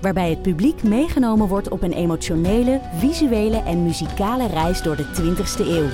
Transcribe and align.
Waarbij 0.00 0.30
het 0.30 0.42
publiek 0.42 0.82
meegenomen 0.82 1.48
wordt 1.48 1.68
op 1.68 1.82
een 1.82 1.92
emotionele, 1.92 2.80
visuele 2.94 3.62
en 3.62 3.82
muzikale 3.82 4.46
reis 4.46 4.82
door 4.82 4.96
de 4.96 5.04
20ste 5.04 5.66
eeuw. 5.66 5.88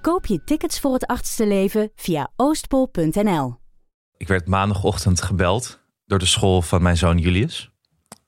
Koop 0.00 0.26
je 0.26 0.44
tickets 0.44 0.80
voor 0.80 0.92
het 0.92 1.06
achtste 1.06 1.46
leven 1.46 1.90
via 1.94 2.30
oostpol.nl. 2.36 3.56
Ik 4.16 4.28
werd 4.28 4.46
maandagochtend 4.46 5.22
gebeld 5.22 5.80
door 6.06 6.18
de 6.18 6.26
school 6.26 6.62
van 6.62 6.82
mijn 6.82 6.96
zoon 6.96 7.18
Julius. 7.18 7.70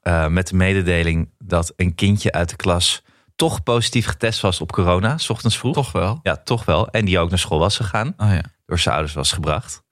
Uh, 0.03 0.27
met 0.27 0.49
de 0.49 0.57
mededeling 0.57 1.35
dat 1.39 1.73
een 1.77 1.95
kindje 1.95 2.33
uit 2.33 2.49
de 2.49 2.57
klas 2.57 3.03
toch 3.37 3.63
positief 3.63 4.07
getest 4.07 4.41
was 4.41 4.61
op 4.61 4.73
corona, 4.73 5.19
s 5.19 5.31
ochtends 5.31 5.59
vroeg. 5.59 5.75
Toch 5.75 5.93
wel? 5.93 6.21
Ja, 6.23 6.37
toch 6.37 6.65
wel. 6.65 6.89
En 6.89 7.05
die 7.05 7.19
ook 7.19 7.29
naar 7.29 7.39
school 7.39 7.59
was 7.59 7.77
gegaan. 7.77 8.15
Oh 8.17 8.33
ja. 8.33 8.43
Door 8.67 8.79
zijn 8.79 8.95
ouders 8.95 9.15
was 9.15 9.33
gebracht. 9.33 9.83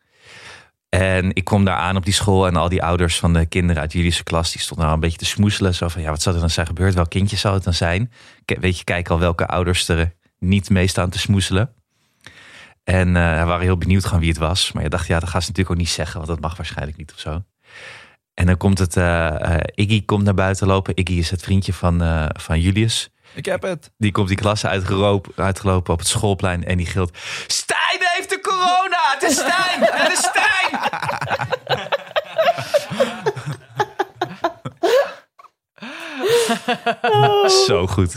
En 0.88 1.34
ik 1.34 1.45
kom 1.45 1.65
daar 1.65 1.77
aan 1.77 1.97
op 1.97 2.05
die 2.05 2.15
school 2.15 2.47
en 2.47 2.56
al 2.56 2.69
die 2.69 2.83
ouders 2.83 3.19
van 3.19 3.33
de 3.33 3.46
kinderen 3.46 3.83
uit 3.83 3.92
Julius' 3.92 4.23
klas, 4.23 4.52
die 4.52 4.60
stonden 4.60 4.84
nou 4.84 4.96
een 4.96 5.02
beetje 5.02 5.19
te 5.19 5.24
smoeselen. 5.24 5.74
Zo 5.74 5.88
van, 5.88 6.02
ja, 6.02 6.10
wat 6.10 6.23
zou 6.23 6.34
er 6.34 6.41
dan 6.41 6.51
zijn 6.51 6.66
gebeurd? 6.66 6.95
Welk 6.95 7.10
kindje 7.10 7.37
zou 7.37 7.55
het 7.55 7.65
dan 7.65 7.74
zijn? 7.74 8.12
Weet 8.45 8.79
je, 8.79 8.84
kijk 8.84 9.09
al 9.09 9.19
welke 9.19 9.46
ouders 9.46 9.88
er 9.88 10.15
niet 10.38 10.71
mee 10.71 10.87
staan 10.87 11.10
te 11.10 11.18
smoeselen. 11.18 11.73
En 12.85 13.09
uh, 13.09 13.15
waren 13.15 13.60
heel 13.60 13.79
benieuwd 13.79 14.04
gaan 14.04 14.21
wie 14.21 14.29
het 14.29 14.38
was. 14.38 14.73
Maar 14.73 14.82
je 14.82 14.88
dacht, 14.88 15.07
ja, 15.07 15.18
dat 15.21 15.29
gaan 15.29 15.43
ze 15.43 15.49
natuurlijk 15.49 15.77
ook 15.77 15.82
niet 15.82 15.95
zeggen, 15.95 16.16
want 16.16 16.29
dat 16.29 16.40
mag 16.40 16.57
waarschijnlijk 16.57 16.96
niet 16.99 17.12
of 17.12 17.18
zo. 17.18 17.43
En 18.34 18.46
dan 18.46 18.57
komt 18.57 18.79
het, 18.79 18.96
uh, 18.96 19.05
uh, 19.05 19.57
Iggy 19.74 20.05
komt 20.05 20.24
naar 20.24 20.34
buiten 20.34 20.66
lopen. 20.66 20.96
Iggy 20.96 21.12
is 21.12 21.30
het 21.30 21.43
vriendje 21.43 21.73
van, 21.73 22.29
van 22.40 22.60
Julius. 22.60 23.10
Ik 23.34 23.45
heb 23.45 23.62
het. 23.62 23.90
Die 23.96 24.12
komt 24.12 24.29
die 24.29 24.37
klasse 24.37 24.68
uitgelopen 25.37 25.93
op 25.93 25.98
het 25.98 26.09
schoolplein 26.09 26.65
en 26.65 26.76
die 26.76 26.87
gilt... 26.87 27.18
Stijn 27.46 27.98
heeft 27.98 28.30
de 28.30 28.40
corona! 28.40 28.98
Het 29.18 29.23
is 29.23 29.37
Stijn! 29.37 29.80
Het 29.80 30.12
is 30.12 30.18
Stijn! 30.18 30.46
Zo 37.66 37.87
goed. 37.87 38.15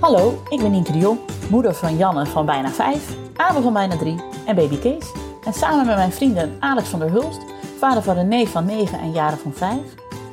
Hallo, 0.00 0.42
ik 0.48 0.60
ben 0.60 0.70
Nienke 0.70 0.92
de 0.92 0.98
Jong, 0.98 1.18
moeder 1.50 1.74
van 1.74 1.96
Janne 1.96 2.26
van 2.26 2.46
bijna 2.46 2.70
5, 2.70 2.98
Abel 3.36 3.62
van 3.62 3.72
bijna 3.72 3.96
3 3.96 4.24
en 4.46 4.54
baby 4.54 4.78
Kees. 4.78 5.12
En 5.44 5.52
samen 5.52 5.86
met 5.86 5.96
mijn 5.96 6.12
vrienden 6.12 6.56
Alex 6.60 6.88
van 6.88 6.98
der 6.98 7.10
Hulst, 7.10 7.40
vader 7.82 8.02
van 8.02 8.14
René 8.14 8.46
van 8.46 8.64
9 8.64 8.98
en 8.98 9.12
Jaren 9.12 9.38
van 9.38 9.52
5, 9.52 9.76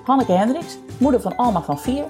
Hanneke 0.03 0.31
Hendricks, 0.31 0.77
moeder 0.97 1.21
van 1.21 1.35
Alma 1.35 1.61
van 1.61 1.79
4 1.79 2.03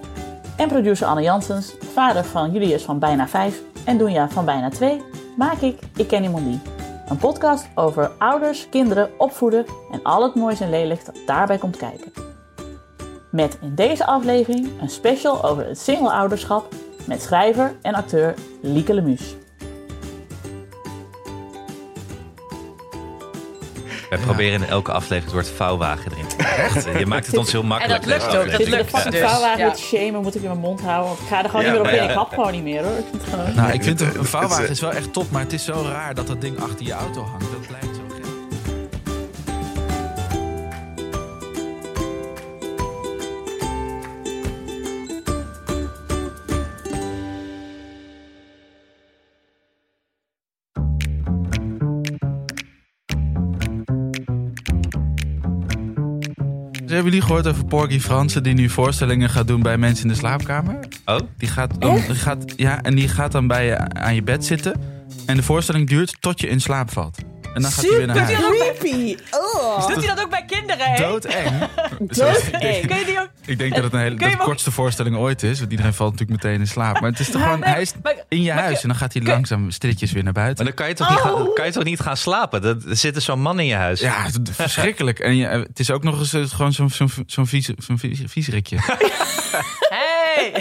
en 0.58 0.68
producer 0.68 1.08
Anne 1.08 1.22
Janssens, 1.22 1.76
vader 1.94 2.24
van 2.24 2.52
Julius 2.52 2.84
van 2.84 3.00
bijna 3.00 3.28
5 3.28 3.62
en 3.86 3.98
Doenja 3.98 4.30
van 4.30 4.46
bijna 4.46 4.70
2, 4.70 5.02
maak 5.38 5.58
ik 5.58 5.80
Ik 5.96 6.08
Ken 6.08 6.24
Iemand 6.24 6.46
Die. 6.46 6.60
Een 7.08 7.18
podcast 7.18 7.70
over 7.76 8.12
ouders, 8.18 8.70
kinderen, 8.70 9.10
opvoeden 9.18 9.66
en 9.92 10.04
al 10.04 10.24
het 10.24 10.36
moois 10.36 10.60
en 10.60 10.70
lelijks 10.70 11.06
dat 11.06 11.18
daarbij 11.26 11.58
komt 11.58 11.78
kijken. 11.78 12.12
Met 13.32 13.58
in 13.62 13.76
deze 13.76 14.06
aflevering 14.06 14.82
een 14.82 14.90
special 14.90 15.44
over 15.44 15.68
het 15.68 15.80
single-ouderschap 15.80 16.74
met 17.06 17.22
schrijver 17.22 17.76
en 17.82 17.94
acteur 17.94 18.34
Lieke 18.62 18.94
Lemus. 18.94 19.36
We 24.10 24.18
proberen 24.18 24.62
in 24.62 24.68
elke 24.70 24.92
aflevering 24.92 25.24
het 25.24 25.34
woord 25.34 25.50
vouwwagen 25.58 26.12
erin 26.12 26.28
te 26.28 26.36
krijgen. 26.36 27.00
Je 27.00 27.06
maakt 27.06 27.26
het 27.28 27.38
ons 27.38 27.52
heel 27.52 27.64
makkelijk. 27.64 28.04
En 28.04 28.10
dat 28.10 28.20
lukt 28.20 28.36
ook. 28.38 28.52
Dat 28.52 28.68
lukt 28.68 28.90
Fucking 28.90 29.14
dus. 29.14 29.30
vouwwagen 29.30 29.60
Ja. 29.60 29.68
met 29.68 29.80
shamen 29.80 30.22
moet 30.22 30.36
ik 30.36 30.42
in 30.42 30.48
mijn 30.48 30.60
mond 30.60 30.82
houden. 30.82 31.08
Want 31.08 31.20
ik 31.20 31.28
ga 31.28 31.44
er 31.44 31.50
gewoon 31.50 31.66
Ja, 31.66 31.72
niet 31.72 31.82
meer 31.82 31.88
op 31.92 31.96
maar 31.96 31.96
in. 31.96 32.04
ja. 32.04 32.10
Ik 32.10 32.16
hap 32.18 32.30
gewoon 32.34 32.52
niet 32.52 32.64
meer 32.64 32.84
hoor. 32.84 32.98
Ik 32.98 33.06
vind 33.12 33.22
het 33.22 33.34
gewoon... 33.34 33.56
Nou, 33.56 33.72
ik 33.72 33.84
vind 33.84 34.02
een, 34.02 34.26
vouwwagen 34.26 34.70
is 34.70 34.80
wel 34.82 34.92
echt 34.92 35.14
top, 35.14 35.32
maar 35.32 35.42
het 35.42 35.54
is 35.54 35.66
zo 35.66 35.86
raar 35.92 36.16
dat 36.16 36.28
dat 36.28 36.42
ding 36.42 36.60
achter 36.60 36.86
je 36.86 36.94
auto 36.94 37.22
hangt. 37.24 37.46
Dat 37.52 37.68
hebben 57.00 57.20
jullie 57.20 57.28
gehoord 57.28 57.48
over 57.48 57.66
Porgy 57.66 58.00
Fransen 58.00 58.44
die 58.44 58.54
nu 58.54 58.70
voorstellingen 58.70 59.30
gaat 59.30 59.48
doen 59.48 59.62
bij 59.62 59.78
mensen 59.78 60.06
in 60.06 60.12
de 60.12 60.18
slaapkamer? 60.18 60.80
Oh? 61.06 61.20
Die 61.38 61.50
gaat, 61.50 61.82
dan, 61.82 61.96
die 61.96 62.16
gaat, 62.16 62.54
ja, 62.56 62.82
en 62.82 62.96
die 62.96 63.08
gaat 63.08 63.32
dan 63.32 63.48
bij 63.48 63.66
je 63.66 63.78
aan 63.78 64.16
je 64.16 64.24
bed 64.24 64.46
zitten. 64.46 64.82
En 65.26 65.36
de 65.36 65.44
voorstelling 65.44 65.88
duurt 65.88 66.18
tot 66.20 66.42
je 66.42 66.48
in 66.48 66.62
slaap 66.62 66.92
valt. 66.92 67.18
En 67.54 67.62
dan 67.62 67.72
gaat 67.72 67.86
hij 67.86 67.98
weer 67.98 68.08
naar 68.08 68.18
huis. 68.18 68.38
Creepy! 68.80 69.18
Oh. 69.32 69.88
doet 69.88 69.96
hij 70.06 70.16
dat 70.16 70.24
ook 70.24 70.30
bij 70.30 70.46
kinderen, 70.48 70.92
hè? 70.92 70.96
Doodeng. 71.08 71.68
Doodeng. 72.00 72.88
Kun 72.88 72.98
je 72.98 73.04
die 73.06 73.20
ook... 73.20 73.30
Ik 73.46 73.58
denk 73.58 73.76
dat 73.76 73.84
het 73.84 73.94
een 73.94 74.00
hele, 74.00 74.16
Kun 74.16 74.18
je 74.18 74.18
dat 74.18 74.18
de 74.20 74.26
hem 74.30 74.40
ook- 74.40 74.46
kortste 74.46 74.72
voorstelling 74.72 75.16
ooit 75.16 75.44
is. 75.44 75.60
Want 75.60 75.72
iedereen 75.72 75.94
valt 75.94 76.12
natuurlijk 76.12 76.44
meteen 76.44 76.60
in 76.60 76.68
slaap. 76.68 77.00
Maar 77.02 77.10
het 77.10 77.20
is 77.20 77.30
toch 77.30 77.42
gewoon, 77.42 77.60
nee, 77.60 77.70
hij 77.70 77.82
is 77.82 77.94
maar- 78.04 78.16
in 78.28 78.42
je 78.44 78.54
maar 78.54 78.64
huis. 78.64 78.82
En 78.82 78.88
dan 78.88 78.98
gaat 78.98 79.14
hij 79.14 79.22
langzaam 79.22 79.72
stilletjes 79.72 80.12
weer 80.12 80.24
naar 80.24 80.34
Maar 80.34 80.44
buiten. 80.44 80.66
dan 80.66 80.74
kan 80.74 80.88
je 80.88 80.94
toch 80.94 81.10
niet, 81.10 81.20
gaan, 81.20 81.54
kan 81.54 81.66
je 81.66 81.72
toch 81.72 81.84
niet 81.84 82.00
gaan 82.00 82.18
slapen? 82.18 82.62
Dat- 82.62 82.84
Er 82.84 82.96
zit 82.96 83.16
er 83.16 83.22
zo'n 83.22 83.42
man 83.42 83.60
in 83.60 83.66
je 83.66 83.76
huis. 83.76 84.00
Ja, 84.00 84.24
het 84.24 84.40
is 84.50 84.56
verschrikkelijk. 84.56 85.20
En 85.20 85.36
je, 85.36 85.46
het 85.48 85.80
is 85.80 85.92
ook 85.92 86.04
nog 86.04 86.20
eens 86.20 86.34
eh, 86.34 86.44
gewoon 86.46 86.74
zo'n 86.74 86.90
zo'n 86.90 87.10
zo'n 87.28 87.48
vieze- 87.48 87.76
vieserikje. 88.28 88.78
Hey! 89.90 90.54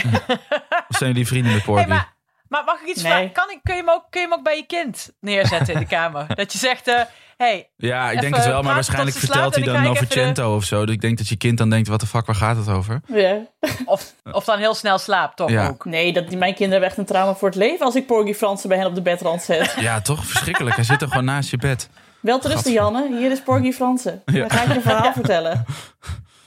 Of 0.89 0.97
zijn 0.97 1.11
jullie 1.11 1.27
vrienden 1.27 1.53
met 1.53 1.63
Porgy? 1.63 1.81
hey 1.81 1.89
maar, 1.91 2.13
maar 2.49 2.65
mag 2.65 2.81
ik 2.81 2.89
iets 2.89 3.03
Nee. 3.03 3.13
vragen? 3.13 3.33
Kan 3.33 3.51
ik, 3.51 3.59
kun, 3.63 3.75
je 3.75 3.81
hem 3.81 3.91
ook, 3.91 4.05
kun 4.11 4.21
je 4.21 4.27
hem 4.29 4.37
ook 4.39 4.45
bij 4.45 4.57
je 4.57 4.67
kind 4.67 5.11
neerzetten 5.21 5.75
in 5.75 5.81
de 5.81 5.87
kamer? 5.87 6.27
Dat 6.35 6.53
je 6.53 6.59
zegt, 6.59 6.89
eh 6.89 7.01
hey, 7.37 7.71
Ja, 7.77 8.11
ik 8.11 8.21
denk 8.21 8.35
het 8.37 8.45
wel, 8.47 8.63
maar 8.63 8.75
waarschijnlijk 8.75 9.17
vertelt 9.17 9.55
hij 9.55 9.65
dan 9.65 9.87
over 9.87 10.07
de- 10.09 10.13
Cento 10.13 10.55
of 10.55 10.65
zo. 10.65 10.85
Dus 10.87 10.95
ik 10.95 11.01
denk 11.01 11.19
dat 11.19 11.29
je 11.29 11.37
kind 11.37 11.59
dan 11.59 11.71
denkt, 11.71 11.89
wat 11.89 12.01
de 12.01 12.07
fuck, 12.07 12.27
waar 12.27 12.35
gaat 12.35 12.57
het 12.57 12.69
over? 12.69 13.01
Ja. 13.07 13.37
of, 13.85 14.15
of 14.33 14.45
dan 14.45 14.59
heel 14.59 14.75
snel 14.75 14.99
slaapt, 14.99 15.37
toch 15.37 15.51
Ja. 15.51 15.69
ook? 15.69 15.85
Nee, 15.85 16.13
dat, 16.13 16.25
mijn 16.25 16.39
kinderen 16.55 16.71
hebben 16.71 16.89
echt 16.89 16.99
een 16.99 17.05
trauma 17.05 17.35
voor 17.35 17.49
het 17.49 17.57
leven 17.57 17.85
als 17.87 17.95
ik 17.95 18.07
Porgy 18.07 18.35
Fransen 18.35 18.69
bij 18.69 18.79
hen 18.79 18.87
op 18.87 18.95
de 18.95 19.03
bedrand 19.03 19.43
zet. 19.43 19.75
Ja, 19.81 20.01
toch? 20.01 20.25
Verschrikkelijk. 20.27 20.77
Hij 20.77 20.85
zit 20.85 21.03
er 21.03 21.09
gewoon 21.09 21.25
naast 21.25 21.51
je 21.51 21.57
bed. 21.57 21.89
Wel 22.21 22.39
te 22.39 22.49
rusten, 22.49 22.73
Janne. 22.73 23.17
Hier 23.19 23.31
is 23.31 23.41
Porgy 23.43 23.73
Fransen. 23.73 24.23
Dan 24.25 24.51
ga 24.51 24.63
ik 24.63 24.69
je 24.69 24.75
een 24.75 24.83
verhaal 24.83 25.13
vertellen. 25.23 25.65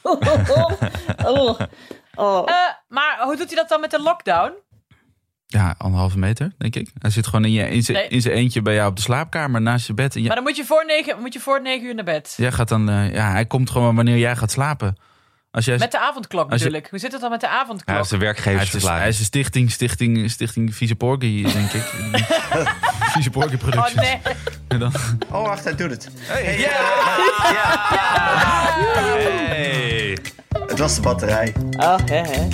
oh. 0.02 1.60
Oh. 2.16 2.50
Eh, 2.50 2.56
maar 2.88 3.18
hoe 3.22 3.36
doet 3.36 3.48
hij 3.48 3.56
dat 3.56 3.70
dan 3.70 3.80
met 3.82 3.92
de 3.92 4.02
lockdown? 4.02 4.52
Ja, 5.54 5.76
anderhalve 5.78 6.18
meter, 6.20 6.52
denk 6.58 6.76
ik. 6.76 6.90
Hij 7.00 7.10
zit 7.10 7.26
gewoon 7.28 7.46
in, 7.46 7.52
je, 7.52 7.70
in, 7.70 7.84
zijn, 7.84 7.98
Nee. 7.98 8.08
in 8.08 8.22
zijn 8.22 8.34
eentje 8.36 8.62
bij 8.62 8.74
jou 8.74 8.90
op 8.90 8.96
de 8.96 9.02
slaapkamer 9.02 9.62
naast 9.62 9.88
je 9.88 9.94
bed. 9.94 10.16
En 10.16 10.20
Maar 10.20 10.26
jij, 10.28 10.36
dan 10.36 10.44
moet 10.44 10.56
je 10.56 10.66
voor 10.66 10.84
negen, 10.86 11.20
moet 11.20 11.34
je 11.34 11.40
voor 11.40 11.62
negen 11.62 11.88
uur 11.88 11.96
naar 11.96 12.04
bed. 12.06 12.34
jij 12.38 12.52
gaat 12.52 12.70
dan, 12.70 12.90
eh, 12.90 13.14
ja, 13.14 13.32
hij 13.32 13.46
komt 13.46 13.70
gewoon 13.70 13.96
wanneer 13.96 14.18
jij 14.18 14.36
gaat 14.36 14.52
slapen. 14.52 14.98
Als 15.52 15.66
jij, 15.66 15.78
Met 15.78 15.92
de 15.92 16.00
avondklok 16.00 16.42
Als 16.52 16.52
je- 16.52 16.58
natuurlijk. 16.66 16.90
Hoe 16.90 17.00
zit 17.00 17.12
het 17.12 17.22
dan 17.22 17.30
met 17.30 17.40
de 17.42 17.48
avondklok? 17.48 17.86
de 17.88 17.94
hij, 17.94 18.02
is, 18.02 18.10
dus- 18.10 18.20
werkgeversverklaring. 18.20 19.00
hij 19.02 19.10
is 19.10 19.20
een 19.20 19.26
stichting, 19.26 19.72
stichting, 19.72 20.32
stichting 20.32 20.76
Vieze 20.76 20.96
Porgy, 20.96 21.44
denk 21.54 21.72
ik. 21.72 21.84
Vieze 23.14 23.30
Porgy 23.30 23.54
oh 23.54 23.60
Productions. 23.60 24.02
nee. 24.02 24.20
En 24.68 24.80
dan, 24.80 24.92
Oh, 25.32 25.42
wacht, 25.46 25.64
hij 25.64 25.76
doet 25.76 25.90
het. 25.92 26.10
Hey. 26.28 26.68
Het 30.68 30.80
was 30.80 30.96
de 30.96 31.02
batterij. 31.02 31.54
Oh, 31.78 31.98
hè, 32.06 32.16
hè. 32.16 32.48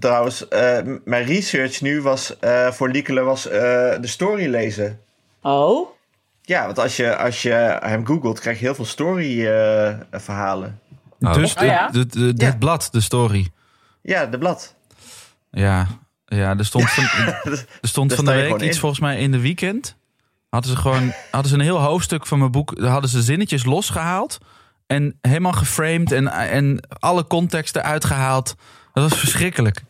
Trouwens, 0.00 0.48
eh, 0.48 0.78
mijn 1.04 1.24
research 1.24 1.80
nu 1.80 2.02
was 2.02 2.38
eh, 2.38 2.70
voor 2.70 2.88
Liekele 2.90 3.20
was 3.22 3.46
eh, 3.48 3.60
de 4.00 4.06
story 4.06 4.46
lezen. 4.50 5.00
Oh? 5.42 5.88
Ja, 6.42 6.64
want 6.66 6.78
als 6.78 6.96
je, 6.96 7.16
als 7.16 7.42
je 7.42 7.78
hem 7.82 8.06
googelt, 8.06 8.40
krijg 8.40 8.58
je 8.58 8.64
heel 8.64 8.74
veel 8.74 8.84
story 8.84 9.46
eh, 9.46 9.94
verhalen. 10.10 10.80
Oh. 11.20 11.34
Dus 11.34 11.54
de, 11.54 11.60
Oh 11.60 11.66
ja? 11.66 11.88
de, 11.88 12.06
de- 12.06 12.32
Ja. 12.36 12.46
het 12.46 12.58
blad, 12.58 12.88
de 12.92 13.00
story. 13.00 13.48
Ja, 14.02 14.26
de 14.26 14.38
blad. 14.38 14.74
Ja, 15.50 15.86
ja 16.26 16.56
er 16.58 16.64
stond 16.64 16.90
van, 16.90 17.04
er 17.52 17.66
stond 17.82 18.14
van 18.14 18.24
de 18.24 18.32
week 18.32 18.54
iets 18.54 18.62
in. 18.64 18.74
volgens 18.74 19.00
mij 19.00 19.18
in 19.18 19.32
de 19.32 19.40
weekend. 19.40 19.96
Hadden 20.48 20.70
ze 20.70 20.76
gewoon 20.76 21.12
hadden 21.30 21.50
ze 21.50 21.56
een 21.56 21.62
heel 21.64 21.80
hoofdstuk 21.80 22.26
van 22.26 22.38
mijn 22.38 22.50
boek. 22.50 22.80
Daar 22.80 22.90
hadden 22.90 23.10
ze 23.10 23.22
zinnetjes 23.22 23.64
losgehaald. 23.64 24.38
En 24.86 25.18
helemaal 25.20 25.52
geframed 25.52 26.12
en, 26.12 26.28
en 26.28 26.80
alle 26.98 27.26
context 27.26 27.76
eruit 27.76 28.04
gehaald. 28.04 28.54
Dat 28.92 29.10
was 29.10 29.18
verschrikkelijk. 29.18 29.82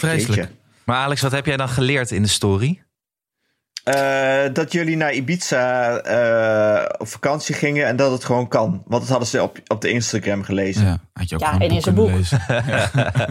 Vreselijk. 0.00 0.40
Jeetje. 0.40 0.54
Maar 0.84 0.96
Alex, 0.96 1.20
wat 1.20 1.32
heb 1.32 1.46
jij 1.46 1.56
dan 1.56 1.68
geleerd 1.68 2.10
in 2.10 2.22
de 2.22 2.28
story? 2.28 2.82
eh, 3.84 4.44
dat 4.52 4.72
jullie 4.72 4.96
naar 4.96 5.12
Ibiza 5.12 5.96
eh, 5.98 6.94
op 6.98 7.08
vakantie 7.08 7.54
gingen 7.54 7.86
en 7.86 7.96
dat 7.96 8.12
het 8.12 8.24
gewoon 8.24 8.48
kan. 8.48 8.82
Want 8.86 9.00
dat 9.02 9.10
hadden 9.10 9.28
ze 9.28 9.42
op, 9.42 9.58
op 9.66 9.80
de 9.80 9.90
Instagram 9.90 10.42
gelezen. 10.42 10.84
Ja, 10.84 10.98
had 11.12 11.28
je 11.28 11.34
ook 11.34 11.40
Ja, 11.40 11.58
en 11.58 11.70
in 11.70 11.80
zijn 11.82 11.94
boek. 11.94 12.10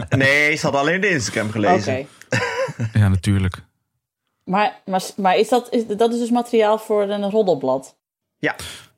Nee, 0.08 0.56
ze 0.56 0.62
hadden 0.62 0.80
alleen 0.80 1.00
de 1.00 1.08
Instagram 1.10 1.46
Oké. 1.46 1.52
gelezen. 1.52 2.06
Ja, 2.92 3.08
natuurlijk. 3.08 3.62
Maar, 4.44 4.80
maar, 4.84 5.02
maar 5.16 5.36
is 5.36 5.48
dat, 5.48 5.68
is, 5.70 5.86
dat 5.96 6.12
is 6.12 6.18
dus 6.18 6.30
materiaal 6.30 6.78
voor 6.78 7.02
een 7.02 7.30
roddelblad? 7.30 7.96
Ja, 8.38 8.54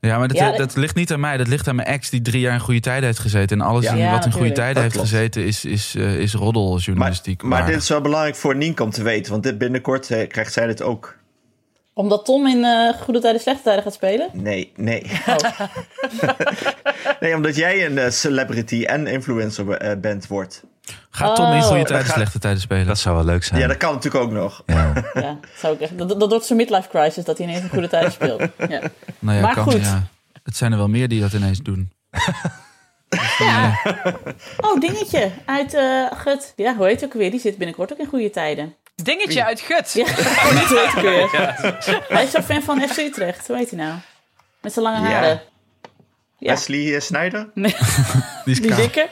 maar 0.09 0.29
dat, 0.29 0.37
Ja, 0.37 0.49
dat, 0.49 0.59
dat- 0.59 0.77
ligt 0.77 0.95
niet 0.95 1.13
aan 1.13 1.21
mij. 1.21 1.37
Dat 1.37 1.49
ligt 1.49 1.69
aan 1.69 1.75
mijn 1.77 1.89
ex 1.89 2.11
die 2.11 2.23
drie 2.23 2.41
jaar 2.41 2.53
in 2.55 2.61
goede 2.61 2.81
tijden 2.81 3.05
heeft 3.05 3.19
gezeten. 3.19 3.61
En 3.61 3.67
alles 3.67 3.85
Ja. 3.85 3.93
in- 3.93 3.99
Ja, 3.99 4.11
wat 4.11 4.25
in 4.25 4.33
goede 4.33 4.53
tijden 4.53 4.75
Dat 4.75 4.83
heeft 4.83 4.95
klopt. 4.95 5.09
gezeten 5.09 5.45
is, 5.45 5.65
is, 5.65 5.95
eh, 5.95 6.19
is 6.19 6.35
roddeljournalistiek. 6.35 7.43
Maar, 7.43 7.59
maar 7.63 7.71
dit 7.71 7.83
is 7.83 7.89
wel 7.89 8.01
belangrijk 8.01 8.37
voor 8.37 8.57
Nienke 8.57 8.83
om 8.83 8.91
te 8.91 9.03
weten. 9.03 9.31
Want 9.33 9.43
dit 9.43 9.59
binnenkort 9.59 10.11
eh, 10.11 10.29
krijgt 10.29 10.53
zij 10.53 10.67
dit 10.67 10.83
ook. 10.83 11.17
Omdat 11.95 12.25
Tom 12.25 12.47
in 12.47 12.65
eh, 12.65 12.95
goede 13.01 13.21
tijden, 13.21 13.41
slechte 13.41 13.63
tijden 13.63 13.83
gaat 13.83 13.93
spelen? 13.95 14.29
Nee, 14.33 14.73
nee. 14.77 15.03
Oh. 15.27 15.37
nee, 17.21 17.35
omdat 17.35 17.57
jij 17.57 17.87
een 17.87 17.99
eh, 17.99 18.11
celebrity 18.11 18.83
en 18.85 19.07
influencer 19.07 19.71
eh, 19.71 19.97
bent 20.01 20.27
wordt. 20.27 20.63
Gaat 21.11 21.37
Tom 21.37 21.53
in 21.53 21.63
goede 21.63 21.81
Oh. 21.81 21.87
tijden, 21.87 22.07
slechte 22.13 22.39
tijden 22.39 22.61
spelen? 22.61 22.87
Dat 22.87 22.99
zou 22.99 23.17
wel 23.17 23.25
leuk 23.25 23.45
zijn. 23.45 23.61
Ja, 23.61 23.67
dat 23.67 23.77
kan 23.77 23.95
natuurlijk 23.95 24.25
ook 24.25 24.31
nog. 24.33 24.63
Ja. 24.67 24.93
Ja, 25.15 25.39
zou 25.57 25.75
ik 25.75 25.81
echt, 25.81 25.99
dat, 25.99 26.21
dat 26.21 26.31
wordt 26.31 26.45
zijn 26.47 26.59
midlife 26.59 26.89
crisis 26.89 27.25
dat 27.25 27.39
hij 27.39 27.47
ineens 27.47 27.63
in 27.63 27.69
goede 27.69 27.89
tijden 27.89 28.13
speelt. 28.13 28.41
Ja. 28.59 28.81
nou 29.19 29.37
ja, 29.37 29.43
maar 29.43 29.55
kan, 29.55 29.63
goed. 29.65 29.81
Ja. 29.85 30.03
Het 30.43 30.57
zijn 30.57 30.73
er 30.73 30.79
wel 30.79 30.89
meer 30.89 31.09
die 31.09 31.21
dat 31.21 31.33
ineens 31.33 31.59
doen. 31.63 31.93
Ja. 33.39 33.79
Oh, 34.61 34.81
dingetje 34.81 35.31
uit 35.47 35.75
eh 35.75 36.07
Gut. 36.13 36.53
Ja, 36.57 36.75
hoe 36.77 36.87
heet 36.87 37.01
hij 37.01 37.09
ook 37.09 37.15
weer? 37.15 37.31
Die 37.31 37.41
zit 37.41 37.57
binnenkort 37.59 37.93
ook 37.93 37.99
in 37.99 38.07
goede 38.07 38.31
tijden. 38.31 38.75
Dingetje 38.95 39.45
uit 39.45 39.61
Gut. 39.61 39.93
Ja, 39.93 40.03
oh, 40.03 40.53
niet 40.61 40.69
weet 40.69 40.93
ik 40.93 41.01
weer. 41.03 41.31
Hij 42.09 42.25
is 42.25 42.31
zo 42.31 42.41
fan 42.41 42.63
van 42.63 42.81
FC 42.89 42.97
Utrecht. 42.99 43.47
Hoe 43.47 43.57
heet 43.57 43.71
hij 43.71 43.79
nou? 43.79 43.95
Met 44.61 44.73
zijn 44.73 44.85
lange 44.85 45.09
Ja. 45.09 45.15
haren. 45.15 45.41
Ja. 46.39 46.51
Wesley 46.53 46.95
eh, 46.95 47.01
Snyder? 47.01 47.49
Die 47.55 47.75
is 48.45 48.61
Die 48.61 48.75
dikke? 48.75 49.09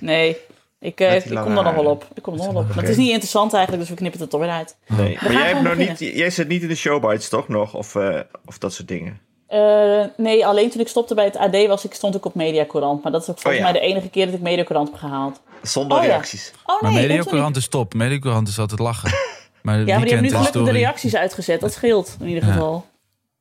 Nee. 0.00 0.36
Ik, 0.80 1.00
eh, 1.00 1.14
ik 1.16 1.22
kom 1.22 1.56
er 1.58 1.64
nog 1.64 1.74
wel 1.74 1.84
op. 1.84 2.08
Ik 2.14 2.22
kom 2.22 2.32
er 2.32 2.38
nog 2.38 2.52
wel 2.52 2.62
op. 2.62 2.68
Maar 2.68 2.76
het 2.76 2.88
is 2.88 2.96
niet 2.96 3.08
interessant 3.10 3.52
eigenlijk, 3.52 3.82
dus 3.82 3.90
we 3.92 3.98
knippen 3.98 4.20
het 4.20 4.32
er 4.32 4.38
toch 4.38 4.46
weer 4.48 4.56
uit. 4.56 4.76
Nee. 4.86 5.18
Maar 5.22 5.32
jij, 5.32 5.46
hebt 5.46 5.62
nog 5.62 5.76
niet, 5.76 5.98
jij 5.98 6.30
zit 6.30 6.48
niet 6.48 6.62
in 6.62 6.68
de 6.68 6.74
showbites 6.74 7.28
toch 7.28 7.48
nog? 7.48 7.74
Of, 7.74 7.94
eh, 7.94 8.20
of 8.44 8.58
dat 8.58 8.72
soort 8.72 8.88
dingen? 8.88 9.20
Eh, 9.46 10.04
nee, 10.16 10.46
alleen 10.46 10.70
toen 10.70 10.80
ik 10.80 10.88
stopte 10.88 11.14
bij 11.14 11.24
het 11.24 11.36
AD 11.36 11.66
was 11.66 11.84
ik, 11.84 11.94
stond 11.94 12.14
ik 12.14 12.24
op 12.24 12.34
Mediacorant. 12.34 13.02
Maar 13.02 13.12
dat 13.12 13.22
is 13.22 13.28
ook 13.30 13.38
volgens 13.38 13.62
Oh 13.62 13.66
ja. 13.66 13.72
mij 13.72 13.80
de 13.80 13.86
enige 13.86 14.08
keer 14.08 14.24
dat 14.26 14.34
ik 14.34 14.40
Mediacorant 14.40 14.88
heb 14.90 14.98
gehaald. 14.98 15.40
Zonder 15.62 15.96
Oh, 15.98 16.02
ja. 16.04 16.08
reacties. 16.10 16.52
Oh 16.66 16.82
Maar 16.82 16.92
nee, 16.92 17.02
en 17.02 17.08
Mediacorant 17.08 17.56
is 17.56 17.68
top. 17.68 17.94
Mediacorant 17.94 18.48
is 18.48 18.58
altijd 18.58 18.80
lachen. 18.80 19.10
Maar 19.62 19.78
Ja, 19.78 19.84
maar 19.84 20.04
die 20.04 20.14
hebben 20.14 20.30
nu 20.32 20.36
gelukkig 20.36 20.64
de 20.64 20.78
reacties 20.78 21.16
uitgezet. 21.16 21.60
Dat 21.60 21.72
scheelt 21.72 22.16
in 22.20 22.26
ieder 22.28 22.44
Ja. 22.46 22.52
geval. 22.52 22.86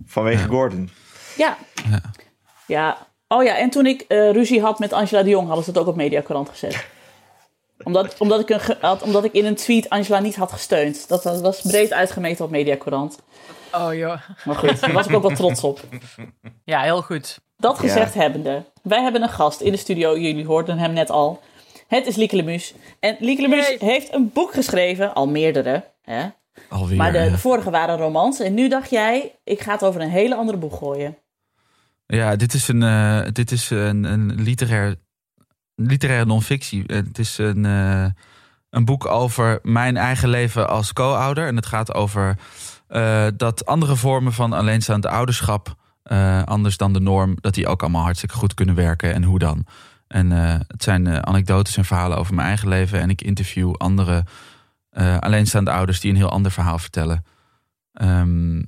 Vanwege 0.06 0.48
Gordon. 0.48 0.90
Ja. 1.38 1.58
Ja. 1.90 2.02
ja. 2.68 2.98
Oh 3.28 3.44
ja, 3.44 3.58
en 3.58 3.70
toen 3.70 3.86
ik 3.86 4.02
eh, 4.08 4.32
ruzie 4.32 4.62
had 4.62 4.80
met 4.80 4.94
Angela 4.94 5.24
de 5.24 5.30
Jong, 5.30 5.46
hadden 5.48 5.64
ze 5.64 5.70
het 5.70 5.80
ook 5.80 5.88
op 5.88 5.96
Mediacorant 5.96 6.50
gezet. 6.50 6.86
Omdat, 7.84 8.16
omdat, 8.18 8.40
ik 8.40 8.50
een 8.50 8.60
ge- 8.60 8.78
had, 8.82 9.02
omdat 9.02 9.24
ik 9.24 9.32
in 9.34 9.46
een 9.46 9.56
tweet 9.56 9.90
Angela 9.90 10.20
niet 10.20 10.36
had 10.36 10.52
gesteund. 10.52 11.08
Dat 11.08 11.24
was, 11.24 11.42
was 11.42 11.62
breed 11.62 11.94
uitgemeten 11.94 12.46
op 12.46 12.52
Mediacorant. 12.52 13.20
Oh 13.72 13.94
joh. 13.94 14.22
Maar 14.46 14.56
goed, 14.56 14.80
daar 14.80 14.92
was 14.94 15.08
ik 15.08 15.16
ook 15.16 15.22
wel 15.22 15.36
trots 15.36 15.64
op. 15.64 15.80
Ja, 16.64 16.82
heel 16.82 17.02
goed. 17.02 17.40
Dat 17.58 17.80
gezegd 17.80 18.14
hebbende, 18.14 18.64
wij 18.84 19.02
hebben 19.02 19.22
een 19.22 19.30
gast 19.30 19.62
in 19.62 19.72
de 19.72 19.78
studio. 19.78 20.18
Jullie 20.18 20.46
hoorden 20.46 20.78
hem 20.78 20.94
net 20.94 21.10
al. 21.10 21.42
Het 21.88 22.08
is 22.08 22.16
Lieke 22.16 22.36
Lemus. 22.36 22.74
En 23.00 23.16
Lieke 23.20 23.42
Lemus 23.42 23.76
heeft 23.80 24.14
een 24.14 24.32
boek 24.34 24.54
geschreven, 24.54 25.14
al 25.14 25.28
meerdere. 25.28 25.84
Hè? 26.02 26.26
Alweer. 26.70 26.98
Maar 26.98 27.12
de, 27.12 27.18
ja. 27.18 27.30
de 27.30 27.38
vorige 27.38 27.70
waren 27.70 27.98
romans. 27.98 28.40
En 28.40 28.54
nu 28.54 28.70
dacht 28.70 28.90
jij, 28.90 29.36
ik 29.44 29.62
ga 29.62 29.72
het 29.72 29.84
over 29.84 30.02
een 30.02 30.10
hele 30.10 30.36
andere 30.36 30.58
boek 30.58 30.74
gooien. 30.76 31.18
Ja, 32.08 32.36
dit 32.36 32.54
is 32.54 32.68
een, 32.68 32.84
eh, 32.84 33.22
dit 33.32 33.52
is 33.52 33.70
een, 33.70 34.04
een 34.04 34.42
literair, 34.42 34.96
literaire 35.78 36.26
non-fictie. 36.26 36.84
Het 36.88 37.20
is 37.20 37.38
een, 37.38 37.66
eh, 37.66 38.06
een 38.70 38.86
boek 38.86 39.06
over 39.06 39.60
mijn 39.64 39.98
eigen 39.98 40.30
leven 40.30 40.70
als 40.70 40.94
co-ouder. 40.94 41.48
En 41.48 41.56
het 41.56 41.66
gaat 41.66 41.94
over 41.94 42.38
eh, 42.88 43.28
dat 43.38 43.66
andere 43.66 43.96
vormen 43.96 44.34
van 44.34 44.54
alleenstaand 44.54 45.06
ouderschap, 45.06 45.76
eh, 46.04 46.44
anders 46.44 46.78
dan 46.78 46.94
de 46.94 47.00
norm, 47.00 47.38
dat 47.42 47.54
die 47.54 47.68
ook 47.68 47.82
allemaal 47.82 48.04
hartstikke 48.04 48.36
goed 48.36 48.54
kunnen 48.54 48.76
werken. 48.76 49.14
En 49.14 49.24
hoe 49.24 49.40
dan? 49.40 49.66
En 50.08 50.32
het 50.68 50.84
zijn 50.84 51.26
anekdotes 51.26 51.78
en 51.78 51.86
verhalen 51.86 52.18
over 52.18 52.36
mijn 52.36 52.48
eigen 52.48 52.68
leven. 52.68 53.00
En 53.00 53.10
ik 53.10 53.22
interview 53.22 53.74
andere 53.74 54.24
alleenstaande 55.20 55.72
ouders 55.72 56.00
die 56.00 56.12
een 56.12 56.18
heel 56.18 56.32
ander 56.32 56.52
verhaal 56.52 56.80
vertellen. 56.80 57.26
Ehm, 57.94 58.62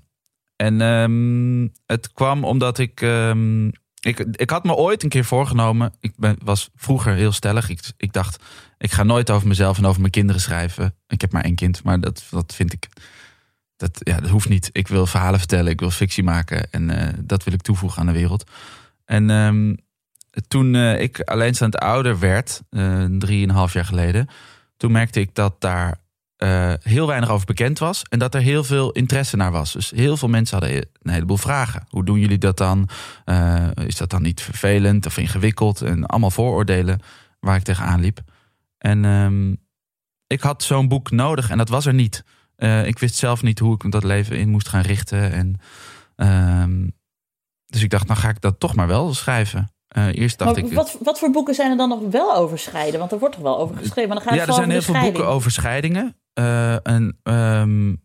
en 0.56 0.82
ehm, 0.82 1.68
het 1.86 2.14
kwam 2.14 2.44
omdat 2.44 2.78
ik, 2.78 3.02
ehm, 3.02 3.70
ik. 4.00 4.20
Ik 4.20 4.50
had 4.50 4.64
me 4.64 4.76
ooit 4.76 5.04
een 5.04 5.10
keer 5.10 5.26
voorgenomen. 5.26 5.94
Ik 6.00 6.14
was 6.44 6.70
vroeger 6.76 7.14
heel 7.14 7.32
stellig. 7.32 7.70
Ik, 7.98 8.14
dacht, 8.14 8.44
ik 8.78 8.92
ga 8.92 9.04
nooit 9.04 9.30
over 9.30 9.48
mezelf 9.48 9.78
en 9.78 9.86
over 9.86 10.00
mijn 10.00 10.12
kinderen 10.12 10.42
schrijven. 10.42 10.96
Ik 11.08 11.22
heb 11.22 11.32
maar 11.32 11.44
één 11.44 11.56
kind, 11.56 11.84
maar 11.84 12.00
dat, 12.00 12.24
dat 12.32 12.56
vind 12.56 12.74
ik. 12.74 12.88
Dat, 13.76 14.00
ja, 14.00 14.20
dat 14.20 14.30
hoeft 14.30 14.50
niet. 14.50 14.70
Ik 14.72 14.88
wil 14.88 15.06
verhalen 15.06 15.40
vertellen, 15.40 15.72
ik 15.72 15.80
wil 15.80 15.92
fictie 15.92 16.24
maken. 16.24 16.72
En 16.72 16.90
eh, 16.90 17.14
dat 17.20 17.44
wil 17.44 17.54
ik 17.54 17.62
toevoegen 17.62 18.00
aan 18.00 18.08
de 18.08 18.12
wereld. 18.14 18.50
En 19.06 19.30
ehm, 19.30 19.76
toen 20.48 20.76
eh, 20.76 21.02
ik 21.02 21.22
alleenstaand 21.22 21.78
ouder 21.78 22.20
werd, 22.20 22.62
eh 22.70 23.06
drieënhalf 23.06 23.74
jaar 23.74 23.86
geleden, 23.86 24.28
toen 24.78 24.92
merkte 24.92 25.20
ik 25.20 25.36
dat 25.36 25.62
daar 25.62 25.98
eh, 26.40 26.74
heel 26.82 27.08
weinig 27.08 27.30
over 27.30 27.46
bekend 27.46 27.80
was. 27.80 28.04
En 28.10 28.20
dat 28.20 28.36
er 28.36 28.42
heel 28.42 28.64
veel 28.64 28.92
interesse 28.92 29.36
naar 29.36 29.52
was. 29.52 29.72
Dus 29.72 29.90
heel 29.90 30.18
veel 30.18 30.28
mensen 30.28 30.60
hadden 30.60 30.88
een 31.02 31.12
heleboel 31.12 31.38
vragen. 31.38 31.86
Hoe 31.90 32.06
doen 32.06 32.20
jullie 32.20 32.38
dat 32.38 32.58
dan? 32.58 32.90
Eh, 33.26 33.68
is 33.76 33.98
dat 33.98 34.10
dan 34.10 34.22
niet 34.22 34.42
vervelend 34.42 35.06
of 35.06 35.18
ingewikkeld? 35.18 35.82
En 35.82 36.06
allemaal 36.06 36.32
vooroordelen 36.32 37.00
waar 37.40 37.56
ik 37.56 37.64
tegenaan 37.64 38.00
liep. 38.00 38.20
En 38.78 39.06
ehm, 39.06 39.56
ik 40.28 40.42
had 40.42 40.64
zo'n 40.64 40.88
boek 40.88 41.12
nodig 41.12 41.50
en 41.50 41.58
dat 41.58 41.70
was 41.70 41.86
er 41.86 41.94
niet. 41.94 42.24
Eh, 42.56 42.86
ik 42.86 43.00
wist 43.00 43.16
zelf 43.16 43.42
niet 43.42 43.60
hoe 43.60 43.74
ik 43.74 43.92
dat 43.92 44.04
leven 44.04 44.38
in 44.38 44.50
moest 44.50 44.68
gaan 44.68 44.82
richten. 44.82 45.32
En, 45.32 45.60
ehm, 46.16 46.90
dus 47.66 47.84
ik 47.84 47.90
dacht, 47.90 48.08
nou 48.08 48.20
ga 48.20 48.30
ik 48.30 48.42
dat 48.42 48.60
toch 48.60 48.76
maar 48.76 48.88
wel 48.88 49.14
schrijven. 49.14 49.72
Eh, 49.90 50.16
eerst 50.16 50.38
dacht 50.38 50.56
Maar 50.56 50.66
ik. 50.66 50.74
wat, 50.74 50.98
wat 51.02 51.20
voor 51.20 51.32
boeken 51.32 51.56
zijn 51.56 51.72
er 51.72 51.78
dan 51.78 51.90
nog 51.90 52.02
wel 52.12 52.36
over 52.36 52.60
scheiden? 52.60 53.00
Want 53.00 53.12
er 53.12 53.20
wordt 53.20 53.36
toch 53.36 53.44
wel 53.44 53.58
over 53.60 53.76
geschreven. 53.78 54.08
Maar 54.08 54.18
dan 54.18 54.28
gaat 54.28 54.36
ja, 54.36 54.48
er 54.48 54.54
zijn 54.54 54.70
heel 54.70 54.82
veel 54.82 55.00
boeken 55.02 55.28
over 55.28 55.52
scheidingen. 55.52 56.16
Eh, 56.34 56.88
en 56.88 57.18
ehm, 57.24 57.96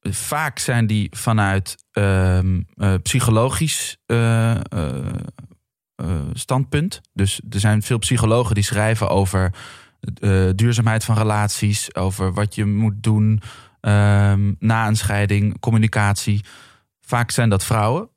vaak 0.00 0.58
zijn 0.58 0.86
die 0.86 1.08
vanuit 1.16 1.76
ehm, 1.92 2.60
eh, 2.74 2.94
psychologisch 3.02 3.96
eh, 4.06 4.50
eh, 4.50 4.58
eh, 5.94 6.06
standpunt. 6.32 7.00
Dus 7.12 7.40
er 7.50 7.60
zijn 7.60 7.82
veel 7.82 7.98
psychologen 7.98 8.54
die 8.54 8.64
schrijven 8.64 9.08
over 9.08 9.52
eh, 10.20 10.48
duurzaamheid 10.54 11.04
van 11.04 11.16
relaties, 11.16 11.94
over 11.94 12.32
wat 12.32 12.54
je 12.54 12.64
moet 12.64 13.02
doen 13.02 13.40
ehm, 13.80 14.52
na 14.58 14.86
een 14.86 14.96
scheiding, 14.96 15.60
communicatie. 15.60 16.44
Vaak 17.00 17.30
zijn 17.30 17.48
dat 17.48 17.64
vrouwen 17.64 18.08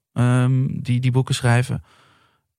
die 0.81 0.99
die 0.99 1.11
boeken 1.11 1.35
schrijven. 1.35 1.83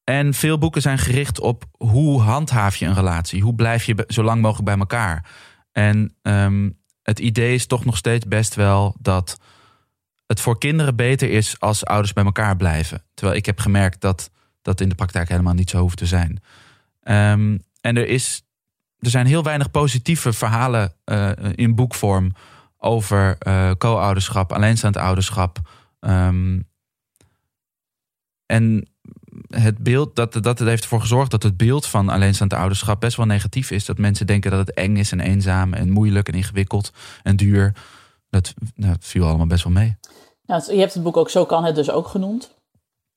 En 0.04 0.34
veel 0.34 0.58
boeken 0.58 0.82
zijn 0.82 0.98
gericht 0.98 1.40
op 1.40 1.64
hoe 1.76 2.20
handhaaf 2.20 2.76
je 2.76 2.86
een 2.86 2.94
relatie? 2.94 3.42
Hoe 3.42 3.54
blijf 3.54 3.84
je 3.84 4.04
zo 4.08 4.22
lang 4.22 4.40
mogelijk 4.40 4.64
bij 4.64 4.78
elkaar? 4.78 5.30
En 5.72 6.14
ehm, 6.22 6.70
het 7.02 7.18
idee 7.18 7.54
is 7.54 7.66
toch 7.66 7.84
nog 7.84 7.96
steeds 7.96 8.26
best 8.26 8.54
wel 8.54 8.96
dat 9.00 9.38
het 10.26 10.40
voor 10.40 10.58
kinderen 10.58 10.96
beter 10.96 11.30
is 11.30 11.60
als 11.60 11.84
ouders 11.84 12.12
bij 12.12 12.24
elkaar 12.24 12.56
blijven. 12.56 13.02
Terwijl 13.14 13.38
ik 13.38 13.46
heb 13.46 13.58
gemerkt 13.58 14.00
dat 14.00 14.30
dat 14.62 14.80
in 14.80 14.88
de 14.88 14.94
praktijk 14.94 15.28
helemaal 15.28 15.54
niet 15.54 15.70
zo 15.70 15.80
hoeft 15.80 15.96
te 15.96 16.06
zijn. 16.06 16.42
Ehm, 17.02 17.58
en 17.80 17.96
er, 17.96 18.08
is, 18.08 18.42
er 18.98 19.10
zijn 19.10 19.26
heel 19.26 19.42
weinig 19.42 19.70
positieve 19.70 20.32
verhalen 20.32 20.92
eh, 21.04 21.30
in 21.54 21.74
boekvorm 21.74 22.32
over 22.78 23.36
eh, 23.38 23.70
co-ouderschap, 23.78 24.52
alleenstaand 24.52 24.96
ouderschap. 24.96 25.58
Ehm, 26.00 26.60
en 28.46 28.88
het 29.50 29.78
beeld, 29.78 30.16
dat, 30.16 30.32
dat 30.32 30.58
het 30.58 30.68
heeft 30.68 30.82
ervoor 30.82 31.00
gezorgd 31.00 31.30
dat 31.30 31.42
het 31.42 31.56
beeld 31.56 31.86
van 31.86 32.08
alleenstaand 32.08 32.52
ouderschap 32.52 33.00
best 33.00 33.16
wel 33.16 33.26
negatief 33.26 33.70
is. 33.70 33.84
Dat 33.84 33.98
mensen 33.98 34.26
denken 34.26 34.50
dat 34.50 34.66
het 34.66 34.74
eng 34.76 34.96
is 34.96 35.12
en 35.12 35.20
eenzaam 35.20 35.74
en 35.74 35.90
moeilijk 35.90 36.28
en 36.28 36.34
ingewikkeld 36.34 36.92
en 37.22 37.36
duur. 37.36 37.72
Dat, 38.30 38.54
nou, 38.74 38.92
dat 38.92 39.04
viel 39.04 39.26
allemaal 39.26 39.46
best 39.46 39.64
wel 39.64 39.72
mee. 39.72 39.96
Nou, 40.46 40.62
je 40.72 40.78
hebt 40.80 40.94
het 40.94 41.02
boek 41.02 41.16
ook 41.16 41.30
Zo 41.30 41.44
kan 41.44 41.64
het 41.64 41.74
dus 41.74 41.90
ook 41.90 42.06
genoemd. 42.08 42.50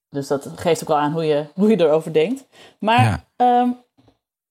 Dus 0.10 0.28
dat 0.28 0.50
geeft 0.56 0.82
ook 0.82 0.88
wel 0.88 0.98
aan 0.98 1.12
hoe 1.12 1.25
je, 1.25 1.46
hoe 1.54 1.70
je 1.70 1.80
erover 1.80 2.13
denkt. 2.13 2.44
Maar 2.80 3.04
Ja. 3.04 3.24
ehm, 3.36 3.70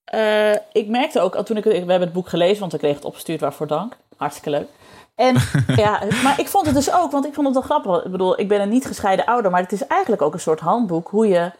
eh, 0.04 0.58
ik 0.72 0.88
merkte 0.88 1.20
ook, 1.20 1.34
al 1.34 1.42
toen 1.44 1.56
ik, 1.56 1.64
we 1.64 1.70
hebben 1.74 2.00
het 2.00 2.12
boek 2.12 2.28
gelezen, 2.28 2.60
want 2.60 2.72
we 2.72 2.78
kregen 2.78 2.96
het 2.96 3.06
opgestuurd, 3.06 3.40
waarvoor 3.40 3.66
dank. 3.66 3.96
Hartstikke 4.16 4.50
leuk. 4.50 4.68
En 5.14 5.36
ja, 5.84 6.02
maar 6.22 6.40
ik 6.40 6.48
vond 6.48 6.66
het 6.66 6.74
dus 6.74 6.92
ook, 6.92 7.10
want 7.10 7.26
ik 7.26 7.34
vond 7.34 7.46
het 7.46 7.56
wel 7.56 7.78
grappig. 7.78 8.04
Ik 8.04 8.10
bedoel, 8.10 8.40
ik 8.40 8.48
ben 8.48 8.60
een 8.60 8.68
niet 8.68 8.86
gescheiden 8.86 9.24
ouder, 9.24 9.50
maar 9.50 9.62
het 9.62 9.72
is 9.72 9.86
eigenlijk 9.86 10.22
ook 10.22 10.32
een 10.34 10.40
soort 10.40 10.60
handboek 10.60 11.08
hoe 11.08 11.26
je 11.26 11.52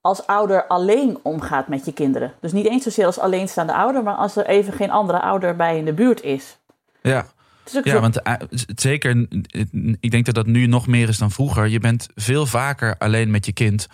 als 0.00 0.26
ouder 0.26 0.66
alleen 0.66 1.18
omgaat 1.22 1.68
met 1.68 1.84
je 1.84 1.92
kinderen. 1.92 2.32
Dus 2.40 2.52
niet 2.52 2.66
eens 2.66 2.82
zozeer 2.82 3.06
als 3.06 3.18
alleenstaande 3.18 3.74
ouder, 3.74 4.02
maar 4.02 4.14
als 4.14 4.36
er 4.36 4.46
even 4.46 4.72
geen 4.72 4.90
andere 4.90 5.20
ouder 5.20 5.56
bij 5.56 5.78
in 5.78 5.84
de 5.84 5.92
buurt 5.92 6.22
is. 6.22 6.58
Ja, 7.02 7.26
is 7.66 7.72
Ja, 7.72 7.92
zo- 7.92 8.00
want 8.00 8.22
eh, 8.22 8.34
zeker, 8.74 9.26
ik 10.00 10.10
denk 10.10 10.24
dat 10.24 10.34
dat 10.34 10.46
nu 10.46 10.66
nog 10.66 10.86
meer 10.86 11.08
is 11.08 11.18
dan 11.18 11.30
vroeger. 11.30 11.66
Je 11.68 11.78
bent 11.80 12.08
veel 12.14 12.46
vaker 12.46 12.98
alleen 12.98 13.30
met 13.30 13.46
je 13.46 13.52
kind, 13.52 13.86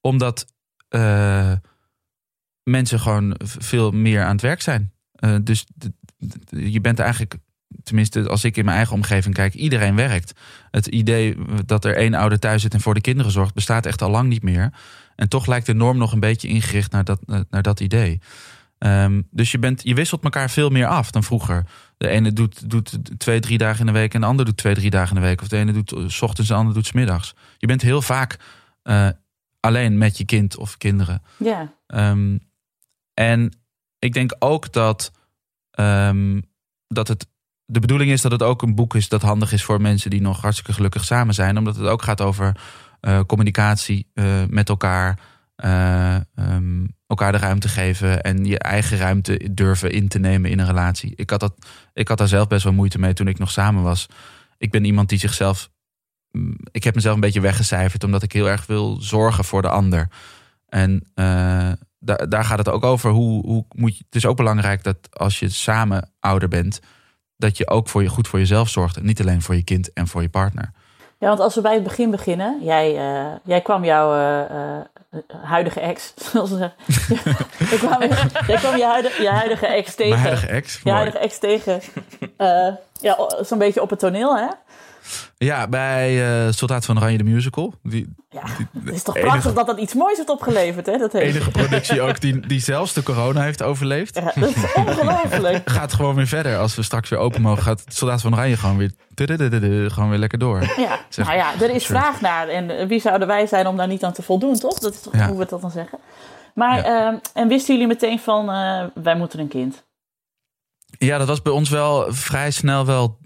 omdat 0.00 0.46
eh, 0.88 1.52
mensen 2.62 3.00
gewoon 3.00 3.34
veel 3.38 3.90
meer 3.90 4.22
aan 4.22 4.32
het 4.32 4.40
werk 4.40 4.62
zijn. 4.62 4.92
Eh, 5.12 5.36
dus 5.42 5.66
je 6.48 6.80
bent 6.80 6.98
eigenlijk, 6.98 7.34
tenminste 7.82 8.28
als 8.28 8.44
ik 8.44 8.56
in 8.56 8.64
mijn 8.64 8.76
eigen 8.76 8.94
omgeving 8.94 9.34
kijk, 9.34 9.54
iedereen 9.54 9.96
werkt. 9.96 10.32
Het 10.70 10.86
idee 10.86 11.36
dat 11.66 11.84
er 11.84 11.96
één 11.96 12.14
ouder 12.14 12.38
thuis 12.38 12.62
zit 12.62 12.74
en 12.74 12.80
voor 12.80 12.94
de 12.94 13.00
kinderen 13.00 13.32
zorgt, 13.32 13.54
bestaat 13.54 13.86
echt 13.86 14.02
al 14.02 14.10
lang 14.10 14.28
niet 14.28 14.42
meer. 14.42 14.72
En 15.22 15.28
toch 15.28 15.46
lijkt 15.46 15.66
de 15.66 15.74
norm 15.74 15.98
nog 15.98 16.12
een 16.12 16.20
beetje 16.20 16.48
ingericht 16.48 16.92
naar 16.92 17.04
dat, 17.04 17.20
eh, 17.26 17.40
naar 17.50 17.62
dat 17.62 17.80
idee. 17.80 18.20
Ehm, 18.78 19.22
dus 19.30 19.50
je, 19.50 19.58
bent, 19.58 19.82
je 19.84 19.94
wisselt 19.94 20.24
elkaar 20.24 20.50
veel 20.50 20.68
meer 20.68 20.86
af 20.86 21.10
dan 21.10 21.22
vroeger. 21.22 21.66
De 21.96 22.08
ene 22.08 22.32
doet, 22.32 22.70
doet 22.70 22.98
twee, 23.18 23.40
drie 23.40 23.58
dagen 23.58 23.80
in 23.80 23.86
de 23.86 23.92
week 23.92 24.14
en 24.14 24.20
de 24.20 24.26
ander 24.26 24.44
doet 24.44 24.56
twee, 24.56 24.74
drie 24.74 24.90
dagen 24.90 25.16
in 25.16 25.22
de 25.22 25.28
week. 25.28 25.40
Of 25.40 25.48
de 25.48 25.56
ene 25.56 25.72
doet 25.72 25.92
eh, 25.92 26.04
's 26.06 26.22
ochtends 26.22 26.50
en 26.50 26.54
de 26.54 26.60
ander 26.60 26.74
doet 26.74 26.86
's 26.86 26.92
middags. 26.92 27.34
Je 27.58 27.66
bent 27.66 27.82
heel 27.82 28.02
vaak 28.02 28.38
eh, 28.82 29.08
alleen 29.60 29.98
met 29.98 30.18
je 30.18 30.24
kind 30.24 30.56
of 30.56 30.76
kinderen. 30.76 31.22
ja. 31.36 31.72
Ehm, 31.86 32.38
en 33.14 33.52
ik 33.98 34.12
denk 34.12 34.34
ook 34.38 34.72
dat, 34.72 35.10
ehm, 35.70 36.40
dat 36.86 37.08
het 37.08 37.26
de 37.64 37.80
bedoeling 37.80 38.10
is 38.10 38.22
dat 38.22 38.32
het 38.32 38.42
ook 38.42 38.62
een 38.62 38.74
boek 38.74 38.94
is 38.94 39.08
dat 39.08 39.22
handig 39.22 39.52
is 39.52 39.64
voor 39.64 39.80
mensen 39.80 40.10
die 40.10 40.20
nog 40.20 40.40
hartstikke 40.40 40.72
gelukkig 40.72 41.04
samen 41.04 41.34
zijn. 41.34 41.58
Omdat 41.58 41.76
het 41.76 41.86
ook 41.86 42.02
gaat 42.02 42.20
over 42.20 42.56
communicatie 43.26 44.06
eh, 44.14 44.24
met 44.48 44.68
elkaar. 44.68 45.18
eh, 45.56 46.14
ehm, 46.34 46.86
elkaar 47.06 47.32
de 47.32 47.38
ruimte 47.38 47.68
geven 47.68 48.22
en 48.22 48.44
je 48.44 48.58
eigen 48.58 48.98
ruimte 48.98 49.48
durven 49.50 49.90
in 49.92 50.08
te 50.08 50.18
nemen 50.18 50.50
in 50.50 50.58
een 50.58 50.66
relatie. 50.66 51.12
Ik 51.16 51.30
had, 51.30 51.40
dat, 51.40 51.54
ik 51.92 52.08
had 52.08 52.18
daar 52.18 52.28
zelf 52.28 52.46
best 52.46 52.64
wel 52.64 52.72
moeite 52.72 52.98
mee 52.98 53.12
toen 53.12 53.28
ik 53.28 53.38
nog 53.38 53.50
samen 53.50 53.82
was. 53.82 54.06
Ik 54.58 54.70
ben 54.70 54.84
iemand 54.84 55.08
die 55.08 55.18
zichzelf. 55.18 55.70
mm, 56.30 56.56
Ik 56.70 56.84
heb 56.84 56.94
mezelf 56.94 57.14
een 57.14 57.20
beetje 57.20 57.40
weggecijferd 57.40 58.04
omdat 58.04 58.22
ik 58.22 58.32
heel 58.32 58.48
erg 58.48 58.66
wil 58.66 59.00
zorgen 59.00 59.44
voor 59.44 59.62
de 59.62 59.68
ander. 59.68 60.08
En 60.68 61.04
eh, 61.14 61.72
daar, 61.98 62.28
daar 62.28 62.44
gaat 62.44 62.58
het 62.58 62.68
ook 62.68 62.84
over. 62.84 63.10
Hoe, 63.10 63.46
hoe 63.46 63.64
moet 63.74 63.96
je, 63.98 64.04
het 64.04 64.14
is 64.14 64.26
ook 64.26 64.36
belangrijk 64.36 64.82
dat 64.82 64.96
als 65.18 65.38
je 65.38 65.48
samen 65.48 66.10
ouder 66.20 66.48
bent, 66.48 66.80
dat 67.36 67.56
je 67.56 67.68
ook 67.68 67.88
voor 67.88 68.02
je, 68.02 68.08
goed 68.08 68.28
voor 68.28 68.38
jezelf 68.38 68.68
zorgt. 68.68 68.96
En 68.96 69.04
niet 69.06 69.20
alleen 69.20 69.42
voor 69.42 69.54
je 69.54 69.62
kind 69.64 69.92
en 69.92 70.08
voor 70.08 70.22
je 70.22 70.28
partner. 70.28 70.72
Ja, 71.22 71.28
want 71.28 71.40
als 71.40 71.54
we 71.54 71.60
bij 71.60 71.74
het 71.74 71.82
begin 71.82 72.10
beginnen. 72.10 72.58
Jij, 72.60 72.96
eh, 72.96 73.32
jij 73.44 73.60
kwam 73.60 73.84
jouw 73.84 74.12
eh, 74.14 74.40
eh, 74.40 74.80
huidige 75.42 75.80
ex. 75.80 76.14
zoals 76.30 76.50
ze 76.50 76.56
zeggen. 76.56 76.76
jij, 77.70 77.78
kwam, 77.78 78.00
jij 78.46 78.56
kwam 78.56 78.76
je 78.76 78.84
huidige, 78.84 79.22
je 79.22 79.28
huidige 79.28 79.66
ex 79.66 79.94
tegen. 79.94 80.10
Mijn 80.10 80.22
huidige 80.22 80.46
ex. 80.46 80.74
je 80.74 80.80
mooi. 80.84 80.96
huidige 80.96 81.18
ex 81.18 81.38
tegen. 81.38 81.80
ja, 83.00 83.16
zo'n 83.40 83.58
beetje 83.58 83.82
op 83.82 83.90
het 83.90 83.98
toneel, 83.98 84.36
hè? 84.36 84.46
Ja, 85.44 85.68
bij 85.68 86.24
eh, 86.46 86.52
Soldaat 86.52 86.84
van 86.84 86.96
Oranje 86.96 87.18
de 87.18 87.24
Musical. 87.24 87.74
Die 87.82 88.14
Ja, 88.30 88.42
het 88.84 88.94
is 88.94 89.02
toch 89.02 89.16
enige- 89.16 89.30
prachtig 89.30 89.52
dat 89.52 89.66
dat 89.66 89.78
iets 89.78 89.94
moois 89.94 90.16
heeft 90.16 90.28
opgeleverd, 90.28 90.86
hè? 90.86 90.96
Dat 90.98 91.14
enige 91.14 91.50
productie 91.50 92.00
ook 92.02 92.20
die, 92.20 92.46
die 92.46 92.60
zelfs 92.60 92.92
de 92.92 93.02
corona 93.02 93.42
heeft 93.42 93.62
overleefd. 93.62 94.14
Ja, 94.14 94.32
dat 94.40 94.48
is 94.56 94.74
ongelooflijk. 94.74 95.70
Gaat 95.78 95.92
gewoon 95.92 96.14
weer 96.14 96.26
verder. 96.26 96.58
Als 96.58 96.74
we 96.74 96.82
straks 96.82 97.08
weer 97.08 97.18
open 97.18 97.40
mogen, 97.42 97.62
gaat 97.62 97.84
Soldaat 97.88 98.20
van 98.20 98.32
Oranje 98.34 98.56
gewoon 98.56 98.76
weer, 98.76 98.90
gewoon 99.90 100.08
weer 100.10 100.18
lekker 100.18 100.38
door. 100.38 100.60
Ja, 100.76 100.98
Zeg- 101.08 101.26
nou 101.26 101.38
ja, 101.38 101.52
er 101.60 101.70
is 101.74 101.84
Sorry. 101.84 102.00
vraag 102.02 102.20
naar. 102.20 102.48
En 102.48 102.88
wie 102.88 103.00
zouden 103.00 103.28
wij 103.28 103.46
zijn 103.46 103.66
om 103.66 103.76
daar 103.76 103.88
niet 103.88 104.04
aan 104.04 104.12
te 104.12 104.22
voldoen, 104.22 104.58
toch? 104.58 104.78
Dat 104.78 104.94
is 104.94 105.00
toch 105.02 105.14
Ja. 105.16 105.28
hoe 105.28 105.38
we 105.38 105.46
dat 105.48 105.60
dan 105.60 105.70
zeggen. 105.70 105.98
Maar, 106.54 106.76
Ja. 106.76 107.06
ehm, 107.06 107.16
en 107.34 107.48
wisten 107.48 107.72
jullie 107.74 107.88
meteen 107.88 108.18
van, 108.18 108.50
eh, 108.50 108.84
wij 109.02 109.16
moeten 109.16 109.38
een 109.40 109.48
kind? 109.48 109.84
Ja, 110.98 111.18
dat 111.18 111.26
was 111.26 111.42
bij 111.42 111.52
ons 111.52 111.68
wel 111.70 112.06
vrij 112.08 112.50
snel 112.50 112.86
wel 112.86 113.18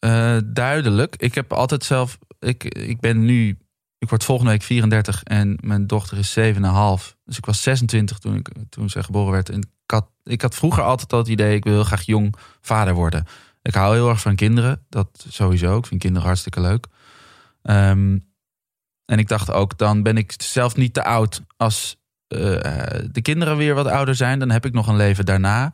eh, 0.00 0.36
duidelijk. 0.44 1.16
Ik 1.16 1.34
heb 1.34 1.52
altijd 1.52 1.84
zelf. 1.84 2.18
Ik, 2.38 2.64
ik 2.64 3.00
ben 3.00 3.24
nu. 3.24 3.58
Ik 3.98 4.08
word 4.08 4.24
volgende 4.24 4.50
week 4.50 4.62
34 4.62 5.22
en 5.22 5.58
mijn 5.60 5.86
dochter 5.86 6.18
is 6.18 6.38
7,5. 6.38 7.16
Dus 7.24 7.36
ik 7.36 7.46
was 7.46 7.62
26 7.62 8.18
toen, 8.18 8.36
ik, 8.36 8.48
toen 8.68 8.90
zij 8.90 9.02
geboren 9.02 9.32
werd. 9.32 9.48
En 9.48 9.58
ik 9.58 9.90
had, 9.90 10.06
ik 10.24 10.42
had 10.42 10.54
vroeger 10.54 10.82
altijd 10.82 11.12
al 11.12 11.18
het 11.18 11.28
idee: 11.28 11.56
ik 11.56 11.64
wil 11.64 11.72
heel 11.72 11.84
graag 11.84 12.02
jong 12.02 12.34
vader 12.60 12.94
worden. 12.94 13.26
Ik 13.62 13.74
hou 13.74 13.94
heel 13.94 14.08
erg 14.08 14.20
van 14.20 14.34
kinderen. 14.34 14.84
Dat 14.88 15.24
sowieso. 15.28 15.78
Ik 15.78 15.86
vind 15.86 16.00
kinderen 16.00 16.26
hartstikke 16.26 16.60
leuk. 16.60 16.86
Ehm, 17.62 18.18
en 19.04 19.18
ik 19.18 19.28
dacht 19.28 19.50
ook, 19.50 19.78
dan 19.78 20.02
ben 20.02 20.16
ik 20.16 20.34
zelf 20.36 20.76
niet 20.76 20.94
te 20.94 21.04
oud 21.04 21.42
als 21.56 21.96
eh, 22.26 22.38
de 23.10 23.22
kinderen 23.22 23.56
weer 23.56 23.74
wat 23.74 23.86
ouder 23.86 24.14
zijn. 24.14 24.38
Dan 24.38 24.50
heb 24.50 24.66
ik 24.66 24.72
nog 24.72 24.86
een 24.86 24.96
leven 24.96 25.24
daarna. 25.24 25.72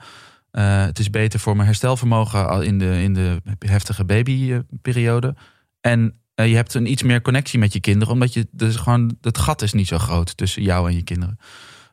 Eh, 0.56 0.84
het 0.84 0.98
is 0.98 1.10
beter 1.10 1.40
voor 1.40 1.54
mijn 1.54 1.66
herstelvermogen 1.66 2.64
in 2.64 2.78
de, 2.78 3.02
in 3.02 3.14
de 3.14 3.42
heftige 3.58 4.04
babyperiode. 4.04 5.34
En 5.80 6.20
eh, 6.34 6.48
je 6.48 6.54
hebt 6.54 6.74
een 6.74 6.90
iets 6.90 7.02
meer 7.02 7.20
connectie 7.20 7.58
met 7.58 7.72
je 7.72 7.80
kinderen, 7.80 8.14
omdat 8.14 8.32
je 8.34 8.46
dus 8.50 8.76
gewoon 8.76 9.16
het 9.20 9.38
gat 9.38 9.62
is 9.62 9.72
niet 9.72 9.86
zo 9.86 9.98
groot 9.98 10.36
tussen 10.36 10.62
jou 10.62 10.88
en 10.88 10.94
je 10.94 11.02
kinderen. 11.02 11.38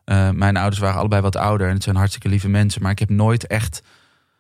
Eh, 0.06 0.30
mijn 0.30 0.58
ouders 0.58 0.82
waren 0.82 1.00
allebei 1.00 1.22
wat 1.22 1.36
ouder 1.36 1.68
en 1.68 1.74
het 1.74 1.84
zijn 1.84 1.96
hartstikke 1.96 2.30
lieve 2.30 2.50
mensen, 2.50 2.82
maar 2.82 2.92
ik 2.92 3.00
heb 3.00 3.10
nooit 3.10 3.48
echt 3.48 3.84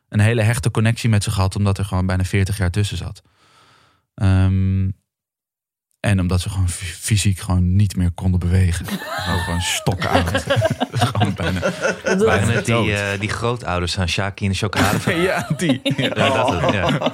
een 0.10 0.20
hele 0.20 0.42
hechte 0.42 0.72
connectie 0.72 1.10
met 1.10 1.24
ze 1.24 1.32
gehad, 1.32 1.56
omdat 1.56 1.77
er 1.77 1.86
gewoon 1.86 2.06
bijna 2.06 2.24
40 2.24 2.58
jaar 2.58 2.72
tussen 2.72 2.98
zat. 2.98 3.22
Ehm, 4.15 4.89
en 6.03 6.19
omdat 6.19 6.41
ze 6.41 6.50
gewoon 6.50 6.69
fy- 6.69 6.86
fysiek 7.00 7.39
gewoon 7.39 7.75
niet 7.75 7.95
meer 7.95 8.12
konden 8.12 8.39
bewegen. 8.39 8.86
Gewoon, 9.24 9.39
gewoon 9.39 9.62
stokken 9.62 10.10
oud. 10.10 10.43
gewoon 11.13 11.33
bijna. 11.33 11.60
Het 12.03 12.19
dood. 12.19 12.65
die, 12.65 12.93
eh, 12.95 13.19
die 13.19 13.29
grootouders 13.29 14.00
aan 14.00 14.07
Shaki 14.10 14.43
in 14.45 14.51
de 14.51 14.57
chocolade? 14.57 14.98
Ja, 15.22 15.48
die. 15.57 15.81
Ja. 15.83 15.93
Ja, 16.15 16.29
dat, 16.29 16.74
ja. 16.74 17.12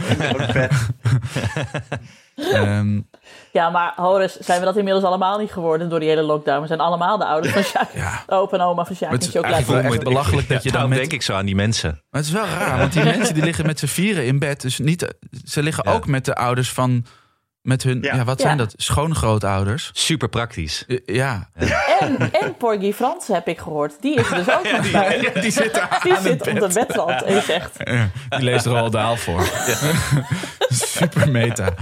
Ehm, 2.35 3.01
Ja, 3.51 3.69
maar 3.69 3.93
Horus, 3.95 4.37
zijn 4.39 4.59
we 4.59 4.65
dat 4.65 4.77
inmiddels 4.77 5.05
allemaal 5.05 5.39
niet 5.39 5.51
geworden 5.51 5.89
door 5.89 5.99
die 5.99 6.09
hele 6.09 6.21
lockdown? 6.21 6.61
We 6.61 6.67
zijn 6.67 6.79
allemaal 6.79 7.17
de 7.17 7.25
ouders 7.25 7.53
van 7.53 7.63
Sjaak. 7.63 7.89
ja. 7.93 8.23
De 8.27 8.33
opa 8.33 8.57
en 8.57 8.63
oma 8.63 8.85
van 8.85 8.95
Sjaak 8.95 9.11
het 9.11 9.21
is 9.21 9.27
chocolade. 9.27 9.53
eigenlijk 9.53 9.83
wel 9.83 9.93
echt 9.93 10.03
belachelijk 10.03 10.47
dat 10.49 10.63
je 10.63 10.71
dan 10.71 10.89
met... 10.89 10.97
denk 10.97 11.11
ik 11.11 11.21
zo 11.21 11.33
aan 11.33 11.45
die 11.45 11.55
mensen. 11.55 11.89
Maar 11.89 12.21
het 12.21 12.25
is 12.25 12.31
wel 12.35 12.45
raar, 12.45 12.77
want 12.77 12.93
die 12.93 13.03
mensen 13.03 13.33
die 13.33 13.43
liggen 13.43 13.65
met 13.65 13.79
z'n 13.79 13.85
vieren 13.85 14.25
in 14.25 14.39
bed. 14.39 14.61
Dus 14.61 14.79
niet, 14.79 15.13
ze 15.45 15.63
liggen 15.63 15.83
Ja. 15.87 15.91
ook 15.93 16.07
met 16.07 16.25
de 16.25 16.35
ouders 16.35 16.69
van... 16.71 17.05
Met 17.61 17.83
hun, 17.83 18.01
ja, 18.01 18.15
Ja. 18.15 18.23
wat 18.23 18.37
Ja. 18.39 18.45
zijn 18.45 18.57
dat? 18.57 18.73
Schoongrootouders. 18.77 19.89
Super 19.93 20.29
praktisch. 20.29 20.85
Eh, 20.87 20.97
Ja, 21.05 21.49
En, 21.99 22.31
en 22.33 22.55
Porgy 22.57 22.93
Frans 22.93 23.27
heb 23.27 23.47
ik 23.47 23.59
gehoord. 23.59 23.93
Die 24.01 24.15
is 24.15 24.29
er 24.31 24.35
dus 24.35 24.49
ook 24.55 24.71
nog 24.77 24.91
bij. 24.91 25.19
die 25.19 25.19
Die 25.21 25.33
aan 25.33 25.43
het 25.43 25.53
zit 26.23 26.39
op 26.39 26.45
de 26.59 26.69
bed. 26.73 26.87
bedrand 26.87 27.23
en 27.23 27.41
zegt... 27.41 27.71
Ja, 27.83 28.09
Die 28.29 28.39
leest 28.43 28.65
er 28.65 28.75
al 28.75 28.89
daal 28.89 29.15
voor. 29.17 29.41
Super 30.69 31.31
meta. 31.31 31.73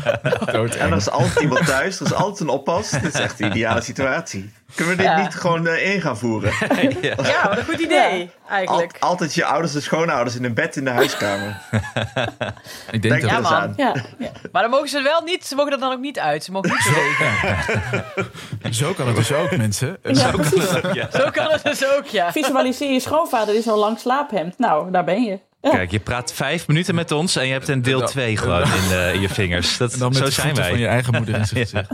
Doodeng. 0.51 0.73
En 0.81 0.91
er 0.91 0.97
is 0.97 1.09
altijd 1.09 1.39
iemand 1.39 1.65
thuis, 1.65 1.99
er 1.99 2.05
is 2.05 2.13
altijd 2.13 2.39
een 2.39 2.49
oppas. 2.49 2.89
Dit 2.89 3.03
is 3.13 3.13
echt 3.19 3.37
de 3.37 3.45
ideale 3.45 3.81
situatie. 3.81 4.51
Kunnen 4.75 4.95
we 4.97 5.01
dit 5.03 5.11
Ja. 5.11 5.21
niet 5.21 5.35
gewoon 5.35 5.67
eh, 5.67 5.93
in 5.93 6.01
gaan 6.01 6.17
voeren? 6.17 6.51
Ja, 7.01 7.47
wat 7.49 7.57
een 7.57 7.65
goed 7.65 7.79
idee, 7.79 8.21
Al- 8.45 8.49
eigenlijk. 8.55 8.97
altijd 8.99 9.33
je 9.33 9.45
ouders 9.45 9.75
en 9.75 9.81
schoonouders 9.81 10.35
in 10.35 10.43
een 10.43 10.53
bed 10.53 10.75
in 10.75 10.83
de 10.83 10.89
huiskamer. 10.89 11.61
Ik 12.91 13.01
denk 13.01 13.01
Denk 13.01 13.21
dat 13.21 13.21
er 13.21 13.27
Ja, 13.29 13.37
eens 13.37 13.49
man. 13.49 13.59
aan. 13.59 13.73
Ja, 13.77 13.93
ja. 14.19 14.29
Maar 14.51 14.61
dan 14.61 14.71
mogen 14.71 14.87
ze 14.89 15.01
wel 15.01 15.21
niet, 15.21 15.45
ze 15.45 15.55
mogen 15.55 15.71
er 15.71 15.79
dan 15.79 15.91
ook 15.91 15.99
niet 15.99 16.19
uit. 16.19 16.43
Ze 16.43 16.51
mogen 16.51 16.69
niet 16.69 16.93
bewegen. 16.93 18.73
zo 18.73 18.93
kan 18.93 19.07
het 19.07 19.15
dus 19.15 19.33
ook, 19.33 19.57
mensen. 19.57 19.97
Ja, 20.03 20.31
precies. 20.31 20.69
Zo 21.11 21.29
kan 21.31 21.51
het 21.51 21.63
dus 21.63 21.85
ook, 21.97 22.05
ja. 22.05 22.31
Visualiseer 22.31 22.91
je 22.93 22.99
schoonvader 22.99 23.55
is 23.55 23.67
al 23.67 23.77
lang 23.77 23.99
slaaphemd. 23.99 24.57
Nou, 24.57 24.91
daar 24.91 25.03
ben 25.03 25.23
je. 25.23 25.39
Kijk, 25.61 25.91
je 25.91 25.99
praat 25.99 26.33
vijf 26.33 26.67
minuten 26.67 26.95
met 26.95 27.11
ons 27.11 27.35
en 27.35 27.45
je 27.47 27.51
hebt 27.53 27.67
een 27.67 27.81
deel 27.81 27.99
Ja. 27.99 28.05
2 28.05 28.37
gewoon 28.37 28.61
in, 28.61 28.91
eh, 28.91 29.13
in 29.13 29.21
je 29.21 29.29
vingers. 29.29 29.77
Dat, 29.77 29.93
En 29.93 29.99
dan 29.99 30.07
met 30.09 30.17
zo 30.17 30.23
de 30.23 30.31
zijn 30.31 30.55
wij. 30.55 30.69
van 30.69 30.79
je 30.79 30.87
eigen 30.87 31.13
moeder 31.15 31.35
in 31.35 31.45
zijn 31.45 31.65
gezicht. 31.65 31.87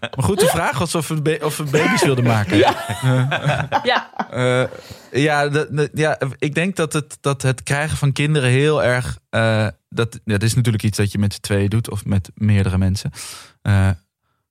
Maar 0.00 0.24
goed, 0.24 0.40
de 0.40 0.46
vraag 0.46 0.78
was 0.78 0.94
of 0.94 1.08
we, 1.08 1.38
of 1.42 1.56
we 1.56 1.64
baby's 1.64 2.02
wilden 2.04 2.24
maken. 2.24 2.56
Ja, 2.56 4.10
Eh, 4.30 4.64
ja, 5.12 5.48
dat- 5.48 5.76
dat- 5.76 5.90
ja, 5.92 6.18
ik 6.38 6.54
denk 6.54 6.76
dat 6.76 6.92
het, 6.92 7.18
dat 7.20 7.42
het 7.42 7.62
krijgen 7.62 7.96
van 7.96 8.12
kinderen 8.12 8.50
heel 8.50 8.82
erg. 8.84 9.18
eh, 9.30 9.66
dat, 9.88 10.14
ja, 10.24 10.32
dat 10.32 10.42
is 10.42 10.54
natuurlijk 10.54 10.84
iets 10.84 10.96
dat 10.98 11.12
je 11.12 11.18
met 11.18 11.32
z'n 11.34 11.40
tweeën 11.40 11.68
doet 11.68 11.90
of 11.90 12.04
met 12.04 12.30
meerdere 12.34 12.78
mensen. 12.78 13.10
Eh, 13.62 13.90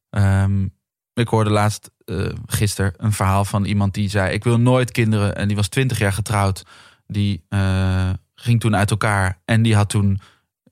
ehm, 0.09 0.67
ik 1.13 1.27
hoorde 1.27 1.49
laatst 1.49 1.89
eh 2.05 2.29
gisteren 2.45 2.93
een 2.97 3.13
verhaal 3.13 3.45
van 3.45 3.65
iemand 3.65 3.93
die 3.93 4.09
zei: 4.09 4.33
Ik 4.33 4.43
wil 4.43 4.59
nooit 4.59 4.91
kinderen. 4.91 5.35
En 5.35 5.47
die 5.47 5.55
was 5.55 5.67
twintig 5.67 5.97
jaar 5.99 6.13
getrouwd. 6.13 6.63
Die 7.07 7.43
eh, 7.49 8.09
ging 8.35 8.59
toen 8.59 8.75
uit 8.75 8.91
elkaar. 8.91 9.39
En 9.45 9.61
die 9.61 9.75
had 9.75 9.89
toen 9.89 10.19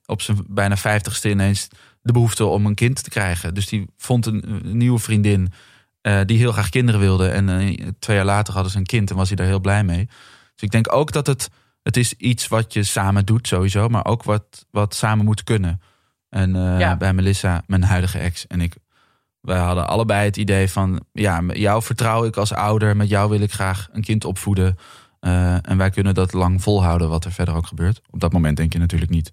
op 0.05 0.21
zijn 0.21 0.43
bijna 0.47 0.77
vijftigste 0.77 1.29
ineens 1.29 1.67
de 2.05 2.13
behoefte 2.13 2.45
om 2.45 2.65
een 2.65 2.75
kind 2.75 3.03
te 3.03 3.09
krijgen. 3.09 3.53
Dus 3.53 3.67
die 3.67 3.85
vond 3.97 4.25
een, 4.25 4.43
een 4.65 4.77
nieuwe 4.77 4.99
vriendin. 4.99 5.51
eh, 6.01 6.19
die 6.25 6.37
heel 6.37 6.51
graag 6.51 6.69
kinderen 6.69 6.99
wilde. 6.99 7.27
En 7.27 7.49
eh, 7.49 7.87
twee 7.99 8.15
jaar 8.15 8.25
later 8.25 8.53
hadden 8.53 8.71
ze 8.71 8.77
een 8.77 8.85
kind 8.85 9.09
en 9.09 9.15
was 9.15 9.27
hij 9.27 9.35
daar 9.37 9.45
heel 9.45 9.59
blij 9.59 9.83
mee. 9.83 10.05
Dus 10.53 10.61
ik 10.63 10.71
denk 10.71 10.93
ook 10.93 11.11
dat 11.11 11.27
het, 11.27 11.49
het 11.83 11.97
is 11.97 12.13
iets 12.13 12.47
wat 12.47 12.73
je 12.73 12.83
samen 12.83 13.25
doet 13.25 13.47
sowieso, 13.47 13.89
maar 13.89 14.05
ook 14.05 14.23
wat, 14.23 14.65
wat 14.71 14.95
samen 14.95 15.25
moet 15.25 15.43
kunnen. 15.43 15.81
En 16.29 16.55
eh, 16.55 16.79
Ja. 16.79 16.97
bij 16.97 17.13
Melissa, 17.13 17.63
mijn 17.67 17.83
huidige 17.83 18.17
ex 18.19 18.47
en 18.47 18.61
ik, 18.61 18.75
wij 19.41 19.59
hadden 19.59 19.87
allebei 19.87 20.25
het 20.25 20.37
idee 20.37 20.69
van, 20.69 21.05
ja, 21.11 21.41
met 21.41 21.57
jou 21.57 21.83
vertrouw 21.83 22.25
ik 22.25 22.37
als 22.37 22.53
ouder, 22.53 22.95
met 22.95 23.09
jou 23.09 23.29
wil 23.29 23.41
ik 23.41 23.51
graag 23.51 23.87
een 23.91 24.01
kind 24.03 24.25
opvoeden. 24.25 24.77
En 25.61 25.77
wij 25.77 25.89
kunnen 25.89 26.13
dat 26.13 26.33
lang 26.33 26.61
volhouden, 26.61 27.09
wat 27.09 27.25
er 27.25 27.31
verder 27.31 27.55
ook 27.55 27.67
gebeurt. 27.67 28.01
Op 28.09 28.19
dat 28.19 28.33
moment 28.33 28.57
denk 28.57 28.73
je 28.73 28.79
natuurlijk 28.79 29.11
niet. 29.11 29.31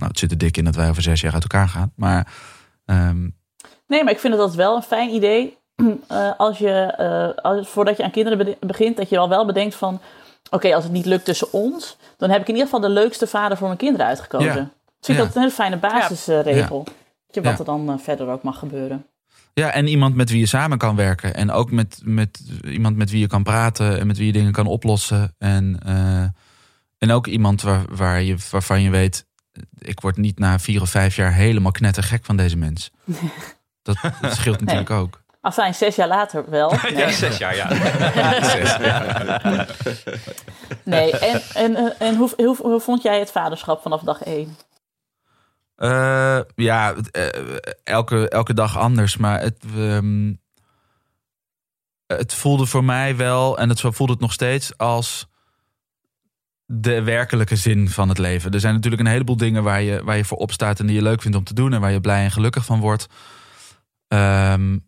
Nou, 0.00 0.10
het 0.10 0.18
zit 0.20 0.30
er 0.30 0.38
dik 0.38 0.56
in 0.56 0.64
dat 0.64 0.74
wij 0.74 0.88
over 0.88 1.02
zes 1.02 1.20
jaar 1.20 1.32
uit 1.32 1.42
elkaar 1.42 1.68
gaan. 1.68 1.92
Maar 1.96 2.32
ehm, 2.84 3.28
Nee, 3.86 4.04
maar 4.04 4.12
ik 4.12 4.18
vind 4.18 4.36
dat 4.36 4.54
wel 4.54 4.76
een 4.76 4.82
fijn 4.82 5.10
idee. 5.10 5.56
eh, 6.08 6.30
als 6.36 6.58
je, 6.58 6.70
eh, 6.70 7.44
als, 7.44 7.68
voordat 7.68 7.96
je 7.96 8.04
aan 8.04 8.10
kinderen 8.10 8.38
be- 8.38 8.66
begint, 8.66 8.96
dat 8.96 9.08
je 9.08 9.18
al 9.18 9.28
wel 9.28 9.46
bedenkt 9.46 9.74
van... 9.74 10.00
Oké, 10.50 10.74
als 10.74 10.84
het 10.84 10.92
niet 10.92 11.06
lukt 11.06 11.24
tussen 11.24 11.52
ons, 11.52 11.96
dan 12.16 12.30
heb 12.30 12.40
ik 12.40 12.46
in 12.48 12.54
ieder 12.54 12.68
geval 12.70 12.88
de 12.88 12.94
leukste 12.94 13.26
vader 13.26 13.56
voor 13.56 13.66
mijn 13.66 13.78
kinderen 13.78 14.06
uitgekozen. 14.06 14.54
Ja. 14.54 14.70
Dus 15.00 15.08
ik 15.08 15.16
Ja. 15.16 15.22
dat 15.24 15.34
een 15.34 15.40
hele 15.40 15.52
fijne 15.54 15.76
basisregel. 15.76 16.86
Wat 17.42 17.58
er 17.58 17.64
dan 17.64 17.90
eh, 17.90 17.98
verder 17.98 18.28
ook 18.28 18.42
mag 18.42 18.58
gebeuren. 18.58 19.06
ja, 19.54 19.70
en 19.72 19.86
iemand 19.86 20.14
met 20.14 20.30
wie 20.30 20.38
je 20.38 20.46
samen 20.46 20.78
kan 20.78 20.96
werken. 20.96 21.34
En 21.34 21.50
ook 21.50 21.70
met, 21.70 22.00
met 22.04 22.40
iemand 22.64 22.96
met 22.96 23.10
wie 23.10 23.20
je 23.20 23.26
kan 23.26 23.42
praten 23.42 23.98
en 23.98 24.06
met 24.06 24.16
wie 24.16 24.26
je 24.26 24.32
dingen 24.32 24.52
kan 24.52 24.66
oplossen. 24.66 25.34
En, 25.38 25.80
en 26.98 27.10
ook 27.10 27.26
iemand 27.26 27.62
waar, 27.62 27.84
waar 27.90 28.22
je, 28.22 28.36
waarvan 28.50 28.82
je 28.82 28.90
weet, 28.90 29.26
ik 29.78 30.00
word 30.00 30.16
niet 30.16 30.38
na 30.38 30.58
vier 30.58 30.80
of 30.80 30.90
vijf 30.90 31.16
jaar 31.16 31.32
helemaal 31.32 31.72
knettergek 31.72 32.24
van 32.24 32.36
deze 32.36 32.56
mens. 32.56 32.90
Dat, 33.82 33.96
dat 34.20 34.34
scheelt 34.34 34.60
natuurlijk 34.60 34.90
ook. 34.90 35.22
Afijn, 35.40 35.74
zes 35.74 35.96
jaar 35.96 36.08
later 36.08 36.50
wel. 36.50 36.74
Nee, 36.82 36.96
Ja, 36.96 37.10
zes 37.10 37.38
jaar, 37.38 37.56
ja. 37.56 37.68
nee. 40.84 41.18
En, 41.18 41.42
en, 41.54 41.76
eh, 41.76 42.08
en 42.08 42.16
hoe, 42.16 42.30
hoe, 42.36 42.56
hoe 42.56 42.80
vond 42.80 43.02
jij 43.02 43.18
het 43.18 43.30
vaderschap 43.30 43.82
vanaf 43.82 44.02
dag 44.02 44.22
één? 44.22 44.56
Eh, 45.74 46.40
ja, 46.54 46.94
eh, 47.10 47.56
elke, 47.84 48.28
elke 48.28 48.54
dag 48.54 48.78
anders. 48.78 49.16
Maar 49.16 49.40
het, 49.40 49.64
ehm, 49.76 50.32
het 52.06 52.34
voelde 52.34 52.66
voor 52.66 52.84
mij 52.84 53.16
wel, 53.16 53.58
en 53.58 53.68
het 53.68 53.78
zo 53.78 53.90
voelde 53.90 54.12
het 54.12 54.22
nog 54.22 54.32
steeds, 54.32 54.78
als 54.78 55.29
de 56.72 57.02
werkelijke 57.02 57.56
zin 57.56 57.88
van 57.88 58.08
het 58.08 58.18
leven. 58.18 58.52
Er 58.52 58.60
zijn 58.60 58.74
natuurlijk 58.74 59.02
een 59.02 59.08
heleboel 59.08 59.36
dingen 59.36 59.62
waar 59.62 59.82
je, 59.82 60.04
waar 60.04 60.16
je 60.16 60.24
voor 60.24 60.38
opstaat 60.38 60.80
en 60.80 60.86
die 60.86 60.96
je 60.96 61.02
leuk 61.02 61.22
vindt 61.22 61.36
om 61.36 61.44
te 61.44 61.54
doen 61.54 61.72
en 61.72 61.80
waar 61.80 61.92
je 61.92 62.00
blij 62.00 62.24
en 62.24 62.30
gelukkig 62.30 62.64
van 62.64 62.80
wordt. 62.80 63.06
Ehm, 64.08 64.78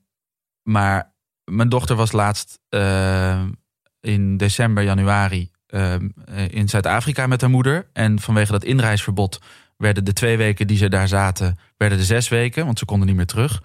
maar 0.62 1.14
mijn 1.44 1.68
dochter 1.68 1.96
was 1.96 2.12
laatst 2.12 2.58
eh, 2.68 3.44
in 4.00 4.36
december, 4.36 4.84
januari 4.84 5.50
ehm, 5.66 6.08
eh, 6.24 6.48
in 6.48 6.68
Zuid-Afrika 6.68 7.26
met 7.26 7.40
haar 7.40 7.50
moeder. 7.50 7.88
En 7.92 8.20
vanwege 8.20 8.52
dat 8.52 8.64
inreisverbod 8.64 9.40
werden 9.76 10.04
de 10.04 10.12
twee 10.12 10.36
weken 10.36 10.66
die 10.66 10.76
ze 10.76 10.88
daar 10.88 11.08
zaten, 11.08 11.58
werden 11.76 11.98
de 11.98 12.04
zes 12.04 12.28
weken, 12.28 12.64
want 12.64 12.78
ze 12.78 12.84
konden 12.84 13.06
niet 13.06 13.16
meer 13.16 13.26
terug. 13.26 13.62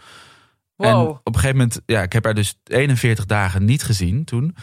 En 0.78 0.96
op 0.96 1.22
een 1.24 1.34
gegeven 1.34 1.58
moment, 1.58 1.82
ja, 1.86 2.02
ik 2.02 2.14
heb 2.14 2.24
haar 2.24 2.34
dus 2.34 2.60
41 2.64 3.26
dagen 3.26 3.66
niet 3.66 3.84
gezien 3.84 4.26
toen. 4.26 4.56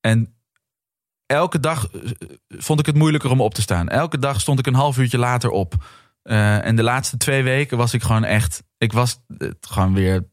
En 0.00 0.37
elke 1.28 1.60
dag 1.60 1.88
eh, 1.90 2.00
vond 2.48 2.80
ik 2.80 2.86
het 2.86 2.96
moeilijker 2.96 3.30
om 3.30 3.40
op 3.40 3.54
te 3.54 3.60
staan. 3.60 3.88
Elke 3.88 4.18
dag 4.18 4.40
stond 4.40 4.58
ik 4.58 4.66
een 4.66 4.74
half 4.74 4.98
uurtje 4.98 5.18
later 5.18 5.50
op. 5.50 5.74
Eh, 6.22 6.64
en 6.64 6.76
de 6.76 6.82
laatste 6.82 7.16
twee 7.16 7.42
weken 7.42 7.76
was 7.76 7.94
ik 7.94 8.02
gewoon 8.02 8.24
echt, 8.24 8.62
ik 8.78 8.92
was 8.92 9.18
eh, 9.38 9.48
gewoon 9.60 9.94
weer 9.94 10.24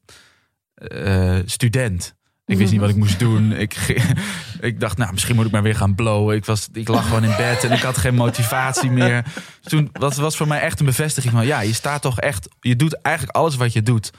student. 1.46 2.16
Ik 2.46 2.58
wist 2.58 2.72
niet 2.72 2.82
wat 2.82 2.90
ik 2.90 2.96
moest 2.96 3.20
doen. 3.20 3.52
Ik, 3.66 3.74
ik 4.60 4.80
dacht, 4.80 4.98
nou, 4.98 5.12
misschien 5.12 5.36
moet 5.36 5.46
ik 5.46 5.52
maar 5.52 5.64
weer 5.64 5.76
gaan 5.76 5.96
blowen. 5.96 6.36
Ik, 6.36 6.46
was, 6.46 6.68
ik 6.74 6.88
lag 6.88 7.04
gewoon 7.04 7.24
in 7.24 7.36
bed 7.38 7.64
en 7.64 7.72
ik 7.72 7.82
had 7.82 7.98
geen 7.98 8.16
motivatie 8.16 8.92
meer. 8.92 9.24
Dus 9.62 9.72
toen 9.72 9.90
was 9.92 10.18
was 10.18 10.38
voor 10.38 10.48
mij 10.48 10.60
echt 10.60 10.80
een 10.80 10.86
bevestiging 10.86 11.34
van... 11.34 11.46
ja, 11.46 11.60
je 11.60 11.74
staat 11.74 12.02
toch 12.02 12.20
echt... 12.20 12.48
je 12.60 12.76
doet 12.76 13.02
eigenlijk 13.02 13.38
alles 13.38 13.56
wat 13.56 13.74
je 13.74 13.84
doet. 13.84 14.12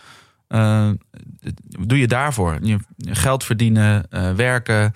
doe 1.87 1.99
je 1.99 2.07
daarvoor. 2.07 2.59
Je, 2.63 2.79
geld 2.97 3.45
verdienen, 3.45 4.07
werken. 4.37 4.93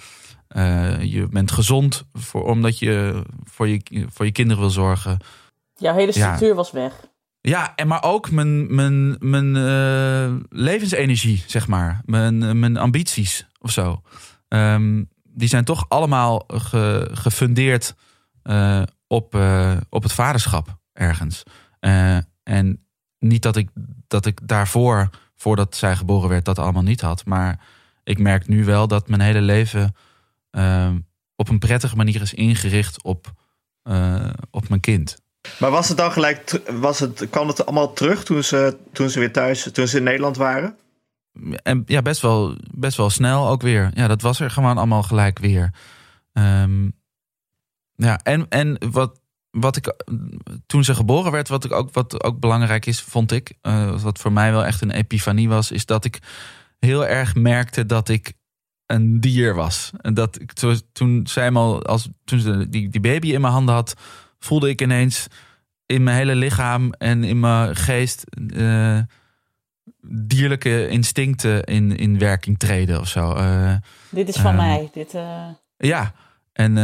Eh, 0.54 1.02
je 1.02 1.26
bent 1.28 1.50
gezond 1.52 2.04
voor, 2.12 2.44
omdat 2.44 2.78
je 2.78 3.22
voor, 3.44 3.68
je 3.68 3.80
voor 4.08 4.24
je 4.24 4.32
kinderen 4.32 4.60
wil 4.62 4.70
zorgen. 4.70 5.18
Jouw 5.76 5.94
hele 5.94 6.12
Ja. 6.14 6.26
structuur 6.26 6.54
was 6.54 6.70
weg. 6.70 7.08
Ja, 7.40 7.72
en 7.76 7.88
maar 7.88 8.02
ook 8.02 8.30
mijn, 8.30 8.74
mijn, 8.74 9.16
mijn 9.18 9.56
eh, 9.56 10.36
levensenergie, 10.48 11.44
zeg 11.46 11.66
maar. 11.68 12.00
Mijn, 12.04 12.42
eh, 12.42 12.52
mijn 12.52 12.76
ambities 12.76 13.46
of 13.60 13.70
zo. 13.70 14.02
Ehm, 14.48 15.04
die 15.24 15.48
zijn 15.48 15.64
toch 15.64 15.84
allemaal 15.88 16.44
ge- 16.46 17.08
gefundeerd 17.12 17.94
op, 19.06 19.34
op 19.88 20.02
het 20.02 20.12
vaderschap 20.12 20.78
ergens. 20.92 21.42
En 22.42 22.84
niet 23.18 23.42
dat 23.42 23.56
ik, 23.56 23.68
dat 24.06 24.26
ik 24.26 24.40
daarvoor, 24.48 25.08
voordat 25.36 25.76
zij 25.76 25.96
geboren 25.96 26.28
werd, 26.28 26.44
dat 26.44 26.58
allemaal 26.58 26.82
niet 26.82 27.00
had. 27.00 27.24
Maar 27.24 27.60
ik 28.04 28.18
merk 28.18 28.48
nu 28.48 28.64
wel 28.64 28.88
dat 28.88 29.08
mijn 29.08 29.20
hele 29.20 29.40
leven 29.40 29.94
ehm, 30.50 30.98
op 31.36 31.48
een 31.48 31.58
prettige 31.58 31.96
manier 31.96 32.20
is 32.20 32.34
ingericht 32.34 33.02
op, 33.02 33.32
eh, 33.82 34.30
op 34.50 34.68
mijn 34.68 34.80
kind. 34.80 35.16
Maar 35.58 35.70
was 35.70 35.88
het 35.88 35.96
dan 35.96 36.12
gelijk, 36.12 36.60
was 36.80 36.98
het, 36.98 37.26
kwam 37.30 37.48
het 37.48 37.66
allemaal 37.66 37.92
terug 37.92 38.24
toen 38.24 38.44
ze, 38.44 38.76
toen 38.92 39.10
ze 39.10 39.18
weer 39.18 39.32
thuis, 39.32 39.68
toen 39.72 39.88
ze 39.88 39.96
in 39.96 40.02
Nederland 40.02 40.36
waren? 40.36 40.76
En 41.62 41.82
ja, 41.86 42.02
best 42.02 42.20
wel, 42.20 42.56
best 42.74 42.96
wel 42.96 43.10
snel 43.10 43.48
ook 43.48 43.62
weer. 43.62 43.90
Ja, 43.94 44.06
dat 44.06 44.22
was 44.22 44.40
er 44.40 44.50
gewoon 44.50 44.76
allemaal 44.76 45.02
gelijk 45.02 45.38
weer. 45.38 45.74
Ehm, 46.32 46.88
ja, 47.94 48.20
en, 48.22 48.48
en 48.48 48.90
wat, 48.90 49.20
wat 49.50 49.76
ik 49.76 49.94
toen 50.66 50.84
ze 50.84 50.94
geboren 50.94 51.32
werd, 51.32 51.48
wat, 51.48 51.64
ik 51.64 51.72
ook, 51.72 51.92
wat 51.92 52.24
ook 52.24 52.40
belangrijk 52.40 52.86
is, 52.86 53.02
vond 53.02 53.32
ik, 53.32 53.54
eh, 53.60 54.02
wat 54.02 54.18
voor 54.18 54.32
mij 54.32 54.52
wel 54.52 54.64
echt 54.64 54.80
een 54.80 54.90
epifanie 54.90 55.48
was, 55.48 55.70
is 55.70 55.86
dat 55.86 56.04
ik 56.04 56.18
heel 56.78 57.06
erg 57.06 57.34
merkte 57.34 57.86
dat 57.86 58.08
ik 58.08 58.32
een 58.90 59.20
dier 59.20 59.54
was. 59.54 59.90
En 60.00 60.14
dat 60.14 60.40
ik 60.40 60.52
toen 60.92 61.26
zij 61.26 61.50
al, 61.50 61.82
als 61.86 62.08
toen 62.24 62.40
ze 62.40 62.68
die, 62.68 62.88
die 62.88 63.00
baby 63.00 63.32
in 63.32 63.40
mijn 63.40 63.52
handen 63.52 63.74
had, 63.74 63.94
voelde 64.38 64.68
ik 64.68 64.82
ineens 64.82 65.26
in 65.86 66.02
mijn 66.02 66.16
hele 66.16 66.34
lichaam 66.34 66.92
en 66.92 67.24
in 67.24 67.40
mijn 67.40 67.76
geest. 67.76 68.24
eh, 68.56 68.98
dierlijke 70.02 70.88
instincten 70.88 71.64
in, 71.64 71.96
in 71.96 72.18
werking 72.18 72.58
treden 72.58 73.00
of 73.00 73.08
zo. 73.08 73.34
Eh, 73.34 73.74
Dit 74.10 74.28
is 74.28 74.36
van 74.36 74.46
Ehm, 74.46 74.56
mij. 74.56 74.90
Dit, 74.92 75.14
eh, 75.14 75.46
ja, 75.76 76.12
en 76.52 76.76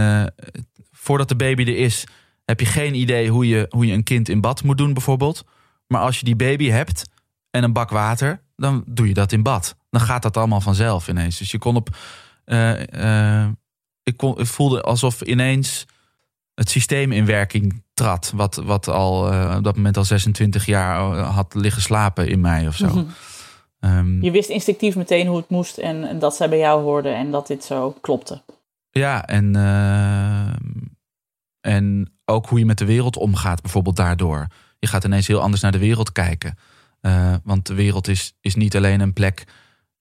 voordat 0.92 1.28
de 1.28 1.36
baby 1.36 1.62
er 1.62 1.76
is, 1.76 2.04
heb 2.44 2.60
je 2.60 2.66
geen 2.66 2.94
idee 2.94 3.30
hoe 3.30 3.48
je, 3.48 3.66
hoe 3.70 3.86
je 3.86 3.92
een 3.92 4.02
kind 4.04 4.28
in 4.28 4.40
bad 4.40 4.62
moet 4.62 4.78
doen, 4.78 4.92
bijvoorbeeld. 4.92 5.44
Maar 5.86 6.00
als 6.00 6.18
je 6.18 6.24
die 6.24 6.36
baby 6.36 6.68
hebt 6.68 7.04
en 7.50 7.64
een 7.64 7.72
bak 7.72 7.90
water, 7.90 8.42
dan 8.56 8.84
doe 8.86 9.08
je 9.08 9.14
dat 9.14 9.32
in 9.32 9.42
bad. 9.42 9.76
Dan 9.90 10.00
gaat 10.00 10.22
dat 10.22 10.36
allemaal 10.36 10.60
vanzelf 10.60 11.08
ineens. 11.08 11.38
Dus 11.38 11.50
je 11.50 11.58
kon 11.58 11.76
op. 11.76 11.96
eh, 12.44 13.48
ik, 14.02 14.16
kon, 14.16 14.38
ik 14.40 14.46
voelde 14.46 14.82
alsof 14.82 15.20
ineens 15.20 15.86
het 16.54 16.70
systeem 16.70 17.12
in 17.12 17.26
werking 17.26 17.82
trad. 17.94 18.32
Wat, 18.34 18.54
wat 18.54 18.88
al 18.88 19.32
eh, 19.32 19.54
op 19.56 19.64
dat 19.64 19.76
moment 19.76 19.96
al 19.96 20.04
26 20.04 20.66
jaar 20.66 21.16
had 21.18 21.54
liggen 21.54 21.82
slapen 21.82 22.28
in 22.28 22.40
mij 22.40 22.66
of 22.66 22.76
zo. 22.76 22.86
Mhm. 22.86 23.04
Ehm, 23.80 24.22
Je 24.22 24.30
wist 24.30 24.48
instinctief 24.48 24.96
meteen 24.96 25.26
hoe 25.26 25.36
het 25.36 25.48
moest 25.50 25.78
en, 25.78 26.08
en 26.08 26.18
dat 26.18 26.36
zij 26.36 26.48
bij 26.48 26.58
jou 26.58 26.82
hoorden 26.82 27.16
en 27.16 27.30
dat 27.30 27.46
dit 27.46 27.64
zo 27.64 27.96
klopte. 28.00 28.42
Ja, 28.90 29.26
en, 29.26 29.56
eh, 29.56 30.52
en 31.72 32.12
ook 32.24 32.46
hoe 32.48 32.58
je 32.58 32.64
met 32.66 32.78
de 32.78 32.84
wereld 32.84 33.16
omgaat, 33.16 33.62
bijvoorbeeld 33.62 33.96
daardoor. 33.96 34.46
Je 34.78 34.86
gaat 34.86 35.04
ineens 35.04 35.26
heel 35.26 35.40
anders 35.40 35.62
naar 35.62 35.72
de 35.72 35.78
wereld 35.78 36.12
kijken. 36.12 36.58
Eh, 37.06 37.34
want 37.44 37.66
de 37.66 37.74
wereld 37.74 38.08
is, 38.08 38.36
is 38.40 38.54
niet 38.54 38.76
alleen 38.76 39.00
een 39.00 39.12
plek 39.12 39.44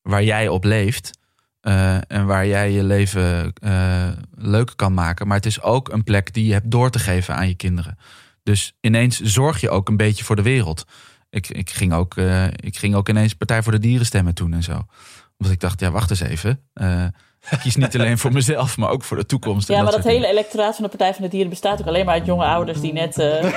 waar 0.01 0.23
jij 0.23 0.47
op 0.47 0.63
leeft 0.63 1.19
eh, 1.59 2.11
en 2.11 2.25
waar 2.25 2.47
jij 2.47 2.71
je 2.71 2.83
leven 2.83 3.53
eh, 3.53 4.07
leuk 4.35 4.73
kan 4.75 4.93
maken, 4.93 5.27
maar 5.27 5.37
het 5.37 5.45
is 5.45 5.61
ook 5.61 5.89
een 5.89 6.03
plek 6.03 6.33
die 6.33 6.45
je 6.45 6.53
hebt 6.53 6.71
door 6.71 6.89
te 6.89 6.99
geven 6.99 7.35
aan 7.35 7.47
je 7.47 7.55
kinderen. 7.55 7.97
Dus 8.43 8.77
ineens 8.81 9.21
zorg 9.21 9.61
je 9.61 9.69
ook 9.69 9.89
een 9.89 9.97
beetje 9.97 10.23
voor 10.23 10.35
de 10.35 10.41
wereld. 10.41 10.85
Ik, 11.29 11.47
ik, 11.47 11.69
ging, 11.69 11.93
ook, 11.93 12.15
ik 12.55 12.77
ging 12.77 12.95
ook 12.95 13.09
ineens 13.09 13.33
Partij 13.33 13.63
voor 13.63 13.71
de 13.71 13.79
Dieren 13.79 14.05
stemmen 14.05 14.33
toen 14.33 14.53
en 14.53 14.63
zo. 14.63 14.85
Omdat 15.37 15.53
ik 15.53 15.59
dacht, 15.59 15.79
ja, 15.79 15.91
wacht 15.91 16.09
eens 16.09 16.19
even. 16.19 16.59
Ik 17.51 17.59
kies 17.59 17.75
niet 17.75 17.95
alleen 17.95 18.17
voor 18.17 18.31
mezelf, 18.31 18.77
maar 18.77 18.89
ook 18.89 19.03
voor 19.03 19.17
de 19.17 19.25
toekomst. 19.25 19.69
en 19.69 19.75
Ja, 19.75 19.81
maar 19.83 19.91
dat 19.91 20.03
hele 20.03 20.15
dingen. 20.15 20.29
electoraat 20.29 20.75
van 20.75 20.83
de 20.83 20.89
Partij 20.89 21.13
van 21.13 21.23
de 21.23 21.29
Dieren 21.29 21.49
bestaat 21.49 21.81
ook 21.81 21.87
alleen 21.87 22.05
maar 22.05 22.13
uit 22.13 22.25
jonge 22.25 22.45
ouders 22.45 22.81
die 22.81 22.93
net. 22.93 23.17
eh, 23.19 23.53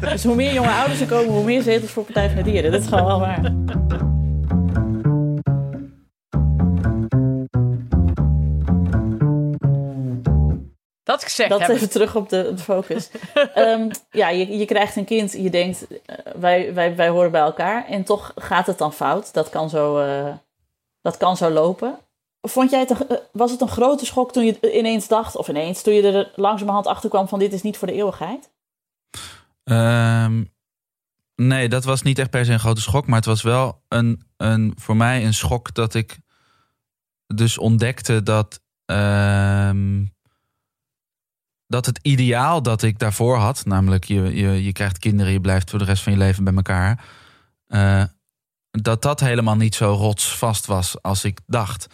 dus 0.12 0.24
hoe 0.24 0.34
meer 0.34 0.52
jonge 0.52 0.70
ouders 0.72 1.00
er 1.00 1.06
komen, 1.06 1.34
hoe 1.34 1.44
meer 1.44 1.62
zetels 1.62 1.90
voor 1.90 2.04
Partij 2.04 2.26
van 2.28 2.36
de 2.42 2.50
Dieren. 2.50 2.72
Dat 2.72 2.80
is 2.80 2.86
gewoon 2.88 3.06
wel 3.06 3.20
waar. 3.20 3.52
Dat 11.02 11.24
gezegd 11.24 11.48
Dat 11.50 11.58
hebben. 11.58 11.76
even 11.76 11.90
terug 11.90 12.16
op 12.16 12.28
de, 12.28 12.52
de 12.54 12.62
focus. 12.62 13.10
Ehm, 13.54 13.90
ja, 14.10 14.28
je, 14.28 14.58
je 14.58 14.64
krijgt 14.64 14.96
een 14.96 15.04
kind, 15.04 15.32
je 15.32 15.50
denkt, 15.50 15.86
eh, 16.06 16.16
wij, 16.34 16.74
wij, 16.74 16.96
wij 16.96 17.08
horen 17.08 17.30
bij 17.30 17.40
elkaar. 17.40 17.86
En 17.86 18.04
toch 18.04 18.32
gaat 18.36 18.66
het 18.66 18.78
dan 18.78 18.92
fout. 18.92 19.34
Dat 19.34 19.48
kan 19.48 19.68
zo, 19.70 19.98
eh, 19.98 20.26
dat 21.02 21.16
kan 21.16 21.36
zo 21.36 21.50
lopen. 21.50 21.98
Vond 22.42 22.70
jij 22.70 22.80
het, 22.80 23.06
eh, 23.06 23.16
was 23.32 23.50
het 23.50 23.60
een 23.60 23.68
grote 23.68 24.06
schok 24.06 24.32
toen 24.32 24.44
je 24.44 24.78
ineens 24.78 25.08
dacht, 25.08 25.36
of 25.36 25.48
ineens, 25.48 25.82
toen 25.82 25.94
je 25.94 26.02
er 26.02 26.32
langzamerhand 26.34 26.86
achter 26.86 27.10
kwam 27.10 27.28
van 27.28 27.38
dit 27.38 27.52
is 27.52 27.62
niet 27.62 27.76
voor 27.76 27.88
de 27.88 27.94
eeuwigheid? 27.94 28.50
Ehm, 29.64 30.44
nee, 31.34 31.68
dat 31.68 31.84
was 31.84 32.02
niet 32.02 32.18
echt 32.18 32.30
per 32.30 32.44
se 32.44 32.52
een 32.52 32.58
grote 32.58 32.80
schok. 32.80 33.06
Maar 33.06 33.16
het 33.16 33.24
was 33.24 33.42
wel 33.42 33.82
een, 33.88 34.22
een, 34.36 34.72
voor 34.76 34.96
mij 34.96 35.24
een 35.24 35.34
schok 35.34 35.74
dat 35.74 35.94
ik 35.94 36.18
dus 37.26 37.58
ontdekte 37.58 38.22
dat, 38.22 38.60
ehm, 38.84 40.04
dat 41.66 41.86
het 41.86 41.98
ideaal 42.02 42.62
dat 42.62 42.82
ik 42.82 42.98
daarvoor 42.98 43.36
had, 43.36 43.64
namelijk 43.64 44.04
je, 44.04 44.34
je, 44.34 44.64
je 44.64 44.72
krijgt 44.72 44.98
kinderen, 44.98 45.32
je 45.32 45.40
blijft 45.40 45.70
voor 45.70 45.78
de 45.78 45.84
rest 45.84 46.02
van 46.02 46.12
je 46.12 46.18
leven 46.18 46.44
bij 46.44 46.54
elkaar, 46.54 47.04
eh, 47.66 48.04
dat 48.70 49.02
dat 49.02 49.20
helemaal 49.20 49.56
niet 49.56 49.74
zo 49.74 49.92
rotsvast 49.92 50.66
was 50.66 51.02
als 51.02 51.24
ik 51.24 51.40
dacht. 51.46 51.86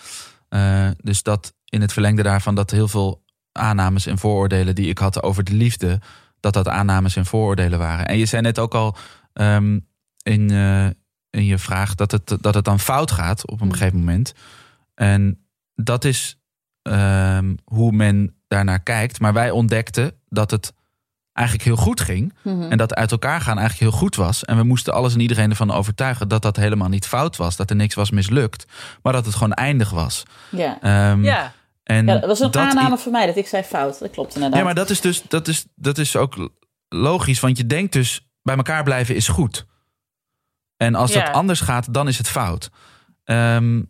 Eh, 0.48 0.88
dus 1.02 1.22
dat 1.22 1.54
in 1.64 1.80
het 1.80 1.92
verlengde 1.92 2.22
daarvan 2.22 2.54
dat 2.54 2.70
heel 2.70 2.88
veel 2.88 3.24
aannames 3.52 4.06
en 4.06 4.18
vooroordelen 4.18 4.74
die 4.74 4.88
ik 4.88 4.98
had 4.98 5.22
over 5.22 5.44
de 5.44 5.52
liefde, 5.52 6.00
dat 6.40 6.52
dat 6.52 6.68
aannames 6.68 7.16
en 7.16 7.26
vooroordelen 7.26 7.78
waren. 7.78 8.06
En 8.06 8.18
je 8.18 8.26
zei 8.26 8.42
net 8.42 8.58
ook 8.58 8.74
al 8.74 8.96
ehm, 9.32 9.78
in, 10.22 10.50
eh, 10.50 10.86
in 11.30 11.44
je 11.44 11.58
vraag 11.58 11.94
dat 11.94 12.10
het, 12.10 12.36
dat 12.40 12.54
het 12.54 12.64
dan 12.64 12.80
fout 12.80 13.10
gaat 13.10 13.50
op 13.50 13.60
een 13.60 13.72
gegeven 13.72 13.98
moment. 13.98 14.34
En 14.94 15.46
dat 15.74 16.04
is 16.04 16.38
ehm, 16.82 17.54
hoe 17.64 17.92
men 17.92 18.36
daarnaar 18.48 18.82
kijkt. 18.82 19.20
Maar 19.20 19.32
wij 19.32 19.50
ontdekten 19.50 20.20
dat 20.28 20.50
het 20.50 20.74
eigenlijk 21.36 21.68
heel 21.68 21.76
goed 21.76 22.00
ging. 22.00 22.34
Mhm. 22.42 22.62
En 22.70 22.78
dat 22.78 22.94
uit 22.94 23.10
elkaar 23.12 23.40
gaan 23.40 23.58
eigenlijk 23.58 23.90
heel 23.90 24.00
goed 24.00 24.16
was. 24.16 24.44
En 24.44 24.56
we 24.56 24.62
moesten 24.62 24.92
alles 24.92 25.14
en 25.14 25.20
iedereen 25.20 25.50
ervan 25.50 25.70
overtuigen 25.70 26.28
dat 26.28 26.42
dat 26.42 26.56
helemaal 26.56 26.88
niet 26.88 27.06
fout 27.06 27.36
was. 27.36 27.56
Dat 27.56 27.70
er 27.70 27.76
niks 27.76 27.94
was 27.94 28.10
mislukt. 28.10 28.64
Maar 29.02 29.12
dat 29.12 29.24
het 29.26 29.34
gewoon 29.34 29.52
eindig 29.52 29.90
was. 29.90 30.22
Ja. 30.50 30.78
Ehm, 30.80 31.24
Ja. 31.24 31.52
En 31.82 32.06
ja, 32.06 32.12
dat 32.18 32.26
was 32.26 32.40
een 32.40 32.50
dat 32.50 32.62
aanname 32.62 32.98
voor 32.98 33.12
mij 33.12 33.26
dat 33.26 33.36
ik 33.36 33.46
zei 33.46 33.62
fout. 33.62 33.98
Dat 33.98 34.10
klopt 34.10 34.34
inderdaad. 34.34 34.58
Ja, 34.58 34.64
maar 34.64 34.74
dat 34.74 34.90
is 34.90 35.00
dus 35.00 35.22
dat 35.22 35.48
is, 35.48 35.64
dat 35.74 35.98
is 35.98 36.16
ook 36.16 36.50
logisch. 36.88 37.40
Want 37.40 37.56
je 37.56 37.66
denkt 37.66 37.92
dus 37.92 38.28
bij 38.42 38.56
elkaar 38.56 38.82
blijven 38.82 39.14
is 39.14 39.28
goed. 39.28 39.66
En 40.76 40.94
als 40.94 41.12
Ja. 41.12 41.24
dat 41.24 41.34
anders 41.34 41.60
gaat, 41.60 41.94
dan 41.94 42.08
is 42.08 42.18
het 42.18 42.28
fout. 42.28 42.70
Ehm, 43.24 43.82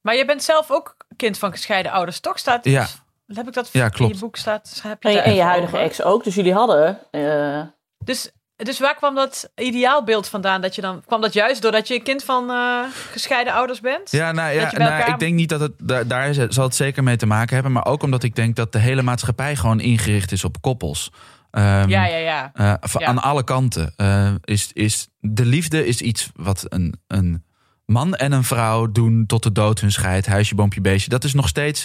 Maar 0.00 0.14
je 0.16 0.24
bent 0.24 0.42
zelf 0.42 0.70
ook 0.70 0.96
kind 1.16 1.38
van 1.38 1.50
gescheiden 1.50 1.92
ouders, 1.92 2.20
toch? 2.20 2.38
Staat 2.38 2.64
Ja. 2.64 2.86
Heb 3.34 3.46
ik 3.46 3.52
dat 3.54 3.68
Ja, 3.72 3.84
in 3.84 3.90
klopt. 3.90 4.14
je 4.14 4.20
boek 4.20 4.36
staat? 4.36 4.80
Heb 4.82 5.02
je 5.02 5.08
en, 5.08 5.14
je, 5.14 5.20
en 5.40 5.46
huidige 5.46 5.72
over? 5.76 5.86
ex 5.88 6.02
ook. 6.02 6.24
Dus 6.24 6.34
jullie 6.34 6.52
hadden... 6.54 6.98
eh, 7.10 7.60
Dus, 8.04 8.30
dus 8.56 8.78
waar 8.80 8.94
kwam 8.94 9.14
dat 9.14 9.50
ideaalbeeld 9.54 10.28
vandaan? 10.28 10.60
Dat 10.60 10.74
je 10.74 10.80
dan, 10.80 11.02
kwam 11.06 11.20
dat 11.20 11.32
juist 11.32 11.62
doordat 11.62 11.88
je 11.88 11.94
een 11.94 12.02
kind 12.02 12.24
van 12.24 12.50
eh, 12.50 12.80
gescheiden 13.12 13.52
ouders 13.52 13.80
bent? 13.80 14.10
ja, 14.10 14.32
nou, 14.32 14.52
ja 14.54 14.62
nou, 14.62 14.92
elkaar- 14.92 15.08
ik 15.08 15.18
denk 15.18 15.34
niet 15.34 15.48
dat 15.48 15.60
het 15.60 15.72
daar, 15.78 16.06
daar 16.06 16.28
is- 16.28 16.54
zal 16.54 16.64
het 16.64 16.74
zeker 16.74 17.02
mee 17.02 17.16
te 17.16 17.26
maken 17.26 17.54
hebben. 17.54 17.72
Maar 17.72 17.86
ook 17.86 18.02
omdat 18.02 18.22
ik 18.22 18.34
denk 18.36 18.56
dat 18.56 18.72
de 18.72 18.78
hele 18.78 19.02
maatschappij 19.02 19.56
gewoon 19.56 19.80
ingericht 19.80 20.32
is 20.32 20.44
op 20.44 20.60
koppels. 20.60 21.10
Ehm, 21.50 21.88
ja, 21.88 22.04
ja. 22.06 22.16
ja. 22.16 22.50
Eh, 22.54 22.74
van- 22.80 23.00
Ja. 23.00 23.06
Aan 23.06 23.22
alle 23.22 23.44
kanten. 23.44 23.92
Eh, 23.96 24.34
is, 24.44 24.70
is, 24.72 25.08
de 25.20 25.44
liefde 25.44 25.86
is 25.86 26.00
iets 26.00 26.30
wat 26.36 26.64
een, 26.68 26.94
een 27.06 27.44
man 27.86 28.14
en 28.14 28.32
een 28.32 28.44
vrouw 28.44 28.92
doen 28.92 29.24
tot 29.26 29.42
de 29.42 29.52
dood 29.52 29.80
hun 29.80 29.92
scheidt. 29.92 30.26
Huisje, 30.26 30.54
boompje, 30.54 30.80
beestje. 30.80 31.10
Dat 31.10 31.24
is 31.24 31.34
nog 31.34 31.48
steeds 31.48 31.84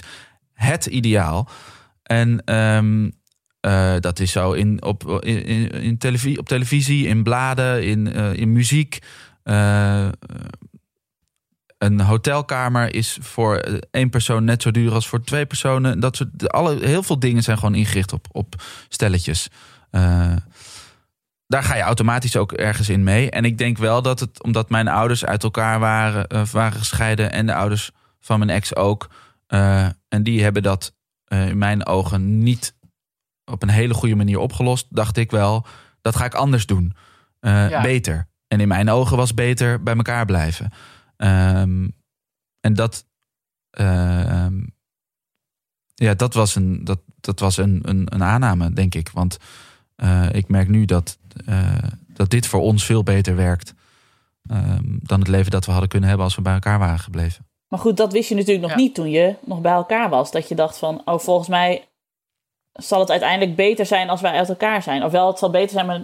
het 0.60 0.86
ideaal. 0.86 1.50
En 2.04 2.42
ehm, 2.46 3.10
eh, 3.60 3.94
dat 4.00 4.20
is 4.20 4.32
zo 4.32 4.52
in, 4.52 4.84
op, 4.84 5.24
in, 5.24 5.72
in, 5.72 5.98
televisie, 5.98 6.40
op 6.40 6.48
televisie, 6.48 7.08
in 7.08 7.24
bladen, 7.24 7.84
in, 7.84 8.14
eh, 8.14 8.34
in 8.34 8.52
muziek. 8.52 9.00
Eh, 9.44 10.08
een 11.78 12.02
hotelkamer 12.02 12.94
is 12.94 13.18
voor 13.22 13.82
één 13.92 14.10
persoon 14.10 14.44
net 14.44 14.62
zo 14.62 14.72
duur 14.72 14.94
als 14.94 15.08
voor 15.08 15.24
twee 15.24 15.46
personen. 15.46 16.00
Dat 16.00 16.16
soort, 16.16 16.52
alle, 16.52 16.86
heel 16.86 17.04
veel 17.04 17.20
dingen 17.20 17.44
zijn 17.44 17.58
gewoon 17.58 17.76
ingericht 17.76 18.14
op, 18.14 18.28
op 18.32 18.56
stelletjes. 18.90 19.50
Daar 21.48 21.64
ga 21.64 21.76
je 21.76 21.82
automatisch 21.82 22.36
ook 22.36 22.52
ergens 22.52 22.90
in 22.90 23.04
mee. 23.04 23.30
En 23.30 23.46
ik 23.46 23.58
denk 23.58 23.78
wel 23.78 24.02
dat 24.02 24.20
het, 24.20 24.44
omdat 24.44 24.70
mijn 24.70 24.88
ouders 24.88 25.26
uit 25.26 25.44
elkaar 25.44 25.80
waren, 25.80 26.48
waren 26.52 26.80
gescheiden 26.80 27.32
en 27.32 27.46
de 27.46 27.56
ouders 27.56 27.92
van 28.20 28.40
mijn 28.40 28.52
ex 28.52 28.76
ook. 28.76 29.10
Eh, 29.50 29.88
en 30.08 30.24
die 30.24 30.44
hebben 30.44 30.64
dat 30.64 30.96
eh, 31.24 31.48
in 31.48 31.58
mijn 31.58 31.86
ogen 31.86 32.44
niet 32.44 32.76
op 33.46 33.64
een 33.64 33.70
hele 33.70 33.94
goede 33.94 34.16
manier 34.16 34.40
opgelost. 34.40 34.88
Dacht 34.90 35.18
ik 35.18 35.32
wel, 35.32 35.66
dat 36.02 36.16
ga 36.16 36.26
ik 36.26 36.34
anders 36.34 36.66
doen. 36.66 36.94
Eh, 37.40 37.70
Ja. 37.70 37.82
Beter. 37.82 38.28
En 38.48 38.60
in 38.60 38.68
mijn 38.68 38.90
ogen 38.90 39.18
was 39.18 39.34
beter 39.34 39.84
bij 39.84 39.96
elkaar 39.96 40.26
blijven. 40.26 40.72
Ehm, 41.18 41.88
en 42.60 42.74
dat, 42.74 43.06
ehm, 43.70 44.62
ja, 45.94 46.14
dat 46.14 46.34
was 46.34 46.56
een, 46.56 46.84
dat, 46.84 47.00
dat 47.20 47.40
was 47.40 47.58
een, 47.58 47.80
een, 47.84 48.14
een 48.14 48.24
aanname, 48.24 48.74
denk 48.74 48.96
ik. 48.96 49.10
Want 49.10 49.38
ik 50.32 50.48
merk 50.48 50.68
nu 50.68 50.86
dat, 50.86 51.20
dat 52.08 52.30
dit 52.30 52.48
voor 52.48 52.62
ons 52.62 52.86
veel 52.86 53.04
beter 53.04 53.36
werkt 53.36 53.74
ehm, 54.50 54.98
dan 55.00 55.20
het 55.20 55.28
leven 55.28 55.52
dat 55.52 55.66
we 55.66 55.72
hadden 55.72 55.90
kunnen 55.90 56.10
hebben 56.10 56.28
als 56.28 56.36
we 56.36 56.42
bij 56.42 56.54
elkaar 56.54 56.80
waren 56.80 57.00
gebleven. 57.00 57.48
Maar 57.70 57.80
goed, 57.80 57.98
dat 57.98 58.12
wist 58.14 58.30
je 58.30 58.36
natuurlijk 58.36 58.62
nog 58.62 58.72
Ja. 58.72 58.78
niet 58.78 58.96
toen 58.96 59.10
je 59.10 59.36
nog 59.46 59.62
bij 59.62 59.72
elkaar 59.72 60.10
was. 60.10 60.32
Dat 60.32 60.48
je 60.48 60.56
dacht 60.56 60.78
van, 60.78 61.02
oh, 61.06 61.20
volgens 61.20 61.48
mij 61.48 61.88
zal 62.74 63.00
het 63.00 63.10
uiteindelijk 63.10 63.56
beter 63.56 63.86
zijn 63.86 64.10
als 64.10 64.22
wij 64.22 64.32
uit 64.32 64.50
elkaar 64.50 64.82
zijn. 64.84 65.04
Ofwel, 65.04 65.28
het 65.28 65.40
zal 65.40 65.50
beter 65.50 65.70
zijn, 65.70 65.86
maar 65.86 66.04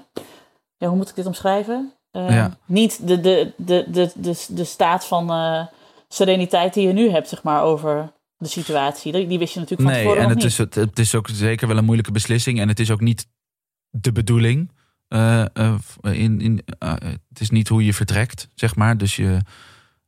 ja, 0.78 0.88
hoe 0.88 0.98
moet 0.98 1.10
ik 1.10 1.16
dit 1.16 1.26
omschrijven? 1.26 1.94
Eh, 2.12 2.30
Ja. 2.30 2.58
Niet 2.66 3.08
de, 3.08 3.20
de, 3.20 3.54
de, 3.58 3.86
de, 3.88 4.12
de, 4.16 4.46
de 4.50 4.64
staat 4.64 5.06
van 5.06 5.30
eh, 5.32 5.66
sereniteit 6.08 6.74
die 6.74 6.88
je 6.88 6.94
nu 6.94 7.10
hebt, 7.10 7.30
zeg 7.30 7.44
maar, 7.44 7.62
over 7.64 8.12
de 8.38 8.48
situatie. 8.48 9.12
Die, 9.12 9.28
die 9.28 9.40
wist 9.40 9.54
je 9.54 9.60
natuurlijk 9.60 9.90
van 9.90 9.98
Nee, 9.98 10.02
tevoren 10.04 10.24
en 10.24 10.34
nog 10.36 10.44
het 10.44 10.44
niet. 10.44 10.52
is, 10.52 10.58
het, 10.58 10.76
het 10.90 11.00
is 11.00 11.16
ook 11.16 11.28
zeker 11.30 11.68
wel 11.68 11.78
een 11.78 11.86
moeilijke 11.86 12.12
beslissing. 12.12 12.60
En 12.60 12.68
het 12.68 12.80
is 12.80 12.92
ook 12.92 13.02
niet 13.02 13.28
de 13.90 14.12
bedoeling. 14.12 14.72
eh, 15.08 15.42
eh, 15.54 15.76
in, 16.02 16.42
in, 16.42 16.62
het 17.30 17.40
is 17.40 17.50
niet 17.50 17.68
hoe 17.68 17.86
je 17.86 17.94
vertrekt, 17.94 18.50
zeg 18.56 18.76
maar. 18.76 18.98
Dus 18.98 19.16
je, 19.16 19.40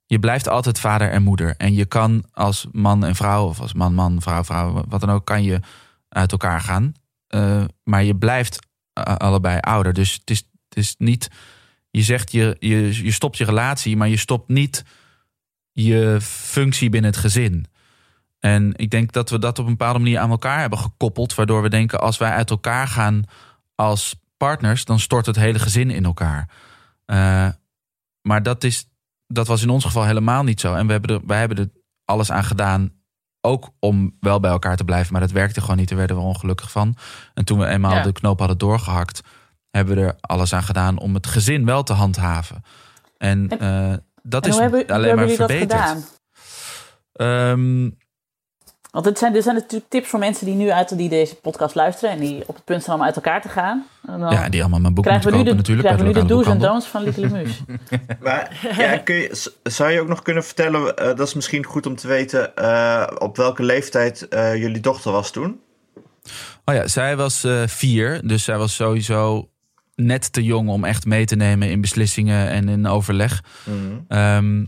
je 0.07 0.19
blijft 0.19 0.47
altijd 0.47 0.79
vader 0.79 1.09
en 1.09 1.23
moeder. 1.23 1.55
En 1.57 1.73
je 1.73 1.85
kan 1.85 2.23
als 2.31 2.67
man 2.71 3.05
en 3.05 3.15
vrouw, 3.15 3.47
of 3.47 3.59
als 3.59 3.73
man, 3.73 3.93
man, 3.93 4.21
vrouw, 4.21 4.43
vrouw, 4.43 4.83
wat 4.87 4.99
dan 4.99 5.09
ook, 5.09 5.25
kan 5.25 5.43
je 5.43 5.59
uit 6.09 6.31
elkaar 6.31 6.61
gaan. 6.61 6.93
Eh, 7.27 7.63
maar 7.83 8.03
je 8.03 8.15
blijft 8.15 8.59
eh, 8.93 9.03
allebei 9.15 9.59
ouder. 9.59 9.93
Dus 9.93 10.13
het 10.13 10.29
is, 10.29 10.37
het 10.69 10.77
is 10.77 10.95
niet. 10.97 11.29
Je 11.91 12.01
zegt 12.01 12.31
je, 12.31 12.55
je, 12.59 13.03
je 13.03 13.11
stopt 13.11 13.37
je 13.37 13.45
relatie, 13.45 13.97
maar 13.97 14.07
je 14.07 14.17
stopt 14.17 14.49
niet 14.49 14.83
je 15.71 16.17
functie 16.21 16.89
binnen 16.89 17.11
het 17.11 17.19
gezin. 17.19 17.65
En 18.39 18.73
ik 18.75 18.89
denk 18.89 19.11
dat 19.11 19.29
we 19.29 19.39
dat 19.39 19.59
op 19.59 19.65
een 19.65 19.71
bepaalde 19.71 19.99
manier 19.99 20.19
aan 20.19 20.29
elkaar 20.29 20.59
hebben 20.59 20.79
gekoppeld. 20.79 21.35
Waardoor 21.35 21.61
we 21.61 21.69
denken, 21.69 21.99
als 21.99 22.17
wij 22.17 22.31
uit 22.31 22.49
elkaar 22.49 22.87
gaan 22.87 23.23
als 23.75 24.15
partners, 24.37 24.85
dan 24.85 24.99
stort 24.99 25.25
het 25.25 25.35
hele 25.35 25.59
gezin 25.59 25.89
in 25.89 26.05
elkaar. 26.05 26.49
Eh, 27.05 27.49
maar 28.21 28.43
dat, 28.43 28.63
is, 28.63 28.87
dat 29.27 29.47
was 29.47 29.61
in 29.61 29.69
ons 29.69 29.85
geval 29.85 30.05
helemaal 30.05 30.43
niet 30.43 30.59
zo. 30.59 30.73
En 30.75 30.85
we 30.85 30.91
hebben 30.91 31.15
er, 31.15 31.21
wij 31.25 31.39
hebben 31.39 31.57
er 31.57 31.69
alles 32.05 32.31
aan 32.31 32.43
gedaan. 32.43 32.91
Ook 33.41 33.69
om 33.79 34.17
wel 34.19 34.39
bij 34.39 34.51
elkaar 34.51 34.75
te 34.77 34.83
blijven. 34.83 35.11
Maar 35.11 35.21
dat 35.21 35.31
werkte 35.31 35.61
gewoon 35.61 35.77
niet. 35.77 35.89
Daar 35.89 35.97
werden 35.97 36.17
we 36.17 36.21
ongelukkig 36.21 36.71
van. 36.71 36.95
En 37.33 37.45
toen 37.45 37.59
we 37.59 37.65
eenmaal 37.65 37.93
Ja. 37.95 38.01
de 38.03 38.11
knoop 38.11 38.39
hadden 38.39 38.57
doorgehakt, 38.57 39.21
hebben 39.69 39.95
we 39.95 40.01
er 40.01 40.15
alles 40.21 40.53
aan 40.53 40.63
gedaan 40.63 40.99
om 40.99 41.13
het 41.13 41.27
gezin 41.27 41.65
wel 41.65 41.83
te 41.83 41.93
handhaven. 41.93 42.61
En 43.17 43.47
En- 43.49 43.59
eh, 43.91 43.97
dat 44.23 44.43
En 44.45 44.49
is 44.51 44.57
hebben, 44.57 44.87
alleen 44.87 45.07
hebben 45.07 45.25
maar 45.25 45.35
verbeterd. 45.35 45.71
gedaan? 45.71 46.03
Want 48.97 49.09
dit 49.09 49.19
zijn, 49.19 49.33
dit 49.33 49.43
zijn 49.43 49.55
natuurlijk 49.55 49.89
tips 49.89 50.09
voor 50.09 50.19
mensen 50.19 50.45
die 50.45 50.55
nu 50.55 50.71
uit 50.71 50.97
die 50.97 51.09
deze 51.09 51.35
podcast 51.35 51.75
luisteren 51.75 52.09
en 52.09 52.19
die 52.19 52.43
op 52.47 52.55
het 52.55 52.63
punt 52.63 52.83
zijn 52.83 52.97
om 52.97 53.03
uit 53.03 53.15
elkaar 53.15 53.41
te 53.41 53.49
gaan. 53.49 53.85
En 54.07 54.19
dan 54.19 54.31
ja, 54.31 54.49
die 54.49 54.61
allemaal 54.61 54.79
mijn 54.79 54.93
boek 54.93 55.03
krijgen 55.03 55.23
moeten 55.23 55.45
we 55.45 55.51
nu 55.51 55.57
kopen 55.57 55.63
de, 55.63 55.73
natuurlijk. 55.73 55.87
krijgen 55.87 56.13
we 56.13 56.19
nu 56.19 56.27
de 56.27 56.33
do's 56.33 56.53
en 56.53 56.59
don'ts 56.59 56.87
van 56.87 57.03
Lieke 57.03 57.19
Lemus. 57.19 57.61
Maar 58.23 58.69
ja, 58.77 58.97
kun 58.97 59.15
je, 59.15 59.51
zou 59.63 59.91
je 59.91 60.01
ook 60.01 60.07
nog 60.07 60.21
kunnen 60.21 60.43
vertellen, 60.43 60.97
eh, 60.97 61.05
dat 61.05 61.27
is 61.27 61.33
misschien 61.33 61.65
goed 61.65 61.85
om 61.85 61.95
te 61.95 62.07
weten, 62.07 62.55
eh, 62.55 63.07
op 63.17 63.37
welke 63.37 63.63
leeftijd 63.63 64.27
eh, 64.27 64.55
jullie 64.55 64.81
dochter 64.81 65.11
was 65.11 65.31
toen? 65.31 65.59
Oh 66.65 66.75
ja, 66.75 66.87
zij 66.87 67.15
was 67.15 67.43
eh, 67.43 67.63
vier. 67.67 68.27
Dus 68.27 68.43
zij 68.43 68.57
was 68.57 68.75
sowieso 68.75 69.49
net 69.95 70.33
te 70.33 70.43
jong 70.43 70.69
om 70.69 70.83
echt 70.83 71.05
mee 71.05 71.25
te 71.25 71.35
nemen 71.35 71.69
in 71.69 71.81
beslissingen 71.81 72.49
en 72.49 72.69
in 72.69 72.87
overleg. 72.87 73.43
Ehm, 74.07 74.65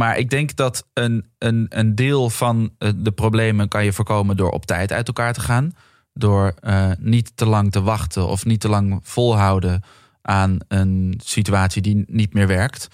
maar 0.00 0.18
ik 0.18 0.30
denk 0.30 0.56
dat 0.56 0.86
een, 0.92 1.30
een, 1.38 1.66
een 1.68 1.94
deel 1.94 2.30
van 2.30 2.74
eh, 2.78 2.90
de 2.96 3.12
problemen 3.12 3.68
kan 3.68 3.84
je 3.84 3.92
voorkomen 3.92 4.36
door 4.36 4.50
op 4.50 4.66
tijd 4.66 4.92
uit 4.92 5.06
elkaar 5.06 5.32
te 5.32 5.40
gaan. 5.40 5.72
Door 6.12 6.54
eh, 6.60 6.90
niet 6.98 7.36
te 7.36 7.46
lang 7.46 7.72
te 7.72 7.82
wachten 7.82 8.26
of 8.26 8.44
niet 8.44 8.60
te 8.60 8.68
lang 8.68 9.00
volhouden 9.02 9.82
aan 10.22 10.58
een 10.68 11.20
situatie 11.24 11.82
die 11.82 12.04
niet 12.06 12.34
meer 12.34 12.46
werkt. 12.46 12.88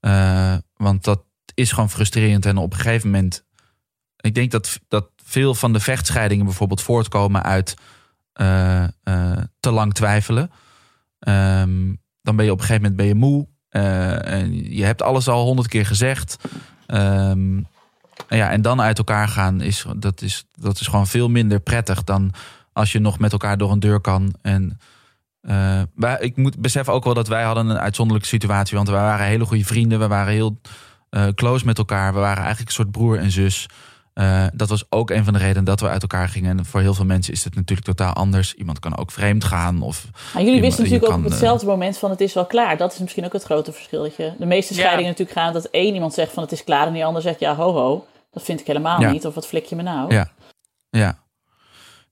Eh, 0.00 0.56
want 0.76 1.04
dat 1.04 1.24
is 1.54 1.72
gewoon 1.72 1.90
frustrerend. 1.90 2.46
En 2.46 2.56
op 2.56 2.72
een 2.72 2.78
gegeven 2.78 3.10
moment. 3.10 3.44
Ik 4.16 4.34
denk 4.34 4.50
dat, 4.50 4.80
dat 4.88 5.10
veel 5.16 5.54
van 5.54 5.72
de 5.72 5.80
vechtscheidingen 5.80 6.44
bijvoorbeeld 6.44 6.82
voortkomen 6.82 7.42
uit 7.42 7.74
te 9.60 9.70
lang 9.70 9.94
twijfelen. 9.94 10.50
Ehm, 11.18 11.94
dan 12.22 12.36
ben 12.36 12.44
je 12.44 12.52
op 12.52 12.58
een 12.58 12.64
gegeven 12.64 12.82
moment 12.82 12.96
ben 12.96 13.06
je 13.06 13.14
moe. 13.14 13.48
Eh, 13.74 14.32
en 14.32 14.74
je 14.74 14.84
hebt 14.84 15.02
alles 15.02 15.28
al 15.28 15.44
honderd 15.44 15.68
keer 15.68 15.86
gezegd. 15.86 16.36
Ehm, 16.86 17.56
ja, 18.28 18.50
en 18.50 18.62
dan 18.62 18.80
uit 18.80 18.98
elkaar 18.98 19.28
gaan, 19.28 19.60
is, 19.60 19.84
dat, 19.96 20.22
is, 20.22 20.46
dat 20.54 20.80
is 20.80 20.86
gewoon 20.86 21.06
veel 21.06 21.28
minder 21.28 21.60
prettig 21.60 22.04
dan 22.04 22.32
als 22.72 22.92
je 22.92 22.98
nog 22.98 23.18
met 23.18 23.32
elkaar 23.32 23.58
door 23.58 23.72
een 23.72 23.80
deur 23.80 24.00
kan. 24.00 24.34
En 24.42 24.78
eh, 25.40 25.82
wij, 25.94 26.16
ik 26.20 26.36
moet 26.36 26.58
beseffen 26.58 26.92
ook 26.92 27.04
wel 27.04 27.14
dat 27.14 27.28
wij 27.28 27.42
hadden 27.42 27.68
een 27.68 27.78
uitzonderlijke 27.78 28.28
situatie. 28.28 28.76
Want 28.76 28.88
we 28.88 28.94
waren 28.94 29.26
hele 29.26 29.44
goede 29.44 29.64
vrienden. 29.64 29.98
We 29.98 30.08
waren 30.08 30.32
heel 30.32 30.60
eh, 31.10 31.26
close 31.28 31.64
met 31.64 31.78
elkaar. 31.78 32.12
We 32.12 32.20
waren 32.20 32.42
eigenlijk 32.42 32.68
een 32.68 32.74
soort 32.74 32.90
broer 32.90 33.18
en 33.18 33.30
zus. 33.30 33.66
Eh, 34.14 34.46
dat 34.52 34.68
was 34.68 34.84
ook 34.88 35.10
een 35.10 35.24
van 35.24 35.32
de 35.32 35.38
redenen 35.38 35.64
dat 35.64 35.80
we 35.80 35.88
uit 35.88 36.02
elkaar 36.02 36.28
gingen. 36.28 36.58
En 36.58 36.64
voor 36.64 36.80
heel 36.80 36.94
veel 36.94 37.04
mensen 37.04 37.32
is 37.32 37.44
het 37.44 37.54
natuurlijk 37.54 37.86
totaal 37.86 38.12
anders. 38.12 38.54
Iemand 38.54 38.78
kan 38.78 38.96
ook 38.96 39.10
vreemd 39.10 39.44
gaan. 39.44 39.82
Of 39.82 40.06
Maar 40.34 40.42
jullie 40.42 40.60
wisten 40.60 40.82
natuurlijk 40.84 41.12
ook 41.12 41.18
op 41.18 41.24
eh, 41.24 41.30
hetzelfde 41.30 41.66
moment 41.66 41.98
van 41.98 42.10
het 42.10 42.20
is 42.20 42.34
wel 42.34 42.46
klaar. 42.46 42.76
Dat 42.76 42.92
is 42.92 42.98
misschien 42.98 43.24
ook 43.24 43.32
het 43.32 43.42
grote 43.42 43.72
verschil. 43.72 44.02
Dat 44.02 44.16
je, 44.16 44.32
de 44.38 44.46
meeste 44.46 44.74
Ja. 44.74 44.80
scheidingen 44.80 45.10
natuurlijk 45.10 45.38
gaan 45.38 45.52
dat 45.52 45.64
één 45.64 45.94
iemand 45.94 46.14
zegt 46.14 46.32
van 46.32 46.42
het 46.42 46.52
is 46.52 46.64
klaar 46.64 46.86
en 46.86 46.92
die 46.92 47.04
ander 47.04 47.22
zegt 47.22 47.40
ja 47.40 47.54
ho 47.56 47.72
ho. 47.72 48.06
Dat 48.30 48.42
vind 48.42 48.60
ik 48.60 48.66
helemaal 48.66 49.00
Ja. 49.00 49.10
niet. 49.10 49.26
Of 49.26 49.34
wat 49.34 49.46
flik 49.46 49.64
je 49.64 49.76
me 49.76 49.82
nou? 49.82 50.14
Ja. 50.14 50.30
Ja. 50.90 51.22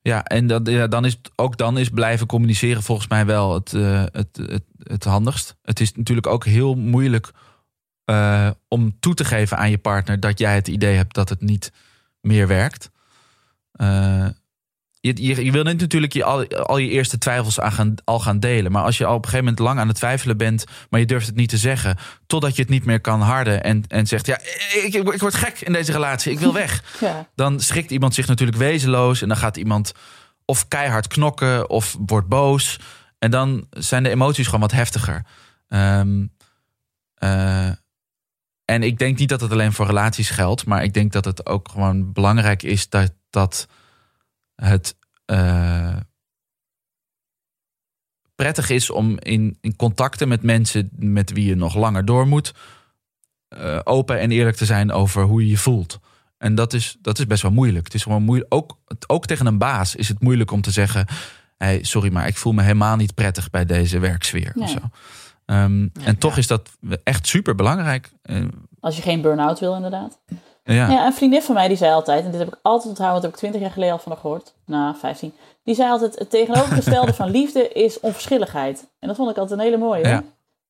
Ja, 0.02 0.24
en 0.24 0.46
dat, 0.46 0.68
ja, 0.68 0.86
dan 0.86 1.04
is 1.04 1.20
ook 1.36 1.56
dan 1.56 1.78
is 1.78 1.88
blijven 1.88 2.26
communiceren 2.26 2.82
volgens 2.82 3.08
mij 3.08 3.26
wel 3.26 3.54
het, 3.54 3.74
eh, 3.74 4.02
het, 4.12 4.36
het, 4.46 4.62
het 4.82 5.04
handigst. 5.04 5.56
Het 5.62 5.80
is 5.80 5.92
natuurlijk 5.94 6.26
ook 6.26 6.44
heel 6.44 6.74
moeilijk 6.74 7.30
eh, 8.04 8.50
om 8.68 8.96
toe 9.00 9.14
te 9.14 9.24
geven 9.24 9.56
aan 9.56 9.70
je 9.70 9.78
partner 9.78 10.20
dat 10.20 10.38
jij 10.38 10.54
het 10.54 10.68
idee 10.68 10.96
hebt 10.96 11.14
dat 11.14 11.28
het 11.28 11.40
niet 11.40 11.72
meer 12.22 12.46
werkt. 12.46 12.90
Eh, 13.72 14.26
je, 15.00 15.26
je, 15.26 15.44
je 15.44 15.52
wil 15.52 15.62
niet 15.62 15.80
natuurlijk 15.80 16.12
je, 16.12 16.24
al, 16.24 16.46
al 16.48 16.76
je 16.78 16.88
eerste 16.88 17.18
twijfels 17.18 17.60
aan 17.60 17.72
gaan, 17.72 17.94
al 18.04 18.20
gaan 18.20 18.40
delen. 18.40 18.72
Maar 18.72 18.82
als 18.82 18.98
je 18.98 19.04
al 19.04 19.14
op 19.14 19.24
een 19.24 19.30
gegeven 19.30 19.44
moment 19.44 19.62
lang 19.62 19.78
aan 19.78 19.88
het 19.88 19.96
twijfelen 19.96 20.36
bent, 20.36 20.64
maar 20.90 21.00
je 21.00 21.06
durft 21.06 21.26
het 21.26 21.36
niet 21.36 21.48
te 21.48 21.56
zeggen, 21.56 21.96
totdat 22.26 22.56
je 22.56 22.62
het 22.62 22.70
niet 22.70 22.84
meer 22.84 23.00
kan 23.00 23.20
harden 23.20 23.62
en, 23.62 23.84
en 23.88 24.06
zegt: 24.06 24.26
Ja, 24.26 24.38
ik, 24.74 24.94
ik, 24.94 25.12
ik 25.12 25.20
word 25.20 25.34
gek 25.34 25.60
in 25.60 25.72
deze 25.72 25.92
relatie, 25.92 26.32
ik 26.32 26.38
wil 26.38 26.52
weg 26.52 26.82
Ja. 27.00 27.28
dan 27.34 27.60
schrikt 27.60 27.90
iemand 27.90 28.14
zich 28.14 28.26
natuurlijk 28.26 28.58
wezenloos. 28.58 29.22
En 29.22 29.28
dan 29.28 29.36
gaat 29.36 29.56
iemand 29.56 29.92
of 30.44 30.68
keihard 30.68 31.06
knokken 31.06 31.70
of 31.70 31.96
wordt 32.06 32.28
boos. 32.28 32.80
En 33.18 33.30
dan 33.30 33.66
zijn 33.70 34.02
de 34.02 34.10
emoties 34.10 34.44
gewoon 34.44 34.60
wat 34.60 34.72
heftiger. 34.72 35.26
Ehm, 35.68 36.26
eh, 37.14 37.70
en 38.64 38.82
ik 38.82 38.98
denk 38.98 39.18
niet 39.18 39.28
dat 39.28 39.40
het 39.40 39.52
alleen 39.52 39.72
voor 39.72 39.86
relaties 39.86 40.30
geldt. 40.30 40.66
Maar 40.66 40.82
ik 40.84 40.94
denk 40.94 41.12
dat 41.12 41.24
het 41.24 41.46
ook 41.46 41.68
gewoon 41.68 42.12
belangrijk 42.12 42.62
is 42.62 42.88
dat, 42.88 43.12
dat 43.30 43.66
het 44.54 44.96
eh, 45.24 45.96
prettig 48.34 48.70
is 48.70 48.90
om 48.90 49.18
in, 49.18 49.58
in 49.60 49.76
contacten 49.76 50.28
met 50.28 50.42
mensen 50.42 50.90
met 50.96 51.32
wie 51.32 51.46
je 51.46 51.54
nog 51.54 51.74
langer 51.74 52.04
door 52.04 52.26
moet. 52.26 52.52
eh, 53.48 53.80
open 53.84 54.18
en 54.20 54.30
eerlijk 54.30 54.56
te 54.56 54.64
zijn 54.64 54.92
over 54.92 55.22
hoe 55.22 55.42
je 55.42 55.48
je 55.50 55.58
voelt. 55.58 56.00
En 56.38 56.54
dat 56.54 56.72
is, 56.72 56.96
dat 57.00 57.18
is 57.18 57.26
best 57.26 57.42
wel 57.42 57.50
moeilijk. 57.52 57.84
Het 57.84 57.94
is 57.94 58.02
gewoon 58.02 58.22
moeilijk. 58.22 58.54
Ook, 58.54 58.78
ook 59.06 59.26
tegen 59.26 59.46
een 59.46 59.58
baas 59.58 59.94
is 59.94 60.08
het 60.08 60.20
moeilijk 60.20 60.50
om 60.50 60.60
te 60.60 60.70
zeggen: 60.70 61.06
hey, 61.58 61.84
sorry, 61.84 62.12
maar 62.12 62.26
ik 62.26 62.36
voel 62.36 62.52
me 62.52 62.62
helemaal 62.62 62.96
niet 62.96 63.14
prettig 63.14 63.50
bij 63.50 63.64
deze 63.64 63.98
werksfeer. 63.98 64.52
Of 64.56 64.70
zo. 64.70 64.78
Ehm, 65.52 65.88
en 66.04 66.18
toch 66.18 66.36
is 66.36 66.46
dat 66.46 66.70
echt 67.04 67.26
super 67.26 67.54
belangrijk. 67.54 68.10
Als 68.80 68.96
je 68.96 69.02
geen 69.02 69.20
burn-out 69.20 69.58
wil 69.58 69.74
inderdaad. 69.74 70.18
ja. 70.64 70.90
Ja, 70.90 71.06
een 71.06 71.12
vriendin 71.14 71.42
van 71.42 71.54
mij 71.54 71.68
die 71.68 71.76
zei 71.76 71.92
altijd, 71.92 72.24
en 72.24 72.30
dit 72.30 72.40
heb 72.40 72.48
ik 72.48 72.58
altijd 72.62 72.88
onthouden, 72.88 73.20
want 73.20 73.22
dat 73.22 73.22
heb 73.22 73.32
ik 73.32 73.38
twintig 73.38 73.60
jaar 73.60 73.70
geleden 73.70 73.92
al 73.94 73.98
van 74.00 74.12
haar 74.12 74.20
gehoord. 74.20 74.54
Nou, 74.66 74.96
15. 74.96 75.34
Die 75.64 75.74
zei 75.74 75.90
altijd, 75.90 76.18
het 76.18 76.30
tegenovergestelde 76.30 77.14
van 77.22 77.30
liefde 77.30 77.68
is 77.68 78.00
onverschilligheid. 78.00 78.88
En 78.98 79.08
dat 79.08 79.16
vond 79.16 79.30
ik 79.30 79.36
altijd 79.36 79.58
een 79.58 79.64
hele 79.64 79.76
mooie. 79.78 80.06
Ja. 80.08 80.22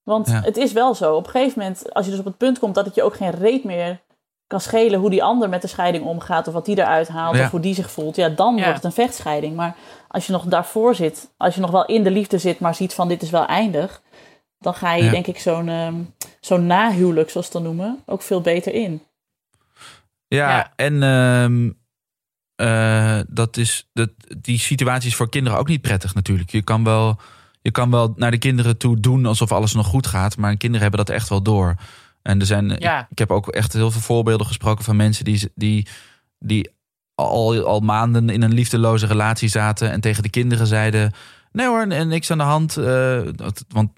Want 0.02 0.28
Ja. 0.28 0.40
het 0.44 0.56
is 0.56 0.72
wel 0.72 0.94
zo, 0.94 1.14
op 1.16 1.24
een 1.24 1.30
gegeven 1.30 1.58
moment, 1.58 1.94
als 1.94 2.04
je 2.04 2.10
dus 2.10 2.20
op 2.20 2.26
het 2.26 2.36
punt 2.36 2.58
komt 2.58 2.74
dat 2.74 2.84
het 2.84 2.94
je 2.94 3.02
ook 3.02 3.14
geen 3.16 3.30
reet 3.30 3.64
meer 3.64 4.00
kan 4.46 4.60
schelen 4.60 5.00
hoe 5.00 5.10
die 5.10 5.22
ander 5.22 5.48
met 5.48 5.62
de 5.62 5.68
scheiding 5.68 6.04
omgaat, 6.04 6.46
of 6.48 6.54
wat 6.54 6.64
die 6.64 6.78
eruit 6.78 7.08
haalt, 7.08 7.36
Ja. 7.36 7.44
of 7.44 7.50
hoe 7.50 7.60
die 7.60 7.74
zich 7.74 7.90
voelt, 7.90 8.16
ja, 8.16 8.28
dan 8.28 8.54
Ja. 8.56 8.60
wordt 8.62 8.74
het 8.76 8.84
een 8.84 8.92
vechtscheiding. 8.92 9.56
Maar 9.56 9.74
als 10.08 10.26
je 10.26 10.32
nog 10.32 10.44
daarvoor 10.44 10.94
zit, 10.94 11.30
als 11.36 11.54
je 11.54 11.60
nog 11.60 11.70
wel 11.70 11.84
in 11.86 12.02
de 12.02 12.10
liefde 12.10 12.38
zit, 12.38 12.60
maar 12.60 12.74
ziet 12.74 12.94
van 12.94 13.08
dit 13.08 13.22
is 13.22 13.30
wel 13.30 13.46
eindig, 13.46 14.02
dan 14.62 14.74
ga 14.74 14.94
je 14.94 15.04
Ja. 15.04 15.10
denk 15.10 15.26
ik 15.26 15.38
zo'n 15.38 15.68
ehm, 15.68 15.94
zo'n 16.40 16.66
nahuwelijk, 16.66 17.30
zoals 17.30 17.46
ze 17.46 17.52
dan 17.52 17.62
noemen, 17.62 18.02
ook 18.06 18.22
veel 18.22 18.40
beter 18.40 18.74
in. 18.74 19.02
Ja, 20.28 20.48
Ja. 20.56 20.72
en 20.76 21.02
ehm, 21.02 21.70
eh, 22.56 23.20
dat 23.28 23.56
is, 23.56 23.88
dat, 23.92 24.10
die 24.38 24.58
situatie 24.58 25.08
is 25.08 25.16
voor 25.16 25.28
kinderen 25.28 25.58
ook 25.58 25.68
niet 25.68 25.82
prettig 25.82 26.14
natuurlijk. 26.14 26.50
Je 26.50 26.62
kan, 26.62 26.84
wel, 26.84 27.20
je 27.62 27.70
kan 27.70 27.90
wel 27.90 28.12
naar 28.16 28.30
de 28.30 28.38
kinderen 28.38 28.76
toe 28.76 29.00
doen 29.00 29.26
alsof 29.26 29.52
alles 29.52 29.72
nog 29.74 29.86
goed 29.86 30.06
gaat, 30.06 30.36
maar 30.36 30.56
kinderen 30.56 30.82
hebben 30.88 31.06
dat 31.06 31.14
echt 31.16 31.28
wel 31.28 31.42
door. 31.42 31.74
En 32.22 32.40
er 32.40 32.46
zijn, 32.46 32.76
Ja. 32.78 33.00
ik, 33.00 33.06
ik 33.10 33.18
heb 33.18 33.30
ook 33.30 33.48
echt 33.48 33.72
heel 33.72 33.90
veel 33.90 34.00
voorbeelden 34.00 34.46
gesproken 34.46 34.84
van 34.84 34.96
mensen 34.96 35.24
die, 35.24 35.50
die, 35.54 35.86
die 36.38 36.70
al, 37.14 37.64
al 37.64 37.80
maanden 37.80 38.28
in 38.30 38.42
een 38.42 38.54
liefdeloze 38.54 39.06
relatie 39.06 39.48
zaten 39.48 39.90
en 39.90 40.00
tegen 40.00 40.22
de 40.22 40.30
kinderen 40.30 40.66
zeiden: 40.66 41.12
Nee 41.52 41.66
hoor, 41.66 41.86
en 41.86 42.08
niks 42.08 42.30
aan 42.30 42.38
de 42.38 42.44
hand. 42.44 42.76
eh, 42.76 43.20
dat, 43.34 43.64
want 43.68 43.90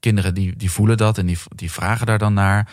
kinderen 0.00 0.34
die, 0.34 0.56
die 0.56 0.70
voelen 0.70 0.96
dat 0.96 1.18
en 1.18 1.26
die, 1.26 1.38
die 1.54 1.70
vragen 1.72 2.06
daar 2.06 2.18
dan 2.18 2.34
naar. 2.34 2.70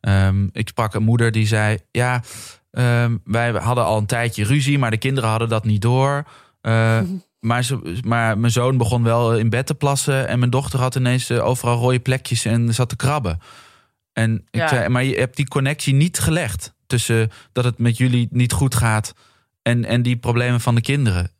Ehm, 0.00 0.46
ik 0.52 0.68
sprak 0.68 0.94
een 0.94 1.02
moeder 1.02 1.30
die 1.32 1.46
zei: 1.46 1.78
Ja, 1.90 2.22
ehm, 2.70 3.16
wij 3.24 3.50
hadden 3.50 3.84
al 3.84 3.98
een 3.98 4.06
tijdje 4.06 4.44
ruzie, 4.44 4.78
maar 4.78 4.90
de 4.90 4.96
kinderen 4.96 5.30
hadden 5.30 5.48
dat 5.48 5.64
niet 5.64 5.82
door. 5.82 6.24
Eh, 6.60 7.00
maar, 7.40 7.64
ze, 7.64 8.00
maar 8.04 8.38
mijn 8.38 8.52
zoon 8.52 8.76
begon 8.76 9.02
wel 9.02 9.36
in 9.36 9.48
bed 9.48 9.66
te 9.66 9.74
plassen 9.74 10.28
en 10.28 10.38
mijn 10.38 10.50
dochter 10.50 10.78
had 10.80 10.94
ineens 10.94 11.30
eh, 11.30 11.46
overal 11.46 11.78
rode 11.78 11.98
plekjes 12.00 12.44
en 12.44 12.74
zat 12.74 12.88
te 12.88 12.96
krabben. 12.96 13.38
En 14.12 14.34
ik 14.50 14.60
Ja. 14.60 14.68
zei: 14.68 14.88
Maar 14.88 15.04
je 15.04 15.16
hebt 15.16 15.36
die 15.36 15.48
connectie 15.48 15.94
niet 15.94 16.18
gelegd 16.18 16.74
tussen 16.86 17.30
dat 17.52 17.64
het 17.64 17.78
met 17.78 17.96
jullie 17.96 18.28
niet 18.30 18.52
goed 18.52 18.74
gaat 18.74 19.14
en, 19.62 19.84
en 19.84 20.02
die 20.02 20.16
problemen 20.16 20.60
van 20.60 20.74
de 20.74 20.80
kinderen. 20.80 21.30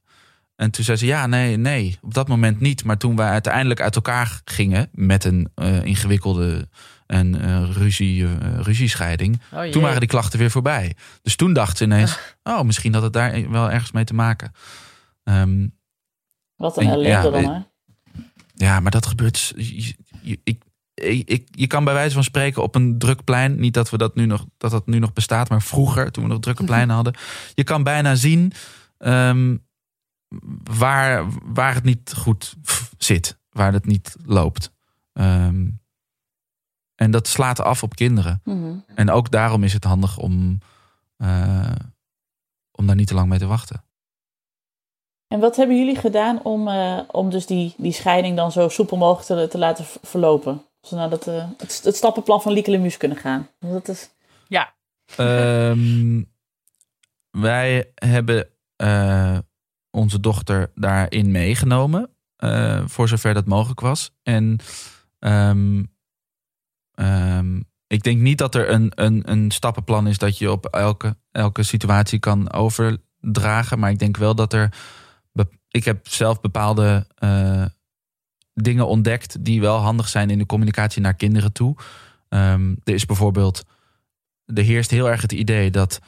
En 0.56 0.70
toen 0.70 0.84
zei 0.84 0.96
ze: 0.96 1.06
Ja, 1.06 1.26
nee, 1.26 1.56
nee, 1.56 1.98
op 2.02 2.14
dat 2.14 2.28
moment 2.28 2.60
niet. 2.60 2.84
Maar 2.84 2.98
toen 2.98 3.16
wij 3.16 3.28
uiteindelijk 3.28 3.80
uit 3.80 3.94
elkaar 3.94 4.40
gingen 4.44 4.88
met 4.92 5.24
een 5.24 5.48
eh, 5.54 5.84
ingewikkelde 5.84 6.68
en 7.06 7.40
eh, 7.42 7.70
ruzie, 7.72 8.24
eh, 8.24 8.30
ruziescheiding. 8.60 9.40
Oh. 9.52 9.62
Toen 9.64 9.82
waren 9.82 10.00
die 10.00 10.08
klachten 10.08 10.38
weer 10.38 10.50
voorbij. 10.50 10.96
Dus 11.22 11.36
toen 11.36 11.52
dacht 11.52 11.76
ze 11.76 11.84
ineens: 11.84 12.18
Oh, 12.42 12.60
misschien 12.62 12.94
had 12.94 13.02
het 13.02 13.12
daar 13.12 13.50
wel 13.50 13.70
ergens 13.70 13.92
mee 13.92 14.04
te 14.04 14.14
maken. 14.14 14.52
Ehm, 15.24 15.66
Wat 16.56 16.76
een 16.78 16.86
Ja, 16.86 16.92
ellende 16.92 17.30
dan, 17.30 17.44
eh, 17.44 17.50
hè? 17.50 17.58
ja, 18.66 18.80
maar 18.80 18.90
dat 18.90 19.06
gebeurt. 19.06 19.52
je- 19.56 19.94
je- 20.22 20.40
Ik, 20.44 20.62
ik, 20.94 21.28
ik- 21.28 21.48
je 21.50 21.66
kan 21.66 21.84
bij 21.84 21.94
wijze 21.94 22.14
van 22.14 22.24
spreken 22.24 22.62
op 22.62 22.74
een 22.74 22.98
druk 22.98 23.24
plein. 23.24 23.60
Niet 23.60 23.74
dat 23.74 23.90
we 23.90 23.98
dat 23.98 24.14
nu 24.14 24.26
nog, 24.26 24.46
dat 24.58 24.70
dat 24.70 24.86
nu 24.86 24.98
nog 24.98 25.12
bestaat, 25.12 25.48
maar 25.48 25.62
vroeger, 25.62 26.10
toen 26.10 26.22
we 26.24 26.30
nog 26.30 26.40
drukke 26.40 26.64
pleinen 26.70 26.94
hadden. 26.94 27.14
Je 27.54 27.64
kan 27.64 27.82
bijna 27.82 28.14
zien 28.14 28.52
ehm, 28.98 29.56
waar, 30.78 31.26
waar 31.44 31.74
het 31.74 31.84
niet 31.84 32.12
goed 32.16 32.56
zit, 32.98 33.38
waar 33.50 33.72
het 33.72 33.86
niet 33.86 34.16
loopt. 34.24 34.72
Ehm, 35.12 35.68
en 36.94 37.10
dat 37.10 37.28
slaat 37.28 37.60
af 37.60 37.82
op 37.82 37.94
kinderen. 37.94 38.40
Mhm. 38.44 38.74
En 38.94 39.10
ook 39.10 39.30
daarom 39.30 39.62
is 39.62 39.72
het 39.72 39.84
handig 39.84 40.18
om, 40.18 40.58
eh, 41.16 41.72
om 42.70 42.86
daar 42.86 42.96
niet 42.96 43.06
te 43.06 43.14
lang 43.14 43.28
mee 43.28 43.38
te 43.38 43.46
wachten. 43.46 43.84
En 45.28 45.40
wat 45.40 45.56
hebben 45.56 45.78
jullie 45.78 45.96
gedaan 45.96 46.42
om, 46.42 46.68
eh, 46.68 47.00
om 47.10 47.30
dus 47.30 47.46
die, 47.46 47.74
die 47.76 47.92
scheiding 47.92 48.36
dan 48.36 48.52
zo 48.52 48.68
soepel 48.68 48.96
mogelijk 48.96 49.26
te, 49.26 49.48
te 49.48 49.58
laten 49.58 49.84
verlopen? 50.02 50.62
Zodat 50.80 51.26
eh, 51.26 51.48
het, 51.58 51.80
het 51.84 51.96
stappenplan 51.96 52.42
van 52.42 52.52
Lieke 52.52 52.70
Lemus 52.70 52.96
kunnen 52.96 53.18
gaan. 53.18 53.48
Want 53.58 53.72
dat 53.72 53.88
is, 53.88 54.10
Ja, 54.48 54.74
Ehm, 55.16 56.22
wij 57.30 57.92
hebben 57.94 58.48
eh, 58.76 59.38
onze 59.94 60.20
dochter 60.20 60.70
daarin 60.74 61.30
meegenomen. 61.30 62.08
eh, 62.36 62.82
voor 62.86 63.08
zover 63.08 63.34
dat 63.34 63.46
mogelijk 63.46 63.80
was. 63.80 64.10
En 64.22 64.58
ehm, 65.18 65.82
ehm, 66.94 67.60
ik 67.86 68.02
denk 68.02 68.20
niet 68.20 68.38
dat 68.38 68.54
er 68.54 68.70
een, 68.70 68.92
een, 68.94 69.30
een 69.30 69.50
stappenplan 69.50 70.06
is 70.06 70.18
dat 70.18 70.38
je 70.38 70.50
op 70.50 70.66
elke, 70.66 71.16
elke 71.32 71.62
situatie 71.62 72.18
kan 72.18 72.52
overdragen. 72.52 73.78
Maar 73.78 73.90
ik 73.90 73.98
denk 73.98 74.16
wel 74.16 74.34
dat 74.34 74.52
er. 74.52 74.74
Ik 75.68 75.84
heb 75.84 76.08
zelf 76.08 76.40
bepaalde 76.40 77.06
eh, 77.14 77.64
dingen 78.54 78.86
ontdekt 78.86 79.44
die 79.44 79.60
wel 79.60 79.78
handig 79.78 80.08
zijn 80.08 80.30
in 80.30 80.38
de 80.38 80.46
communicatie 80.46 81.02
naar 81.02 81.14
kinderen 81.14 81.52
toe. 81.52 81.76
Ehm, 82.28 82.74
er 82.84 82.94
is 82.94 83.06
bijvoorbeeld 83.06 83.64
er 84.44 84.62
heerst 84.62 84.90
heel 84.90 85.10
erg 85.10 85.22
het 85.22 85.32
idee 85.32 85.70
dat, 85.70 86.00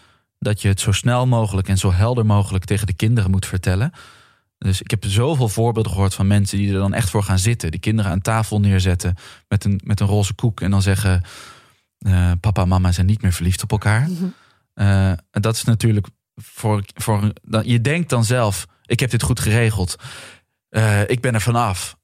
dat 0.46 0.62
je 0.62 0.68
het 0.68 0.80
zo 0.80 0.92
snel 0.92 1.26
mogelijk 1.26 1.68
en 1.68 1.78
zo 1.78 1.92
helder 1.92 2.26
mogelijk 2.26 2.64
tegen 2.64 2.86
de 2.86 2.92
kinderen 2.94 3.30
moet 3.30 3.46
vertellen. 3.46 3.92
Dus 4.58 4.80
ik 4.82 4.90
heb 4.90 5.04
zoveel 5.06 5.48
voorbeelden 5.48 5.92
gehoord 5.92 6.14
van 6.14 6.26
mensen 6.26 6.58
die 6.58 6.72
er 6.72 6.78
dan 6.78 6.94
echt 6.94 7.10
voor 7.10 7.22
gaan 7.22 7.38
zitten. 7.38 7.70
Die 7.70 7.80
kinderen 7.80 8.10
aan 8.10 8.20
tafel 8.20 8.60
neerzetten 8.60 9.14
met 9.48 9.64
een, 9.64 9.80
met 9.84 10.00
een 10.00 10.06
roze 10.06 10.34
koek 10.34 10.60
en 10.60 10.70
dan 10.70 10.82
zeggen: 10.82 11.22
eh, 11.98 12.32
Papa 12.40 12.62
en 12.62 12.68
mama 12.68 12.92
zijn 12.92 13.06
niet 13.06 13.22
meer 13.22 13.32
verliefd 13.32 13.62
op 13.62 13.70
elkaar. 13.70 14.08
Eh, 14.74 15.08
en 15.10 15.40
dat 15.40 15.54
is 15.54 15.64
natuurlijk 15.64 16.06
voor, 16.34 16.82
voor. 16.94 17.32
dan- 17.42 17.66
Je 17.68 17.80
denkt 17.80 18.10
dan 18.10 18.24
zelf: 18.24 18.66
Ik 18.84 19.00
heb 19.00 19.10
dit 19.10 19.22
goed 19.22 19.40
geregeld. 19.40 19.96
Eh, 20.68 21.08
ik 21.08 21.20
ben 21.20 21.34
er 21.34 21.40
vanaf. 21.40 21.96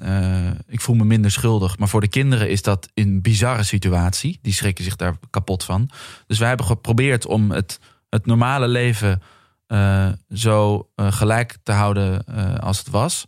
Eh, 0.00 0.50
ik 0.66 0.80
voel 0.80 0.96
me 0.96 1.04
minder 1.04 1.30
schuldig. 1.30 1.78
Maar 1.78 1.88
voor 1.88 2.00
de 2.00 2.08
kinderen 2.08 2.50
is 2.50 2.62
dat 2.62 2.88
een 2.94 3.22
bizarre 3.22 3.62
situatie. 3.62 4.38
Die 4.42 4.52
schrikken 4.52 4.84
zich 4.84 4.96
daar 4.96 5.16
kapot 5.30 5.64
van. 5.64 5.90
Dus 6.26 6.38
wij 6.38 6.48
hebben 6.48 6.66
geprobeerd 6.66 7.26
om 7.26 7.50
het, 7.50 7.80
het 8.08 8.26
normale 8.26 8.68
leven 8.68 9.22
eh, 9.66 10.08
zo 10.32 10.88
eh, 10.94 11.12
gelijk 11.12 11.56
te 11.62 11.72
houden 11.72 12.24
als 12.60 12.78
het 12.78 12.88
was. 12.88 13.26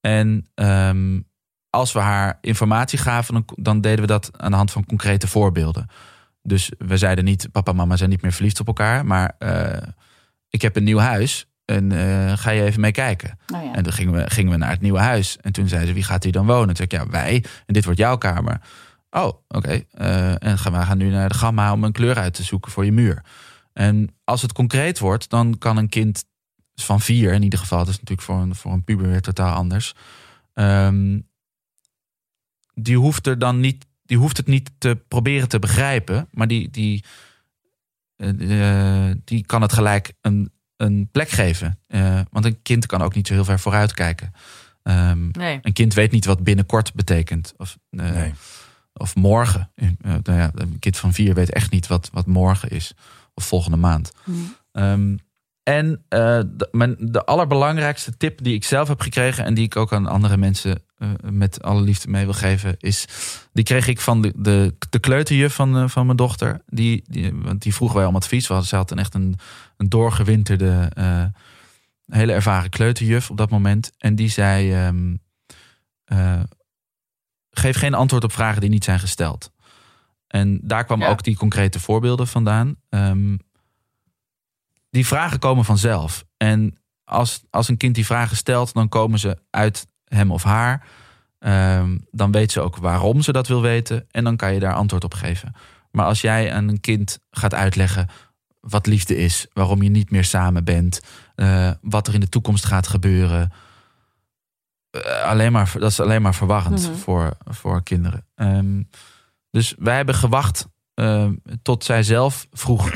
En 0.00 0.46
ehm, 0.54 1.20
als 1.70 1.92
we 1.92 1.98
haar 1.98 2.38
informatie 2.40 2.98
gaven, 2.98 3.34
dan, 3.34 3.44
dan 3.56 3.80
deden 3.80 4.00
we 4.00 4.06
dat 4.06 4.30
aan 4.36 4.50
de 4.50 4.56
hand 4.56 4.70
van 4.70 4.86
concrete 4.86 5.28
voorbeelden. 5.28 5.86
Dus 6.42 6.70
we 6.78 6.96
zeiden 6.96 7.24
niet, 7.24 7.48
papa 7.52 7.70
en 7.70 7.76
mama 7.76 7.96
zijn 7.96 8.10
niet 8.10 8.22
meer 8.22 8.32
verliefd 8.32 8.60
op 8.60 8.66
elkaar. 8.66 9.06
Maar 9.06 9.36
ik 10.48 10.62
heb 10.62 10.76
een 10.76 10.84
nieuw 10.84 10.98
huis 10.98 11.46
en 11.64 11.92
eh, 11.92 12.36
ga 12.36 12.50
je 12.50 12.62
even 12.62 12.80
mee 12.80 12.92
kijken. 12.92 13.38
Ja. 13.46 13.74
En 13.74 13.82
toen 13.82 13.92
gingen 13.92 14.14
we, 14.14 14.30
gingen 14.30 14.52
we 14.52 14.58
naar 14.58 14.70
het 14.70 14.80
nieuwe 14.80 14.98
huis. 14.98 15.38
En 15.40 15.52
toen 15.52 15.68
zei 15.68 15.86
ze, 15.86 15.92
wie 15.92 16.02
gaat 16.02 16.22
hier 16.22 16.32
dan 16.32 16.46
wonen? 16.46 16.66
Toen 16.66 16.76
zei 16.76 16.88
ik, 16.88 16.92
ja, 16.92 17.08
wij. 17.10 17.44
En 17.66 17.74
dit 17.74 17.84
wordt 17.84 17.98
jouw 17.98 18.16
kamer. 18.16 18.60
Oh, 19.10 19.32
oké. 19.48 19.84
Eh, 19.90 20.42
en 20.42 20.58
gaan, 20.58 20.72
we 20.72 20.78
gaan 20.78 20.98
nu 20.98 21.10
naar 21.10 21.28
de 21.28 21.34
gamma 21.34 21.72
om 21.72 21.84
een 21.84 21.92
kleur 21.92 22.16
uit 22.16 22.34
te 22.34 22.42
zoeken 22.42 22.72
voor 22.72 22.84
je 22.84 22.92
muur. 22.92 23.24
En 23.72 24.14
als 24.24 24.42
het 24.42 24.52
concreet 24.52 24.98
wordt, 24.98 25.30
dan 25.30 25.58
kan 25.58 25.76
een 25.76 25.88
kind 25.88 26.24
van 26.74 27.00
vier 27.00 27.32
in 27.32 27.42
ieder 27.42 27.58
geval... 27.58 27.78
dat 27.78 27.88
is 27.88 27.98
natuurlijk 27.98 28.22
voor 28.22 28.36
een, 28.36 28.54
voor 28.54 28.72
een 28.72 28.84
puber 28.84 29.08
weer 29.08 29.22
totaal 29.22 29.54
anders... 29.54 29.94
Ehm, 30.52 31.18
die 32.74 32.98
hoeft 32.98 33.26
er 33.26 33.38
dan 33.38 33.60
niet, 33.60 33.86
die 34.02 34.18
hoeft 34.18 34.36
het 34.36 34.46
niet 34.46 34.70
te 34.78 35.02
proberen 35.08 35.48
te 35.48 35.58
begrijpen, 35.58 36.28
maar 36.30 36.48
die, 36.48 36.70
die, 36.70 37.04
eh, 38.16 39.10
die 39.24 39.46
kan 39.46 39.62
het 39.62 39.72
gelijk 39.72 40.12
een, 40.20 40.52
een 40.76 41.08
plek 41.12 41.28
geven. 41.28 41.78
Eh, 41.86 42.20
want 42.30 42.44
een 42.44 42.62
kind 42.62 42.86
kan 42.86 43.02
ook 43.02 43.14
niet 43.14 43.26
zo 43.26 43.34
heel 43.34 43.44
ver 43.44 43.60
vooruit 43.60 43.94
kijken. 43.94 44.32
Ehm, 44.82 45.28
Nee. 45.30 45.58
een 45.62 45.72
kind 45.72 45.94
weet 45.94 46.10
niet 46.12 46.24
wat 46.24 46.42
binnenkort 46.44 46.94
betekent. 46.94 47.54
Of, 47.56 47.78
eh, 47.90 48.10
Nee. 48.10 48.32
of 48.92 49.14
morgen. 49.14 49.70
Eh, 49.74 49.88
nou 50.00 50.38
ja, 50.38 50.50
een 50.54 50.78
kind 50.78 50.96
van 50.96 51.12
vier 51.12 51.34
weet 51.34 51.50
echt 51.52 51.70
niet 51.70 51.86
wat, 51.86 52.10
wat 52.12 52.26
morgen 52.26 52.68
is. 52.70 52.94
Of 53.34 53.44
volgende 53.46 53.76
maand. 53.76 54.12
Ehm, 54.72 55.16
en 55.64 56.04
eh, 56.08 56.40
de, 56.46 56.68
mijn, 56.72 56.96
de 56.98 57.24
allerbelangrijkste 57.24 58.16
tip 58.16 58.42
die 58.42 58.54
ik 58.54 58.64
zelf 58.64 58.88
heb 58.88 59.00
gekregen... 59.00 59.44
en 59.44 59.54
die 59.54 59.64
ik 59.64 59.76
ook 59.76 59.92
aan 59.92 60.06
andere 60.06 60.36
mensen 60.36 60.82
eh, 60.96 61.08
met 61.22 61.62
alle 61.62 61.80
liefde 61.80 62.08
mee 62.10 62.24
wil 62.24 62.34
geven... 62.34 62.76
is, 62.78 63.06
die 63.52 63.64
kreeg 63.64 63.86
ik 63.86 64.00
van 64.00 64.22
de, 64.22 64.32
de, 64.36 64.74
de 64.90 64.98
kleuterjuf 64.98 65.54
van, 65.54 65.76
eh, 65.76 65.88
van 65.88 66.04
mijn 66.06 66.16
dochter. 66.16 66.62
Die, 66.66 67.04
die, 67.06 67.34
want 67.34 67.62
die 67.62 67.74
vroegen 67.74 67.98
wij 67.98 68.06
om 68.06 68.16
advies. 68.16 68.48
Hadden, 68.48 68.66
ze 68.66 68.76
had 68.76 68.90
een 68.90 68.98
echt 68.98 69.14
een, 69.14 69.38
een 69.76 69.88
doorgewinterde, 69.88 70.90
hele 72.06 72.32
ervaren 72.32 72.70
kleuterjuf 72.70 73.30
op 73.30 73.36
dat 73.36 73.50
moment. 73.50 73.92
En 73.98 74.14
die 74.14 74.28
zei... 74.28 74.72
ehm, 74.72 75.14
eh, 76.04 76.40
geef 77.50 77.76
geen 77.76 77.94
antwoord 77.94 78.24
op 78.24 78.32
vragen 78.32 78.60
die 78.60 78.70
niet 78.70 78.84
zijn 78.84 78.98
gesteld. 79.00 79.52
En 80.26 80.60
daar 80.62 80.84
kwamen 80.84 81.06
Ja. 81.06 81.12
ook 81.12 81.22
die 81.22 81.36
concrete 81.36 81.80
voorbeelden 81.80 82.26
vandaan. 82.26 82.76
Ehm, 82.88 83.36
die 84.94 85.06
vragen 85.06 85.38
komen 85.38 85.64
vanzelf. 85.64 86.24
En 86.36 86.76
als, 87.04 87.42
als 87.50 87.68
een 87.68 87.76
kind 87.76 87.94
die 87.94 88.06
vragen 88.06 88.36
stelt, 88.36 88.72
dan 88.74 88.88
komen 88.88 89.18
ze 89.18 89.38
uit 89.50 89.86
hem 90.04 90.30
of 90.30 90.42
haar. 90.42 90.86
Ehm, 91.38 91.98
dan 92.10 92.32
weet 92.32 92.52
ze 92.52 92.60
ook 92.60 92.76
waarom 92.76 93.22
ze 93.22 93.32
dat 93.32 93.48
wil 93.48 93.62
weten. 93.62 94.06
En 94.10 94.24
dan 94.24 94.36
kan 94.36 94.54
je 94.54 94.60
daar 94.60 94.74
antwoord 94.74 95.04
op 95.04 95.14
geven. 95.14 95.54
Maar 95.90 96.06
als 96.06 96.20
jij 96.20 96.52
aan 96.52 96.68
een 96.68 96.80
kind 96.80 97.18
gaat 97.30 97.54
uitleggen 97.54 98.08
wat 98.60 98.86
liefde 98.86 99.16
is, 99.16 99.46
waarom 99.52 99.82
je 99.82 99.88
niet 99.90 100.10
meer 100.10 100.24
samen 100.24 100.64
bent, 100.64 101.00
eh, 101.34 101.70
wat 101.80 102.06
er 102.08 102.14
in 102.14 102.20
de 102.20 102.28
toekomst 102.28 102.64
gaat 102.64 102.86
gebeuren. 102.86 103.52
eh, 104.90 105.22
alleen 105.22 105.52
maar, 105.52 105.72
dat 105.78 105.90
is 105.90 106.00
alleen 106.00 106.22
maar 106.22 106.34
verwarrend 106.34 106.82
Mhm. 106.88 106.94
voor, 106.98 107.36
voor 107.44 107.82
kinderen. 107.82 108.26
Ehm, 108.34 108.82
dus 109.50 109.74
wij 109.78 109.96
hebben 109.96 110.14
gewacht 110.14 110.66
ehm, 110.94 111.34
tot 111.62 111.84
zij 111.84 112.02
zelf 112.02 112.46
vroeg 112.50 112.92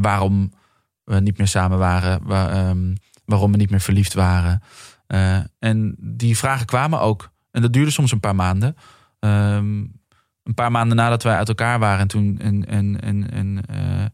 waarom 0.00 0.52
we 1.04 1.20
niet 1.20 1.38
meer 1.38 1.48
samen 1.48 1.78
waren, 1.78 2.20
ehm, 2.28 2.94
waarom 3.24 3.52
we 3.52 3.56
niet 3.56 3.70
meer 3.70 3.80
verliefd 3.80 4.14
waren. 4.14 4.62
Eh, 5.06 5.38
en 5.58 5.96
die 5.98 6.36
vragen 6.36 6.66
kwamen 6.66 7.00
ook. 7.00 7.30
En 7.50 7.62
dat 7.62 7.72
duurde 7.72 7.90
soms 7.90 8.12
een 8.12 8.20
paar 8.20 8.34
maanden. 8.34 8.76
Ehm, 9.18 9.84
een 10.42 10.54
paar 10.54 10.70
maanden 10.70 10.96
nadat 10.96 11.22
wij 11.22 11.36
uit 11.36 11.48
elkaar 11.48 11.78
waren 11.78 12.00
en 12.00 12.08
toen 12.08 12.38
en, 12.38 12.66
en, 12.66 13.00
en, 13.00 13.30
en, 13.30 13.60
eh, 13.66 14.04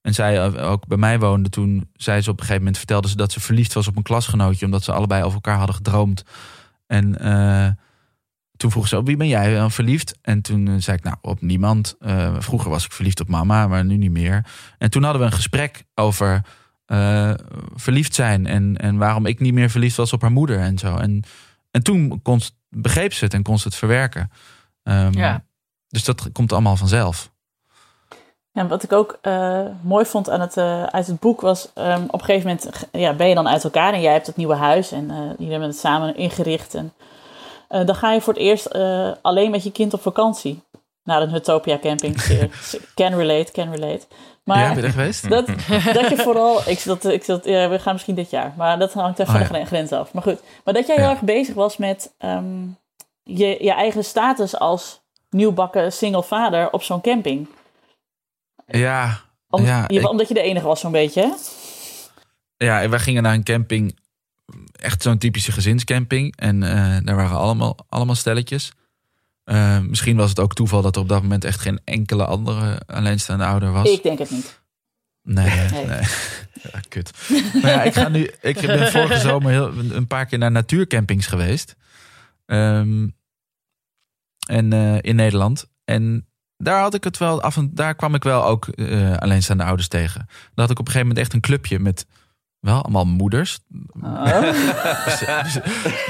en 0.00 0.14
zij 0.14 0.60
ook 0.62 0.86
bij 0.86 0.98
mij 0.98 1.18
woonde, 1.18 1.48
toen 1.48 1.90
zei 1.94 2.20
ze 2.20 2.30
op 2.30 2.34
een 2.34 2.40
gegeven 2.40 2.62
moment 2.62 2.78
vertelde 2.78 3.08
ze 3.08 3.16
dat 3.16 3.32
ze 3.32 3.40
verliefd 3.40 3.72
was 3.72 3.88
op 3.88 3.96
een 3.96 4.02
klasgenootje, 4.02 4.64
omdat 4.64 4.84
ze 4.84 4.92
allebei 4.92 5.22
over 5.22 5.34
elkaar 5.34 5.56
hadden 5.56 5.74
gedroomd. 5.74 6.24
En 6.86 7.18
eh, 7.18 7.70
toen 8.60 8.70
vroeg 8.70 8.88
ze, 8.88 8.96
op 8.96 9.06
wie 9.06 9.16
ben 9.16 9.28
jij 9.28 9.54
dan 9.54 9.70
verliefd? 9.70 10.18
En 10.22 10.42
toen 10.42 10.68
eh, 10.68 10.74
zei 10.78 10.96
ik, 10.96 11.04
nou, 11.04 11.16
op 11.20 11.40
niemand. 11.40 11.96
Eh, 12.00 12.34
vroeger 12.38 12.70
was 12.70 12.84
ik 12.84 12.92
verliefd 12.92 13.20
op 13.20 13.28
mama, 13.28 13.66
maar 13.66 13.84
nu 13.84 13.96
niet 13.96 14.10
meer. 14.10 14.46
En 14.78 14.90
toen 14.90 15.02
hadden 15.02 15.20
we 15.20 15.26
een 15.26 15.32
gesprek 15.32 15.84
over 15.94 16.42
eh, 16.86 17.32
verliefd 17.74 18.14
zijn 18.14 18.46
en, 18.46 18.76
en 18.76 18.96
waarom 18.96 19.26
ik 19.26 19.40
niet 19.40 19.54
meer 19.54 19.70
verliefd 19.70 19.96
was 19.96 20.12
op 20.12 20.20
haar 20.20 20.32
moeder 20.32 20.58
en 20.58 20.78
zo. 20.78 20.96
En, 20.96 21.22
en 21.70 21.82
toen 21.82 22.22
kon, 22.22 22.40
begreep 22.68 23.12
ze 23.12 23.24
het 23.24 23.34
en 23.34 23.42
kon 23.42 23.58
ze 23.58 23.68
het 23.68 23.76
verwerken. 23.76 24.30
Ehm, 24.82 25.18
Ja. 25.18 25.44
Dus 25.88 26.04
dat 26.04 26.32
komt 26.32 26.52
allemaal 26.52 26.76
vanzelf. 26.76 27.30
Ja, 28.52 28.66
wat 28.66 28.82
ik 28.82 28.92
ook 28.92 29.18
eh, 29.22 29.66
mooi 29.82 30.04
vond 30.04 30.30
aan 30.30 30.40
het, 30.40 30.56
eh, 30.56 30.82
uit 30.84 31.06
het 31.06 31.20
boek 31.20 31.40
was... 31.40 31.70
ehm, 31.74 32.02
op 32.02 32.20
een 32.20 32.24
gegeven 32.24 32.48
moment 32.48 32.88
ja, 32.92 33.14
ben 33.14 33.28
je 33.28 33.34
dan 33.34 33.48
uit 33.48 33.64
elkaar 33.64 33.92
en 33.92 34.00
jij 34.00 34.12
hebt 34.12 34.26
het 34.26 34.36
nieuwe 34.36 34.54
huis... 34.54 34.92
en 34.92 35.10
eh, 35.10 35.16
jullie 35.16 35.50
hebben 35.50 35.68
het 35.68 35.78
samen 35.78 36.16
ingericht. 36.16 36.74
En, 36.74 36.92
eh, 37.70 37.86
dan 37.86 37.94
ga 37.94 38.12
je 38.12 38.20
voor 38.20 38.32
het 38.32 38.42
eerst 38.42 38.66
eh, 38.66 39.10
alleen 39.22 39.50
met 39.50 39.62
je 39.62 39.72
kind 39.72 39.94
op 39.94 40.02
vakantie. 40.02 40.62
Naar 41.04 41.22
een 41.22 41.30
Hutopia 41.30 41.78
camping. 41.78 42.16
Can 42.94 43.14
relate, 43.14 43.52
can 43.52 43.70
relate. 43.74 44.00
Maar 44.44 44.58
ja, 44.58 44.74
ben 44.74 44.82
je 44.82 44.90
geweest? 44.90 45.28
dat, 45.28 45.46
dat 45.98 46.08
je 46.08 46.16
vooral... 46.16 46.68
Ik 46.68 46.78
zat, 46.78 47.04
ik 47.04 47.24
zat, 47.24 47.44
ja, 47.44 47.68
we 47.68 47.78
gaan 47.78 47.92
misschien 47.92 48.14
dit 48.14 48.30
jaar. 48.30 48.52
Maar 48.56 48.78
dat 48.78 48.92
hangt 48.92 49.18
even 49.18 49.34
Oh, 49.34 49.40
van 49.40 49.48
de 49.48 49.54
gren- 49.54 49.66
grens 49.66 49.92
af. 49.92 50.12
Maar 50.12 50.22
goed. 50.22 50.40
Maar 50.64 50.74
dat 50.74 50.86
jij 50.86 50.96
heel 50.96 51.04
Ja. 51.04 51.10
erg 51.10 51.20
bezig 51.20 51.54
was 51.54 51.76
met 51.76 52.14
ehm, 52.18 52.66
je, 53.22 53.56
je 53.64 53.72
eigen 53.72 54.04
status 54.04 54.58
als 54.58 55.00
nieuwbakken 55.30 55.92
single 55.92 56.22
vader 56.22 56.70
op 56.72 56.82
zo'n 56.82 57.00
camping. 57.00 57.48
Ja, 58.66 59.20
Om, 59.48 59.64
Ja, 59.64 59.84
je- 59.88 60.00
ik- 60.00 60.08
omdat 60.08 60.28
je 60.28 60.34
de 60.34 60.40
enige 60.42 60.66
was 60.66 60.80
zo'n 60.80 60.92
beetje, 60.92 61.20
hè? 61.22 61.32
ja, 62.66 62.88
wij 62.88 62.98
gingen 62.98 63.22
naar 63.22 63.34
een 63.34 63.44
camping. 63.44 63.98
Echt 64.72 65.02
zo'n 65.02 65.18
typische 65.18 65.52
gezinscamping. 65.52 66.36
En 66.36 66.62
eh, 66.62 66.96
daar 67.04 67.16
waren 67.16 67.36
allemaal, 67.36 67.76
allemaal 67.88 68.14
stelletjes. 68.14 68.72
Eh, 69.44 69.78
misschien 69.80 70.16
was 70.16 70.28
het 70.28 70.40
ook 70.40 70.54
toeval 70.54 70.82
dat 70.82 70.96
er 70.96 71.02
op 71.02 71.08
dat 71.08 71.22
moment 71.22 71.44
echt 71.44 71.60
geen 71.60 71.80
enkele 71.84 72.24
andere 72.24 72.80
alleenstaande 72.86 73.44
ouder 73.44 73.72
was. 73.72 73.90
Ik 73.90 74.02
denk 74.02 74.18
het 74.18 74.30
niet. 74.30 74.60
Nee, 75.22 75.70
nee. 75.70 75.86
Nee. 75.86 76.00
Ja, 76.72 76.80
kut. 76.88 77.12
Maar 77.62 77.70
ja, 77.70 77.82
ik, 77.82 77.94
ga 77.94 78.08
nu, 78.08 78.30
ik 78.40 78.60
ben 78.60 78.90
vorige 78.90 79.18
zomer 79.28 79.50
heel, 79.50 79.72
een 79.92 80.06
paar 80.06 80.26
keer 80.26 80.38
naar 80.38 80.50
natuurcampings 80.50 81.26
geweest. 81.26 81.76
Ehm, 82.46 83.08
en 84.46 84.72
eh, 84.72 84.98
in 85.00 85.16
Nederland. 85.16 85.66
En 85.84 86.28
daar 86.56 86.80
had 86.80 86.94
ik 86.94 87.04
het 87.04 87.18
wel 87.18 87.42
af 87.42 87.56
en 87.56 87.70
daar 87.74 87.94
kwam 87.94 88.14
ik 88.14 88.22
wel 88.22 88.44
ook 88.44 88.68
alleenstaande 89.18 89.64
ouders 89.64 89.88
tegen. 89.88 90.26
Daar 90.26 90.50
had 90.54 90.70
ik 90.70 90.78
op 90.78 90.86
een 90.86 90.92
gegeven 90.92 91.08
moment 91.08 91.18
echt 91.18 91.32
een 91.32 91.40
clubje 91.40 91.78
met 91.78 92.06
wel 92.60 92.82
allemaal 92.82 93.04
moeders. 93.04 93.58
Oh. 94.02 94.40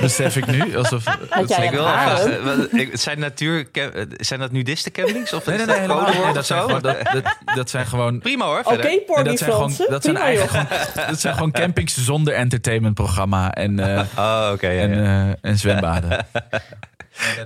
Besef 0.00 0.36
ik 0.36 0.46
nu. 0.46 0.76
Alsof, 0.76 1.04
Had 1.28 1.48
jij 1.48 1.64
Ik 1.64 1.70
wil 1.70 1.82
vragen, 1.82 2.88
zijn 2.92 3.18
natuur, 3.18 3.68
zijn 4.16 4.40
dat 4.40 4.52
nudistencampings? 4.52 5.32
Of 5.32 5.46
Nee, 5.46 5.58
is 5.58 5.66
nee, 5.66 5.86
dat 5.86 6.14
nee, 6.14 6.32
dat, 6.32 6.46
zijn 6.46 6.60
gewoon, 6.62 6.82
dat, 6.82 6.96
dat, 7.12 7.36
dat 7.54 7.70
zijn 7.70 7.86
gewoon 7.86 8.18
Prima 8.18 8.44
hoor, 8.44 8.60
Oké, 8.64 9.00
Porgy 9.06 9.22
dat 9.22 9.38
zijn 9.38 9.52
gewoon, 9.52 9.74
dat 9.88 10.04
zijn 10.04 10.16
eigenlijk 10.16 10.50
gewoon, 10.50 11.06
dat 11.08 11.20
zijn 11.20 11.34
gewoon 11.34 11.50
campings 11.50 12.04
zonder 12.04 12.34
entertainmentprogramma 12.34 13.52
en, 13.54 13.78
eh, 13.78 14.02
Oh, 14.18 14.50
oké. 14.52 14.68
ja, 14.68 14.82
en, 14.82 15.02
ja. 15.02 15.28
eh, 15.28 15.50
en 15.50 15.58
zwembaden. 15.58 16.26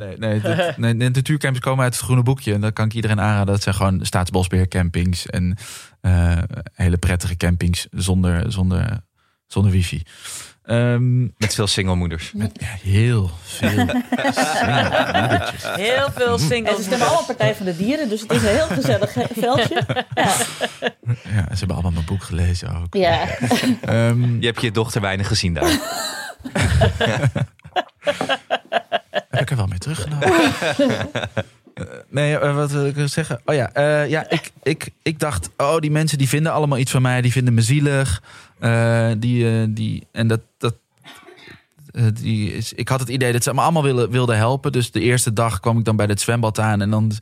Nee, 0.01 0.17
nee, 0.19 0.41
nee, 0.41 0.57
nee, 0.77 0.97
de 0.97 1.05
natuurcampings 1.05 1.67
komen 1.67 1.85
uit 1.85 1.95
het 1.95 2.03
groene 2.03 2.23
boekje. 2.23 2.55
En 2.55 2.61
dat 2.61 2.73
kan 2.73 2.85
ik 2.85 2.95
iedereen 2.95 3.21
aanraden. 3.21 3.47
Dat 3.47 3.63
zijn 3.63 3.75
gewoon 3.75 3.99
staatsbosbeheercampings 4.03 5.27
en 5.27 5.57
eh, 6.05 6.39
hele 6.73 6.97
prettige 6.97 7.37
campings 7.37 7.87
zonder, 7.91 8.53
zonder, 8.53 9.01
zonder 9.47 9.73
wifi. 9.73 10.03
Ehm, 10.63 11.23
Met 11.23 11.55
veel 11.55 11.67
singlemoeders. 11.67 12.33
met 12.33 12.51
ja, 12.61 12.67
heel 12.91 13.31
veel. 13.43 13.69
Heel 15.85 16.11
veel 16.15 16.33
En 16.33 16.39
singles. 16.39 16.77
ze 16.77 16.83
stemmen 16.83 17.07
allemaal 17.07 17.25
Partij 17.25 17.55
van 17.55 17.67
de 17.67 17.77
Dieren, 17.77 18.09
dus 18.09 18.21
het 18.21 18.31
is 18.33 18.43
een 18.43 18.49
heel 18.49 18.67
gezellig 18.67 19.17
eh, 19.17 19.25
veldje. 19.39 19.83
Ja. 20.15 20.33
Ja, 21.05 21.45
ze 21.51 21.59
hebben 21.59 21.71
allemaal 21.77 21.91
mijn 21.93 22.05
boek 22.05 22.23
gelezen 22.23 22.77
ook. 22.77 22.95
ja. 22.95 23.27
Ehm, 23.81 24.41
Je 24.41 24.47
hebt 24.47 24.61
je 24.61 24.71
dochter 24.71 25.01
weinig 25.01 25.27
gezien 25.29 25.55
daar. 25.55 25.71
Heb 29.31 29.41
ik 29.43 29.51
er 29.51 29.57
wel 29.57 29.67
mee 29.67 29.79
teruggenomen? 29.79 30.29
Nee, 32.09 32.39
eh, 32.39 32.55
wat 32.55 32.71
wil 32.71 32.87
ik 32.87 32.95
zeggen? 33.05 33.41
Oh 33.45 33.55
ja, 33.55 33.73
eh, 33.73 34.09
ja 34.11 34.31
ik, 34.31 34.53
ik, 34.63 34.91
ik 35.03 35.19
dacht, 35.19 35.51
oh, 35.57 35.79
die 35.79 35.91
mensen 35.91 36.19
die 36.19 36.29
vinden 36.29 36.53
allemaal 36.53 36.79
iets 36.79 36.91
van 36.91 37.03
mij. 37.03 37.21
Die 37.21 37.33
vinden 37.33 37.55
me 37.55 37.61
zielig. 37.61 38.23
Eh, 38.59 39.11
die, 39.19 39.73
die, 39.73 40.07
en 40.13 40.29
dat, 40.29 40.41
dat, 40.59 40.75
die 42.21 42.53
is, 42.53 42.73
ik 42.73 42.89
had 42.89 43.01
het 43.01 43.09
idee 43.09 43.33
dat 43.33 43.43
ze 43.43 43.55
me 43.55 43.61
allemaal 43.61 43.83
willen, 43.83 44.11
wilden 44.11 44.37
helpen. 44.37 44.73
Dus 44.73 44.91
de 44.91 45.01
eerste 45.01 45.33
dag 45.33 45.61
kwam 45.61 45.79
ik 45.79 45.85
dan 45.85 45.97
bij 45.97 46.07
het 46.07 46.21
zwembad 46.21 46.59
aan. 46.59 46.81
En 46.81 46.91
dan, 46.91 47.13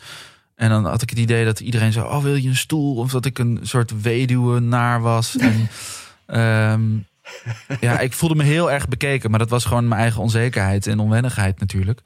en 0.55 0.68
dan 0.68 0.86
had 0.86 1.03
ik 1.03 1.11
het 1.11 1.18
idee 1.18 1.44
dat 1.44 1.61
iedereen 1.61 1.92
zo, 1.92 2.05
oh, 2.05 2.22
wil 2.22 2.34
je 2.34 2.48
een 2.48 2.57
stoel? 2.57 2.96
Of 2.96 3.11
dat 3.11 3.24
ik 3.24 3.38
een 3.38 3.59
soort 3.62 4.03
weduwe 4.03 4.61
naar 4.61 5.00
was. 5.00 5.36
En, 5.36 5.68
ehm, 6.26 6.82
ja, 7.80 7.98
ik 7.98 8.12
voelde 8.12 8.34
me 8.34 8.42
heel 8.42 8.70
erg 8.70 8.88
bekeken. 8.88 9.30
Maar 9.30 9.38
dat 9.38 9.50
was 9.50 9.64
gewoon 9.64 9.88
mijn 9.88 10.00
eigen 10.00 10.22
onzekerheid 10.22 10.86
en 10.86 10.98
onwennigheid 10.98 11.61
natuurlijk. 11.61 12.00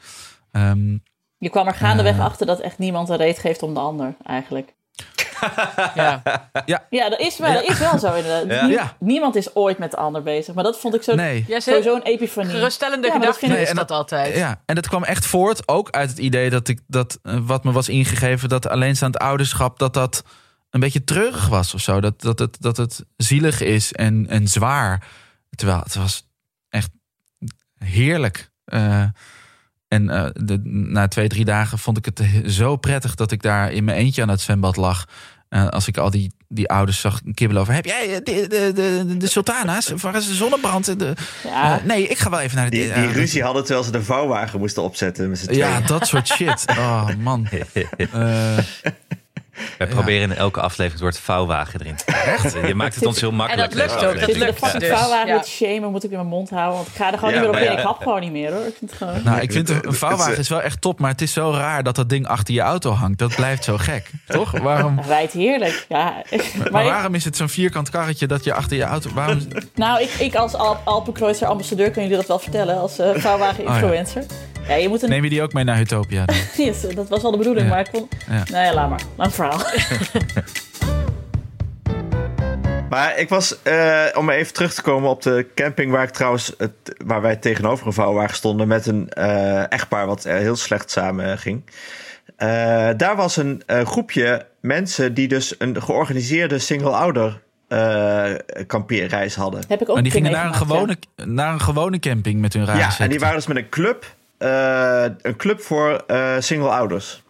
Ehm, 0.53 0.97
Je 1.39 1.49
kwam 1.51 1.67
er 1.67 1.75
gaandeweg 1.75 2.17
Eh. 2.17 2.25
achter 2.25 2.47
dat 2.47 2.61
echt 2.61 2.79
niemand 2.79 3.09
een 3.09 3.17
reet 3.17 3.39
geeft 3.39 3.63
om 3.63 3.75
de 3.75 3.81
ander, 3.81 4.15
eigenlijk. 4.23 4.75
Ja. 5.95 6.23
Ja, 6.91 7.09
dat 7.11 7.19
is, 7.21 7.39
maar 7.39 7.53
dat 7.53 7.63
is 7.63 7.79
wel 7.79 7.99
zo 7.99 8.15
inderdaad. 8.15 8.45
Ja. 8.47 8.67
Nie- 8.67 8.73
Ja. 8.75 8.97
Niemand 8.99 9.37
is 9.37 9.55
ooit 9.55 9.79
met 9.79 9.91
de 9.91 9.97
ander 9.97 10.23
bezig. 10.23 10.55
Maar 10.55 10.65
dat 10.65 10.79
vond 10.79 10.95
ik 10.95 11.03
zo, 11.03 11.15
Nee. 11.15 11.45
Ja, 11.49 11.61
sowieso 11.61 11.95
een 11.95 12.03
epifanie. 12.03 12.51
Geruststellende 12.51 13.07
Ja, 13.07 13.13
dat 13.13 13.21
gedachte 13.23 13.41
vind 13.47 13.53
ik- 13.53 13.63
is 13.63 13.69
en 13.69 13.77
dat 13.77 13.91
altijd. 13.91 14.37
Ja, 14.37 14.63
en 14.67 14.75
dat 14.75 14.89
kwam 14.89 15.05
echt 15.05 15.27
voort 15.27 15.69
ook 15.69 15.91
uit 15.91 16.09
het 16.11 16.19
idee 16.19 16.51
dat 16.51 16.69
ik 16.69 16.81
dat 16.87 17.19
eh, 17.23 17.39
wat 17.43 17.65
me 17.65 17.73
was 17.73 17.89
ingegeven, 17.89 18.49
dat 18.49 18.69
alleenstaand 18.69 19.19
ouderschap, 19.19 19.79
dat 19.79 19.95
dat 19.95 20.23
een 20.71 20.81
beetje 20.81 21.05
treurig 21.05 21.49
was 21.49 21.75
of 21.75 21.81
zo. 21.81 22.01
Dat, 22.01 22.21
dat, 22.21 22.39
het, 22.39 22.57
dat 22.63 22.77
het 22.77 23.05
zielig 23.17 23.61
is 23.61 23.93
en, 23.93 24.27
en 24.29 24.49
zwaar. 24.49 25.07
Terwijl 25.55 25.81
het 25.81 25.95
was 25.95 26.27
echt 26.69 26.91
heerlijk. 27.79 28.51
Eh, 28.65 29.05
en 29.97 30.11
eh, 30.11 30.27
de, 30.33 30.61
na 30.65 31.09
twee, 31.09 31.29
drie 31.29 31.45
dagen 31.45 31.79
vond 31.79 31.99
ik 31.99 32.05
het 32.05 32.23
zo 32.47 32.77
prettig 32.77 33.15
dat 33.15 33.31
ik 33.33 33.43
daar 33.43 33.73
in 33.73 33.85
mijn 33.85 33.99
eentje 33.99 34.23
aan 34.23 34.29
het 34.29 34.41
zwembad 34.41 34.77
lag. 34.77 35.05
Eh, 35.49 35.69
als 35.69 35.89
ik 35.89 35.97
al 35.97 36.11
die, 36.11 36.33
die 36.49 36.69
ouders 36.69 37.01
zag 37.01 37.21
kibbelen 37.35 37.63
over... 37.63 37.75
heb 37.75 37.85
jij 37.85 38.15
eh, 38.15 38.25
de, 38.25 38.47
de, 38.49 38.73
de, 38.75 39.17
de 39.17 39.27
sultana's? 39.27 39.93
Waar 40.01 40.17
is 40.17 40.27
de 40.27 40.35
zonnebrand? 40.35 40.99
De, 40.99 41.13
Ja. 41.45 41.79
eh, 41.79 41.85
nee, 41.85 42.07
ik 42.09 42.19
ga 42.19 42.31
wel 42.31 42.41
even 42.41 42.57
naar 42.57 42.71
de... 42.71 42.77
Die, 42.77 42.93
eh, 42.93 43.03
die 43.03 43.13
ruzie 43.13 43.43
hadden 43.43 43.65
terwijl 43.65 43.85
ze 43.85 43.91
de 43.93 44.03
vouwwagen 44.03 44.59
moesten 44.59 44.83
opzetten 44.83 45.29
met 45.31 45.47
ja, 45.51 45.81
dat 45.81 46.07
soort 46.07 46.29
shit. 46.29 46.65
Oh, 46.69 47.09
man. 47.19 47.49
Eh, 49.57 49.63
Wij 49.79 49.87
proberen 49.87 50.31
in 50.31 50.37
elke 50.37 50.61
aflevering 50.61 50.93
het 50.93 51.01
woord 51.03 51.19
vouwwagen 51.19 51.81
erin 51.81 51.97
te 51.97 52.05
krijgen. 52.05 52.67
Je 52.67 52.75
maakt 52.75 52.95
het 52.95 53.07
ons 53.07 53.21
heel 53.21 53.33
makkelijk. 53.33 53.73
En 53.73 53.79
dat 53.79 53.89
lukt 53.89 54.05
ook, 54.05 54.21
dat 54.21 54.37
lukt 54.37 54.81
dus. 54.81 54.89
vouwwagen 54.89 55.27
Ja. 55.27 55.41
te 55.41 55.49
shamen, 55.49 55.91
moet 55.91 56.05
ik 56.05 56.11
in 56.11 56.17
mijn 56.17 56.29
mond 56.29 56.51
houden. 56.51 56.75
Want 56.75 56.87
ik 56.89 56.95
ga 56.95 57.13
er 57.13 57.19
gewoon 57.19 57.35
Ja, 57.35 57.41
niet 57.41 57.49
meer 57.49 57.49
op 57.49 57.55
maar 57.55 57.65
in. 57.65 57.73
ja. 57.73 57.79
Ik 57.79 57.85
hap 57.85 58.03
gewoon 58.03 58.21
niet 58.21 58.33
meer 58.33 58.53
hoor. 58.53 58.67
Ik 58.67 58.75
vind 58.79 58.91
het 58.91 58.99
gewoon... 58.99 59.21
nou, 59.25 59.41
ik 59.41 59.53
vind 59.53 59.69
een, 59.69 59.83
vouwwagen 59.95 60.31
het- 60.31 60.39
is 60.41 60.49
wel 60.49 60.63
echt 60.63 60.81
top, 60.81 60.99
maar 60.99 61.11
het 61.11 61.21
is 61.21 61.33
zo 61.33 61.51
raar 61.51 61.83
dat 61.83 61.97
dat 61.97 62.09
ding 62.09 62.27
achter 62.27 62.55
je 62.55 62.61
auto 62.61 62.91
hangt. 62.93 63.19
Dat 63.19 63.35
blijft 63.37 63.65
zo 63.65 63.77
gek, 63.77 64.11
toch? 64.27 64.59
Waarom, 64.59 65.01
rijdt 65.07 65.33
heerlijk. 65.33 65.87
Ja. 65.89 66.23
maar 66.59 66.71
Maar 66.73 66.85
waarom 66.85 67.15
is 67.15 67.25
het 67.25 67.37
zo'n 67.37 67.49
vierkant 67.49 67.91
karretje 67.91 68.27
dat 68.27 68.45
je 68.45 68.53
achter 68.55 68.77
je 68.77 68.83
auto... 68.85 69.11
Waarom, 69.15 69.39
nou, 69.75 70.03
ik, 70.03 70.11
ik 70.11 70.35
als 70.35 70.55
Al 70.55 70.77
Alpenkreuzer 70.85 71.47
ambassadeur 71.47 71.91
kan 71.91 72.03
jullie 72.03 72.17
dat 72.19 72.27
wel 72.27 72.39
vertellen. 72.39 72.79
Als 72.81 72.99
eh 72.99 73.11
vouwwagen-influencer. 73.15 74.25
ja. 74.69 74.75
je 74.75 74.89
moet 74.89 75.03
een... 75.03 75.09
neem 75.09 75.25
je 75.25 75.31
die 75.31 75.43
ook 75.43 75.53
mee 75.53 75.65
naar 75.65 75.81
Utopia? 75.81 76.25
Yes, 76.57 76.81
dat 76.95 77.09
was 77.09 77.23
wel 77.23 77.31
de 77.31 77.37
bedoeling, 77.39 77.67
Ja. 77.67 77.73
maar 77.75 77.81
ik 77.81 77.89
kon... 77.93 78.09
Ja. 78.31 78.43
Nou 78.51 78.65
ja, 78.65 78.75
laat 78.75 78.89
maar. 78.89 79.01
Lang 79.17 79.35
verhaal. 79.51 79.65
Maar 82.91 83.19
ik 83.19 83.29
was, 83.29 83.63
eh, 83.63 84.05
om 84.15 84.31
even 84.31 84.53
terug 84.53 84.75
te 84.75 84.83
komen 84.83 85.11
op 85.11 85.23
de 85.23 85.47
camping 85.55 85.91
waar 85.93 86.03
ik 86.03 86.11
trouwens, 86.11 86.53
het, 86.59 86.73
waar 87.05 87.21
wij 87.21 87.37
tegenover 87.37 87.87
een 87.87 87.93
vouwwagen 87.93 88.37
stonden 88.37 88.69
met 88.69 88.87
een 88.87 89.09
eh, 89.09 89.73
echtpaar 89.73 90.07
wat 90.07 90.25
eh, 90.25 90.35
heel 90.35 90.57
slecht 90.57 90.91
samen 90.91 91.39
ging. 91.39 91.65
Eh, 92.37 92.49
daar 92.97 93.17
was 93.17 93.37
een 93.37 93.63
eh, 93.67 93.87
groepje 93.87 94.47
mensen 94.61 95.15
die 95.15 95.29
dus 95.29 95.55
een 95.59 95.83
georganiseerde 95.83 96.59
single-ouder 96.59 97.43
eh 97.69 98.35
kampeerreis 98.67 99.35
hadden. 99.35 99.65
Heb 99.69 99.81
ik 99.81 99.89
ook 99.89 99.95
Maar 99.95 100.03
die 100.03 100.13
gingen 100.13 100.33
naar 100.33 100.47
een, 100.47 100.55
gewone, 100.55 100.97
naar 101.25 101.53
een 101.53 101.61
gewone 101.61 101.99
camping 101.99 102.41
met 102.41 102.53
hun 102.53 102.65
rare 102.65 102.79
Ja, 102.79 102.99
en 102.99 103.11
die 103.11 103.19
waren 103.19 103.37
dus 103.37 103.47
met 103.47 103.57
een 103.57 103.69
club, 103.69 104.15
eh, 104.39 105.05
een 105.23 105.37
club 105.37 105.61
voor 105.61 106.05
eh 106.07 106.35
single-ouders. 106.39 107.23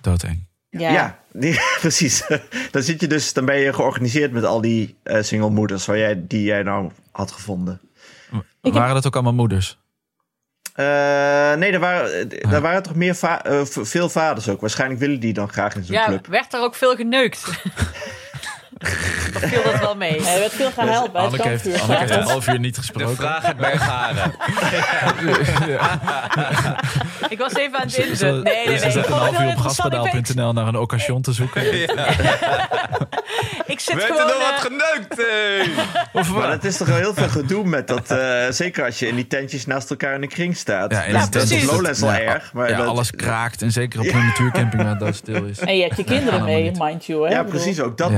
Doodeng. 0.00 0.43
Ja. 0.78 0.90
Ja, 0.92 1.18
die, 1.32 1.60
precies. 1.80 2.22
dan 2.70 2.82
zit 2.82 3.00
je 3.00 3.06
dus, 3.06 3.32
dan 3.32 3.44
ben 3.44 3.56
je 3.58 3.72
georganiseerd 3.72 4.32
met 4.32 4.44
al 4.44 4.60
die 4.60 4.96
eh 5.02 5.22
single 5.22 5.50
moeders 5.50 5.86
waar 5.86 5.98
jij, 5.98 6.24
die 6.26 6.42
jij 6.44 6.62
nou 6.62 6.90
had 7.12 7.30
gevonden. 7.32 7.80
Waren 8.60 8.94
dat 8.94 9.06
ook 9.06 9.14
allemaal 9.14 9.34
moeders? 9.34 9.78
Eh, 10.74 10.84
nee, 11.54 11.72
er 11.72 11.78
waren, 11.80 12.30
eh, 12.30 12.50
daar 12.50 12.60
waren 12.60 12.82
toch 12.82 12.94
meer 12.94 13.14
va- 13.14 13.42
veel 13.64 14.08
vaders 14.08 14.48
ook. 14.48 14.60
Waarschijnlijk 14.60 15.00
willen 15.00 15.20
die 15.20 15.32
dan 15.32 15.48
graag 15.48 15.74
in 15.74 15.84
zo'n 15.84 15.94
Ja, 15.94 16.04
club. 16.06 16.26
werd 16.26 16.52
er 16.54 16.60
ook 16.60 16.74
veel 16.74 16.94
geneukt? 16.96 17.44
viel 18.84 19.62
dat 19.62 19.80
wel 19.80 19.96
mee? 19.96 20.16
Er 20.16 20.38
werd 20.38 20.52
veel 20.52 20.70
gehuild 20.70 21.12
bij 21.12 21.22
het 21.22 21.30
Anneke 21.32 21.48
heeft, 21.48 21.62
kampvuur. 21.62 21.82
Anneke 21.82 22.00
heeft 22.12 22.14
een 22.24 22.30
half 22.30 22.48
uur 22.48 22.58
niet 22.58 22.74
De 22.74 22.80
gesproken. 22.80 23.16
vraag 23.16 23.44
uit 23.44 23.56
Bergharen. 23.56 24.34
Ik 27.28 27.38
was 27.38 27.54
even 27.54 27.74
aan 27.78 27.82
het 27.82 27.92
Ze- 27.92 28.00
inzetten. 28.08 28.36
ze- 28.36 28.42
Nee, 28.42 28.66
nee, 28.66 28.78
ze 28.78 28.84
nee. 28.86 28.96
Ik 28.96 29.06
een 29.06 29.12
het 29.14 29.22
half 29.22 29.40
uur 29.40 29.48
op 29.48 29.56
gaspedaal.nl 29.56 30.52
naar 30.52 30.66
een 30.66 30.76
occasion 30.76 31.22
te 31.22 31.32
zoeken. 31.32 31.62
Ik 33.66 33.80
zit 33.80 33.94
Werd 33.94 34.08
er 34.08 34.14
gewoon... 34.14 34.26
nog 34.26 34.38
wat 34.38 34.54
eh, 34.54 34.60
geneukt? 34.60 35.26
Of 36.12 36.30
Maar 36.32 36.48
dat 36.50 36.64
is 36.64 36.76
toch 36.76 36.88
wel 36.88 36.96
heel 36.96 37.14
veel 37.14 37.28
gedoe 37.28 37.64
met 37.64 37.86
dat. 37.88 38.10
eh, 38.10 38.44
zeker 38.50 38.84
als 38.84 38.98
je 38.98 39.08
in 39.08 39.14
die 39.14 39.26
tentjes 39.26 39.66
naast 39.66 39.90
elkaar 39.90 40.14
in 40.14 40.20
de 40.20 40.26
kring 40.26 40.56
staat. 40.56 40.90
Ja, 40.92 41.00
de 41.06 41.18
is 41.18 41.28
precies. 41.28 41.64
op 41.68 41.70
Lowlands 41.74 42.02
al 42.02 42.08
Ja, 42.12 42.20
erg. 42.20 42.52
Maar 42.52 42.82
alles 42.82 43.10
kraakt. 43.10 43.62
En 43.62 43.70
zeker 43.72 44.00
op 44.00 44.06
een 44.06 44.26
natuurcamping 44.26 44.82
waar 44.82 44.98
dat 44.98 45.14
stil 45.14 45.44
is. 45.44 45.58
En 45.58 45.76
je 45.76 45.82
hebt 45.82 45.96
je 45.96 46.04
kinderen 46.04 46.44
mee, 46.44 46.70
mind 46.78 47.04
you. 47.06 47.26
Hè? 47.28 47.34
ja, 47.34 47.42
precies, 47.42 47.80
ook 47.80 47.96
dat 47.98 48.10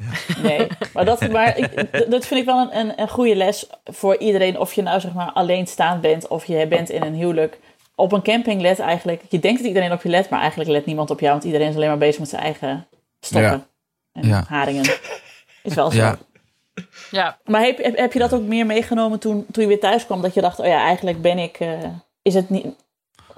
Ja. 0.00 0.42
Nee, 0.48 0.66
maar 0.92 1.04
dat, 1.04 1.28
maar 1.28 1.58
ik, 1.58 1.74
dat 2.10 2.26
vind 2.26 2.40
ik 2.40 2.46
wel 2.46 2.58
een, 2.60 2.78
een, 2.78 3.00
een 3.00 3.08
goede 3.08 3.36
les 3.36 3.66
voor 3.84 4.16
iedereen. 4.16 4.58
Of 4.58 4.72
je 4.72 4.82
nou 4.82 5.00
zeg 5.00 5.12
maar 5.12 5.32
alleenstaand 5.32 6.00
bent 6.00 6.28
of 6.28 6.44
je 6.44 6.66
bent 6.66 6.90
in 6.90 7.02
een 7.02 7.14
huwelijk. 7.14 7.58
Op 7.94 8.12
een 8.12 8.22
camping 8.22 8.60
let 8.60 8.78
eigenlijk... 8.78 9.22
Je 9.28 9.38
denkt 9.38 9.58
dat 9.58 9.68
iedereen 9.68 9.92
op 9.92 10.02
je 10.02 10.08
let, 10.08 10.30
maar 10.30 10.40
eigenlijk 10.40 10.70
let 10.70 10.86
niemand 10.86 11.10
op 11.10 11.20
jou. 11.20 11.32
Want 11.32 11.44
iedereen 11.44 11.68
is 11.68 11.74
alleen 11.74 11.88
maar 11.88 11.98
bezig 11.98 12.18
met 12.20 12.28
zijn 12.28 12.42
eigen 12.42 12.86
stokken 13.20 13.50
Ja. 13.50 13.66
en 14.20 14.28
Ja. 14.28 14.44
haringen. 14.48 14.84
Is 15.62 15.74
wel 15.74 15.90
zo. 15.90 15.96
Ja. 15.96 16.18
Ja, 17.10 17.38
Maar 17.44 17.62
heb, 17.62 17.78
heb, 17.78 17.96
heb 17.96 18.12
je 18.12 18.18
dat 18.18 18.32
ook 18.34 18.42
meer 18.42 18.66
meegenomen 18.66 19.18
toen, 19.18 19.46
toen 19.52 19.62
je 19.62 19.68
weer 19.68 19.80
thuis 19.80 20.06
kwam? 20.06 20.22
Dat 20.22 20.34
je 20.34 20.40
dacht, 20.40 20.58
oh 20.58 20.66
ja, 20.66 20.84
eigenlijk 20.84 21.22
ben 21.22 21.38
ik... 21.38 21.56
eh, 21.60 21.68
is 22.22 22.34
het 22.34 22.50
niet... 22.50 22.66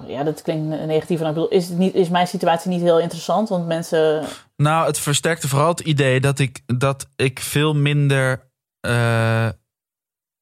Ja, 0.07 0.23
dat 0.23 0.41
klinkt 0.41 0.85
negatief. 0.85 1.19
maar 1.19 1.27
ik 1.29 1.33
bedoel, 1.33 1.49
is, 1.49 1.69
het 1.69 1.77
niet, 1.77 1.93
is 1.93 2.09
mijn 2.09 2.27
situatie 2.27 2.69
niet 2.69 2.81
heel 2.81 2.99
interessant? 2.99 3.49
Want 3.49 3.67
mensen... 3.67 4.25
Nou, 4.55 4.85
het 4.85 4.99
versterkte 4.99 5.47
vooral 5.47 5.67
het 5.67 5.79
idee 5.79 6.19
dat 6.19 6.39
ik, 6.39 6.61
dat 6.65 7.07
ik 7.15 7.39
veel 7.39 7.75
minder 7.75 8.49
eh, 8.79 9.49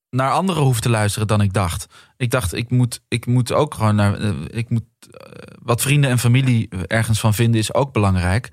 naar 0.10 0.32
anderen 0.32 0.64
hoef 0.64 0.80
te 0.80 0.90
luisteren 0.90 1.28
dan 1.28 1.42
ik 1.42 1.54
dacht. 1.54 1.86
Ik 2.18 2.32
dacht, 2.32 2.54
ik 2.54 2.70
moet, 2.70 3.02
ik 3.08 3.26
moet 3.26 3.52
ook 3.52 3.74
gewoon 3.74 3.96
naar. 3.96 4.20
ik 4.52 4.70
moet, 4.70 4.84
eh, 5.12 5.32
wat 5.62 5.82
vrienden 5.82 6.10
en 6.10 6.20
familie 6.20 6.70
ergens 6.88 7.20
van 7.20 7.34
vinden 7.34 7.60
is 7.60 7.74
ook 7.74 7.94
belangrijk. 7.94 8.50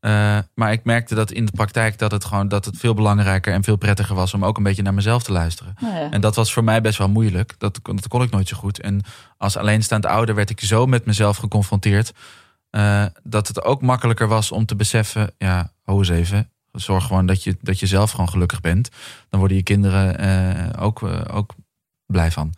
Eh, 0.00 0.38
maar 0.54 0.72
ik 0.72 0.84
merkte 0.84 1.14
dat 1.14 1.30
in 1.30 1.44
de 1.44 1.52
praktijk 1.52 1.98
dat 1.98 2.10
het 2.10 2.24
gewoon 2.24 2.48
dat 2.48 2.64
het 2.64 2.76
veel 2.76 2.94
belangrijker 2.94 3.52
en 3.52 3.64
veel 3.64 3.76
prettiger 3.76 4.14
was 4.14 4.34
om 4.34 4.44
ook 4.44 4.56
een 4.56 4.62
beetje 4.62 4.82
naar 4.82 4.94
mezelf 4.94 5.22
te 5.22 5.32
luisteren. 5.32 5.74
Nou 5.80 5.94
ja. 5.96 6.10
En 6.10 6.20
dat 6.20 6.34
was 6.36 6.52
voor 6.52 6.64
mij 6.64 6.80
best 6.80 6.98
wel 6.98 7.08
moeilijk. 7.08 7.54
Dat, 7.58 7.82
kon- 7.82 7.96
dat 7.96 8.08
kon 8.08 8.22
ik 8.22 8.30
nooit 8.30 8.48
zo 8.48 8.56
goed. 8.56 8.80
En 8.80 9.00
als 9.36 9.56
alleenstaand 9.56 10.06
ouder 10.06 10.34
werd 10.34 10.50
ik 10.50 10.60
zo 10.60 10.86
met 10.86 11.04
mezelf 11.06 11.36
geconfronteerd. 11.36 12.12
eh, 12.70 13.04
dat 13.22 13.48
het 13.48 13.62
ook 13.64 13.82
makkelijker 13.82 14.28
was 14.28 14.52
om 14.52 14.66
te 14.66 14.76
beseffen. 14.76 15.30
Ja, 15.38 15.72
ho 15.84 15.98
eens 15.98 16.08
even. 16.08 16.50
Zorg 16.72 17.04
gewoon 17.06 17.26
dat 17.26 17.42
je, 17.44 17.56
dat 17.60 17.78
je 17.80 17.86
zelf 17.86 18.10
gewoon 18.10 18.28
gelukkig 18.28 18.60
bent. 18.60 18.88
Dan 19.28 19.38
worden 19.40 19.56
je 19.56 19.62
kinderen 19.62 20.18
eh, 20.18 20.82
ook, 20.84 21.02
ook 21.32 21.54
blij 22.06 22.30
van. 22.30 22.54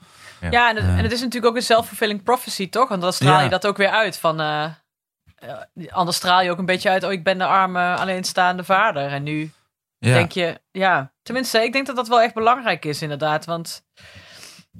ja 0.51 0.71
en, 0.71 0.77
het, 0.77 0.85
Ja. 0.85 0.97
en 0.97 1.03
het 1.03 1.13
is 1.13 1.21
natuurlijk 1.21 1.47
ook 1.53 1.57
een 1.57 1.63
self-fulfilling 1.63 2.23
prophecy, 2.23 2.69
toch? 2.69 2.89
Want 2.89 3.01
dan 3.03 3.13
straal 3.13 3.37
Ja. 3.39 3.41
je 3.45 3.49
dat 3.51 3.67
ook 3.67 3.77
weer 3.77 3.91
uit. 3.91 4.19
Van, 4.19 4.41
anders 5.91 6.17
straal 6.17 6.43
je 6.43 6.51
ook 6.51 6.59
een 6.59 6.65
beetje 6.65 6.91
uit... 6.91 7.05
oh, 7.05 7.13
ik 7.13 7.25
ben 7.25 7.39
de 7.39 7.45
arme, 7.45 7.95
alleenstaande 7.95 8.65
vader. 8.65 9.13
En 9.13 9.23
nu 9.23 9.53
Ja, 9.99 10.13
denk 10.13 10.33
je... 10.33 10.61
Ja, 10.71 11.13
tenminste, 11.23 11.63
ik 11.63 11.73
denk 11.73 11.87
dat 11.87 11.97
dat 11.97 12.09
wel 12.09 12.21
echt 12.21 12.35
belangrijk 12.35 12.85
is, 12.85 13.03
inderdaad. 13.03 13.45
Want 13.45 13.83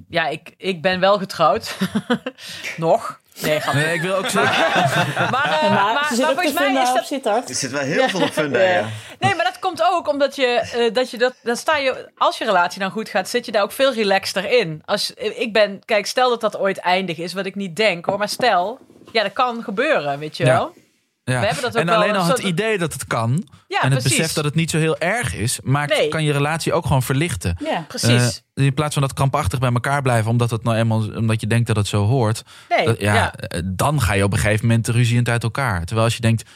ja, 0.07 0.27
ik, 0.27 0.53
ik 0.57 0.81
ben 0.81 0.99
wel 0.99 1.17
getrouwd. 1.17 1.77
Nog. 2.77 3.19
Nee, 3.41 3.93
ik 3.93 4.01
wil 4.01 4.15
ook 4.15 4.29
zeggen. 4.29 4.65
Maar, 5.31 5.59
eh, 5.61 5.69
maar, 5.69 5.93
maar, 5.93 6.07
zit 6.09 6.19
maar 6.19 6.29
ook 6.29 6.33
volgens 6.33 6.53
mij 6.53 6.81
is 6.81 6.89
op 6.89 6.95
dat... 6.95 7.05
Sittard. 7.05 7.49
Er 7.49 7.55
zit 7.55 7.71
wel 7.71 7.81
heel 7.81 8.09
veel 8.09 8.21
op 8.21 8.29
funda, 8.29 8.61
ja. 8.61 8.87
Nee, 9.19 9.35
maar 9.35 9.45
dat 9.45 9.59
komt 9.59 9.83
ook 9.83 10.07
omdat 10.07 10.35
je, 10.35 10.45
eh, 10.45 10.93
dat 10.93 11.11
je 11.11 11.17
dat, 11.17 11.33
dan 11.43 11.55
sta 11.55 11.77
je, 11.77 12.11
als 12.17 12.37
je 12.37 12.45
relatie 12.45 12.79
dan 12.79 12.91
goed 12.91 13.09
gaat, 13.09 13.29
zit 13.29 13.45
je 13.45 13.51
daar 13.51 13.63
ook 13.63 13.71
veel 13.71 13.93
relaxter 13.93 14.51
in. 14.51 14.81
Als, 14.85 15.13
ik 15.13 15.53
ben, 15.53 15.81
kijk, 15.85 16.05
stel 16.05 16.29
dat 16.29 16.41
dat 16.41 16.57
ooit 16.57 16.77
eindig 16.77 17.17
is, 17.17 17.33
wat 17.33 17.45
ik 17.45 17.55
niet 17.55 17.75
denk 17.75 18.05
hoor, 18.05 18.17
maar 18.17 18.29
stel, 18.29 18.79
ja, 19.13 19.23
dat 19.23 19.33
kan 19.33 19.63
gebeuren, 19.63 20.19
weet 20.19 20.37
je 20.37 20.45
wel. 20.45 20.73
Ja. 21.23 21.39
We 21.39 21.45
hebben 21.45 21.63
dat 21.63 21.75
ook 21.77 21.81
en 21.81 21.89
alleen 21.89 22.09
een 22.09 22.15
al 22.15 22.25
het 22.27 22.37
soort- 22.37 22.47
idee 22.49 22.77
dat 22.77 22.93
het 22.93 23.07
kan. 23.07 23.47
Ja, 23.67 23.81
en 23.81 23.91
het 23.91 23.99
precies. 23.99 24.17
besef 24.17 24.33
dat 24.33 24.43
het 24.43 24.55
niet 24.55 24.69
zo 24.69 24.77
heel 24.77 24.97
erg 24.97 25.35
is. 25.35 25.59
Maakt, 25.63 25.97
Nee. 25.97 26.07
kan 26.07 26.23
je 26.23 26.31
relatie 26.31 26.73
ook 26.73 26.85
gewoon 26.85 27.03
verlichten. 27.03 27.57
Ja. 27.63 27.85
Precies. 27.87 28.43
Eh, 28.53 28.65
in 28.65 28.73
plaats 28.73 28.93
van 28.93 29.01
dat 29.01 29.13
krampachtig 29.13 29.59
bij 29.59 29.71
elkaar 29.73 30.01
blijven, 30.01 30.31
omdat, 30.31 30.49
het 30.51 30.63
nou 30.63 30.77
eenmaal, 30.77 31.15
omdat 31.15 31.41
je 31.41 31.47
denkt 31.47 31.67
dat 31.67 31.75
het 31.75 31.87
zo 31.87 32.05
hoort. 32.05 32.43
nee, 32.69 32.85
dat- 32.85 32.99
ja, 32.99 33.13
ja. 33.13 33.33
eh, 33.35 33.61
Dan 33.65 34.01
ga 34.01 34.13
je 34.13 34.23
op 34.23 34.31
een 34.33 34.39
gegeven 34.39 34.67
moment 34.67 34.87
ruziend 34.87 35.29
uit 35.29 35.43
elkaar. 35.43 35.85
Terwijl 35.85 36.05
als 36.05 36.15
je 36.15 36.21
denkt, 36.21 36.49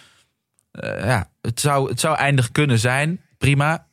eh, 0.71 1.05
ja, 1.05 1.29
het 1.41 1.59
zou, 1.59 1.89
het 1.89 1.99
zou 1.99 2.15
eindig 2.17 2.51
kunnen 2.51 2.79
zijn, 2.79 3.21
prima, 3.37 3.85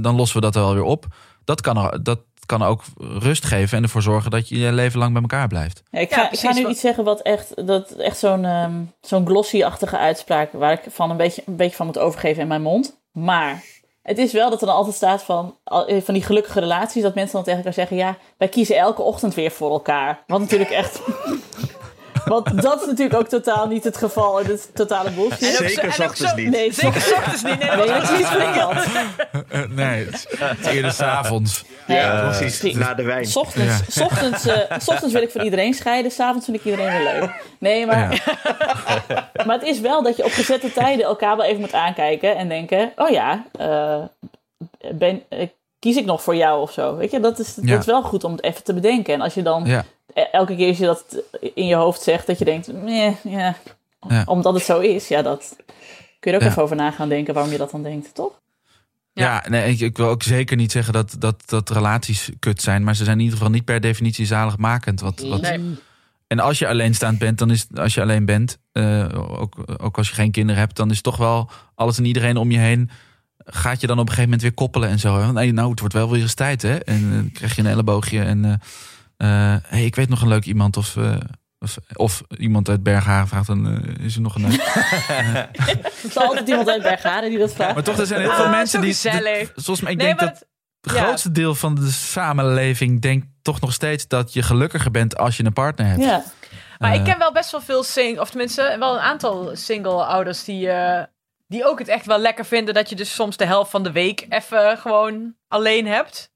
dan 0.00 0.14
lossen 0.16 0.36
we 0.36 0.42
dat 0.42 0.54
wel 0.54 0.74
weer 0.74 0.82
op. 0.82 1.06
Dat 1.44 1.60
kan, 1.60 1.76
er- 1.76 2.02
dat 2.46 2.58
kan 2.58 2.68
ook 2.68 2.82
rust 2.98 3.44
geven 3.44 3.76
en 3.76 3.82
ervoor 3.82 4.02
zorgen 4.02 4.30
dat 4.30 4.48
je 4.48 4.58
je 4.58 4.72
leven 4.72 4.98
lang 4.98 5.12
bij 5.12 5.22
elkaar 5.22 5.48
blijft. 5.48 5.82
Ja, 5.90 5.98
ik, 6.00 6.10
Ja, 6.10 6.16
ga, 6.16 6.22
ik 6.22 6.28
precies, 6.28 6.48
ga 6.48 6.54
nu 6.54 6.62
wat- 6.62 6.70
iets 6.70 6.80
zeggen 6.80 7.04
wat 7.04 7.20
echt, 7.22 7.66
dat, 7.66 7.90
echt 7.90 8.18
zo'n 8.18 8.44
ehm, 8.44 8.72
zo'n 9.00 9.26
glossy-achtige 9.26 9.98
uitspraak... 9.98 10.52
waar 10.52 10.72
ik 10.72 10.80
van 10.88 11.10
een, 11.10 11.16
beetje, 11.16 11.42
een 11.46 11.56
beetje 11.56 11.76
van 11.76 11.86
moet 11.86 11.98
overgeven 11.98 12.42
in 12.42 12.48
mijn 12.48 12.62
mond. 12.62 12.96
Maar 13.12 13.62
het 14.02 14.18
is 14.18 14.32
wel 14.32 14.50
dat 14.50 14.60
er 14.60 14.66
dan 14.66 14.76
altijd 14.76 14.94
staat 14.96 15.22
van, 15.22 15.56
eh, 15.64 16.02
van 16.02 16.14
die 16.14 16.22
gelukkige 16.22 16.60
relaties... 16.60 17.02
dat 17.02 17.14
mensen 17.14 17.34
dan 17.34 17.42
tegen 17.42 17.58
elkaar 17.58 17.72
zeggen... 17.74 17.96
ja, 17.96 18.16
wij 18.38 18.48
kiezen 18.48 18.76
elke 18.76 19.02
ochtend 19.02 19.34
weer 19.34 19.50
voor 19.50 19.70
elkaar. 19.70 20.22
Wat 20.26 20.40
natuurlijk 20.40 20.70
echt... 20.70 21.00
Want 22.24 22.62
dat 22.62 22.80
is 22.80 22.86
natuurlijk 22.86 23.18
ook 23.20 23.28
totaal 23.28 23.66
niet 23.66 23.84
het 23.84 23.96
geval. 23.96 24.38
En 24.40 24.46
het 24.46 24.58
is 24.58 24.66
totale 24.74 25.10
bullshit. 25.10 25.38
Zeker 25.56 25.88
ochtends 25.88 26.18
zo- 26.20 26.36
niet. 26.36 26.50
Nee, 26.50 26.72
Zeker 26.72 27.00
s 27.00 27.12
ochtends 27.12 27.42
niet. 27.42 27.58
Nee, 27.58 27.68
Nee, 27.68 27.76
dat 27.76 27.86
dat 27.88 28.02
is 28.02 28.10
niet 28.18 28.26
voor 28.26 28.42
iemand. 28.42 28.86
Eh, 29.48 29.60
nee, 29.68 30.08
eerder 30.70 30.92
s'avonds. 30.92 31.64
Ja, 31.86 32.28
precies. 32.38 32.74
Na 32.74 32.94
de 32.94 33.02
wijn. 33.02 33.26
S 33.26 33.36
ochtends, 33.36 33.82
s 33.88 34.00
ochtends, 34.00 34.46
eh, 34.46 34.78
s 34.78 34.88
ochtends 34.88 35.12
wil 35.12 35.22
ik 35.22 35.30
van 35.30 35.40
iedereen 35.40 35.74
scheiden, 35.74 36.10
s'avonds 36.10 36.44
vind 36.44 36.56
ik 36.56 36.64
iedereen 36.64 36.90
weer 37.02 37.12
leuk. 37.12 37.30
Nee, 37.58 37.86
maar, 37.86 38.24
maar 39.46 39.58
het 39.58 39.62
is 39.68 39.80
wel 39.80 40.02
dat 40.02 40.16
je 40.16 40.24
op 40.24 40.32
gezette 40.32 40.72
tijden 40.72 41.04
elkaar 41.04 41.36
wel 41.36 41.46
even 41.46 41.60
moet 41.60 41.72
aankijken 41.74 42.36
en 42.36 42.48
denken: 42.48 42.92
oh 42.96 43.08
ja, 43.10 43.44
eh, 43.52 44.02
ben, 44.94 45.22
kies 45.78 45.96
ik 45.96 46.04
nog 46.04 46.22
voor 46.22 46.36
jou 46.36 46.60
of 46.60 46.72
zo? 46.72 46.96
Weet 46.96 47.10
je, 47.10 47.20
dat 47.20 47.38
is, 47.38 47.54
Ja. 47.60 47.70
dat 47.70 47.80
is 47.80 47.86
wel 47.86 48.02
goed 48.02 48.24
om 48.24 48.32
het 48.32 48.42
even 48.42 48.64
te 48.64 48.74
bedenken. 48.74 49.14
En 49.14 49.20
als 49.20 49.34
je 49.34 49.42
dan 49.42 49.64
Ja. 49.64 49.84
Elke 50.32 50.56
keer 50.56 50.68
als 50.68 50.78
je 50.78 50.84
dat 50.84 51.22
in 51.54 51.66
je 51.66 51.74
hoofd 51.74 52.02
zegt, 52.02 52.26
dat 52.26 52.38
je 52.38 52.44
denkt: 52.44 52.72
nee, 52.72 53.16
ja, 53.22 53.56
Ja. 54.08 54.22
omdat 54.26 54.54
het 54.54 54.62
zo 54.62 54.80
is, 54.80 55.08
ja, 55.08 55.22
dat 55.22 55.56
kun 56.20 56.30
je 56.30 56.30
er 56.30 56.34
ook 56.34 56.42
Ja. 56.42 56.48
even 56.48 56.62
over 56.62 56.76
na 56.76 56.90
gaan 56.90 57.08
denken 57.08 57.34
waarom 57.34 57.52
je 57.52 57.58
dat 57.58 57.70
dan 57.70 57.82
denkt, 57.82 58.14
toch? 58.14 58.42
Ja, 59.12 59.44
nee, 59.48 59.72
ik, 59.72 59.80
ik 59.80 59.96
wil 59.96 60.08
ook 60.08 60.22
zeker 60.22 60.56
niet 60.56 60.72
zeggen 60.72 60.92
dat, 60.92 61.16
dat, 61.18 61.42
dat 61.46 61.70
relaties 61.70 62.30
kut 62.38 62.62
zijn. 62.62 62.84
Maar 62.84 62.96
ze 62.96 63.04
zijn 63.04 63.16
in 63.16 63.22
ieder 63.22 63.38
geval 63.38 63.52
niet 63.52 63.64
per 63.64 63.80
definitie 63.80 64.26
zaligmakend. 64.26 65.00
Wat, 65.00 65.20
wat, 65.20 65.40
Nee. 65.40 65.74
En 66.26 66.38
als 66.40 66.58
je 66.58 66.68
alleenstaand 66.68 67.18
bent, 67.18 67.38
dan 67.38 67.50
is 67.50 67.66
als 67.74 67.94
je 67.94 68.00
alleen 68.00 68.24
bent, 68.24 68.58
eh, 68.72 69.08
ook, 69.40 69.54
ook 69.82 69.98
als 69.98 70.08
je 70.08 70.14
geen 70.14 70.30
kinderen 70.30 70.60
hebt, 70.60 70.76
dan 70.76 70.90
is 70.90 71.00
toch 71.00 71.16
wel 71.16 71.50
alles 71.74 71.98
en 71.98 72.04
iedereen 72.04 72.36
om 72.36 72.50
je 72.50 72.58
heen. 72.58 72.90
Gaat 73.46 73.80
je 73.80 73.86
dan 73.86 73.96
op 73.98 74.02
een 74.02 74.14
gegeven 74.14 74.30
moment 74.30 74.42
weer 74.42 74.54
koppelen 74.54 74.88
en 74.88 74.98
zo. 74.98 75.20
Hè? 75.20 75.32
Nee, 75.32 75.52
nou, 75.52 75.70
het 75.70 75.80
wordt 75.80 75.94
wel 75.94 76.10
weer 76.10 76.20
eens 76.22 76.34
tijd, 76.34 76.62
hè? 76.62 76.76
En 76.76 77.10
dan 77.12 77.30
krijg 77.32 77.54
je 77.56 77.60
een 77.62 77.68
elleboogje. 77.68 78.20
En 78.22 78.44
eh, 78.44 78.52
eh, 78.52 78.58
hey, 79.68 79.84
ik 79.84 79.94
weet 79.94 80.08
nog 80.08 80.22
een 80.22 80.28
leuk 80.28 80.44
iemand. 80.44 80.76
Of, 80.76 80.96
eh, 80.96 81.16
of, 81.58 81.76
of 81.94 82.22
iemand 82.38 82.68
uit 82.68 82.82
Bergharen 82.82 83.28
vraagt 83.28 83.46
dan, 83.46 83.66
eh, 83.82 84.04
is 84.04 84.14
er 84.14 84.20
nog 84.20 84.34
een 84.34 84.48
leuk? 84.50 84.60
Er 86.04 86.10
is 86.10 86.16
altijd 86.16 86.48
iemand 86.48 86.68
uit 86.68 86.82
Bergharen 86.82 87.30
die 87.30 87.38
dat 87.38 87.52
vraagt. 87.54 87.74
Maar 87.74 87.82
toch, 87.82 87.98
er 87.98 88.06
zijn 88.06 88.20
heel 88.20 88.32
veel 88.34 88.44
Ah, 88.44 88.50
mensen 88.50 88.78
zo 88.78 88.84
die... 88.84 88.94
gezellig. 88.94 89.52
Zoals 89.54 89.80
ik 89.80 89.86
Nee, 89.86 89.96
denk 89.96 90.18
dat 90.18 90.28
het- 90.28 90.46
het 90.80 90.92
ja. 90.94 91.02
grootste 91.02 91.30
deel 91.32 91.54
van 91.54 91.74
de 91.74 91.90
samenleving 91.90 93.00
denkt 93.00 93.26
toch 93.42 93.60
nog 93.60 93.72
steeds 93.72 94.08
dat 94.08 94.32
je 94.32 94.42
gelukkiger 94.42 94.90
bent 94.90 95.16
als 95.16 95.36
je 95.36 95.44
een 95.44 95.52
partner 95.52 95.86
hebt. 95.86 96.02
Ja. 96.02 96.24
Maar 96.78 96.92
ik 96.94 96.98
Eh. 97.00 97.04
ken 97.04 97.18
wel 97.18 97.32
best 97.32 97.50
wel 97.50 97.60
veel 97.60 97.82
single, 97.82 98.20
of 98.20 98.28
tenminste 98.30 98.76
wel 98.78 98.94
een 98.94 99.00
aantal 99.00 99.50
single 99.56 100.04
ouders 100.04 100.44
die, 100.44 100.70
eh, 100.70 101.02
die 101.46 101.64
ook 101.66 101.78
het 101.78 101.88
echt 101.88 102.06
wel 102.06 102.18
lekker 102.18 102.44
vinden 102.44 102.74
dat 102.74 102.88
je 102.88 102.96
dus 102.96 103.14
soms 103.14 103.36
de 103.36 103.46
helft 103.46 103.70
van 103.70 103.82
de 103.82 103.92
week 103.92 104.26
even 104.28 104.78
gewoon 104.78 105.34
alleen 105.48 105.86
hebt. 105.86 106.30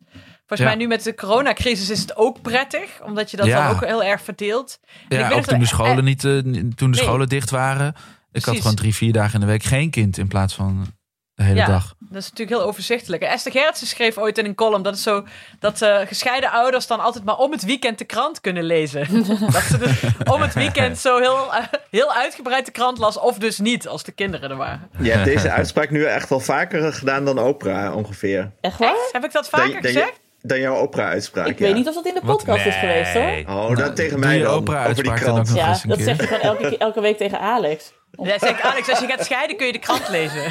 Volgens 0.48 0.60
Ja. 0.60 0.64
mij 0.66 0.74
nu 0.84 0.86
met 0.86 1.02
de 1.04 1.14
coronacrisis 1.14 1.90
is 1.90 2.00
het 2.00 2.16
ook 2.16 2.42
prettig, 2.42 3.00
omdat 3.04 3.30
je 3.30 3.36
dat 3.36 3.46
Ja. 3.46 3.66
dan 3.66 3.76
ook 3.76 3.84
heel 3.84 4.02
erg 4.04 4.22
verdeelt. 4.22 4.78
En 4.84 4.90
ik 5.08 5.22
Ja, 5.22 5.28
weet 5.28 5.38
ook 5.38 5.44
toen 5.44 5.58
de 5.58 5.66
scholen, 5.66 5.96
eh, 5.98 6.02
niet, 6.02 6.24
eh, 6.24 6.30
toen 6.32 6.74
de 6.76 6.84
nee. 6.86 6.94
scholen 6.94 7.28
dicht 7.28 7.50
waren. 7.50 7.94
Ik 8.32 8.44
had 8.44 8.56
gewoon 8.56 8.74
drie, 8.74 8.94
vier 8.94 9.12
dagen 9.12 9.34
in 9.34 9.40
de 9.40 9.46
week 9.46 9.62
geen 9.62 9.90
kind 9.90 10.18
in 10.18 10.28
plaats 10.28 10.54
van 10.54 10.86
de 11.34 11.42
hele 11.44 11.58
Ja. 11.58 11.66
dag. 11.66 11.94
Dat 11.98 12.22
is 12.22 12.30
natuurlijk 12.30 12.58
heel 12.58 12.68
overzichtelijk. 12.68 13.22
Esther 13.22 13.52
Gerritsen 13.52 13.86
schreef 13.86 14.18
ooit 14.18 14.38
in 14.38 14.44
een 14.44 14.54
column 14.54 14.82
dat 14.82 14.92
het 14.92 15.02
zo 15.02 15.24
dat 15.58 15.82
eh, 15.82 15.98
gescheiden 16.06 16.50
ouders 16.50 16.86
dan 16.86 17.00
altijd 17.00 17.24
maar 17.24 17.36
om 17.36 17.52
het 17.52 17.64
weekend 17.64 17.98
de 17.98 18.04
krant 18.04 18.40
kunnen 18.40 18.64
lezen. 18.64 19.06
dat 19.52 19.62
ze 19.62 19.78
dus 19.78 20.02
om 20.34 20.40
het 20.40 20.54
weekend 20.54 20.98
zo 20.98 21.18
heel, 21.18 21.50
heel 21.90 22.14
uitgebreid 22.14 22.66
de 22.66 22.72
krant 22.72 22.98
las, 22.98 23.18
of 23.18 23.38
dus 23.38 23.58
niet 23.58 23.88
als 23.88 24.02
de 24.04 24.12
kinderen 24.12 24.50
er 24.50 24.56
waren. 24.56 24.88
Je 25.00 25.10
hebt 25.10 25.24
deze 25.24 25.50
uitspraak 25.50 25.90
nu 25.90 26.04
echt 26.04 26.28
wel 26.28 26.40
vaker 26.40 26.92
gedaan 26.92 27.24
dan 27.24 27.38
Oprah 27.38 27.96
ongeveer. 27.96 28.50
Echt 28.60 28.78
waar? 28.78 29.08
Heb 29.12 29.24
ik 29.24 29.32
dat 29.32 29.48
vaker 29.48 29.72
Dan, 29.72 29.82
dan, 29.82 29.90
gezegd? 29.92 30.08
je- 30.08 30.26
dan 30.48 30.60
jouw 30.60 30.76
Oprah-uitspraak. 30.76 31.46
Ik 31.46 31.58
ja. 31.58 31.64
weet 31.64 31.74
niet 31.74 31.88
of 31.88 31.94
dat 31.94 32.06
in 32.06 32.14
de 32.14 32.20
podcast 32.26 32.66
is 32.66 32.74
geweest 32.74 33.12
hoor. 33.12 33.56
Oh, 33.56 33.76
dat 33.76 33.96
tegen 33.96 34.10
doe 34.10 34.26
mij 34.26 34.38
dan. 34.38 34.46
Over 34.46 34.60
die 34.64 34.68
Oprah-uitspraak 34.74 35.20
dan 35.20 35.28
ook 35.28 35.34
krant. 35.34 35.48
nog 35.48 35.56
Ja, 35.58 35.68
eens 35.68 35.82
een 35.82 35.88
dat 35.88 35.98
keer. 35.98 36.06
zeg 36.06 36.16
je 36.20 36.26
gewoon 36.26 36.40
elke, 36.40 36.68
keer- 36.68 36.78
elke 36.78 37.00
week 37.00 37.16
tegen 37.16 37.40
Alex. 37.40 37.92
Ja, 38.22 38.38
zeg 38.38 38.50
ik, 38.50 38.60
Alex, 38.60 38.88
als 38.90 38.98
je 38.98 39.06
gaat 39.06 39.24
scheiden 39.24 39.56
kun 39.56 39.66
je 39.66 39.72
de 39.72 39.78
krant 39.78 40.08
lezen. 40.08 40.42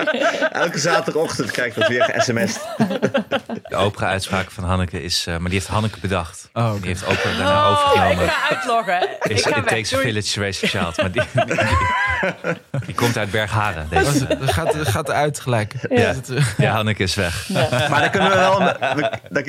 Elke 0.62 0.78
zaterdagochtend 0.78 1.50
krijg 1.50 1.68
ik 1.68 1.74
dat 1.80 1.88
weer 1.88 2.02
ge-sms'd. 2.04 2.60
De 3.68 3.78
Oprah-uitspraak 3.78 4.50
van 4.50 4.64
Hanneke 4.64 5.02
is... 5.02 5.26
eh, 5.26 5.32
maar 5.36 5.44
die 5.50 5.52
heeft 5.58 5.66
Hanneke 5.66 6.00
bedacht. 6.00 6.48
Oh. 6.52 6.72
Die 6.72 6.86
heeft 6.86 7.02
Oprah 7.02 7.38
daarna 7.38 7.70
Oh, 7.70 7.78
ik 7.84 7.86
overgenomen. 7.86 8.28
ga 8.28 8.48
uitloggen. 8.54 9.02
Ik 9.22 9.24
Is, 9.30 9.42
ga 9.42 9.48
it 9.48 9.54
weg. 9.54 9.64
takes 9.64 9.94
a 9.94 9.98
village 9.98 10.32
to 10.32 10.40
raise 10.40 10.64
a 10.64 10.68
child. 10.68 10.96
Maar 10.96 11.12
die, 11.12 11.22
die, 11.32 11.44
die- 11.44 11.56
die 12.86 12.94
komt 12.94 13.18
uit 13.18 13.30
Bergharen. 13.30 13.86
Deze. 13.90 14.26
Dat 14.26 14.52
gaat, 14.52 14.72
dat 14.72 14.88
gaat 14.88 15.10
uit 15.10 15.40
gelijk. 15.40 15.74
Ja. 15.88 15.96
Eh, 15.96 16.14
Ja, 16.56 16.72
Hanneke 16.72 17.02
is 17.02 17.14
weg. 17.14 17.48
Maar 17.90 18.00
daar 18.00 18.10
kunnen 18.10 18.30
we 18.30 18.36
wel, 18.36 18.60
een- 18.60 18.76
we- 18.96 19.10
daar, 19.30 19.44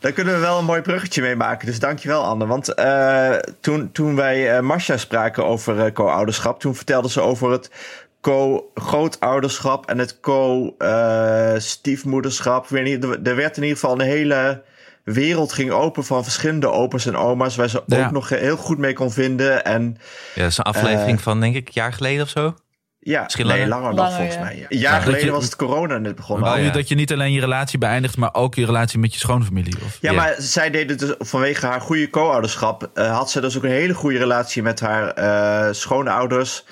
daar 0.00 0.12
kunnen 0.12 0.34
we 0.34 0.40
wel 0.40 0.58
een 0.58 0.64
mooi 0.64 0.80
bruggetje 0.82 1.22
mee 1.22 1.36
maken. 1.36 1.66
Dus 1.66 1.78
dankjewel, 1.78 2.24
Anne. 2.24 2.46
Want 2.46 2.74
eh, 2.74 3.34
toen, 3.60 3.92
toen 3.92 4.16
wij 4.16 4.56
eh 4.56 4.60
Marcia 4.62 4.96
spraken 4.96 5.44
over 5.46 5.84
eh, 5.84 5.92
co-ouderschap, 5.92 6.60
toen 6.60 6.74
vertelde 6.74 7.10
ze 7.10 7.20
over 7.20 7.50
het 7.50 7.70
co-grootouderschap 8.20 9.86
en 9.86 9.98
het 9.98 10.20
co-stiefmoederschap. 10.20 12.64
Ik 12.64 12.70
weet 12.70 12.84
niet, 12.84 13.04
er 13.04 13.20
er 13.22 13.36
werd 13.36 13.56
in 13.56 13.62
ieder 13.62 13.78
geval 13.78 14.00
een 14.00 14.06
hele 14.06 14.62
wereld 15.04 15.52
ging 15.52 15.70
open 15.70 16.04
van 16.04 16.22
verschillende 16.22 16.68
opa's 16.70 17.06
en 17.06 17.16
oma's, 17.16 17.56
waar 17.56 17.68
ze 17.68 17.82
Ja. 17.86 18.04
ook 18.04 18.10
nog 18.12 18.28
heel 18.28 18.56
goed 18.56 18.78
mee 18.78 18.92
kon 18.92 19.10
vinden. 19.12 19.64
En 19.64 19.96
Ja, 20.34 20.42
dat 20.42 20.50
is 20.50 20.58
een 20.58 20.64
aflevering 20.64 21.16
Eh, 21.18 21.22
van, 21.22 21.40
denk 21.40 21.54
ik, 21.54 21.66
een 21.66 21.72
jaar 21.74 21.92
geleden 21.92 22.22
of 22.22 22.28
zo. 22.28 22.54
ja, 22.98 23.22
Misschien 23.22 23.46
nee, 23.46 23.56
langer? 23.56 23.68
langer 23.68 23.88
nog 23.88 23.98
Langer, 23.98 24.14
volgens 24.16 24.36
ja. 24.36 24.42
mij. 24.42 24.66
Een 24.68 24.78
jaar 24.78 25.00
geleden 25.02 25.24
je- 25.24 25.30
was 25.32 25.44
het 25.44 25.56
corona 25.56 25.98
net 25.98 26.14
begonnen. 26.14 26.44
wou 26.44 26.56
Oh, 26.56 26.62
je 26.62 26.68
ja. 26.68 26.74
dat 26.76 26.88
je 26.88 26.94
niet 26.94 27.12
alleen 27.12 27.32
je 27.32 27.40
relatie 27.40 27.78
beëindigt, 27.78 28.16
maar 28.16 28.34
ook 28.34 28.54
je 28.54 28.64
relatie 28.64 28.98
met 28.98 29.12
je 29.12 29.18
schoonfamilie? 29.18 29.74
Of? 29.84 29.98
Ja, 30.00 30.10
Ja. 30.10 30.16
maar 30.16 30.34
zij 30.38 30.70
deed 30.70 30.90
het 30.90 30.98
dus 30.98 31.14
vanwege 31.18 31.66
haar 31.66 31.80
goede 31.80 32.10
co-ouderschap. 32.10 32.90
eh, 32.94 33.16
had 33.16 33.30
ze 33.30 33.40
dus 33.40 33.56
ook 33.56 33.62
een 33.64 33.70
hele 33.70 33.94
goede 33.94 34.18
relatie 34.18 34.62
met 34.62 34.80
haar 34.80 35.08
eh 35.08 35.72
schoonouders. 35.72 36.64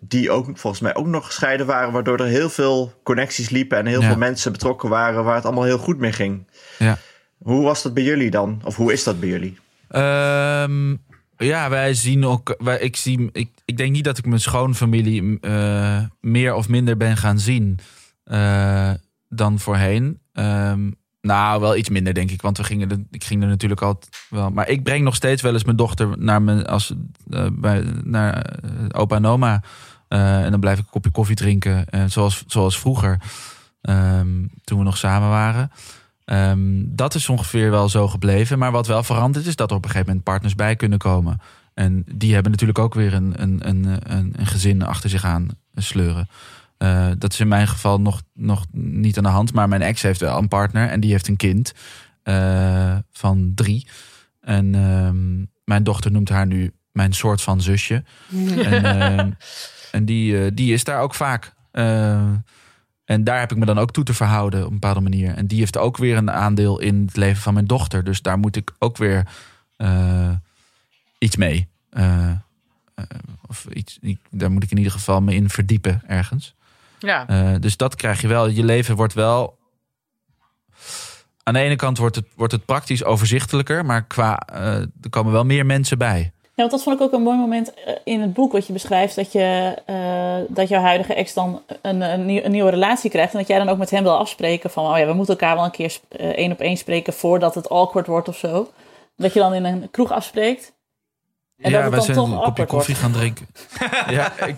Die 0.00 0.30
ook 0.30 0.44
volgens 0.58 0.82
mij 0.82 0.94
ook 0.94 1.06
nog 1.06 1.26
gescheiden 1.26 1.66
waren. 1.66 1.92
Waardoor 1.92 2.18
er 2.18 2.26
heel 2.26 2.50
veel 2.50 2.92
connecties 3.02 3.48
liepen. 3.50 3.78
En 3.78 3.86
heel 3.86 4.00
Ja. 4.00 4.06
veel 4.06 4.16
mensen 4.16 4.52
betrokken 4.52 4.88
waren. 4.88 5.24
Waar 5.24 5.34
het 5.34 5.44
allemaal 5.44 5.64
heel 5.64 5.78
goed 5.78 5.98
mee 5.98 6.12
ging. 6.12 6.48
Ja. 6.78 6.98
Hoe 7.38 7.62
was 7.62 7.82
dat 7.82 7.94
bij 7.94 8.02
jullie 8.02 8.30
dan? 8.30 8.60
Of 8.64 8.76
hoe 8.76 8.92
is 8.92 9.04
dat 9.04 9.20
bij 9.20 9.28
jullie? 9.28 9.58
Ehm, 9.88 10.96
ja, 11.36 11.70
wij 11.70 11.94
zien 11.94 12.24
ook. 12.24 12.50
Ik, 12.80 12.96
zie, 12.96 13.28
ik, 13.32 13.50
ik 13.64 13.76
denk 13.76 13.92
niet 13.92 14.04
dat 14.04 14.18
ik 14.18 14.26
mijn 14.26 14.40
schoonfamilie 14.40 15.38
eh, 15.40 16.02
meer 16.20 16.54
of 16.54 16.68
minder 16.68 16.96
ben 16.96 17.16
gaan 17.16 17.38
zien 17.38 17.78
eh, 18.24 18.90
dan 19.28 19.58
voorheen. 19.58 20.18
Ehm, 20.32 20.90
nou, 21.20 21.60
wel 21.60 21.76
iets 21.76 21.88
minder, 21.88 22.14
denk 22.14 22.30
ik. 22.30 22.42
Want 22.42 22.56
we 22.56 22.64
gingen 22.64 23.06
ik 23.10 23.24
ging 23.24 23.42
er 23.42 23.48
natuurlijk 23.48 23.82
altijd 23.82 24.26
wel. 24.30 24.50
Maar 24.50 24.68
ik 24.68 24.82
breng 24.82 25.04
nog 25.04 25.14
steeds 25.14 25.42
wel 25.42 25.52
eens 25.52 25.64
mijn 25.64 25.76
dochter 25.76 26.18
naar, 26.18 26.42
mijn, 26.42 26.66
als, 26.66 26.94
eh, 27.30 27.46
bij, 27.52 27.84
naar 28.04 28.54
opa 28.92 29.16
en 29.16 29.26
oma. 29.26 29.62
En 30.08 30.50
dan 30.50 30.60
blijf 30.60 30.78
ik 30.78 30.84
een 30.84 30.90
kopje 30.90 31.10
koffie 31.10 31.36
drinken. 31.36 31.86
zoals, 32.06 32.44
zoals 32.46 32.78
vroeger. 32.78 33.20
ehm, 33.80 34.46
toen 34.64 34.78
we 34.78 34.84
nog 34.84 34.96
samen 34.96 35.28
waren. 35.28 35.70
Ehm, 36.24 36.82
dat 36.86 37.14
is 37.14 37.28
ongeveer 37.28 37.70
wel 37.70 37.88
zo 37.88 38.08
gebleven. 38.08 38.58
Maar 38.58 38.72
wat 38.72 38.86
wel 38.86 39.02
veranderd 39.02 39.46
is 39.46 39.56
dat 39.56 39.70
er 39.70 39.76
op 39.76 39.84
een 39.84 39.90
gegeven 39.90 40.08
moment 40.08 40.26
partners 40.26 40.54
bij 40.54 40.76
kunnen 40.76 40.98
komen. 40.98 41.40
En 41.74 42.04
die 42.14 42.32
hebben 42.34 42.50
natuurlijk 42.50 42.78
ook 42.78 42.94
weer 42.94 43.14
een, 43.14 43.42
een, 43.42 43.68
een, 43.68 43.84
een, 44.12 44.34
een 44.36 44.46
gezin 44.46 44.82
achter 44.82 45.10
zich 45.10 45.24
aan 45.24 45.48
sleuren. 45.74 46.28
Eh, 46.78 47.08
dat 47.18 47.32
is 47.32 47.40
in 47.40 47.48
mijn 47.48 47.68
geval 47.68 48.00
nog, 48.00 48.22
nog 48.32 48.64
niet 48.72 49.16
aan 49.16 49.22
de 49.22 49.28
hand. 49.28 49.52
Maar 49.52 49.68
mijn 49.68 49.82
ex 49.82 50.02
heeft 50.02 50.20
wel 50.20 50.38
een 50.38 50.48
partner 50.48 50.88
en 50.88 51.00
die 51.00 51.10
heeft 51.10 51.28
een 51.28 51.36
kind 51.36 51.74
eh, 52.22 52.96
van 53.12 53.52
drie. 53.54 53.86
En 54.40 54.74
ehm, 54.74 55.44
mijn 55.64 55.84
dochter 55.84 56.10
noemt 56.10 56.28
haar 56.28 56.46
nu 56.46 56.72
mijn 56.92 57.12
soort 57.12 57.42
van 57.42 57.60
zusje. 57.60 58.04
en 58.56 58.84
ehm, 59.00 59.30
en 59.94 60.04
die, 60.04 60.44
eh, 60.44 60.50
die 60.54 60.72
is 60.72 60.84
daar 60.84 61.00
ook 61.00 61.14
vaak. 61.14 61.52
En 63.04 63.24
daar 63.24 63.40
heb 63.40 63.50
ik 63.52 63.58
me 63.58 63.64
dan 63.64 63.78
ook 63.78 63.90
toe 63.90 64.04
te 64.04 64.14
verhouden 64.14 64.60
op 64.60 64.66
een 64.66 64.72
bepaalde 64.72 65.00
manier. 65.00 65.34
En 65.34 65.46
die 65.46 65.58
heeft 65.58 65.78
ook 65.78 65.96
weer 65.96 66.16
een 66.16 66.30
aandeel 66.30 66.80
in 66.80 67.02
het 67.06 67.16
leven 67.16 67.42
van 67.42 67.54
mijn 67.54 67.66
dochter. 67.66 68.04
Dus 68.04 68.22
daar 68.22 68.38
moet 68.38 68.56
ik 68.56 68.72
ook 68.78 68.96
weer 68.96 69.26
eh, 69.76 70.30
iets 71.18 71.36
mee. 71.36 71.68
Eh, 71.90 72.30
eh, 72.30 73.04
of 73.46 73.66
iets, 73.72 73.98
daar 74.30 74.50
moet 74.50 74.62
ik 74.62 74.70
in 74.70 74.76
ieder 74.76 74.92
geval 74.92 75.20
me 75.20 75.34
in 75.34 75.50
verdiepen 75.50 76.02
ergens. 76.06 76.54
Ja. 76.98 77.58
Dus 77.58 77.76
dat 77.76 77.94
krijg 77.94 78.20
je 78.20 78.28
wel. 78.28 78.48
Je 78.48 78.64
leven 78.64 78.96
wordt 78.96 79.14
wel. 79.14 79.58
Aan 81.42 81.54
de 81.54 81.60
ene 81.60 81.76
kant 81.76 81.98
wordt 81.98 82.16
het, 82.16 82.26
wordt 82.34 82.52
het 82.52 82.64
praktisch 82.64 83.04
overzichtelijker, 83.04 83.84
maar 83.84 84.04
qua, 84.04 84.48
er 84.48 85.10
komen 85.10 85.32
wel 85.32 85.44
meer 85.44 85.66
mensen 85.66 85.98
bij. 85.98 86.32
Ja, 86.56 86.60
want 86.62 86.70
dat 86.70 86.82
vond 86.82 86.96
ik 86.96 87.02
ook 87.02 87.12
een 87.12 87.22
mooi 87.22 87.38
moment 87.38 87.74
eh, 87.74 87.94
in 88.04 88.20
het 88.20 88.32
boek 88.32 88.52
wat 88.52 88.66
je 88.66 88.72
beschrijft. 88.72 89.16
Dat, 89.16 89.32
je, 89.32 89.74
eh, 89.86 90.54
dat 90.54 90.68
jouw 90.68 90.80
huidige 90.80 91.14
ex 91.14 91.34
dan 91.34 91.62
een, 91.82 92.00
een, 92.00 92.26
nieuw- 92.26 92.42
een 92.42 92.50
nieuwe 92.50 92.70
relatie 92.70 93.10
krijgt. 93.10 93.32
En 93.32 93.38
dat 93.38 93.48
jij 93.48 93.58
dan 93.58 93.68
ook 93.68 93.78
met 93.78 93.90
hem 93.90 94.02
wil 94.02 94.18
afspreken 94.18 94.70
van... 94.70 94.86
oh 94.92 94.98
ja, 94.98 95.06
we 95.06 95.12
moeten 95.12 95.34
elkaar 95.34 95.54
wel 95.54 95.64
een 95.64 95.70
keer 95.70 95.98
eh, 96.08 96.28
één 96.28 96.52
op 96.52 96.60
één 96.60 96.76
spreken 96.76 97.12
voordat 97.12 97.54
het 97.54 97.68
awkward 97.68 98.06
wordt 98.06 98.28
of 98.28 98.36
zo. 98.36 98.72
Dat 99.16 99.32
je 99.32 99.38
dan 99.40 99.54
in 99.54 99.64
een 99.64 99.90
kroeg 99.90 100.10
afspreekt. 100.12 100.72
En 101.58 101.72
dat 101.72 101.82
het 101.82 101.90
wij 101.90 101.98
dan 101.98 102.02
zijn 102.02 102.16
toch 102.16 102.30
een 102.30 102.44
kopje 102.44 102.66
koffie 102.66 102.94
wordt. 102.94 103.06
gaan 103.06 103.20
drinken. 103.20 103.46
ja, 104.16 104.32
ik, 104.46 104.56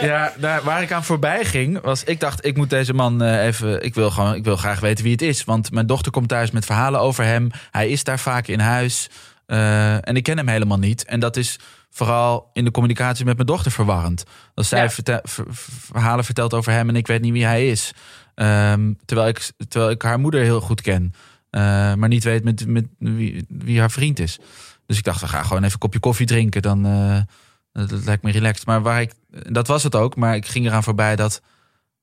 ja 0.10 0.32
daar, 0.38 0.62
waar 0.62 0.82
ik 0.82 0.92
aan 0.92 1.04
voorbij 1.04 1.44
ging, 1.44 1.80
was 1.80 2.04
ik 2.04 2.20
dacht, 2.20 2.44
ik 2.44 2.56
moet 2.56 2.70
deze 2.70 2.94
man 2.94 3.22
eh, 3.22 3.46
even, 3.46 3.84
ik 3.84 3.94
wil 3.94 4.10
gewoon, 4.10 4.34
ik 4.34 4.44
wil 4.44 4.56
graag 4.56 4.80
weten 4.80 5.04
wie 5.04 5.12
het 5.12 5.22
is. 5.22 5.44
Want 5.44 5.70
mijn 5.70 5.86
dochter 5.86 6.12
komt 6.12 6.28
thuis 6.28 6.50
met 6.50 6.64
verhalen 6.64 7.00
over 7.00 7.24
hem. 7.24 7.50
Hij 7.70 7.88
is 7.88 8.04
daar 8.04 8.18
vaak 8.18 8.46
in 8.46 8.60
huis. 8.60 9.10
Eh, 9.46 10.08
en 10.08 10.16
ik 10.16 10.22
ken 10.22 10.36
hem 10.36 10.48
helemaal 10.48 10.78
niet. 10.78 11.04
En 11.04 11.20
dat 11.20 11.36
is 11.36 11.58
vooral 11.90 12.50
in 12.52 12.64
de 12.64 12.70
communicatie 12.70 13.24
met 13.24 13.34
mijn 13.36 13.46
dochter 13.46 13.72
verwarrend. 13.72 14.24
Als 14.54 14.68
zij 14.68 14.82
Ja. 14.82 14.90
vertel- 14.90 15.20
ver- 15.22 15.46
verhalen 15.50 16.24
vertelt 16.24 16.54
over 16.54 16.72
hem 16.72 16.88
en 16.88 16.96
ik 16.96 17.06
weet 17.06 17.20
niet 17.20 17.32
wie 17.32 17.44
hij 17.44 17.68
is. 17.68 17.92
Ehm, 18.34 18.92
terwijl, 19.04 19.28
ik, 19.28 19.50
terwijl 19.68 19.90
ik 19.92 20.02
haar 20.02 20.18
moeder 20.20 20.40
heel 20.42 20.60
goed 20.60 20.80
ken. 20.80 21.12
Eh, 21.50 21.60
maar 21.94 22.08
niet 22.08 22.24
weet 22.24 22.44
met, 22.44 22.66
met 22.66 22.84
wie, 22.98 23.44
wie 23.48 23.78
haar 23.78 23.90
vriend 23.90 24.18
is. 24.18 24.38
Dus 24.86 24.98
ik 24.98 25.04
dacht, 25.04 25.20
we 25.20 25.28
gaan 25.28 25.42
gewoon 25.44 25.58
even 25.62 25.72
een 25.72 25.78
kopje 25.78 25.98
koffie 26.00 26.26
drinken. 26.26 26.62
Dan 26.62 26.86
eh, 26.86 27.18
dat, 27.72 27.88
dat 27.88 28.04
lijkt 28.04 28.22
me 28.22 28.30
relaxed. 28.30 28.66
Maar 28.66 28.82
waar 28.82 29.00
ik, 29.00 29.12
dat 29.28 29.66
was 29.66 29.82
het 29.82 29.94
ook. 29.94 30.16
Maar 30.16 30.36
ik 30.36 30.46
ging 30.46 30.66
eraan 30.66 30.82
voorbij 30.82 31.16
dat 31.16 31.40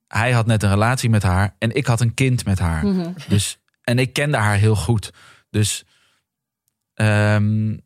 hij 0.08 0.32
had 0.32 0.46
net 0.46 0.64
een 0.64 0.70
relatie 0.70 1.10
met 1.10 1.24
haar. 1.24 1.56
En 1.60 1.76
ik 1.76 1.86
had 1.86 2.02
een 2.02 2.14
kind 2.14 2.46
met 2.46 2.60
haar. 2.60 2.86
Mhm. 2.86 3.10
Dus, 3.28 3.58
en 3.84 4.00
ik 4.00 4.14
kende 4.14 4.38
haar 4.38 4.56
heel 4.58 4.76
goed. 4.76 5.12
Dus 5.50 5.84
ehm, 6.94 7.78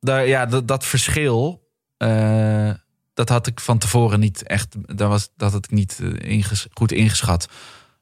daar, 0.00 0.26
ja, 0.26 0.46
dat, 0.46 0.68
dat 0.68 0.84
verschil, 0.84 1.68
eh, 1.96 2.70
dat 3.14 3.28
had 3.28 3.46
ik 3.46 3.60
van 3.60 3.78
tevoren 3.78 4.20
niet 4.20 4.42
echt, 4.42 4.96
dat, 4.98 5.08
was, 5.08 5.30
dat 5.36 5.52
had 5.52 5.64
ik 5.64 5.70
niet 5.70 5.98
eh, 6.02 6.30
inges- 6.30 6.66
goed 6.72 6.92
ingeschat. 6.92 7.48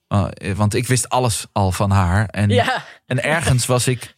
Uh, 0.09 0.27
want 0.57 0.75
ik 0.75 0.87
wist 0.87 1.09
alles 1.09 1.47
al 1.53 1.73
van 1.73 1.91
haar. 1.91 2.27
En, 2.29 2.49
Ja, 2.51 2.85
en 3.07 3.23
ergens 3.23 3.67
was 3.67 3.87
ik 3.89 4.15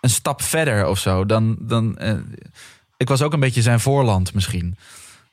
een 0.00 0.10
stap 0.10 0.42
verder 0.42 0.86
of 0.86 0.98
zo. 0.98 1.26
Dan, 1.26 1.56
dan, 1.60 1.98
eh, 1.98 2.14
ik 2.96 3.08
was 3.08 3.22
ook 3.22 3.32
een 3.32 3.40
beetje 3.40 3.62
zijn 3.62 3.80
voorland 3.80 4.34
misschien. 4.34 4.76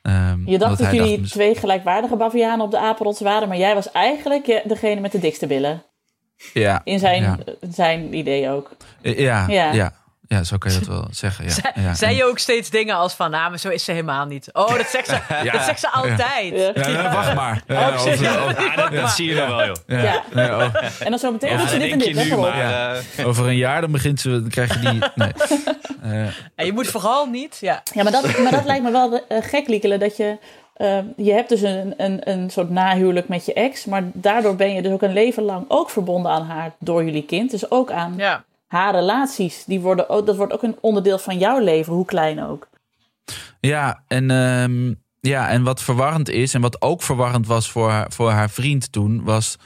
Ehm, 0.01 0.49
Je 0.49 0.57
dacht 0.57 0.77
dat 0.79 0.91
jullie 0.93 1.19
dacht, 1.19 1.31
twee 1.31 1.55
gelijkwaardige 1.55 2.15
bavianen 2.15 2.65
op 2.65 2.71
de 2.71 2.79
apenrots 2.79 3.21
waren, 3.21 3.47
maar 3.47 3.57
jij 3.57 3.73
was 3.73 3.91
eigenlijk 3.91 4.47
eh, 4.47 4.65
degene 4.67 5.01
met 5.01 5.11
de 5.11 5.19
dikste 5.19 5.47
billen. 5.47 5.83
ja, 6.53 6.81
In 6.83 6.99
zijn, 6.99 7.21
Ja. 7.21 7.37
zijn 7.71 8.13
idee 8.13 8.49
ook. 8.49 8.71
ja, 9.01 9.47
ja, 9.47 9.71
Ja. 9.73 9.93
Ja. 10.37 10.43
zo 10.43 10.57
kan 10.57 10.71
je 10.71 10.79
dat 10.79 10.87
wel 10.87 11.07
zeggen. 11.25 11.45
Ja, 11.75 11.93
zei 11.93 12.15
je 12.15 12.25
ook 12.25 12.39
steeds 12.39 12.69
dingen 12.69 12.95
als 12.95 13.13
van, 13.13 13.31
nou, 13.31 13.49
maar 13.49 13.59
zo 13.59 13.69
is 13.69 13.83
ze 13.83 13.91
helemaal 13.91 14.25
niet. 14.25 14.49
Oh, 14.53 14.75
dat 14.77 14.87
zegt 14.87 15.07
ze, 15.07 15.17
dat 15.51 15.63
zegt 15.63 15.79
ze 15.79 15.89
altijd. 15.89 16.53
Ja. 16.55 16.71
Ja, 16.75 16.87
ja, 16.89 17.13
wacht 17.13 17.35
maar. 17.35 17.61
Dat, 17.67 18.01
zie 19.11 19.27
je 19.29 19.35
nog 19.35 19.47
wel, 19.47 19.65
joh. 19.65 19.75
ja. 19.87 20.01
Ja. 20.03 20.23
Nee, 20.33 20.47
oh, 20.55 20.75
En 20.99 21.09
dan 21.09 21.19
zo 21.19 21.31
meteen 21.31 21.51
Ja, 21.51 21.57
doet 21.57 21.69
ze 21.69 21.77
dit 21.77 21.91
en 21.91 21.99
dit. 21.99 22.15
nu, 22.29 22.35
maar 22.35 22.93
eh, 23.15 23.27
over 23.27 23.47
een 23.47 23.55
jaar 23.57 23.81
dan 23.81 23.91
begint 23.91 24.19
ze, 24.19 24.29
dan 24.29 24.49
krijg 24.49 24.73
je 24.81 24.89
die. 24.89 24.99
Nee. 25.15 25.31
Eh, 26.01 26.21
En 26.55 26.65
je 26.65 26.73
moet 26.73 26.87
vooral 26.87 27.25
niet, 27.25 27.57
ja. 27.61 27.81
Ja, 27.93 28.03
maar 28.03 28.11
dat, 28.11 28.37
maar 28.37 28.51
dat 28.51 28.65
lijkt 28.65 28.83
me 28.83 28.91
wel 28.91 29.21
eh, 29.27 29.37
gek, 29.41 29.67
Liekele, 29.67 29.97
dat 29.97 30.17
je... 30.17 30.37
eh, 30.75 30.97
je 31.17 31.31
hebt 31.33 31.49
dus 31.49 31.61
een, 31.61 31.93
een, 31.97 32.29
een 32.29 32.49
soort 32.49 32.69
nahuwelijk 32.69 33.27
met 33.27 33.45
je 33.45 33.53
ex, 33.53 33.85
maar 33.85 34.03
daardoor 34.13 34.55
ben 34.55 34.73
je 34.73 34.81
dus 34.81 34.91
ook 34.91 35.01
een 35.01 35.13
leven 35.13 35.43
lang 35.43 35.65
ook 35.67 35.89
verbonden 35.89 36.31
aan 36.31 36.45
haar 36.45 36.71
door 36.79 37.03
jullie 37.03 37.25
kind. 37.25 37.51
Dus 37.51 37.71
ook 37.71 37.91
aan 37.91 38.13
ja. 38.17 38.43
Haar 38.69 38.93
relaties. 38.93 39.63
Die 39.65 39.79
worden 39.79 40.09
ook, 40.09 40.25
dat 40.25 40.35
wordt 40.35 40.53
ook 40.53 40.63
een 40.63 40.77
onderdeel 40.81 41.17
van 41.17 41.37
jouw 41.37 41.59
leven, 41.59 41.93
hoe 41.93 42.05
klein 42.05 42.43
ook. 42.43 42.67
ja, 43.59 44.03
en, 44.07 44.31
ehm, 44.31 44.93
ja, 45.19 45.49
en 45.49 45.63
wat 45.63 45.81
verwarrend 45.81 46.29
is, 46.29 46.53
en 46.53 46.61
wat 46.61 46.81
ook 46.81 47.01
verwarrend 47.01 47.47
was 47.47 47.71
voor 47.71 47.89
haar, 47.89 48.11
voor 48.11 48.31
haar 48.31 48.49
vriend 48.49 48.91
toen, 48.91 49.23
was 49.23 49.57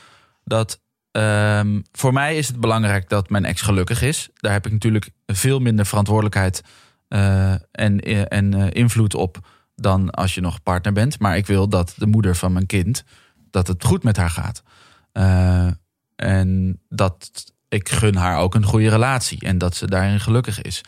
dat. 0.43 0.81
ehm, 1.11 1.81
voor 1.91 2.13
mij 2.13 2.37
is 2.37 2.47
het 2.47 2.59
belangrijk 2.59 3.09
dat 3.09 3.29
mijn 3.29 3.45
ex 3.45 3.61
gelukkig 3.61 4.01
is. 4.01 4.29
Daar 4.35 4.51
heb 4.51 4.65
ik 4.65 4.71
natuurlijk 4.71 5.09
veel 5.25 5.59
minder 5.59 5.85
verantwoordelijkheid 5.85 6.61
eh, 7.07 7.51
en, 7.71 7.99
en 8.27 8.53
eh, 8.53 8.67
invloed 8.71 9.15
op 9.15 9.37
dan 9.75 10.09
als 10.11 10.33
je 10.35 10.41
nog 10.41 10.63
partner 10.63 10.93
bent. 10.93 11.19
Maar 11.19 11.37
ik 11.37 11.47
wil 11.47 11.69
dat 11.69 11.93
de 11.97 12.07
moeder 12.07 12.35
van 12.35 12.53
mijn 12.53 12.65
kind, 12.65 13.03
dat 13.51 13.67
het 13.67 13.83
goed 13.83 14.03
met 14.03 14.17
haar 14.17 14.29
gaat. 14.29 14.63
Eh, 15.11 15.67
en 16.15 16.79
dat 16.89 17.52
ik 17.73 17.89
gun 17.89 18.15
haar 18.15 18.37
ook 18.37 18.55
een 18.55 18.65
goede 18.65 18.89
relatie 18.89 19.39
en 19.41 19.57
dat 19.57 19.75
ze 19.75 19.87
daarin 19.87 20.19
gelukkig 20.19 20.61
is. 20.61 20.81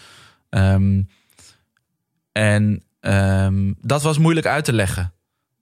Ehm, 0.49 1.01
en 2.31 2.83
ehm, 2.99 3.73
dat 3.81 4.01
was 4.01 4.17
moeilijk 4.17 4.45
uit 4.45 4.65
te 4.65 4.73
leggen 4.73 5.13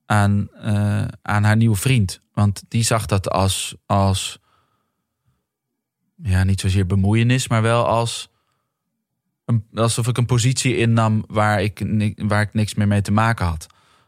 aan, 0.05 0.49
eh, 0.61 1.05
aan 1.21 1.43
haar 1.43 1.55
nieuwe 1.55 1.75
vriend. 1.75 2.21
Want 2.33 2.63
die 2.67 2.83
zag 2.83 3.05
dat 3.05 3.29
als, 3.29 3.75
als 3.85 4.39
ja, 6.15 6.43
niet 6.43 6.59
zozeer 6.59 6.85
bemoeienis, 6.85 7.47
maar 7.47 7.61
wel 7.61 7.87
als 7.87 8.29
een, 9.45 9.65
alsof 9.73 10.07
ik 10.07 10.17
een 10.17 10.25
positie 10.25 10.77
innam 10.77 11.23
waar 11.27 11.61
ik, 11.61 11.83
waar 12.15 12.41
ik 12.41 12.53
niks 12.53 12.73
meer 12.73 12.87
mee 12.87 13.01
te 13.01 13.11
maken 13.11 13.45
had. 13.45 13.67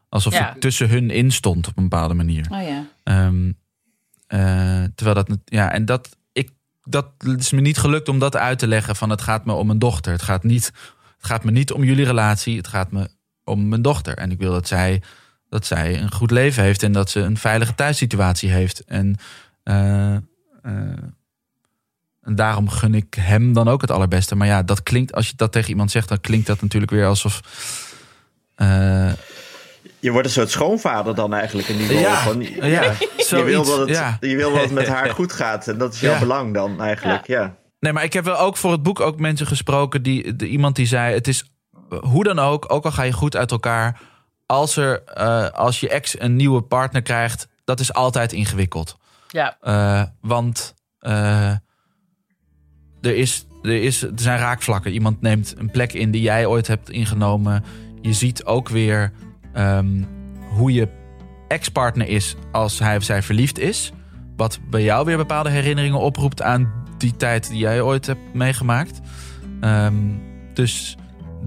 Alsof 0.10 0.34
Ja. 0.34 0.54
ik 0.56 0.62
tussen 0.62 0.90
hun 0.90 1.10
in 1.10 1.32
stond 1.32 1.68
op 1.68 1.78
een 1.78 1.90
bepaalde 1.90 2.14
manier. 2.14 2.48
Oh 2.52 2.62
ja. 2.62 2.86
Ehm, 3.04 3.52
eh, 4.28 4.84
terwijl 4.96 5.26
dat, 5.26 5.38
ja, 5.46 5.72
en 5.72 5.86
dat, 5.86 6.18
dat 6.86 7.08
is 7.38 7.52
me 7.52 7.62
niet 7.62 7.78
gelukt 7.78 8.10
om 8.10 8.20
dat 8.20 8.36
uit 8.36 8.60
te 8.60 8.68
leggen 8.68 8.96
van 8.96 9.10
het 9.10 9.22
gaat 9.22 9.46
me 9.46 9.54
om 9.54 9.70
een 9.70 9.80
dochter. 9.80 10.12
Het 10.12 10.22
gaat, 10.22 10.44
niet, 10.44 10.66
het 11.18 11.26
gaat 11.26 11.44
me 11.44 11.52
niet 11.52 11.72
om 11.72 11.84
jullie 11.84 12.06
relatie, 12.06 12.58
het 12.58 12.68
gaat 12.68 12.92
me 12.92 13.10
om 13.44 13.68
mijn 13.68 13.82
dochter. 13.82 14.18
En 14.18 14.32
ik 14.32 14.40
wil 14.40 14.52
dat 14.52 14.68
zij, 14.68 15.02
dat 15.50 15.66
zij 15.66 16.02
een 16.02 16.12
goed 16.12 16.32
leven 16.32 16.64
heeft 16.64 16.84
en 16.84 16.92
dat 16.92 17.10
ze 17.10 17.20
een 17.20 17.38
veilige 17.38 17.76
thuissituatie 17.76 18.50
heeft. 18.50 18.84
En, 18.84 19.16
eh, 19.64 20.16
eh, 20.16 20.22
en 22.22 22.36
daarom 22.36 22.70
gun 22.70 22.94
ik 22.94 23.14
hem 23.14 23.54
dan 23.54 23.68
ook 23.68 23.82
het 23.82 23.92
allerbeste. 23.92 24.36
Maar 24.36 24.48
ja, 24.48 24.64
dat 24.64 24.84
klinkt, 24.84 25.14
als 25.14 25.30
je 25.30 25.36
dat 25.36 25.52
tegen 25.52 25.70
iemand 25.70 25.92
zegt, 25.92 26.10
dan 26.10 26.22
klinkt 26.22 26.48
dat 26.48 26.62
natuurlijk 26.62 26.92
weer 26.92 27.06
alsof. 27.06 27.42
eh, 28.56 29.12
Je 30.00 30.12
wordt 30.12 30.28
een 30.28 30.34
soort 30.34 30.50
schoonvader 30.52 31.16
dan 31.16 31.34
eigenlijk 31.34 31.68
in 31.68 31.78
die 31.78 31.88
rol. 31.88 32.00
ja, 32.00 32.16
Van, 32.16 32.42
ja, 32.42 32.94
je, 33.30 33.44
wil 33.44 33.64
dat 33.66 33.80
het, 33.80 33.90
ja. 33.90 34.18
je 34.20 34.36
wil 34.36 34.52
dat 34.54 34.62
het 34.62 34.72
met 34.72 34.88
haar 34.88 35.10
goed 35.20 35.34
gaat. 35.34 35.68
En 35.68 35.78
dat 35.78 35.94
is 35.94 36.00
jouw 36.00 36.14
Ja. 36.14 36.20
belang 36.20 36.54
dan 36.54 36.82
eigenlijk. 36.82 37.28
Ja. 37.28 37.56
Nee, 37.80 37.94
maar 37.94 38.04
ik 38.04 38.14
heb 38.14 38.26
wel 38.26 38.38
ook 38.40 38.58
voor 38.58 38.72
het 38.72 38.84
boek 38.84 39.00
ook 39.00 39.20
mensen 39.20 39.48
gesproken 39.48 40.04
die 40.04 40.36
de, 40.36 40.48
iemand 40.48 40.76
die 40.76 40.86
zei: 40.86 41.14
het 41.14 41.28
is 41.28 41.44
eh, 41.90 41.98
hoe 42.00 42.24
dan 42.24 42.40
ook, 42.40 42.72
ook 42.74 42.86
al 42.86 42.92
ga 42.92 43.04
je 43.04 43.12
goed 43.12 43.36
uit 43.36 43.52
elkaar, 43.52 44.00
als 44.46 44.78
er 44.78 45.04
eh, 45.04 45.50
als 45.50 45.80
je 45.80 45.90
ex 45.90 46.20
een 46.20 46.36
nieuwe 46.36 46.62
partner 46.62 47.02
krijgt, 47.02 47.48
dat 47.64 47.80
is 47.80 47.94
altijd 47.94 48.34
ingewikkeld. 48.34 48.98
Ja, 49.28 49.58
Eh, 49.62 50.04
want 50.22 50.74
eh, 51.00 51.50
er, 53.02 53.16
is, 53.16 53.46
er, 53.64 53.84
is, 53.84 54.02
er 54.02 54.12
zijn 54.16 54.40
raakvlakken. 54.40 54.92
Iemand 54.92 55.22
neemt 55.22 55.54
een 55.58 55.72
plek 55.72 55.94
in 55.94 56.12
die 56.12 56.22
jij 56.22 56.46
ooit 56.46 56.68
hebt 56.68 56.90
ingenomen. 56.90 57.64
Je 58.02 58.14
ziet 58.14 58.46
ook 58.46 58.70
weer 58.70 59.12
ehm, 59.56 60.04
hoe 60.50 60.74
je 60.74 60.88
ex-partner 61.48 62.08
is 62.08 62.36
als 62.52 62.80
hij 62.80 62.98
of 62.98 63.04
zij 63.04 63.22
verliefd 63.22 63.60
is. 63.60 63.92
Wat 64.36 64.60
bij 64.70 64.84
jou 64.84 65.06
weer 65.06 65.18
bepaalde 65.18 65.50
herinneringen 65.50 66.00
oproept 66.00 66.42
aan 66.42 66.84
die 66.98 67.16
tijd 67.16 67.50
die 67.50 67.58
jij 67.58 67.82
ooit 67.82 68.06
hebt 68.06 68.34
meegemaakt. 68.34 69.00
Ehm, 69.62 69.96
dus 70.54 70.98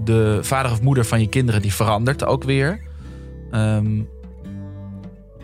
de 0.03 0.39
vader 0.41 0.71
of 0.71 0.81
moeder 0.81 1.05
van 1.05 1.19
je 1.19 1.29
kinderen 1.29 1.61
die 1.61 1.73
verandert 1.73 2.25
ook 2.25 2.43
weer. 2.43 2.81
Ehm, 3.51 4.01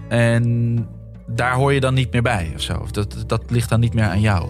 en 0.10 0.88
daar 1.28 1.54
hoor 1.54 1.74
je 1.74 1.80
dan 1.80 1.94
niet 1.94 2.12
meer 2.12 2.22
bij 2.22 2.52
of 2.56 2.62
zo. 2.62 2.88
Dat, 2.92 3.24
dat 3.28 3.44
ligt 3.48 3.70
dan 3.70 3.80
niet 3.80 3.94
meer 3.94 4.06
aan 4.06 4.22
jou. 4.22 4.50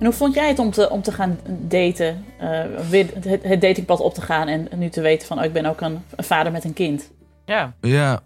En 0.00 0.06
hoe 0.06 0.14
vond 0.14 0.34
jij 0.34 0.48
het 0.48 0.58
om 0.58 0.70
te, 0.70 0.90
om 0.90 1.02
te 1.02 1.12
gaan 1.12 1.38
daten? 1.46 2.24
eh, 2.38 2.64
weer 2.88 3.06
het, 3.14 3.42
het 3.42 3.60
datingpad 3.60 4.00
op 4.00 4.14
te 4.14 4.20
gaan 4.20 4.48
en 4.48 4.68
nu 4.78 4.88
te 4.88 5.00
weten 5.00 5.26
van... 5.26 5.38
Oh, 5.38 5.44
ik 5.44 5.52
ben 5.52 5.66
ook 5.66 5.80
een, 5.80 6.04
een 6.16 6.24
vader 6.24 6.52
met 6.52 6.64
een 6.64 6.72
kind. 6.72 7.10
ja. 7.44 7.74
Ja. 7.80 8.22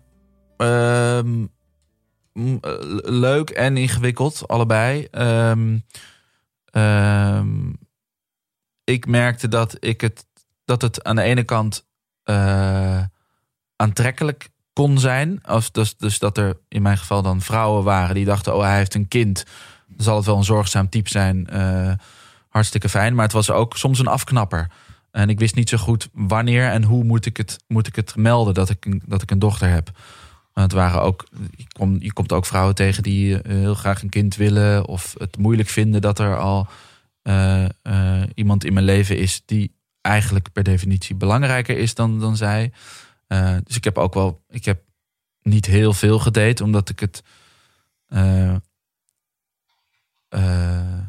ehm, 0.56 1.46
eh, 2.34 2.72
leuk 3.02 3.50
en 3.50 3.76
ingewikkeld, 3.76 4.48
allebei. 4.48 5.08
Ehm, 5.10 5.78
ehm, 6.64 7.72
ik 8.84 9.06
merkte 9.06 9.48
dat, 9.48 9.76
ik 9.80 10.00
het, 10.00 10.26
dat 10.64 10.82
het 10.82 11.04
aan 11.04 11.16
de 11.16 11.22
ene 11.22 11.44
kant 11.44 11.86
eh, 12.22 13.02
aantrekkelijk 13.76 14.48
kon 14.72 14.98
zijn. 14.98 15.42
Als, 15.42 15.72
dus, 15.72 15.96
dus 15.96 16.18
dat 16.18 16.38
er 16.38 16.58
in 16.68 16.82
mijn 16.82 16.98
geval 16.98 17.22
dan 17.22 17.40
vrouwen 17.40 17.84
waren 17.84 18.14
die 18.14 18.24
dachten... 18.24 18.54
oh, 18.56 18.62
hij 18.62 18.76
heeft 18.76 18.94
een 18.94 19.08
kind. 19.08 19.44
Dan 19.88 20.04
zal 20.04 20.16
het 20.16 20.26
wel 20.26 20.36
een 20.36 20.44
zorgzaam 20.44 20.88
type 20.88 21.08
zijn. 21.08 21.46
eh, 21.46 21.92
hartstikke 22.48 22.88
fijn. 22.88 23.14
Maar 23.14 23.24
het 23.24 23.32
was 23.32 23.50
ook 23.50 23.76
soms 23.76 23.98
een 23.98 24.06
afknapper. 24.06 24.70
En 25.10 25.28
ik 25.28 25.38
wist 25.38 25.54
niet 25.54 25.68
zo 25.68 25.76
goed 25.76 26.08
wanneer 26.12 26.68
en 26.68 26.82
hoe 26.82 27.04
moet 27.04 27.26
ik 27.26 27.36
het, 27.36 27.64
moet 27.66 27.86
ik 27.86 27.96
het 27.96 28.16
melden 28.16 28.54
dat 28.54 28.70
ik, 28.70 29.00
dat 29.06 29.22
ik 29.22 29.30
een 29.30 29.38
dochter 29.38 29.68
heb. 29.68 29.90
Het 30.52 30.72
waren 30.72 31.02
ook, 31.02 31.26
je, 31.56 31.64
kom, 31.72 31.96
je 32.00 32.12
komt 32.12 32.32
ook 32.32 32.46
vrouwen 32.46 32.74
tegen 32.74 33.02
die 33.02 33.42
eh, 33.42 33.56
heel 33.56 33.74
graag 33.74 34.02
een 34.02 34.08
kind 34.08 34.36
willen. 34.36 34.86
Of 34.86 35.14
het 35.18 35.36
moeilijk 35.36 35.68
vinden 35.68 36.00
dat 36.00 36.18
er 36.18 36.38
al 36.38 36.66
eh, 37.22 37.64
iemand 38.34 38.64
in 38.64 38.72
mijn 38.72 38.84
leven 38.84 39.18
is 39.18 39.42
die 39.46 39.74
eigenlijk 40.00 40.52
per 40.52 40.62
definitie 40.62 41.14
belangrijker 41.14 41.78
is 41.78 41.94
dan, 41.94 42.20
dan 42.20 42.36
zij. 42.36 42.72
Dus 43.64 43.76
ik 43.76 43.84
heb 43.84 43.98
ook 43.98 44.14
wel, 44.14 44.44
ik 44.48 44.64
heb 44.64 44.82
niet 45.42 45.66
heel 45.66 45.92
veel 45.92 46.18
gedate, 46.18 46.64
omdat 46.64 46.88
ik 46.88 47.00
het. 47.00 47.22
Eh, 50.34 50.78
eh, 50.78 51.06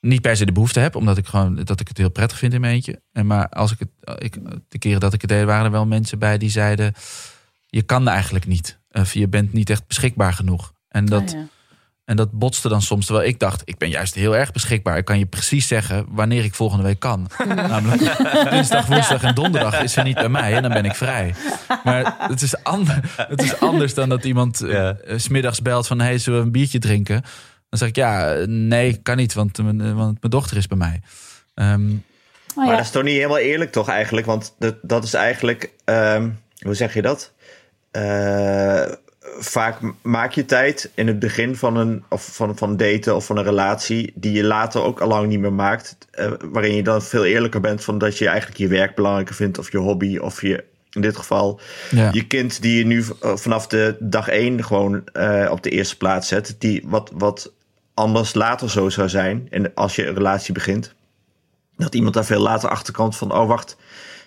niet 0.00 0.20
per 0.20 0.36
se 0.36 0.44
de 0.44 0.52
behoefte 0.52 0.80
heb, 0.80 0.94
omdat 0.94 1.16
ik 1.16 1.26
gewoon 1.26 1.54
dat 1.54 1.80
ik 1.80 1.88
het 1.88 1.98
heel 1.98 2.10
prettig 2.10 2.38
vind 2.38 2.52
in 2.52 2.60
mijn 2.60 2.74
eentje. 2.74 3.02
En 3.12 3.26
maar 3.26 3.48
als 3.48 3.72
ik 3.72 3.78
het, 3.78 4.22
ik, 4.22 4.38
de 4.68 4.78
keren 4.78 5.00
dat 5.00 5.12
ik 5.12 5.20
het 5.20 5.30
deed, 5.30 5.44
waren 5.44 5.64
er 5.64 5.70
wel 5.70 5.86
mensen 5.86 6.18
bij 6.18 6.38
die 6.38 6.50
zeiden: 6.50 6.94
je 7.66 7.82
kan 7.82 8.08
eigenlijk 8.08 8.46
niet, 8.46 8.78
of 8.90 9.14
je 9.14 9.28
bent 9.28 9.52
niet 9.52 9.70
echt 9.70 9.86
beschikbaar 9.86 10.32
genoeg. 10.32 10.72
En 10.88 11.06
dat, 11.06 11.34
Ah. 11.34 11.42
En 12.10 12.16
dat 12.16 12.32
botste 12.32 12.68
dan 12.68 12.82
soms, 12.82 13.06
terwijl 13.06 13.28
ik 13.28 13.38
dacht: 13.38 13.62
ik 13.64 13.78
ben 13.78 13.88
juist 13.88 14.14
heel 14.14 14.36
erg 14.36 14.52
beschikbaar. 14.52 14.96
Ik 14.96 15.04
kan 15.04 15.18
je 15.18 15.26
precies 15.26 15.66
zeggen 15.66 16.06
wanneer 16.08 16.44
ik 16.44 16.54
volgende 16.54 16.84
week 16.84 16.98
kan. 16.98 17.30
Namelijk 17.54 18.00
dinsdag, 18.50 18.86
woensdag 18.86 19.22
en 19.22 19.34
donderdag 19.34 19.82
is 19.82 19.96
er 19.96 20.04
niet 20.04 20.14
bij 20.14 20.28
mij 20.28 20.54
en 20.54 20.62
dan 20.62 20.72
ben 20.72 20.84
ik 20.84 20.94
vrij. 20.94 21.34
Maar 21.84 22.16
het 22.18 22.42
is, 22.42 22.64
ander, 22.64 23.00
het 23.16 23.42
is 23.42 23.60
anders 23.60 23.94
dan 23.94 24.08
dat 24.08 24.24
iemand 24.24 24.60
eh, 24.60 24.72
Ja. 24.72 24.96
's 25.16 25.22
smiddags 25.22 25.62
belt 25.62 25.86
van: 25.86 26.00
hey, 26.00 26.18
zullen 26.18 26.38
we 26.38 26.44
een 26.44 26.52
biertje 26.52 26.78
drinken? 26.78 27.22
Dan 27.68 27.78
zeg 27.78 27.88
ik 27.88 27.96
ja, 27.96 28.34
nee, 28.46 28.96
kan 29.02 29.16
niet, 29.16 29.34
want, 29.34 29.58
eh, 29.58 29.64
want 29.64 29.94
mijn 29.94 30.16
dochter 30.20 30.56
is 30.56 30.66
bij 30.66 30.78
mij. 30.78 31.00
Ehm, 31.54 31.90
Oh, 32.54 32.66
Maar 32.66 32.76
dat 32.76 32.84
is 32.84 32.90
toch 32.90 33.02
niet 33.02 33.14
helemaal 33.14 33.38
eerlijk, 33.38 33.72
toch 33.72 33.88
eigenlijk? 33.88 34.26
Want 34.26 34.54
dat, 34.58 34.76
dat 34.82 35.04
is 35.04 35.14
eigenlijk, 35.14 35.70
ehm, 35.84 36.28
hoe 36.60 36.74
zeg 36.74 36.94
je 36.94 37.02
dat? 37.02 37.32
Eh, 37.90 38.82
vaak 39.42 39.78
maak 40.02 40.32
je 40.32 40.44
tijd 40.44 40.90
in 40.94 41.06
het 41.06 41.18
begin 41.18 41.56
van 41.56 41.76
een 41.76 42.04
of 42.08 42.28
van, 42.32 42.56
van 42.56 42.76
daten 42.76 43.16
of 43.16 43.26
van 43.26 43.36
een 43.36 43.44
relatie, 43.44 44.12
die 44.14 44.32
je 44.32 44.44
later 44.44 44.82
ook 44.82 45.00
al 45.00 45.08
lang 45.08 45.28
niet 45.28 45.40
meer 45.40 45.52
maakt. 45.52 45.96
eh, 46.10 46.32
waarin 46.44 46.74
je 46.74 46.82
dan 46.82 47.02
veel 47.02 47.24
eerlijker 47.24 47.60
bent 47.60 47.84
van 47.84 47.98
dat 47.98 48.18
je 48.18 48.28
eigenlijk 48.28 48.58
je 48.58 48.68
werk 48.68 48.94
belangrijker 48.94 49.34
vindt, 49.34 49.58
of 49.58 49.72
je 49.72 49.78
hobby, 49.78 50.18
of 50.18 50.42
je 50.42 50.64
in 50.90 51.00
dit 51.00 51.16
geval 51.16 51.60
ja. 51.90 52.08
je 52.12 52.26
kind 52.26 52.62
die 52.62 52.78
je 52.78 52.86
nu 52.86 53.04
eh, 53.20 53.36
vanaf 53.36 53.66
de 53.66 53.96
dag 53.98 54.28
één 54.28 54.64
gewoon 54.64 55.04
eh, 55.12 55.48
op 55.50 55.62
de 55.62 55.70
eerste 55.70 55.96
plaats 55.96 56.28
zet, 56.28 56.56
die 56.58 56.82
wat, 56.86 57.10
wat 57.14 57.52
anders 57.94 58.34
later 58.34 58.70
zo 58.70 58.88
zou 58.88 59.08
zijn. 59.08 59.46
En 59.50 59.74
als 59.74 59.96
je 59.96 60.06
een 60.06 60.14
relatie 60.14 60.54
begint, 60.54 60.94
dat 61.76 61.94
iemand 61.94 62.14
daar 62.14 62.24
veel 62.24 62.40
later 62.40 62.68
achter 62.68 62.92
komt 62.92 63.16
van, 63.16 63.32
oh 63.34 63.48
wacht, 63.48 63.76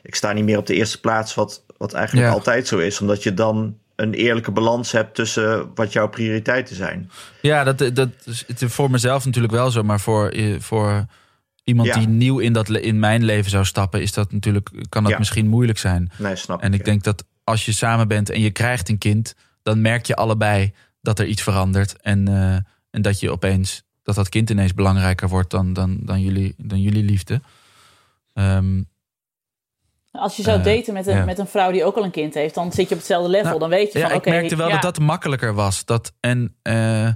ik 0.04 0.16
sta 0.16 0.34
niet 0.34 0.44
meer 0.44 0.58
op 0.58 0.66
de 0.66 0.76
eerste 0.76 1.00
plaats, 1.00 1.34
wat, 1.36 1.64
wat 1.78 1.94
eigenlijk 1.94 2.28
Ja. 2.28 2.34
altijd 2.34 2.68
zo 2.68 2.78
is, 2.78 3.02
omdat 3.02 3.24
je 3.24 3.34
dan 3.34 3.78
een 4.04 4.14
eerlijke 4.14 4.52
balans 4.52 4.92
hebt 4.92 5.16
tussen 5.16 5.72
wat 5.76 5.94
jouw 5.94 6.08
prioriteiten 6.10 6.76
zijn. 6.76 7.10
Ja, 7.42 7.64
dat, 7.64 7.96
dat 7.96 8.10
is 8.26 8.44
het 8.48 8.62
is 8.62 8.74
voor 8.74 8.92
mezelf 8.92 9.26
natuurlijk 9.26 9.54
wel 9.54 9.72
zo, 9.72 9.84
maar 9.84 10.00
voor, 10.00 10.28
eh, 10.30 10.60
voor 10.60 11.06
iemand 11.64 11.88
Ja. 11.88 11.98
die 11.98 12.08
nieuw 12.08 12.40
in, 12.40 12.54
dat, 12.54 12.70
in 12.70 13.00
mijn 13.00 13.24
leven 13.24 13.52
zou 13.52 13.66
stappen, 13.66 14.02
is 14.02 14.12
dat 14.14 14.32
natuurlijk, 14.32 14.70
kan 14.90 15.04
dat 15.04 15.12
Ja. 15.12 15.18
misschien 15.18 15.48
moeilijk 15.48 15.78
zijn. 15.78 16.12
Nee, 16.18 16.36
snap 16.36 16.62
En 16.62 16.74
ik 16.74 16.80
ja. 16.80 16.86
denk 16.86 17.04
dat 17.04 17.26
als 17.44 17.66
je 17.66 17.72
samen 17.72 18.08
bent 18.08 18.30
en 18.30 18.42
je 18.42 18.52
krijgt 18.52 18.90
een 18.90 18.98
kind, 18.98 19.36
dan 19.64 19.82
merk 19.82 20.06
je 20.06 20.16
allebei 20.16 20.74
dat 21.02 21.20
er 21.20 21.26
iets 21.26 21.42
verandert. 21.42 22.02
En, 22.02 22.28
eh, 22.28 22.56
en 22.90 23.02
dat 23.02 23.20
je 23.20 23.32
opeens 23.32 23.84
dat 24.04 24.16
dat 24.16 24.30
kind 24.30 24.50
ineens 24.50 24.74
belangrijker 24.74 25.30
wordt 25.30 25.50
dan, 25.52 25.74
dan, 25.74 25.98
dan, 26.02 26.22
jullie, 26.22 26.54
dan 26.58 26.82
jullie 26.82 27.04
liefde. 27.04 27.42
Ehm, 28.34 28.82
Als 30.20 30.36
je 30.36 30.44
zou 30.44 30.60
Eh, 30.60 30.64
daten 30.64 30.94
met 30.94 31.08
een, 31.08 31.16
ja. 31.16 31.26
met 31.26 31.40
een 31.40 31.48
vrouw 31.48 31.72
die 31.72 31.84
ook 31.84 31.96
al 31.96 32.04
een 32.04 32.12
kind 32.12 32.34
heeft, 32.34 32.56
dan 32.56 32.72
zit 32.72 32.88
je 32.88 32.94
op 32.94 33.00
hetzelfde 33.00 33.30
level. 33.30 33.48
Nou, 33.48 33.60
dan 33.60 33.70
weet 33.70 33.94
je 33.94 34.00
ja, 34.00 34.06
van, 34.06 34.14
ik 34.14 34.22
oké, 34.22 34.30
merkte 34.30 34.56
wel 34.56 34.68
ja. 34.68 34.74
dat 34.74 34.82
dat 34.82 35.00
makkelijker 35.00 35.54
was. 35.54 35.86
Dat, 35.86 36.14
en 36.20 36.56
eh, 36.62 37.10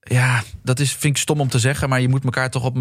ja, 0.00 0.42
dat 0.62 0.78
is, 0.78 0.92
vind 0.92 1.16
ik 1.16 1.22
stom 1.22 1.40
om 1.40 1.48
te 1.48 1.58
zeggen, 1.58 1.88
maar 1.88 2.00
je 2.00 2.08
moet 2.08 2.24
elkaar 2.24 2.50
toch 2.50 2.64
op 2.64 2.76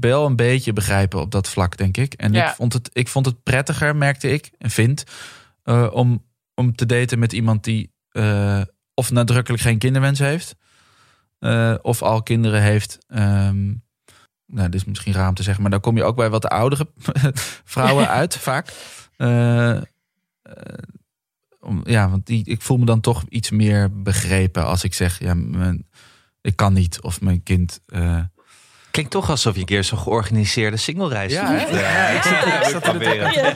wel 0.00 0.26
een 0.26 0.36
beetje 0.36 0.72
begrijpen 0.72 1.20
op 1.20 1.30
dat 1.30 1.48
vlak, 1.48 1.76
denk 1.76 1.96
ik. 1.96 2.14
En 2.14 2.34
ik, 2.34 2.48
vond 2.48 2.72
het, 2.72 2.90
ik 2.92 3.08
vond 3.08 3.26
het 3.26 3.42
prettiger, 3.42 3.96
merkte 3.96 4.30
ik, 4.30 4.50
en 4.58 4.70
vind, 4.70 5.04
eh, 5.62 5.88
om, 5.92 6.24
om 6.54 6.74
te 6.76 6.86
daten 6.86 7.18
met 7.18 7.32
iemand 7.32 7.64
die 7.64 7.92
of 8.94 9.10
nadrukkelijk 9.10 9.62
geen 9.62 9.78
kinderwens 9.78 10.18
heeft, 10.18 10.56
of 11.82 12.02
al 12.02 12.22
kinderen 12.22 12.62
heeft. 12.62 12.98
Ehm, 13.06 13.72
nou, 14.50 14.68
dit 14.68 14.80
is 14.80 14.86
misschien 14.86 15.12
raar 15.12 15.28
om 15.28 15.34
te 15.34 15.42
zeggen, 15.42 15.62
maar 15.62 15.70
dan 15.70 15.80
kom 15.80 15.96
je 15.96 16.04
ook 16.04 16.16
bij 16.16 16.30
wat 16.30 16.48
oudere 16.48 16.90
vrouwen 17.64 18.08
uit, 18.08 18.36
vaak. 18.36 18.72
Eh, 19.16 19.76
eh, 19.76 19.82
om, 21.60 21.80
ja, 21.84 22.10
want 22.10 22.26
die, 22.26 22.44
ik 22.44 22.62
voel 22.62 22.76
me 22.76 22.84
dan 22.84 23.00
toch 23.00 23.24
iets 23.28 23.50
meer 23.50 24.02
begrepen 24.02 24.64
als 24.64 24.84
ik 24.84 24.94
zeg, 24.94 25.18
ja, 25.18 25.34
mijn, 25.34 25.86
ik 26.40 26.56
kan 26.56 26.72
niet. 26.72 27.00
Of 27.00 27.20
mijn 27.20 27.42
kind. 27.42 27.80
eh, 27.86 28.22
Klinkt 28.90 29.10
toch 29.10 29.30
alsof 29.30 29.54
je 29.54 29.60
een 29.60 29.66
keer 29.66 29.84
zo'n 29.84 29.98
georganiseerde 29.98 30.76
singlereis 30.76 31.32
Ja, 31.32 31.50
doet. 31.50 31.68
hè? 31.70 31.80
Ja, 31.80 32.06
ik 32.08 32.22
zit 32.22 32.32
ik 32.32 32.64
zat 32.64 32.72
er 32.72 32.80
proberen. 32.80 33.32
je, 33.32 33.52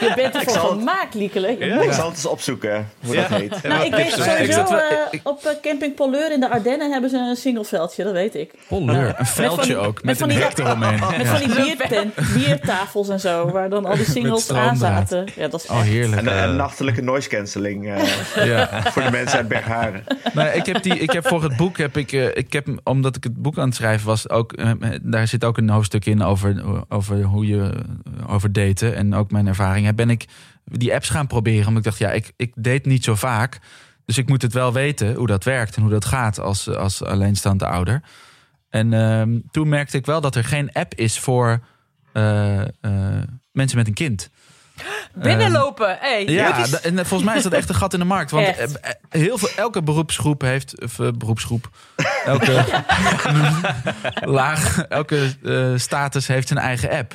je 0.00 0.12
bent 0.16 0.34
ervoor 0.34 0.68
gemaakt, 0.70 1.14
Liekele. 1.14 1.48
Ik 1.58 1.92
zal 1.92 2.06
het 2.06 2.14
eens 2.16 2.26
opzoeken 2.26 2.88
hoe 3.04 3.14
Ja. 3.14 3.28
dat 3.28 3.38
heet. 3.38 3.62
Nou, 3.62 3.84
ik 3.84 3.94
weet 3.94 4.10
sowieso, 4.12 4.60
Ik 4.60 4.68
eh, 4.68 4.80
ik- 5.10 5.20
op 5.22 5.44
eh, 5.44 5.52
camping 5.62 5.94
Polleur 5.94 6.32
in 6.32 6.40
de 6.40 6.50
Ardennen 6.50 6.92
hebben 6.92 7.10
ze 7.10 7.16
een 7.16 7.36
singleveldje, 7.36 8.04
dat 8.04 8.12
weet 8.12 8.34
ik. 8.34 8.50
Polleur. 8.68 9.14
Een 9.18 9.26
veldje 9.26 9.76
ook. 9.76 9.94
met 9.94 10.04
Met 10.04 10.18
van 10.18 10.28
een 10.30 10.34
die- 10.36 10.44
hek 10.44 10.58
eromheen. 10.58 11.00
Met 11.16 11.26
Ja. 11.26 11.36
van 11.36 11.38
die 11.52 11.64
biertent, 11.64 12.14
biertafels 12.34 13.08
en 13.08 13.20
zo, 13.20 13.50
waar 13.50 13.68
dan 13.68 13.86
al 13.86 13.94
die 13.96 14.04
singles 14.10 14.50
aan 14.52 14.76
zaten. 14.76 15.28
Ja, 15.36 15.48
dat 15.48 15.62
is 15.62 15.70
Oh, 15.70 15.80
heerlijk. 15.80 16.20
En, 16.26 16.38
en 16.42 16.56
nachtelijke 16.56 17.02
noise 17.02 17.28
cancelling 17.28 17.88
eh, 17.94 18.46
Ja. 18.46 18.82
voor 18.92 19.02
de 19.02 19.10
mensen 19.10 19.38
uit 19.38 19.48
Bergharen. 19.48 20.04
Nee, 20.34 20.52
ik 20.52 20.66
heb, 20.66 20.82
die, 20.82 20.98
ik 20.98 21.10
heb 21.12 21.26
voor 21.28 21.42
het 21.42 21.56
boek, 21.56 21.78
heb 21.78 21.96
ik, 21.96 22.12
eh, 22.12 22.24
ik 22.36 22.52
heb, 22.52 22.66
omdat 22.84 23.16
ik 23.16 23.24
het 23.24 23.42
boek 23.42 23.58
aan 23.58 23.66
het 23.66 23.74
schrijven 23.74 24.06
was, 24.06 24.28
ook, 24.30 24.52
eh, 24.52 24.70
daar 25.02 25.28
zit 25.28 25.44
ook 25.44 25.56
een 25.56 25.68
hoofdstuk 25.68 26.04
in 26.04 26.22
over, 26.22 26.62
over 26.88 27.22
hoe 27.22 27.46
je 27.46 27.62
eh, 27.62 28.32
over 28.32 28.52
daten 28.52 28.94
en 28.94 29.14
ook 29.14 29.30
mijn 29.30 29.46
ervaringen. 29.46 29.96
Ben 29.96 30.10
ik 30.10 30.24
die 30.64 30.94
apps 30.94 31.08
gaan 31.08 31.26
proberen, 31.26 31.66
omdat 31.66 31.78
ik 31.78 31.84
dacht, 31.84 31.98
ja, 31.98 32.10
ik, 32.10 32.32
ik 32.36 32.52
date 32.54 32.88
niet 32.88 33.04
zo 33.04 33.14
vaak. 33.14 33.58
Dus 34.04 34.18
ik 34.18 34.28
moet 34.28 34.42
het 34.42 34.52
wel 34.52 34.72
weten 34.72 35.14
hoe 35.14 35.26
dat 35.26 35.44
werkt 35.44 35.76
en 35.76 35.82
hoe 35.82 35.90
dat 35.90 36.04
gaat 36.04 36.40
als, 36.40 36.68
als 36.68 37.02
alleenstaande 37.02 37.66
ouder. 37.66 38.02
En 38.68 38.92
ehm, 38.92 39.38
toen 39.50 39.68
merkte 39.68 39.96
ik 39.96 40.06
wel 40.06 40.20
dat 40.20 40.34
er 40.34 40.44
geen 40.44 40.72
app 40.72 40.94
is 40.94 41.18
voor 41.18 41.60
eh, 42.12 42.60
eh, 42.60 42.68
mensen 43.52 43.78
met 43.78 43.86
een 43.86 43.94
kind. 43.94 44.30
Binnenlopen. 45.14 45.96
Hey, 46.00 46.24
Ja, 46.24 46.56
is- 46.56 46.80
en 46.80 46.94
volgens 46.96 47.22
mij 47.22 47.36
is 47.36 47.42
dat 47.42 47.52
echt 47.52 47.68
een 47.68 47.74
gat 47.74 47.92
in 47.92 47.98
de 47.98 48.04
markt. 48.04 48.30
Want 48.30 48.46
Echt. 48.46 48.80
eh, 48.80 48.90
eh, 48.90 48.96
heel 49.08 49.38
veel, 49.38 49.48
elke 49.56 49.82
beroepsgroep 49.82 50.40
heeft. 50.40 50.82
Of, 50.82 50.98
eh, 50.98 51.08
beroepsgroep. 51.18 51.70
Elke 52.24 52.64
laag, 54.38 54.78
elke 54.88 55.34
eh, 55.44 55.72
status 55.76 56.26
heeft 56.26 56.48
zijn 56.48 56.60
eigen 56.60 56.90
app. 56.90 57.14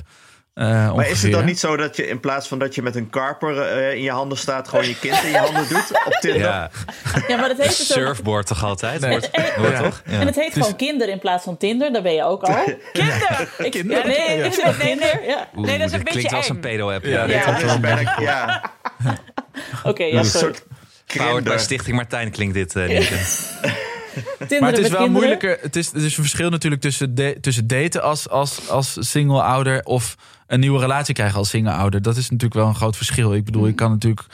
Eh, 0.54 0.96
Maar 0.96 1.10
is 1.10 1.24
het 1.24 1.32
dan 1.32 1.46
niet 1.46 1.60
zo 1.60 1.78
dat 1.78 1.96
je 1.96 2.08
in 2.08 2.20
plaats 2.20 2.48
van 2.48 2.60
dat 2.60 2.76
je 2.76 2.82
met 2.82 2.96
een 2.96 3.10
karper 3.10 3.62
eh, 3.62 3.94
in 3.94 4.02
je 4.02 4.12
handen 4.12 4.38
staat, 4.38 4.68
gewoon 4.68 4.88
je 4.88 5.00
kind 5.00 5.24
in 5.24 5.30
je 5.30 5.38
handen 5.38 5.68
doet 5.70 5.92
op 6.06 6.14
Tinder? 6.22 6.42
Ja, 6.42 6.70
Ja, 7.28 7.38
maar 7.38 7.48
dat 7.48 7.58
heet 7.58 7.68
dus 7.78 7.92
ook... 7.92 7.98
surfboard 7.98 8.48
toch 8.48 8.64
altijd? 8.64 9.02
Nee. 9.02 9.10
Hoort, 9.10 9.30
hoort 9.56 9.72
Ja. 9.72 9.82
toch? 9.82 10.02
Ja. 10.06 10.20
En 10.20 10.26
het 10.26 10.36
heet 10.36 10.54
gewoon 10.54 10.76
kinder 10.76 11.10
in 11.10 11.20
plaats 11.20 11.44
van 11.44 11.58
Tinder, 11.58 11.94
daar 11.94 12.02
ben 12.02 12.14
je 12.14 12.24
ook 12.24 12.44
al. 12.44 12.64
Kinder. 12.94 13.50
Ik, 13.58 13.72
Kinder? 13.72 14.08
Nee. 14.08 14.38
Ja. 14.38 15.48
Oeh, 15.56 15.68
Nee, 15.68 15.78
dat 15.78 15.88
is 15.88 15.94
een 15.94 16.04
beetje 16.04 16.10
klinkt 16.20 16.34
als 16.34 16.50
een 16.50 16.60
pedo-app. 16.60 17.06
Ja, 17.06 17.26
Oké, 19.84 20.04
ja, 20.04 20.18
een 20.20 20.26
sorry. 20.26 20.54
soort 20.54 20.64
Powered 21.18 21.44
by. 21.44 21.56
Stichting 21.58 21.96
Martijn 21.96 22.32
klinkt 22.32 22.54
dit 22.54 22.76
eh. 22.76 22.86
Tinderen 22.86 23.20
Maar 24.60 24.70
het 24.70 24.78
is 24.78 24.90
wel 24.90 24.98
kinderen. 24.98 25.12
moeilijker. 25.12 25.58
Het 25.62 25.76
is, 25.76 25.90
er 25.94 25.96
is 26.06 26.18
een 26.18 26.24
verschil 26.24 26.50
natuurlijk 26.50 26.82
tussen, 26.82 27.16
de- 27.16 27.38
tussen 27.42 27.68
daten 27.68 28.04
als, 28.04 28.30
als, 28.30 28.70
als 28.70 28.98
single 29.00 29.42
ouder 29.44 29.84
of 29.84 30.16
een 30.48 30.60
nieuwe 30.60 30.80
relatie 30.80 31.14
krijgen 31.14 31.38
als 31.38 31.50
single 31.50 31.72
ouder. 31.74 32.02
Dat 32.02 32.18
is 32.18 32.24
natuurlijk 32.30 32.54
wel 32.60 32.68
een 32.68 32.76
groot 32.76 32.98
verschil. 32.98 33.34
Ik 33.34 33.46
bedoel, 33.46 33.68
ik 33.68 33.76
kan 33.76 33.92
natuurlijk. 33.92 34.26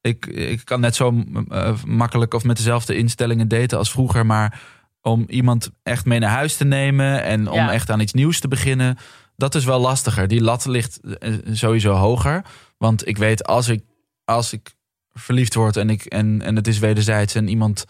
Ik, 0.00 0.26
ik 0.26 0.64
kan 0.64 0.80
net 0.80 0.94
zo 0.96 1.24
eh, 1.48 1.72
makkelijk 1.86 2.34
of 2.34 2.44
met 2.44 2.56
dezelfde 2.56 2.96
instellingen 2.96 3.48
daten 3.48 3.78
als 3.78 3.90
vroeger. 3.90 4.26
Maar 4.26 4.60
om 5.02 5.24
iemand 5.28 5.70
echt 5.82 6.04
mee 6.04 6.18
naar 6.18 6.30
huis 6.30 6.56
te 6.56 6.64
nemen 6.64 7.22
en 7.22 7.48
om 7.50 7.56
Ja. 7.58 7.72
echt 7.72 7.90
aan 7.90 8.00
iets 8.00 8.12
nieuws 8.12 8.40
te 8.40 8.48
beginnen, 8.48 8.98
dat 9.36 9.54
is 9.54 9.64
wel 9.64 9.80
lastiger. 9.80 10.28
Die 10.28 10.40
lat 10.42 10.66
ligt 10.66 11.00
eh, 11.18 11.32
sowieso 11.52 11.92
hoger. 11.92 12.42
Want 12.78 13.06
ik 13.08 13.16
weet 13.18 13.44
als 13.46 13.68
ik, 13.68 13.82
als 14.24 14.52
ik 14.52 14.74
verliefd 15.12 15.54
word 15.54 15.76
en, 15.76 15.90
ik, 15.90 16.04
en, 16.04 16.42
en 16.42 16.56
het 16.56 16.66
is 16.66 16.78
wederzijds 16.78 17.34
en 17.34 17.48
iemand 17.48 17.84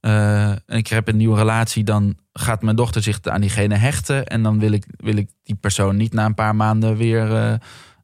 eh, 0.00 0.48
en 0.50 0.62
ik 0.66 0.86
heb 0.86 1.08
een 1.08 1.16
nieuwe 1.16 1.36
relatie, 1.38 1.84
dan 1.84 2.16
gaat 2.32 2.62
mijn 2.62 2.76
dochter 2.76 3.02
zich 3.02 3.18
aan 3.22 3.40
diegene 3.40 3.74
hechten. 3.76 4.26
En 4.26 4.42
dan 4.42 4.58
wil 4.58 4.72
ik, 4.72 4.84
wil 4.96 5.16
ik 5.16 5.30
die 5.42 5.54
persoon 5.56 5.96
niet 5.96 6.12
na 6.12 6.24
een 6.24 6.34
paar 6.34 6.56
maanden 6.56 6.96
weer 6.96 7.34
eh, 7.36 7.54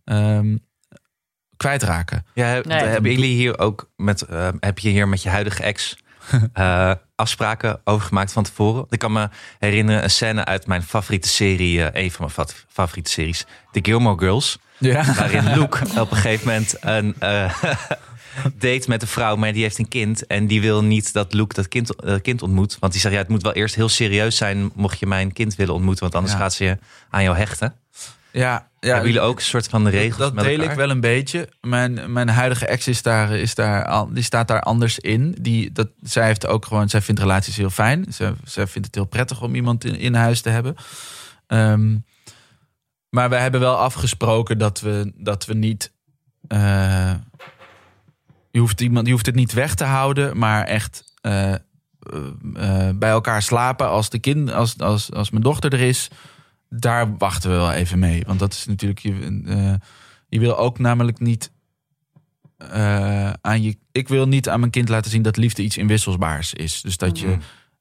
ehm, 0.04 0.56
kwijtraken. 1.56 2.26
Ja, 2.34 2.46
heb- 2.46 2.64
Nee. 2.66 2.78
hebben 2.78 3.10
jullie 3.10 3.34
hier 3.34 3.58
ook 3.58 3.90
met, 3.96 4.22
eh, 4.22 4.48
heb 4.60 4.78
je 4.78 4.88
hier 4.88 5.08
met 5.08 5.22
je 5.22 5.28
huidige 5.28 5.62
ex 5.62 5.96
eh, 6.52 6.92
afspraken 7.14 7.80
over 7.84 8.06
gemaakt 8.06 8.32
van 8.32 8.42
tevoren? 8.44 8.86
Ik 8.90 8.98
kan 8.98 9.12
me 9.12 9.28
herinneren 9.58 10.02
een 10.02 10.10
scène 10.10 10.44
uit 10.44 10.66
mijn 10.66 10.82
favoriete 10.82 11.28
serie, 11.28 11.98
een 11.98 12.10
van 12.10 12.20
mijn 12.34 12.48
fa- 12.48 12.54
favoriete 12.68 13.10
series, 13.10 13.46
The 13.72 13.78
Gilmore 13.82 14.18
Girls. 14.18 14.58
Ja. 14.78 15.14
Waarin 15.14 15.44
Luke 15.58 16.00
op 16.00 16.10
een 16.10 16.16
gegeven 16.16 16.46
moment 16.46 16.76
een 16.80 17.14
eh, 17.18 17.62
date 18.58 18.84
met 18.88 19.02
een 19.02 19.08
vrouw, 19.08 19.36
maar 19.36 19.52
die 19.52 19.62
heeft 19.62 19.78
een 19.78 19.88
kind. 19.88 20.26
En 20.26 20.46
die 20.46 20.60
wil 20.60 20.84
niet 20.84 21.12
dat 21.12 21.32
Luke 21.32 21.54
dat 21.54 21.68
kind, 21.68 21.94
eh, 21.96 22.14
kind 22.22 22.42
ontmoet. 22.42 22.76
Want 22.80 22.92
die 22.92 23.00
zegt, 23.00 23.14
ja, 23.14 23.20
het 23.20 23.28
moet 23.30 23.42
wel 23.42 23.52
eerst 23.52 23.74
heel 23.74 23.88
serieus 23.88 24.36
zijn 24.36 24.70
mocht 24.74 24.98
je 24.98 25.06
mijn 25.06 25.32
kind 25.32 25.54
willen 25.54 25.74
ontmoeten. 25.74 26.02
Want 26.02 26.14
anders 26.14 26.32
Ja. 26.32 26.38
gaat 26.38 26.52
ze 26.54 26.64
je 26.64 26.78
aan 27.10 27.22
jou 27.22 27.36
hechten. 27.36 27.74
Ja, 28.32 28.68
Hebben 28.80 29.04
jullie 29.04 29.20
ook 29.20 29.36
een 29.36 29.42
soort 29.44 29.68
van 29.68 29.88
regels 29.88 30.18
dat 30.18 30.34
met 30.34 30.44
deel 30.44 30.60
ik 30.60 30.70
wel 30.70 30.90
een 30.90 31.00
beetje. 31.00 31.48
Mijn, 31.60 32.12
mijn 32.12 32.28
huidige 32.28 32.66
ex 32.66 32.88
is 32.88 33.02
daar, 33.02 33.30
is 33.32 33.54
daar, 33.54 34.04
die 34.12 34.22
staat 34.22 34.48
daar 34.48 34.60
anders 34.62 34.98
in. 34.98 35.36
Die, 35.40 35.72
dat, 35.72 35.88
zij 36.02 36.26
heeft 36.26 36.46
ook 36.46 36.66
gewoon, 36.66 36.88
zij 36.88 37.00
vindt 37.02 37.20
relaties 37.20 37.56
heel 37.56 37.70
fijn. 37.70 38.06
Zij, 38.08 38.32
zij 38.44 38.66
vindt 38.66 38.86
het 38.86 38.94
heel 38.96 39.04
prettig 39.06 39.42
om 39.42 39.54
iemand 39.54 39.84
in, 39.84 39.96
in 39.98 40.14
huis 40.14 40.40
te 40.40 40.48
hebben. 40.48 40.74
Ehm, 41.46 41.96
maar 43.08 43.28
we 43.30 43.36
hebben 43.36 43.60
wel 43.60 43.76
afgesproken 43.76 44.58
dat 44.58 44.80
we, 44.80 45.12
dat 45.16 45.44
we 45.46 45.54
niet. 45.54 45.92
eh, 46.48 47.12
je, 48.54 48.60
hoeft 48.60 48.80
iemand, 48.80 49.06
je 49.06 49.12
hoeft 49.12 49.26
het 49.26 49.34
niet 49.34 49.52
weg 49.52 49.74
te 49.74 49.84
houden, 49.84 50.38
maar 50.38 50.64
echt 50.64 51.12
eh, 51.20 51.52
eh, 51.52 51.58
eh, 52.54 52.96
bij 52.96 53.10
elkaar 53.10 53.42
slapen 53.42 53.88
als, 53.88 54.10
de 54.10 54.18
kind, 54.18 54.52
als, 54.52 54.78
als, 54.78 55.12
als 55.12 55.30
mijn 55.30 55.42
dochter 55.42 55.72
er 55.72 55.80
is 55.80 56.10
daar 56.68 57.16
wachten 57.16 57.50
we 57.50 57.56
wel 57.56 57.72
even 57.72 57.98
mee. 57.98 58.22
Want 58.26 58.38
dat 58.38 58.52
is 58.52 58.66
natuurlijk. 58.66 58.98
Je, 58.98 59.78
je 60.28 60.38
wil 60.38 60.58
ook 60.58 60.78
namelijk 60.78 61.18
niet. 61.20 61.52
aan 63.40 63.62
je, 63.62 63.76
ik 63.92 64.08
wil 64.08 64.28
niet 64.28 64.48
aan 64.48 64.60
mijn 64.60 64.72
kind 64.72 64.88
laten 64.88 65.10
zien 65.10 65.22
dat 65.22 65.36
liefde 65.36 65.62
iets 65.62 65.76
inwisselbaars 65.76 66.54
is. 66.54 66.80
Dus 66.80 66.96
dat 66.96 67.18
je, 67.18 67.36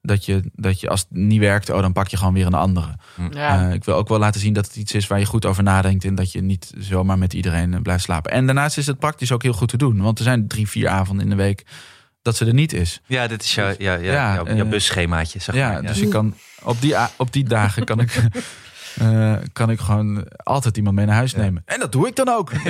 dat 0.06 0.24
je, 0.24 0.42
dat 0.54 0.80
je 0.80 0.88
als 0.88 1.00
het 1.00 1.08
niet 1.10 1.40
werkt, 1.40 1.70
oh, 1.70 1.80
dan 1.80 1.92
pak 1.92 2.08
je 2.08 2.16
gewoon 2.16 2.34
weer 2.34 2.46
een 2.46 2.54
andere. 2.54 2.96
Ja. 3.30 3.66
Eh, 3.68 3.72
ik 3.72 3.84
wil 3.84 3.94
ook 3.94 4.08
wel 4.08 4.18
laten 4.18 4.40
zien 4.40 4.52
dat 4.52 4.66
het 4.66 4.76
iets 4.76 4.92
is 4.92 5.06
waar 5.06 5.18
je 5.18 5.24
goed 5.24 5.46
over 5.46 5.62
nadenkt. 5.62 6.04
En 6.04 6.14
dat 6.14 6.32
je 6.32 6.40
niet 6.42 6.72
zomaar 6.78 7.18
met 7.18 7.32
iedereen 7.32 7.74
eh, 7.74 7.80
blijft 7.80 8.04
slapen. 8.04 8.32
En 8.32 8.46
daarnaast 8.46 8.78
is 8.78 8.86
het 8.86 8.98
praktisch 8.98 9.32
ook 9.32 9.42
heel 9.42 9.52
goed 9.52 9.68
te 9.68 9.76
doen. 9.76 10.00
Want 10.02 10.18
er 10.18 10.24
zijn 10.24 10.48
drie, 10.48 10.68
vier 10.68 10.88
avonden 10.88 11.24
in 11.24 11.30
de 11.30 11.36
week 11.36 11.64
dat 12.22 12.36
ze 12.36 12.46
er 12.46 12.54
niet 12.54 12.72
is. 12.72 13.00
Ja, 13.06 13.26
dit 13.26 13.42
is 13.42 13.54
jouw, 13.54 13.68
ja, 13.68 13.74
ja, 13.78 14.12
Ja, 14.12 14.34
jouw, 14.34 14.46
jouw 14.46 14.64
eh, 14.64 14.70
busschemaatje, 14.70 15.38
zeg 15.38 15.54
Ja, 15.54 15.70
maar. 15.72 15.82
dus 15.82 16.00
ik 16.00 16.10
kan 16.10 16.34
op 16.62 16.80
die, 16.80 16.94
op 17.16 17.32
die 17.32 17.44
dagen 17.44 17.84
kan 17.84 18.00
ik, 18.00 18.22
eh, 18.98 19.34
kan 19.52 19.70
ik 19.70 19.80
gewoon 19.80 20.24
altijd 20.36 20.76
iemand 20.76 20.96
mee 20.96 21.06
naar 21.06 21.14
huis 21.14 21.34
nemen. 21.34 21.62
En 21.66 21.80
dat 21.80 21.92
doe 21.92 22.06
ik 22.06 22.16
dan 22.16 22.28
ook. 22.28 22.52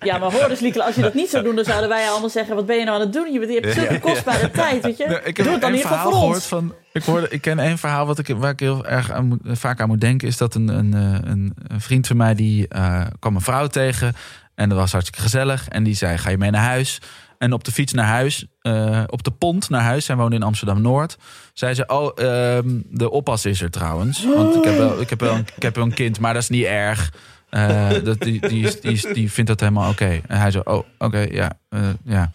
Ja, 0.00 0.18
maar 0.18 0.32
hoor 0.32 0.48
dus, 0.48 0.60
Lieke, 0.60 0.84
als 0.84 0.94
je 0.94 1.02
dat 1.02 1.14
niet 1.14 1.30
zou 1.30 1.44
doen, 1.44 1.56
dan 1.56 1.64
zouden 1.64 1.88
wij 1.88 2.08
allemaal 2.08 2.28
zeggen: 2.28 2.54
wat 2.54 2.66
ben 2.66 2.76
je 2.76 2.84
nou 2.84 2.94
aan 2.96 3.02
het 3.02 3.12
doen? 3.12 3.32
Je, 3.32 3.60
hebt 3.60 3.74
zulke 3.74 3.98
kostbare 3.98 4.50
tijd, 4.50 4.82
weet 4.82 4.96
je? 4.96 5.08
Ja, 5.08 5.20
ik 5.20 5.36
heb 5.36 5.46
Doe 5.46 5.54
het 5.54 5.62
dan 5.62 5.70
een 5.70 5.76
in 5.76 5.82
ieder 5.82 5.90
geval 5.90 6.10
verhaal 6.10 6.20
voor 6.20 6.34
ons. 6.34 6.46
van. 6.46 6.74
Ik, 6.92 7.02
hoorde, 7.02 7.28
ik 7.28 7.40
ken 7.40 7.58
één 7.58 7.78
verhaal 7.78 8.06
wat 8.06 8.18
ik, 8.18 8.26
waar 8.26 8.50
ik 8.50 8.60
heel 8.60 8.86
erg 8.86 9.10
aan 9.10 9.26
moet, 9.26 9.40
vaak 9.44 9.80
aan 9.80 9.88
moet 9.88 10.00
denken. 10.00 10.28
Is 10.28 10.36
dat 10.36 10.54
een, 10.54 10.68
een, 10.68 10.94
eh, 10.94 11.30
een, 11.30 11.54
een 11.66 11.80
vriend 11.80 12.06
van 12.06 12.16
mij 12.16 12.34
die 12.34 12.68
eh, 12.68 13.06
kwam 13.18 13.34
een 13.34 13.40
vrouw 13.40 13.66
tegen. 13.66 14.14
En 14.54 14.68
dat 14.68 14.78
was 14.78 14.92
hartstikke 14.92 15.22
gezellig. 15.22 15.68
En 15.68 15.82
die 15.82 15.94
zei: 15.94 16.18
Ga 16.18 16.30
je 16.30 16.38
mee 16.38 16.50
naar 16.50 16.64
huis? 16.64 17.00
En 17.38 17.52
op 17.52 17.64
de 17.64 17.72
fiets 17.72 17.92
naar 17.92 18.06
huis, 18.06 18.46
eh, 18.60 19.02
op 19.06 19.22
de 19.22 19.30
pont 19.30 19.68
naar 19.70 19.82
huis, 19.82 20.04
zij 20.04 20.16
woonde 20.16 20.36
in 20.36 20.42
Amsterdam 20.42 20.80
Noord. 20.82 21.16
Zei 21.52 21.74
ze: 21.74 21.86
Oh, 21.86 22.10
ehm, 22.14 22.80
de 22.90 23.10
oppas 23.10 23.44
is 23.44 23.60
er 23.60 23.70
trouwens. 23.70 24.24
Want 24.34 24.54
ik 24.56 24.64
heb, 24.64 24.76
wel, 24.76 25.00
ik, 25.00 25.10
heb 25.10 25.20
wel 25.20 25.34
een, 25.34 25.46
ik 25.56 25.62
heb 25.62 25.74
wel 25.74 25.84
een 25.84 25.94
kind, 25.94 26.20
maar 26.20 26.32
dat 26.34 26.42
is 26.42 26.48
niet 26.48 26.64
erg. 26.64 27.12
Eh, 27.50 27.88
dat, 28.04 28.20
die, 28.20 28.48
die, 28.48 28.66
is- 28.66 28.80
die, 28.80 29.12
die 29.12 29.32
vindt 29.32 29.50
dat 29.50 29.60
helemaal 29.60 29.90
oké. 29.90 30.20
En 30.26 30.38
hij 30.38 30.50
zo: 30.50 30.60
Oh, 30.64 30.84
oké, 30.98 31.18
ja. 31.30 31.52
eh, 31.68 31.80
ja. 32.04 32.30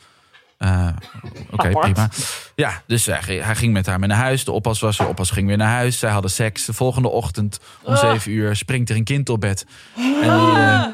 Oké, 1.52 1.70
prima. 1.70 2.10
Ja, 2.56 2.82
dus 2.88 3.06
hij, 3.06 3.22
ging- 3.22 3.44
hij 3.44 3.56
ging 3.56 3.74
met 3.74 3.86
haar 3.86 4.00
mee 4.00 4.10
naar 4.10 4.18
huis. 4.18 4.44
De 4.46 4.52
oppas 4.52 4.80
was 4.80 5.00
er, 5.00 5.08
oppas 5.08 5.30
ging 5.32 5.48
weer 5.48 5.58
naar 5.58 5.72
huis. 5.74 6.00
Zij 6.00 6.12
hadden 6.12 6.32
seks. 6.32 6.66
De 6.66 6.74
volgende 6.74 7.08
ochtend 7.10 7.60
om 7.84 7.94
Ah. 7.94 8.00
zeven 8.00 8.32
uur 8.32 8.56
springt 8.56 8.90
er 8.90 8.96
een 8.96 9.04
kind 9.04 9.30
op 9.30 9.40
bed. 9.40 9.66
En, 9.96 10.04
die, 10.40 10.56
eh, 10.58 10.86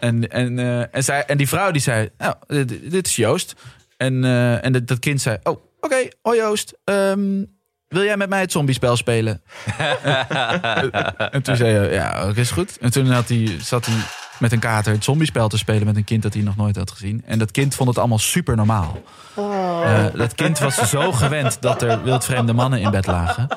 en, 0.00 0.28
en, 0.28 0.58
eh, 0.58 0.94
en, 0.94 1.04
zij, 1.04 1.24
en 1.24 1.36
die 1.36 1.48
vrouw 1.48 1.70
die 1.70 1.80
zei, 1.82 2.08
nou, 2.18 2.34
dit, 2.46 2.90
dit 2.90 3.06
is 3.06 3.16
Joost. 3.16 3.54
En, 3.96 4.24
eh, 4.24 4.64
en 4.64 4.72
dat, 4.72 4.86
dat 4.86 4.98
kind 4.98 5.20
zei, 5.20 5.38
oh, 5.42 5.62
oké, 5.80 6.08
hoi 6.22 6.38
Joost. 6.38 6.78
Ehm, 6.84 7.44
wil 7.88 8.02
jij 8.02 8.16
met 8.16 8.28
mij 8.28 8.40
het 8.40 8.52
zombiespel 8.52 8.96
spelen? 8.96 9.42
en 11.32 11.42
toen 11.42 11.56
zei 11.56 11.72
hij, 11.72 11.92
ja, 11.92 12.28
oké, 12.28 12.40
is 12.40 12.50
goed. 12.50 12.78
En 12.78 12.90
toen 12.90 13.06
had 13.06 13.28
hij, 13.28 13.56
zat 13.60 13.86
hij 13.86 13.94
met 14.38 14.52
een 14.52 14.58
kater 14.58 14.92
het 14.92 15.04
zombiespel 15.04 15.48
te 15.48 15.58
spelen 15.58 15.86
met 15.86 15.96
een 15.96 16.04
kind 16.04 16.22
dat 16.22 16.34
hij 16.34 16.42
nog 16.42 16.56
nooit 16.56 16.76
had 16.76 16.90
gezien. 16.90 17.22
En 17.26 17.38
dat 17.38 17.50
kind 17.50 17.74
vond 17.74 17.88
het 17.88 17.98
allemaal 17.98 18.18
super 18.18 18.56
normaal. 18.56 19.02
Eh, 19.36 20.04
dat 20.14 20.34
kind 20.34 20.58
was 20.58 20.90
zo 20.90 21.12
gewend 21.12 21.62
dat 21.62 21.82
er 21.82 22.02
wildvreemde 22.02 22.52
mannen 22.52 22.80
in 22.80 22.90
bed 22.90 23.06
lagen. 23.06 23.48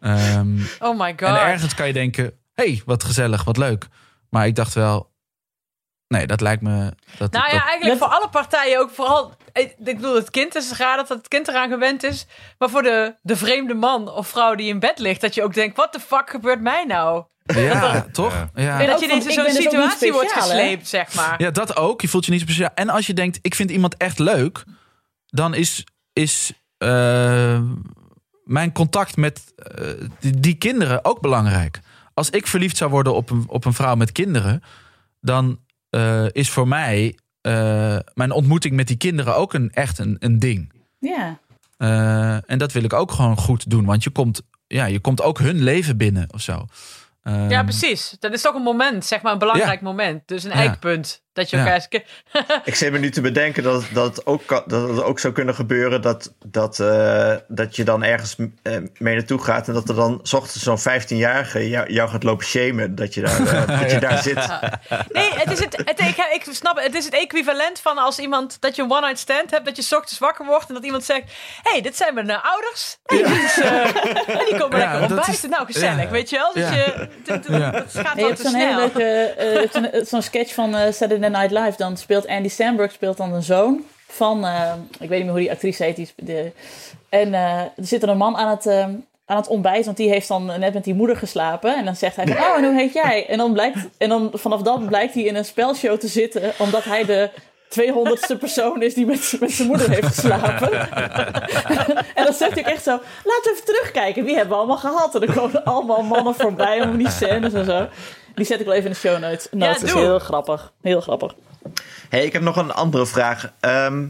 Ehm, 0.00 0.58
Oh 0.78 0.98
my 0.98 1.10
god. 1.16 1.28
en 1.28 1.40
ergens 1.40 1.74
kan 1.74 1.86
je 1.86 1.92
denken, 1.92 2.32
hey, 2.54 2.82
wat 2.84 3.04
gezellig, 3.04 3.44
wat 3.44 3.56
leuk. 3.56 3.86
Maar 4.30 4.46
ik 4.46 4.54
dacht 4.54 4.74
wel, 4.74 5.10
nee, 6.08 6.26
dat 6.26 6.40
lijkt 6.40 6.62
me... 6.62 6.92
Dat, 7.18 7.32
Nou 7.32 7.46
ja, 7.46 7.52
dat- 7.58 7.68
eigenlijk 7.68 7.98
voor 8.00 8.08
alle 8.08 8.28
partijen 8.28 8.80
ook 8.80 8.90
vooral. 8.90 9.36
Ik 9.52 9.74
bedoel, 9.78 10.14
het 10.14 10.30
kind 10.30 10.54
is 10.54 10.72
raar 10.72 10.96
dat 10.96 11.08
het 11.08 11.28
kind 11.28 11.48
eraan 11.48 11.68
gewend 11.68 12.02
is. 12.02 12.26
Maar 12.58 12.70
voor 12.70 12.82
de, 12.82 13.14
de 13.22 13.36
vreemde 13.36 13.74
man 13.74 14.10
of 14.10 14.28
vrouw 14.28 14.54
die 14.54 14.68
in 14.68 14.78
bed 14.78 14.98
ligt, 14.98 15.20
dat 15.20 15.34
je 15.34 15.42
ook 15.42 15.54
denkt: 15.54 15.76
wat 15.76 15.92
de 15.92 16.00
fuck 16.00 16.30
gebeurt 16.30 16.60
mij 16.60 16.84
nou? 16.84 17.24
ja, 17.44 18.06
toch? 18.12 18.46
Ja. 18.54 18.80
En 18.80 18.86
dat 18.86 19.00
je 19.00 19.06
ineens 19.06 19.26
in 19.26 19.32
zo'n 19.32 19.44
dus 19.44 19.52
niet 19.52 19.62
situatie 19.62 20.12
wordt 20.12 20.34
hè? 20.34 20.40
gesleept, 20.40 20.88
zeg 20.88 21.14
maar. 21.14 21.42
ja, 21.42 21.50
dat 21.50 21.76
ook. 21.76 22.00
Je 22.00 22.08
voelt 22.08 22.24
je 22.24 22.30
niet 22.30 22.40
speciaal. 22.40 22.70
En 22.74 22.88
als 22.88 23.06
je 23.06 23.14
denkt, 23.14 23.38
ik 23.42 23.54
vind 23.54 23.70
iemand 23.70 23.96
echt 23.96 24.18
leuk, 24.18 24.64
dan 25.26 25.54
is, 25.54 25.84
is 26.12 26.52
eh, 26.78 27.60
mijn 28.44 28.72
contact 28.72 29.16
met 29.16 29.52
eh, 29.56 29.86
die, 30.20 30.40
die 30.40 30.54
kinderen 30.54 31.04
ook 31.04 31.20
belangrijk. 31.20 31.80
Als 32.14 32.30
ik 32.30 32.46
verliefd 32.46 32.76
zou 32.76 32.90
worden 32.90 33.14
op 33.14 33.30
een, 33.30 33.44
op 33.46 33.64
een 33.64 33.72
vrouw 33.74 33.94
met 33.94 34.12
kinderen, 34.12 34.62
dan 35.20 35.58
eh, 35.90 36.26
is 36.32 36.50
voor 36.50 36.68
mij 36.68 37.18
eh, 37.40 37.96
mijn 38.14 38.30
ontmoeting 38.30 38.74
met 38.74 38.86
die 38.86 38.96
kinderen 38.96 39.36
ook 39.36 39.54
een, 39.54 39.70
echt 39.72 39.98
een, 39.98 40.16
een 40.18 40.38
ding. 40.38 40.72
Ja. 40.98 41.38
Eh, 41.76 42.50
en 42.50 42.58
dat 42.58 42.72
wil 42.72 42.82
ik 42.82 42.92
ook 42.92 43.10
gewoon 43.12 43.36
goed 43.36 43.70
doen. 43.70 43.84
Want 43.84 44.04
je 44.04 44.10
komt, 44.10 44.42
ja, 44.66 44.84
je 44.84 45.00
komt 45.00 45.22
ook 45.22 45.38
hun 45.38 45.62
leven 45.62 45.96
binnen 45.96 46.26
of 46.32 46.40
zo. 46.40 46.64
Ehm, 47.22 47.48
Ja, 47.50 47.62
precies. 47.62 48.16
Dat 48.20 48.32
is 48.32 48.42
toch 48.42 48.54
een 48.54 48.62
moment, 48.62 49.04
zeg 49.04 49.22
maar, 49.22 49.32
een 49.32 49.38
belangrijk 49.38 49.80
moment. 49.80 50.22
Dus 50.28 50.44
een 50.44 50.50
Ja. 50.50 50.56
eikpunt. 50.56 51.22
Dat 51.38 51.50
je 51.50 51.56
Ja. 51.56 51.62
elkaar 51.62 51.74
eens... 51.90 52.02
Ik 52.64 52.74
zit 52.74 52.92
me 52.92 52.98
nu 52.98 53.10
te 53.10 53.20
bedenken 53.20 53.62
dat, 53.62 53.84
dat, 53.92 54.16
het, 54.16 54.26
ook, 54.26 54.42
kan- 54.46 54.62
dat 54.66 54.88
het 54.88 55.02
ook 55.02 55.18
zou 55.18 55.32
kunnen 55.32 55.54
gebeuren 55.54 56.02
dat, 56.02 56.32
dat, 56.46 56.80
eh, 56.80 57.34
dat 57.48 57.76
je 57.76 57.84
dan 57.84 58.02
ergens 58.04 58.36
eh, 58.62 58.72
mee 58.98 59.14
naartoe 59.14 59.42
gaat 59.42 59.68
en 59.68 59.74
dat 59.74 59.88
er 59.88 59.94
dan 59.94 60.20
's 60.22 60.32
ochtends 60.32 60.62
zo'n 60.62 60.78
15-jarige 60.78 61.68
jou, 61.68 61.92
jou 61.92 62.08
gaat 62.08 62.22
lopen 62.22 62.46
shamen 62.46 62.94
dat 62.94 63.14
je 63.14 63.20
daar, 63.20 63.46
eh, 63.46 63.80
dat 63.80 63.90
je 63.90 63.98
daar 63.98 64.22
zit. 64.22 64.48
Nee, 65.12 65.30
het 65.34 65.50
is 65.50 65.58
het, 65.60 65.76
het, 65.84 66.00
ik, 66.00 66.16
ik 66.32 66.46
snap 66.50 66.78
het. 66.82 66.94
Is 66.94 67.04
het 67.04 67.14
equivalent 67.14 67.80
van 67.80 67.98
als 67.98 68.18
iemand 68.18 68.56
dat 68.60 68.76
je 68.76 68.82
een 68.82 68.90
one-night 68.90 69.18
stand 69.18 69.50
hebt, 69.50 69.64
dat 69.64 69.76
je 69.76 69.82
's 69.82 69.92
ochtends 69.92 70.18
wakker 70.18 70.46
wordt 70.46 70.68
en 70.68 70.74
dat 70.74 70.84
iemand 70.84 71.04
zegt: 71.04 71.22
Hé, 71.62 71.70
hey, 71.70 71.80
dit 71.80 71.96
zijn 71.96 72.14
mijn 72.14 72.30
ouders. 72.30 72.96
Is, 73.06 73.60
eh, 73.60 73.84
en 74.40 74.44
die 74.48 74.56
komen 74.58 74.78
Ja, 74.78 74.84
lekker 74.84 75.00
dat 75.00 75.10
ontbijten. 75.10 75.32
is- 75.32 75.42
nou, 75.42 75.66
gezellig, 75.66 76.02
ja. 76.02 76.08
weet 76.10 76.30
je 76.30 76.36
wel? 76.36 76.52
Dus 76.52 76.62
Ja. 76.68 76.74
je, 76.74 77.08
dat 77.24 77.46
gaat 78.06 78.14
wel 78.16 78.26
hebt 78.26 78.36
te 78.36 78.42
zo'n 78.42 78.50
snel. 78.50 78.90
eh, 78.92 80.02
zo'n- 80.04 80.22
sketch 80.22 80.54
van 80.54 80.74
eh, 80.76 80.92
Saturday 81.28 81.48
Night 81.48 81.64
Live. 81.64 81.76
Dan 81.76 81.96
speelt 81.96 82.26
Andy 82.26 82.48
Samberg 82.48 82.92
speelt 82.92 83.16
dan 83.16 83.32
een 83.32 83.42
zoon 83.42 83.84
van, 84.06 84.44
eh, 84.44 84.72
ik 84.98 85.08
weet 85.08 85.10
niet 85.10 85.22
meer 85.22 85.30
hoe 85.30 85.40
die 85.40 85.50
actrice 85.50 85.84
heet. 85.84 85.96
Die, 85.96 86.08
de, 86.16 86.52
en 87.08 87.34
eh, 87.34 87.60
er 87.60 87.72
zit 87.76 88.02
er 88.02 88.08
een 88.08 88.16
man 88.16 88.36
aan 88.36 88.50
het, 88.50 88.66
eh, 88.66 88.84
aan 89.26 89.36
het 89.36 89.48
ontbijt, 89.48 89.84
want 89.84 89.96
die 89.96 90.08
heeft 90.08 90.28
dan 90.28 90.46
net 90.46 90.74
met 90.74 90.84
die 90.84 90.94
moeder 90.94 91.16
geslapen. 91.16 91.76
En 91.76 91.84
dan 91.84 91.96
zegt 91.96 92.16
hij 92.16 92.26
van, 92.26 92.36
oh, 92.36 92.56
en 92.56 92.64
hoe 92.64 92.74
heet 92.74 92.92
jij? 92.92 93.26
En 93.28 93.38
dan, 93.38 93.52
blijkt, 93.52 93.78
en 93.98 94.08
dan 94.08 94.30
vanaf 94.32 94.62
dan 94.62 94.86
blijkt 94.86 95.14
hij 95.14 95.22
in 95.22 95.36
een 95.36 95.44
spelshow 95.44 95.98
te 95.98 96.08
zitten, 96.08 96.52
omdat 96.58 96.84
hij 96.84 97.04
de 97.04 97.30
200ste 97.68 98.38
persoon 98.38 98.82
is 98.82 98.94
die 98.94 99.06
met, 99.06 99.36
met 99.40 99.52
zijn 99.52 99.68
moeder 99.68 99.90
heeft 99.90 100.06
geslapen. 100.06 100.72
en 102.18 102.24
dan 102.24 102.32
zegt 102.32 102.54
hij 102.54 102.64
echt 102.64 102.82
zo, 102.82 102.90
laten 103.24 103.42
we 103.42 103.50
even 103.52 103.64
terugkijken. 103.64 104.24
Wie 104.24 104.34
hebben 104.34 104.52
we 104.52 104.58
allemaal 104.58 104.76
gehad? 104.76 105.14
En 105.14 105.20
dan 105.26 105.34
komen 105.34 105.64
allemaal 105.64 106.02
mannen 106.02 106.34
voorbij 106.34 106.82
om 106.82 106.96
die 106.96 107.10
scènes 107.10 107.52
en 107.52 107.64
zo. 107.64 107.88
Die 108.38 108.46
zet 108.46 108.60
ik 108.60 108.66
wel 108.66 108.74
even 108.74 108.86
in 108.86 108.92
de 108.92 108.98
show 108.98 109.18
notes. 109.20 109.48
Ja, 109.50 109.72
Dat 109.72 109.82
is 109.82 109.90
doe. 109.92 110.00
heel 110.00 110.18
grappig. 110.18 110.72
Heel 110.82 111.00
grappig. 111.00 111.34
Hey, 112.08 112.24
ik 112.24 112.32
heb 112.32 112.42
nog 112.42 112.56
een 112.56 112.72
andere 112.72 113.06
vraag. 113.06 113.52
Ehm, 113.60 114.06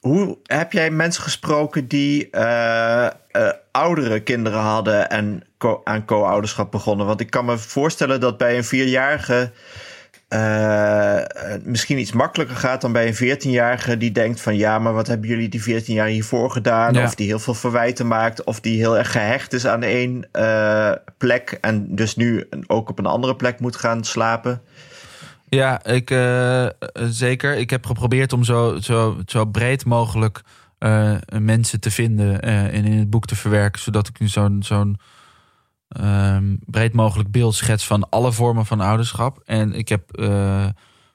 hoe 0.00 0.38
heb 0.42 0.72
jij 0.72 0.90
mensen 0.90 1.22
gesproken 1.22 1.88
die 1.88 2.30
eh, 2.30 3.06
eh, 3.06 3.12
oudere 3.70 4.20
kinderen 4.20 4.58
hadden 4.60 5.10
en 5.10 5.44
co- 5.58 5.80
aan 5.84 6.04
co-ouderschap 6.04 6.70
begonnen? 6.70 7.06
Want 7.06 7.20
ik 7.20 7.30
kan 7.30 7.44
me 7.44 7.58
voorstellen 7.58 8.20
dat 8.20 8.38
bij 8.38 8.56
een 8.56 8.64
vierjarige 8.64 9.50
het 10.38 11.66
misschien 11.66 11.98
iets 11.98 12.12
makkelijker 12.12 12.56
gaat 12.56 12.80
dan 12.80 12.92
bij 12.92 13.06
een 13.06 13.14
veertienjarige 13.14 13.96
die 13.96 14.12
denkt 14.12 14.40
van 14.40 14.56
ja, 14.56 14.78
maar 14.78 14.92
wat 14.92 15.06
hebben 15.06 15.28
jullie 15.28 15.48
die 15.48 15.62
veertien 15.62 15.94
jaar 15.94 16.06
hiervoor 16.06 16.50
gedaan? 16.50 16.94
Ja. 16.94 17.04
Of 17.04 17.14
die 17.14 17.26
heel 17.26 17.38
veel 17.38 17.54
verwijten 17.54 18.06
maakt, 18.06 18.44
of 18.44 18.60
die 18.60 18.78
heel 18.78 18.98
erg 18.98 19.12
gehecht 19.12 19.52
is 19.52 19.66
aan 19.66 19.82
één 19.82 20.28
eh, 20.32 20.92
plek 21.18 21.58
en 21.60 21.94
dus 21.94 22.16
nu 22.16 22.48
ook 22.66 22.88
op 22.88 22.98
een 22.98 23.06
andere 23.06 23.36
plek 23.36 23.60
moet 23.60 23.76
gaan 23.76 24.04
slapen. 24.04 24.62
Ja, 25.48 25.84
ik, 25.84 26.08
zeker. 26.94 27.56
Ik 27.56 27.70
heb 27.70 27.86
geprobeerd 27.86 28.32
om 28.32 28.44
zo, 28.44 28.76
zo, 28.80 29.16
zo 29.26 29.44
breed 29.44 29.84
mogelijk 29.84 30.42
mensen 31.38 31.80
te 31.80 31.90
vinden 31.90 32.40
en 32.40 32.84
in 32.84 32.98
het 32.98 33.10
boek 33.10 33.26
te 33.26 33.36
verwerken, 33.36 33.80
zodat 33.80 34.08
ik 34.08 34.20
nu 34.20 34.28
zo'n 34.28 34.62
zo'n 34.62 34.98
ehm, 35.90 36.56
breed 36.66 36.92
mogelijk 36.92 37.30
beeld 37.30 37.54
schets 37.54 37.86
van 37.86 38.08
alle 38.08 38.32
vormen 38.32 38.66
van 38.66 38.80
ouderschap. 38.80 39.42
En 39.44 39.72
ik 39.74 39.88
heb 39.88 40.12
eh, 40.12 40.66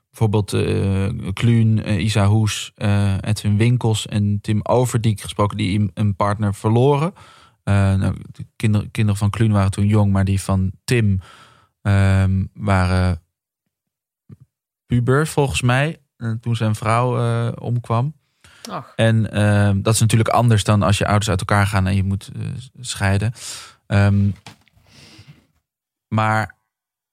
bijvoorbeeld 0.10 0.54
eh 0.54 1.10
Kluun, 1.34 1.84
eh, 1.84 2.04
Isa 2.04 2.26
Hoes, 2.26 2.72
Edwin 3.22 3.58
Winkels 3.58 4.08
en 4.08 4.40
Tim 4.42 4.60
Overdiek 4.64 5.22
gesproken, 5.22 5.58
die 5.58 5.92
een- 5.94 6.16
partner 6.16 6.54
verloren. 6.56 7.14
Nou, 7.64 8.16
de 8.32 8.46
kinderen, 8.56 8.92
kinderen 8.92 9.20
van 9.20 9.30
Kluun 9.30 9.52
waren 9.52 9.72
toen 9.72 9.88
jong, 9.88 10.12
maar 10.12 10.26
die 10.26 10.42
van 10.42 10.72
Tim 10.84 11.20
ehm, 11.82 12.46
waren 12.54 13.22
pubers 14.86 15.30
volgens 15.30 15.62
mij. 15.62 16.00
toen 16.42 16.56
zijn 16.56 16.76
vrouw 16.76 17.52
omkwam. 17.54 18.14
Ach. 18.70 18.94
En 18.96 19.32
ehm, 19.32 19.82
dat 19.82 19.94
is 19.94 20.00
natuurlijk 20.00 20.30
anders 20.30 20.64
dan 20.64 20.82
als 20.84 20.98
je 20.98 21.06
ouders 21.06 21.30
uit 21.30 21.40
elkaar 21.40 21.68
gaan 21.68 21.88
en 21.88 21.96
je 21.96 22.04
moet 22.04 22.32
scheiden. 22.80 23.34
Ehm, 23.88 24.30
maar 26.16 26.56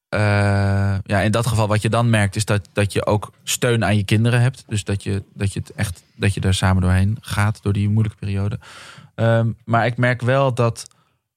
eh, 0.08 0.98
ja, 1.04 1.20
in 1.20 1.30
dat 1.30 1.46
geval, 1.46 1.68
wat 1.68 1.82
je 1.82 1.88
dan 1.88 2.10
merkt, 2.10 2.36
is 2.36 2.44
dat, 2.44 2.68
dat 2.72 2.92
je 2.92 3.06
ook 3.06 3.32
steun 3.42 3.84
aan 3.84 3.96
je 3.96 4.04
kinderen 4.04 4.40
hebt. 4.40 4.64
Dus 4.66 4.84
dat 4.84 5.02
je, 5.02 5.22
dat 5.34 5.52
je 5.52 5.58
het 5.58 5.72
echt 5.72 6.02
dat 6.16 6.34
je 6.34 6.40
er 6.40 6.54
samen 6.54 6.82
doorheen 6.82 7.16
gaat 7.20 7.62
door 7.62 7.72
die 7.72 7.88
moeilijke 7.88 8.18
periode. 8.18 8.58
Ehm, 9.14 9.52
maar 9.64 9.86
ik 9.86 9.96
merk 9.96 10.22
wel 10.22 10.54
dat 10.54 10.88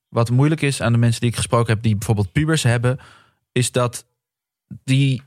wat 0.09 0.29
moeilijk 0.29 0.61
is 0.61 0.81
aan 0.81 0.91
de 0.91 0.97
mensen 0.97 1.21
die 1.21 1.29
ik 1.29 1.35
gesproken 1.35 1.73
heb, 1.73 1.83
die 1.83 1.95
bijvoorbeeld 1.95 2.31
pubers 2.31 2.63
hebben, 2.63 2.99
is 3.51 3.71
dat 3.71 4.05
die. 4.83 5.21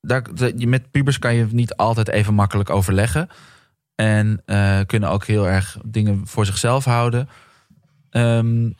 Daar, 0.00 0.22
met 0.54 0.90
pubers 0.90 1.18
kan 1.18 1.34
je 1.34 1.46
niet 1.50 1.76
altijd 1.76 2.08
even 2.08 2.34
makkelijk 2.34 2.70
overleggen. 2.70 3.28
En 3.94 4.42
eh, 4.44 4.80
kunnen 4.86 5.10
ook 5.10 5.24
heel 5.24 5.48
erg 5.48 5.78
dingen 5.84 6.26
voor 6.26 6.46
zichzelf 6.46 6.84
houden. 6.84 7.28
Ehm, 8.10 8.70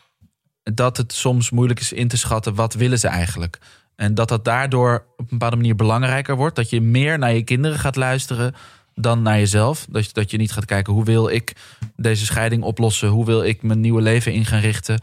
dat 0.74 0.96
het 0.96 1.12
soms 1.12 1.50
moeilijk 1.50 1.80
is 1.80 1.92
in 1.92 2.08
te 2.08 2.16
schatten 2.16 2.54
wat 2.54 2.74
willen 2.74 2.98
ze 2.98 3.08
eigenlijk. 3.08 3.58
En 3.96 4.14
dat 4.14 4.28
dat 4.28 4.44
daardoor 4.44 5.04
op 5.16 5.18
een 5.18 5.26
bepaalde 5.38 5.56
manier 5.56 5.74
belangrijker 5.74 6.36
wordt. 6.36 6.56
Dat 6.56 6.70
je 6.70 6.80
meer 6.80 7.18
naar 7.18 7.32
je 7.32 7.42
kinderen 7.42 7.78
gaat 7.78 7.96
luisteren 7.96 8.54
dan 8.94 9.22
naar 9.22 9.38
jezelf. 9.38 9.86
Dat 9.90 10.06
je, 10.06 10.12
dat 10.12 10.30
je 10.30 10.36
niet 10.36 10.52
gaat 10.52 10.64
kijken 10.64 10.92
hoe 10.92 11.04
wil 11.04 11.28
ik 11.28 11.52
deze 11.96 12.24
scheiding 12.24 12.62
oplossen. 12.62 13.08
Hoe 13.08 13.24
wil 13.24 13.44
ik 13.44 13.62
mijn 13.62 13.80
nieuwe 13.80 14.02
leven 14.02 14.32
in 14.32 14.44
gaan 14.44 14.60
richten. 14.60 15.00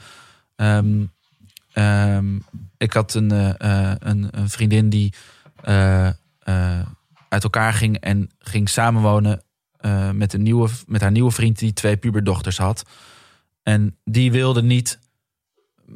Ehm, 0.55 1.05
ehm, 1.73 2.35
ik 2.77 2.93
had 2.93 3.13
een, 3.13 3.31
eh, 3.31 3.49
eh, 3.89 3.95
een, 3.99 4.27
een 4.31 4.49
vriendin 4.49 4.89
die 4.89 5.13
eh, 5.61 6.09
uit 7.29 7.43
elkaar 7.43 7.73
ging 7.73 7.97
en 7.97 8.29
ging 8.39 8.69
samenwonen 8.69 9.41
met, 10.13 10.33
een 10.33 10.43
nieuwe, 10.43 10.69
met 10.87 11.01
haar 11.01 11.11
nieuwe 11.11 11.31
vriend 11.31 11.59
die 11.59 11.73
twee 11.73 11.97
puberdochters 11.97 12.57
had. 12.57 12.83
En 13.63 13.97
die 14.03 14.31
wilde 14.31 14.63
niet 14.63 14.99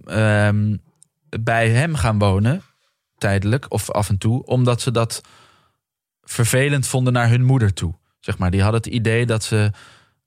ehm, 0.06 0.78
bij 1.40 1.70
hem 1.70 1.96
gaan 1.96 2.20
wonen, 2.20 2.62
tijdelijk 3.18 3.66
of 3.70 3.90
af 3.92 4.10
en 4.10 4.18
toe, 4.18 4.46
omdat 4.46 4.82
ze 4.82 4.92
dat 4.92 5.22
vervelend 6.24 6.88
vonden 6.88 7.14
naar 7.14 7.30
hun 7.30 7.44
moeder 7.44 7.74
toe. 7.74 7.94
Zeg 8.20 8.38
maar, 8.38 8.52
die 8.52 8.62
hadden 8.62 8.82
het 8.82 8.94
idee 8.94 9.26
dat 9.26 9.44
ze, 9.44 9.72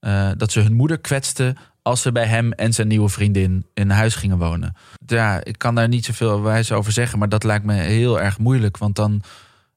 eh, 0.00 0.30
dat 0.36 0.52
ze 0.52 0.60
hun 0.60 0.72
moeder 0.74 0.98
kwetsten 0.98 1.56
als 1.82 2.02
ze 2.02 2.12
bij 2.12 2.26
hem 2.26 2.52
en 2.52 2.72
zijn 2.72 2.88
nieuwe 2.88 3.08
vriendin 3.08 3.66
in 3.74 3.90
huis 3.90 4.14
gingen 4.14 4.38
wonen. 4.38 4.76
Ja, 5.06 5.44
ik 5.44 5.58
kan 5.58 5.74
daar 5.74 5.88
niet 5.88 6.04
zoveel 6.04 6.42
wijs 6.42 6.72
over 6.72 6.92
zeggen, 6.92 7.18
maar 7.18 7.28
dat 7.28 7.44
lijkt 7.44 7.64
me 7.64 7.74
heel 7.74 8.20
erg 8.20 8.38
moeilijk. 8.38 8.76
Want 8.78 8.96
dan, 8.96 9.22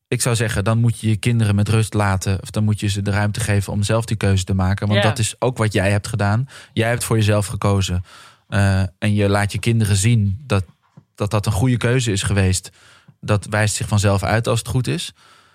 ik 0.07 0.21
zou 0.21 0.35
zeggen, 0.35 0.63
dan 0.63 0.77
moet 0.79 0.99
je 0.99 1.09
je 1.09 1.15
kinderen 1.15 1.55
met 1.55 1.69
rust 1.69 1.93
laten. 1.93 2.41
Of 2.41 2.49
dan 2.51 2.63
moet 2.63 2.79
je 2.79 2.87
ze 2.87 3.01
de 3.01 3.11
ruimte 3.11 3.39
geven 3.39 3.73
om 3.73 3.83
zelf 3.83 4.05
die 4.05 4.17
keuze 4.17 4.43
te 4.43 4.53
maken. 4.53 4.87
Want 4.87 5.03
Ja. 5.03 5.09
dat 5.09 5.19
is 5.19 5.35
ook 5.39 5.57
wat 5.57 5.73
jij 5.73 5.91
hebt 5.91 6.07
gedaan. 6.07 6.47
Jij 6.73 6.89
hebt 6.89 7.03
voor 7.03 7.15
jezelf 7.15 7.45
gekozen. 7.45 8.03
Eh, 8.47 8.79
en 8.99 9.13
je 9.13 9.29
laat 9.29 9.51
je 9.51 9.59
kinderen 9.59 9.95
zien 9.95 10.43
dat, 10.47 10.63
dat 11.15 11.31
dat 11.31 11.45
een 11.45 11.51
goede 11.51 11.77
keuze 11.77 12.11
is 12.11 12.21
geweest. 12.23 12.69
Dat 13.21 13.45
wijst 13.49 13.75
zich 13.75 13.87
vanzelf 13.87 14.23
uit 14.23 14.47
als 14.47 14.59
het 14.59 14.67
goed 14.67 14.87
is. 14.87 15.13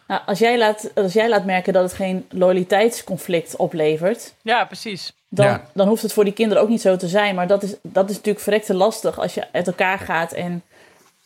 Nou, 0.09 0.21
als, 0.27 0.39
jij 0.39 0.59
laat, 0.59 0.91
als 0.95 1.13
jij 1.13 1.29
laat 1.29 1.45
merken 1.45 1.73
dat 1.73 1.83
het 1.83 1.93
geen 1.93 2.27
loyaliteitsconflict 2.31 3.57
oplevert, 3.57 4.35
Ja, 4.43 4.65
precies. 4.65 5.13
dan, 5.29 5.47
Ja. 5.47 5.65
dan 5.75 5.89
hoeft 5.89 6.03
het 6.03 6.13
voor 6.13 6.25
die 6.25 6.33
kinderen 6.33 6.63
ook 6.63 6.69
niet 6.69 6.81
zo 6.81 6.97
te 6.97 7.09
zijn. 7.09 7.35
Maar 7.35 7.47
dat 7.47 7.63
is, 7.63 7.75
dat 7.83 8.11
is 8.11 8.17
natuurlijk 8.17 8.45
verrekte 8.45 8.75
lastig 8.75 9.19
als 9.21 9.35
je 9.35 9.53
uit 9.53 9.67
elkaar 9.67 9.99
gaat 9.99 10.33
en 10.33 10.63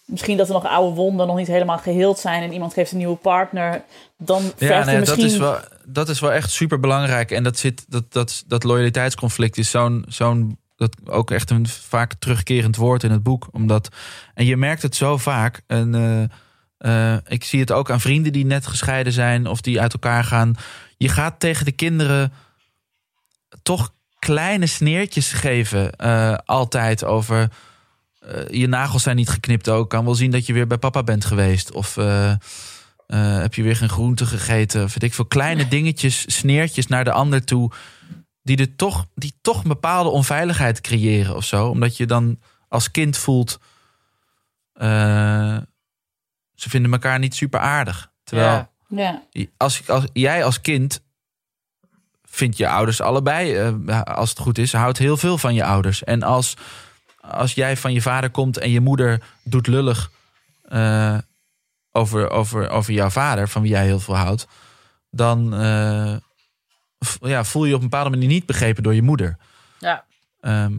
misschien 0.05 0.37
dat 0.37 0.47
er 0.49 0.53
nog 0.55 0.64
oude 0.67 0.95
wonden 0.97 1.27
nog 1.27 1.37
niet 1.37 1.47
helemaal 1.47 1.79
geheeld 1.79 2.19
zijn 2.19 2.43
en 2.43 2.53
iemand 2.53 2.73
geeft 2.73 2.93
een 2.93 2.99
nieuwe 2.99 3.17
partner. 3.17 3.83
Dan 4.19 4.41
vergt 4.41 4.59
Ja, 4.59 4.79
er 4.81 4.87
nee, 4.87 4.99
misschien... 4.99 5.23
dat, 5.23 5.31
is 5.33 5.39
wel, 5.39 5.59
dat 5.85 6.09
is 6.09 6.21
wel 6.21 6.33
echt 6.33 6.51
super 6.51 6.81
belangrijk. 6.81 7.31
En 7.31 7.43
dat, 7.43 7.59
zit, 7.59 7.85
dat, 7.89 8.12
dat, 8.12 8.45
dat 8.47 8.64
loyaliteitsconflict 8.64 9.59
is 9.59 9.71
zo'n, 9.71 10.05
zo'n 10.09 10.59
dat 10.77 10.97
ook 11.05 11.31
echt 11.31 11.51
een 11.51 11.66
vaak 11.68 12.14
terugkerend 12.14 12.77
woord 12.77 13.03
in 13.03 13.11
het 13.11 13.22
boek. 13.22 13.49
Omdat, 13.51 13.89
en 14.35 14.45
je 14.45 14.57
merkt 14.57 14.83
het 14.83 14.97
zo 14.97 15.16
vaak. 15.16 15.62
En, 15.66 15.95
eh, 15.95 17.12
eh, 17.12 17.20
ik 17.27 17.45
zie 17.45 17.61
het 17.61 17.72
ook 17.72 17.91
aan 17.91 18.01
vrienden 18.01 18.33
die 18.33 18.47
net 18.47 18.66
gescheiden 18.66 19.12
zijn 19.12 19.47
of 19.47 19.61
die 19.61 19.81
uit 19.81 19.93
elkaar 19.93 20.24
gaan. 20.24 20.55
Je 20.97 21.09
gaat 21.09 21.41
tegen 21.41 21.64
de 21.64 21.72
kinderen 21.72 22.33
toch 23.62 23.95
kleine 24.18 24.66
sneertjes 24.66 25.33
geven. 25.33 25.93
eh, 25.97 26.35
altijd 26.45 27.05
over. 27.05 27.49
je 28.51 28.66
nagels 28.66 29.03
zijn 29.03 29.16
niet 29.16 29.29
geknipt 29.29 29.68
ook. 29.68 29.91
Kan 29.91 30.05
wel 30.05 30.14
zien 30.14 30.31
dat 30.31 30.47
je 30.47 30.53
weer 30.53 30.66
bij 30.66 30.79
papa 30.79 31.03
bent 31.03 31.24
geweest. 31.24 31.72
Of 31.72 31.95
heb 33.07 33.55
je 33.55 33.62
weer 33.62 33.77
geen 33.77 33.89
groente 33.89 34.27
gegeten? 34.27 34.83
Of 34.83 34.95
weet 34.95 35.03
ik 35.03 35.14
veel 35.14 35.24
kleine 35.24 35.68
dingetjes, 35.68 36.24
sneertjes 36.27 36.87
naar 36.87 37.05
de 37.05 37.12
ander 37.12 37.45
toe. 37.45 37.70
Die, 38.47 38.57
er 38.57 38.77
toch, 38.77 39.07
die 39.15 39.39
toch 39.41 39.63
een 39.63 39.69
bepaalde 39.69 40.09
onveiligheid 40.09 40.81
creëren 40.81 41.37
of 41.37 41.45
zo. 41.45 41.69
Omdat 41.69 41.97
je 41.97 42.07
dan 42.07 42.41
als 42.69 42.91
kind 42.91 43.17
voelt. 43.17 43.59
eh, 44.73 45.57
ze 46.55 46.71
vinden 46.71 46.93
elkaar 46.93 47.19
niet 47.19 47.35
super 47.35 47.61
aardig. 47.61 48.13
Terwijl 48.25 48.49
Ja. 48.49 48.71
Ja. 48.89 49.23
als, 49.57 49.89
als 49.89 50.05
jij 50.13 50.45
als 50.45 50.61
kind 50.61 51.01
vindt 52.25 52.57
je 52.57 52.69
ouders 52.69 53.01
allebei, 53.01 53.55
eh, 53.57 54.03
als 54.03 54.31
het 54.31 54.39
goed 54.39 54.59
is, 54.59 54.73
houdt 54.73 54.99
heel 54.99 55.17
veel 55.17 55.39
van 55.39 55.55
je 55.55 55.65
ouders. 55.65 56.05
En 56.05 56.23
als, 56.23 56.57
als 57.21 57.55
jij 57.55 57.77
van 57.77 57.93
je 57.93 58.03
vader 58.03 58.31
komt 58.31 58.59
en 58.59 58.71
je 58.71 58.81
moeder 58.81 59.23
doet 59.43 59.67
lullig 59.67 60.11
eh, 60.69 61.19
over, 61.93 62.31
over, 62.31 62.69
over 62.71 62.93
jouw 62.93 63.11
vader, 63.11 63.49
van 63.49 63.63
wie 63.63 63.71
jij 63.71 63.85
heel 63.85 64.01
veel 64.01 64.17
houdt, 64.17 64.47
dan 65.11 65.55
ja, 67.21 67.45
voel 67.45 67.65
je 67.65 67.75
op 67.75 67.83
een 67.83 67.89
bepaalde 67.89 68.11
manier 68.11 68.29
niet 68.29 68.47
begrepen 68.47 68.83
door 68.83 68.95
je 68.95 69.03
moeder. 69.03 69.37
Ja. 69.79 70.05
Ehm, 70.41 70.75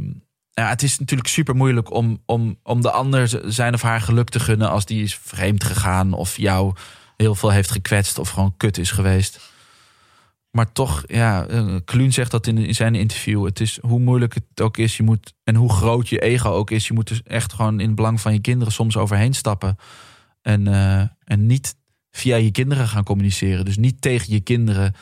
ja, 0.51 0.69
het 0.69 0.83
is 0.83 0.99
natuurlijk 0.99 1.29
super 1.29 1.55
moeilijk 1.55 1.91
om, 1.91 2.21
om, 2.25 2.57
om 2.63 2.81
de 2.81 2.91
ander 2.91 3.39
zijn 3.45 3.73
of 3.73 3.81
haar 3.81 4.01
geluk 4.01 4.29
te 4.29 4.39
gunnen 4.39 4.69
als 4.69 4.85
die 4.85 5.03
is 5.03 5.15
vreemd 5.15 5.63
gegaan 5.63 6.13
of 6.13 6.37
jou 6.37 6.73
heel 7.17 7.35
veel 7.35 7.51
heeft 7.51 7.71
gekwetst 7.71 8.17
of 8.17 8.29
gewoon 8.29 8.53
kut 8.57 8.77
is 8.77 8.91
geweest. 8.91 9.39
Maar 10.51 10.71
toch, 10.71 11.03
ja, 11.07 11.45
eh, 11.45 11.75
Kluun 11.85 12.13
zegt 12.13 12.31
dat 12.31 12.47
in, 12.47 12.57
in 12.57 12.75
zijn 12.75 12.95
interview. 12.95 13.45
Het 13.45 13.59
is 13.59 13.77
hoe 13.81 13.99
moeilijk 13.99 14.33
het 14.33 14.61
ook 14.61 14.77
is, 14.77 14.97
je 14.97 15.03
moet 15.03 15.33
en 15.43 15.55
hoe 15.55 15.73
groot 15.73 16.09
je 16.09 16.19
ego 16.19 16.49
ook 16.49 16.71
is, 16.71 16.87
je 16.87 16.93
moet 16.93 17.07
dus 17.07 17.23
echt 17.23 17.53
gewoon 17.53 17.79
in 17.79 17.87
het 17.87 17.95
belang 17.95 18.21
van 18.21 18.33
je 18.33 18.39
kinderen 18.39 18.73
soms 18.73 18.97
overheen 18.97 19.33
stappen. 19.33 19.77
En, 20.41 20.67
eh, 20.67 20.99
en 21.23 21.45
niet 21.45 21.75
via 22.11 22.35
je 22.35 22.51
kinderen 22.51 22.87
gaan 22.87 23.03
communiceren. 23.03 23.65
Dus 23.65 23.77
niet 23.77 24.01
tegen 24.01 24.33
je 24.33 24.39
kinderen 24.39 24.93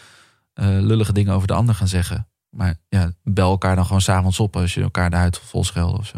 lullige 0.63 1.13
dingen 1.13 1.33
over 1.33 1.47
de 1.47 1.53
ander 1.53 1.75
gaan 1.75 1.87
zeggen. 1.87 2.27
Maar 2.49 2.75
ja, 2.89 3.11
bel 3.23 3.49
elkaar 3.49 3.75
dan 3.75 3.85
gewoon 3.85 4.01
s'avonds 4.01 4.39
op 4.39 4.55
als 4.55 4.73
je 4.73 4.81
elkaar 4.81 5.09
de 5.09 5.15
huid 5.15 5.39
vol 5.39 5.63
scheldt 5.63 5.99
of 5.99 6.05
zo. 6.05 6.17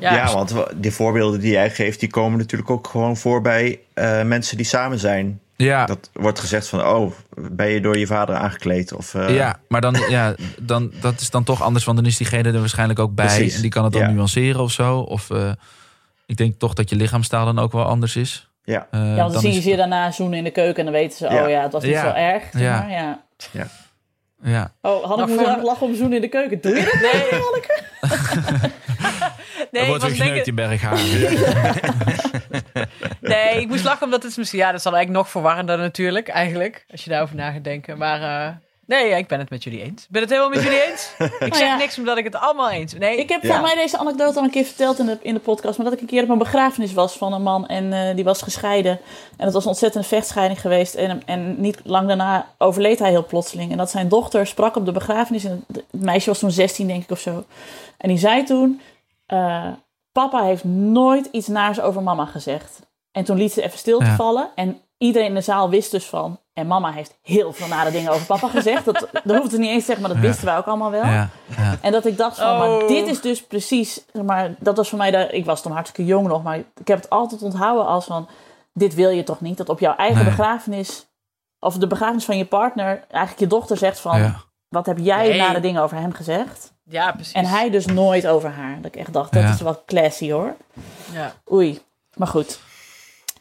Ja, 0.00 0.14
Ja, 0.14 0.32
want 0.32 0.54
die 0.76 0.90
voorbeelden 0.90 1.40
die 1.40 1.52
jij 1.52 1.70
geeft, 1.70 2.00
die 2.00 2.10
komen 2.10 2.38
natuurlijk 2.38 2.70
ook 2.70 2.88
gewoon 2.88 3.16
voor 3.16 3.40
bij 3.40 3.80
eh, 3.94 4.22
mensen 4.22 4.56
die 4.56 4.66
samen 4.66 4.98
zijn. 4.98 5.40
Ja, 5.56 5.86
Dat 5.86 6.10
wordt 6.12 6.40
gezegd 6.40 6.68
van, 6.68 6.86
oh, 6.86 7.12
ben 7.34 7.68
je 7.68 7.80
door 7.80 7.98
je 7.98 8.06
vader 8.06 8.34
aangekleed? 8.34 8.92
Of, 8.92 9.14
eh, 9.14 9.34
ja 9.34 9.60
maar 9.68 9.80
dan, 9.80 9.96
ja, 10.08 10.34
dan, 10.60 10.92
dat 11.00 11.20
is 11.20 11.30
dan 11.30 11.44
toch 11.44 11.62
anders, 11.62 11.84
want 11.84 11.96
dan 11.96 12.06
is 12.06 12.16
diegene 12.16 12.52
er 12.52 12.58
waarschijnlijk 12.58 12.98
ook 12.98 13.14
bij. 13.14 13.26
Precies, 13.26 13.54
En 13.54 13.60
die 13.60 13.70
kan 13.70 13.84
het 13.84 13.92
dan 13.92 14.02
ja. 14.02 14.10
nuanceren 14.10 14.60
of 14.60 14.72
zo. 14.72 14.98
Of 14.98 15.30
eh, 15.30 15.52
ik 16.26 16.36
denk 16.36 16.58
toch 16.58 16.74
dat 16.74 16.90
je 16.90 16.96
lichaamstaal 16.96 17.44
dan 17.44 17.58
ook 17.58 17.72
wel 17.72 17.84
anders 17.84 18.16
is. 18.16 18.48
Ja. 18.64 18.86
Eh, 18.90 19.00
Ja, 19.00 19.14
want 19.16 19.32
dan, 19.32 19.42
zien 19.42 19.62
ze 19.62 19.68
je 19.70 19.76
daarna 19.76 20.10
zoenen 20.10 20.38
in 20.38 20.44
de 20.44 20.50
keuken 20.50 20.78
en 20.78 20.84
dan 20.84 21.00
weten 21.00 21.16
ze, 21.16 21.28
Ja. 21.34 21.42
oh 21.44 21.48
ja, 21.50 21.62
het 21.62 21.72
was 21.72 21.82
niet 21.82 21.92
Ja. 21.92 22.00
zo 22.10 22.12
erg. 22.16 22.42
zeg 22.52 22.62
Ja. 22.62 22.78
maar, 22.80 22.90
ja. 22.90 23.22
Ja, 24.42 24.72
Oh, 24.80 25.04
Hanneke 25.04 25.34
Maar 25.34 25.44
moet 25.44 25.54
voor- 25.54 25.62
lachen 25.64 25.86
om 25.86 25.94
zoenen 25.94 26.14
in 26.16 26.20
de 26.20 26.28
keuken. 26.28 26.60
Doe 26.60 26.74
je 26.76 26.82
dat? 26.84 27.00
Nee. 27.12 27.40
Hanneke? 27.40 27.82
nee, 29.70 29.82
er 29.82 29.94
ik 29.94 30.22
wordt 30.26 30.46
in 30.46 30.54
Berghaar. 30.54 30.98
nee, 33.20 33.60
ik 33.60 33.68
moest 33.68 33.84
lachen 33.84 34.04
omdat 34.04 34.22
het 34.22 34.30
is 34.30 34.36
misschien... 34.36 34.58
Ja, 34.58 34.66
dat 34.66 34.74
is 34.74 34.82
dan 34.82 34.94
eigenlijk 34.94 35.24
nog 35.24 35.32
verwarrender 35.32 35.78
natuurlijk, 35.78 36.28
eigenlijk. 36.28 36.84
Als 36.90 37.04
je 37.04 37.10
daarover 37.10 37.36
na 37.36 37.50
gaat 37.50 37.64
denken. 37.64 37.98
Maar 37.98 38.22
eh, 38.22 38.54
nee, 38.86 39.08
ja, 39.08 39.16
ik 39.16 39.26
ben 39.28 39.38
het 39.38 39.50
met 39.50 39.64
jullie 39.64 39.82
eens. 39.82 40.02
Ik 40.02 40.10
ben 40.10 40.20
het 40.20 40.30
helemaal 40.30 40.50
met 40.52 40.62
jullie 40.62 40.84
eens. 40.90 41.12
Ik 41.48 41.54
zeg 41.54 41.66
ja. 41.68 41.76
niks 41.76 41.98
omdat 41.98 42.16
ik 42.16 42.24
het 42.24 42.34
allemaal 42.36 42.70
eens 42.70 42.92
Nee, 42.92 43.16
Ik 43.18 43.28
heb 43.28 43.42
Ja. 43.42 43.48
volgens 43.48 43.74
mij 43.74 43.82
deze 43.82 43.98
anekdote 43.98 44.38
al 44.38 44.44
een 44.44 44.50
keer 44.50 44.64
verteld 44.64 44.98
in 44.98 45.06
de, 45.06 45.18
in 45.22 45.34
de 45.34 45.40
podcast. 45.40 45.76
Maar 45.76 45.86
dat 45.86 45.94
ik 45.94 46.00
een 46.00 46.06
keer 46.06 46.22
op 46.22 46.28
een 46.28 46.38
begrafenis 46.38 46.92
was 46.92 47.12
van 47.16 47.32
een 47.32 47.42
man 47.42 47.66
en 47.66 47.92
eh, 47.92 48.14
die 48.14 48.24
was 48.24 48.42
gescheiden. 48.42 48.98
En 49.36 49.44
het 49.44 49.52
was 49.52 49.62
een 49.62 49.68
ontzettende 49.68 50.06
vechtscheiding 50.08 50.60
geweest. 50.60 50.94
En, 50.94 51.22
en 51.26 51.60
niet 51.60 51.80
lang 51.84 52.06
daarna 52.08 52.46
overleed 52.58 52.98
hij 52.98 53.10
heel 53.10 53.26
plotseling. 53.26 53.70
En 53.70 53.76
dat 53.76 53.90
zijn 53.90 54.08
dochter 54.08 54.46
sprak 54.46 54.76
op 54.76 54.84
de 54.84 54.92
begrafenis. 54.92 55.44
En 55.44 55.64
het, 55.72 55.84
meisje 55.90 56.28
was 56.28 56.38
toen 56.38 56.50
16, 56.50 56.86
denk 56.86 57.02
ik 57.02 57.10
of 57.10 57.20
zo. 57.20 57.44
En 57.98 58.08
die 58.08 58.18
zei 58.18 58.42
toen: 58.44 58.80
eh, 59.26 59.66
Papa 60.12 60.42
heeft 60.44 60.64
nooit 60.64 61.28
iets 61.32 61.46
naars 61.48 61.80
over 61.80 62.02
mama 62.02 62.24
gezegd. 62.24 62.80
En 63.12 63.24
toen 63.24 63.36
liet 63.36 63.52
ze 63.52 63.62
even 63.62 63.78
stil 63.78 63.98
te 63.98 64.04
Ja. 64.04 64.14
vallen. 64.16 64.48
En 64.54 64.80
iedereen 64.98 65.28
in 65.28 65.34
de 65.34 65.40
zaal 65.40 65.68
wist 65.70 65.90
dus 65.90 66.04
van. 66.06 66.38
En 66.52 66.66
mama 66.66 66.90
heeft 66.92 67.18
heel 67.22 67.52
veel 67.52 67.66
nare 67.66 67.90
dingen 67.90 68.12
over 68.12 68.26
papa 68.26 68.48
gezegd. 68.48 68.84
Dat, 68.84 69.08
dat 69.24 69.36
hoeft 69.36 69.50
ze 69.50 69.58
niet 69.58 69.68
eens 69.70 69.78
te 69.78 69.84
zeggen, 69.84 70.00
maar 70.04 70.14
dat 70.14 70.22
Ja. 70.22 70.28
wisten 70.28 70.46
wij 70.46 70.56
ook 70.56 70.66
allemaal 70.66 70.90
wel. 70.90 71.04
Ja, 71.04 71.28
ja. 71.56 71.76
En 71.80 71.92
dat 71.92 72.06
ik 72.06 72.16
dacht 72.16 72.38
van, 72.38 72.58
maar 72.58 72.68
Oh. 72.68 72.88
dit 72.88 73.06
is 73.06 73.20
dus 73.20 73.42
precies... 73.46 74.04
zeg 74.12 74.22
Maar 74.24 74.54
dat 74.58 74.76
was 74.76 74.88
voor 74.88 74.98
mij, 74.98 75.10
de, 75.10 75.28
ik 75.30 75.44
was 75.44 75.62
toen 75.62 75.72
hartstikke 75.72 76.10
jong 76.10 76.26
nog, 76.28 76.42
maar 76.42 76.56
ik 76.58 76.88
heb 76.88 77.00
het 77.00 77.10
altijd 77.10 77.42
onthouden 77.42 77.86
als 77.86 78.04
van... 78.04 78.28
Dit 78.72 78.94
wil 78.94 79.10
je 79.10 79.22
toch 79.22 79.40
niet? 79.40 79.56
Dat 79.56 79.68
op 79.68 79.78
jouw 79.80 79.96
eigen 79.96 80.16
Nee. 80.24 80.34
begrafenis, 80.34 81.06
of 81.58 81.74
de 81.76 81.86
begrafenis 81.86 82.24
van 82.24 82.36
je 82.38 82.44
partner... 82.46 83.04
eigenlijk 83.10 83.38
je 83.40 83.46
dochter 83.46 83.76
zegt 83.76 84.00
van, 84.00 84.18
Ja. 84.18 84.36
wat 84.68 84.86
heb 84.86 84.98
jij 84.98 85.28
Nee. 85.28 85.38
nare 85.38 85.60
dingen 85.60 85.82
over 85.82 85.96
hem 85.96 86.12
gezegd? 86.12 86.72
Ja, 86.84 87.12
precies. 87.12 87.32
En 87.32 87.44
hij 87.44 87.70
dus 87.70 87.86
nooit 87.86 88.26
over 88.26 88.50
haar. 88.50 88.76
Dat 88.76 88.94
ik 88.94 88.96
echt 89.00 89.12
dacht, 89.12 89.32
dat 89.32 89.42
Ja. 89.42 89.48
is 89.52 89.60
wel 89.60 89.82
classy 89.86 90.30
hoor. 90.32 90.54
Ja. 91.12 91.32
Oei, 91.52 91.82
maar 92.14 92.28
goed. 92.28 92.58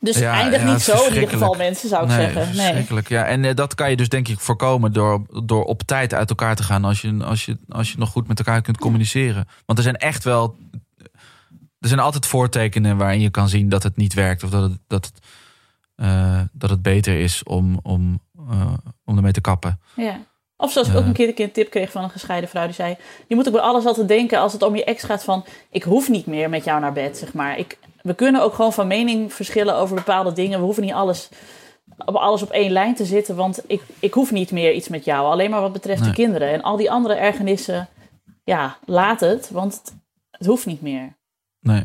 Dus 0.04 0.18
Ja, 0.18 0.34
eindig 0.34 0.62
ja, 0.62 0.72
niet 0.72 0.82
zo 0.82 1.06
in 1.06 1.14
ieder 1.14 1.30
geval 1.30 1.54
mensen, 1.54 1.90
zou 1.90 2.04
ik 2.04 2.10
nee, 2.10 2.18
zeggen. 2.18 2.42
Nee. 2.42 2.56
verschrikkelijk. 2.56 3.10
Ja, 3.10 3.26
en 3.26 3.46
eh, 3.46 3.56
dat 3.56 3.76
kan 3.76 3.90
je 3.90 3.96
dus 3.96 4.10
denk 4.10 4.28
ik 4.28 4.40
voorkomen 4.40 4.94
door, 4.94 5.26
door 5.44 5.64
op 5.64 5.82
tijd 5.82 6.14
uit 6.14 6.30
elkaar 6.30 6.56
te 6.56 6.64
gaan 6.64 6.86
als 6.86 7.02
je, 7.02 7.24
als, 7.24 7.46
je, 7.46 7.58
als 7.70 7.92
je 7.92 7.98
nog 7.98 8.10
goed 8.10 8.28
met 8.28 8.38
elkaar 8.38 8.62
kunt 8.62 8.78
communiceren. 8.78 9.48
Want 9.66 9.78
er 9.78 9.84
zijn 9.84 9.98
echt 9.98 10.24
wel. 10.24 10.58
Er 11.80 11.88
zijn 11.88 12.00
altijd 12.00 12.26
voortekenen 12.26 12.98
waarin 12.98 13.22
je 13.22 13.30
kan 13.30 13.50
zien 13.50 13.70
dat 13.70 13.84
het 13.84 13.98
niet 13.98 14.14
werkt. 14.14 14.44
Of 14.44 14.50
dat 14.50 14.70
het, 14.70 14.80
dat 14.88 15.06
het, 15.06 15.26
eh, 15.96 16.42
dat 16.52 16.70
het 16.70 16.82
beter 16.82 17.20
is 17.20 17.44
om, 17.44 17.80
om, 17.82 18.20
eh, 18.50 18.74
om 19.06 19.16
ermee 19.16 19.32
te 19.32 19.42
kappen. 19.42 19.80
Ja. 19.96 20.20
Of 20.64 20.72
zoals 20.72 20.88
ik 20.88 20.96
ook 20.96 21.06
een 21.06 21.14
keer 21.14 21.28
een 21.28 21.34
keer 21.34 21.46
een 21.46 21.52
tip 21.52 21.70
kreeg 21.70 21.92
van 21.92 22.04
een 22.04 22.10
gescheiden 22.10 22.50
vrouw. 22.50 22.66
Die 22.66 22.74
zei, 22.74 22.96
je 23.28 23.36
moet 23.36 23.48
ook 23.48 23.54
bij 23.54 23.62
alles 23.62 23.86
altijd 23.86 24.08
denken 24.08 24.40
als 24.40 24.54
het 24.54 24.62
om 24.64 24.76
je 24.76 24.84
ex 24.84 25.04
gaat 25.04 25.24
van... 25.24 25.46
ik 25.70 25.84
hoef 25.84 26.10
niet 26.10 26.26
meer 26.26 26.50
met 26.50 26.64
jou 26.64 26.80
naar 26.82 26.94
bed, 26.94 27.18
zeg 27.18 27.34
maar. 27.34 27.58
Ik, 27.58 27.78
we 28.02 28.14
kunnen 28.14 28.42
ook 28.42 28.54
gewoon 28.54 28.74
van 28.74 28.88
mening 28.88 29.34
verschillen 29.34 29.76
over 29.76 29.96
bepaalde 29.96 30.34
dingen. 30.34 30.60
We 30.60 30.66
hoeven 30.66 30.84
niet 30.84 30.94
alles 30.94 31.30
op, 32.06 32.16
alles 32.16 32.42
op 32.42 32.50
één 32.50 32.72
lijn 32.72 32.96
te 32.96 33.06
zitten. 33.06 33.36
Want 33.36 33.62
ik, 33.68 33.82
ik 34.00 34.14
hoef 34.14 34.32
niet 34.32 34.52
meer 34.52 34.74
iets 34.74 34.88
met 34.88 35.06
jou. 35.06 35.26
Alleen 35.32 35.50
maar 35.50 35.62
wat 35.62 35.74
betreft 35.74 36.00
Nee. 36.02 36.10
de 36.10 36.16
kinderen. 36.16 36.52
En 36.52 36.62
al 36.62 36.78
die 36.78 36.92
andere 36.92 37.14
ergernissen, 37.14 37.90
ja, 38.44 38.78
laat 38.86 39.20
het. 39.20 39.50
Want 39.52 39.74
het, 39.74 39.94
het 40.32 40.46
hoeft 40.48 40.66
niet 40.66 40.82
meer. 40.82 41.18
Nee. 41.60 41.84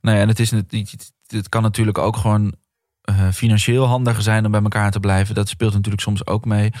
Nee, 0.00 0.20
en 0.20 0.28
het, 0.28 0.38
is, 0.40 0.50
het, 0.50 0.70
het- 0.70 1.12
het 1.26 1.48
kan 1.48 1.62
natuurlijk 1.62 1.98
ook 1.98 2.16
gewoon 2.16 2.54
eh, 3.02 3.28
financieel 3.30 3.84
handiger 3.86 4.22
zijn 4.22 4.44
om 4.44 4.50
bij 4.50 4.62
elkaar 4.62 4.90
te 4.90 5.00
blijven. 5.00 5.34
Dat 5.34 5.48
speelt 5.48 5.72
natuurlijk 5.72 6.02
soms 6.02 6.26
ook 6.26 6.44
mee. 6.44 6.72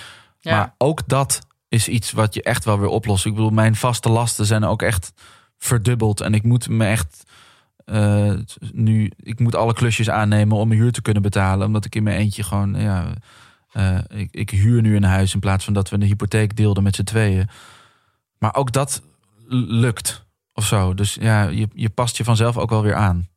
Maar 0.42 0.74
ook 0.78 1.08
dat 1.08 1.46
is 1.68 1.88
iets 1.88 2.12
wat 2.12 2.34
je 2.34 2.42
echt 2.42 2.64
wel 2.64 2.78
weer 2.78 2.88
oplost. 2.88 3.26
Ik 3.26 3.34
bedoel, 3.34 3.50
mijn 3.50 3.76
vaste 3.76 4.08
lasten 4.08 4.46
zijn 4.46 4.64
ook 4.64 4.82
echt 4.82 5.12
verdubbeld. 5.58 6.20
En 6.20 6.34
ik 6.34 6.42
moet 6.42 6.68
me 6.68 6.84
echt 6.84 7.24
eh, 7.84 8.32
nu, 8.72 9.10
ik 9.16 9.38
moet 9.38 9.54
alle 9.54 9.74
klusjes 9.74 10.10
aannemen 10.10 10.56
om 10.56 10.68
mijn 10.68 10.80
huur 10.80 10.92
te 10.92 11.02
kunnen 11.02 11.22
betalen. 11.22 11.66
Omdat 11.66 11.84
ik 11.84 11.94
in 11.94 12.02
mijn 12.02 12.18
eentje 12.18 12.42
gewoon, 12.42 12.74
ja, 12.80 13.12
eh, 13.72 13.98
ik, 14.08 14.28
ik 14.30 14.50
huur 14.50 14.82
nu 14.82 14.96
een 14.96 15.02
huis 15.02 15.34
in 15.34 15.40
plaats 15.40 15.64
van 15.64 15.74
dat 15.74 15.90
we 15.90 15.96
een 15.96 16.02
hypotheek 16.02 16.56
deelden 16.56 16.82
met 16.82 16.94
z'n 16.94 17.02
tweeën. 17.02 17.48
Maar 18.38 18.54
ook 18.54 18.72
dat 18.72 19.02
lukt 19.48 20.26
of 20.52 20.64
zo. 20.66 20.94
Dus 20.94 21.14
ja, 21.14 21.42
je, 21.42 21.68
je 21.74 21.90
past 21.90 22.16
je 22.16 22.24
vanzelf 22.24 22.56
ook 22.56 22.70
wel 22.70 22.82
weer 22.82 22.94
aan. 22.94 23.28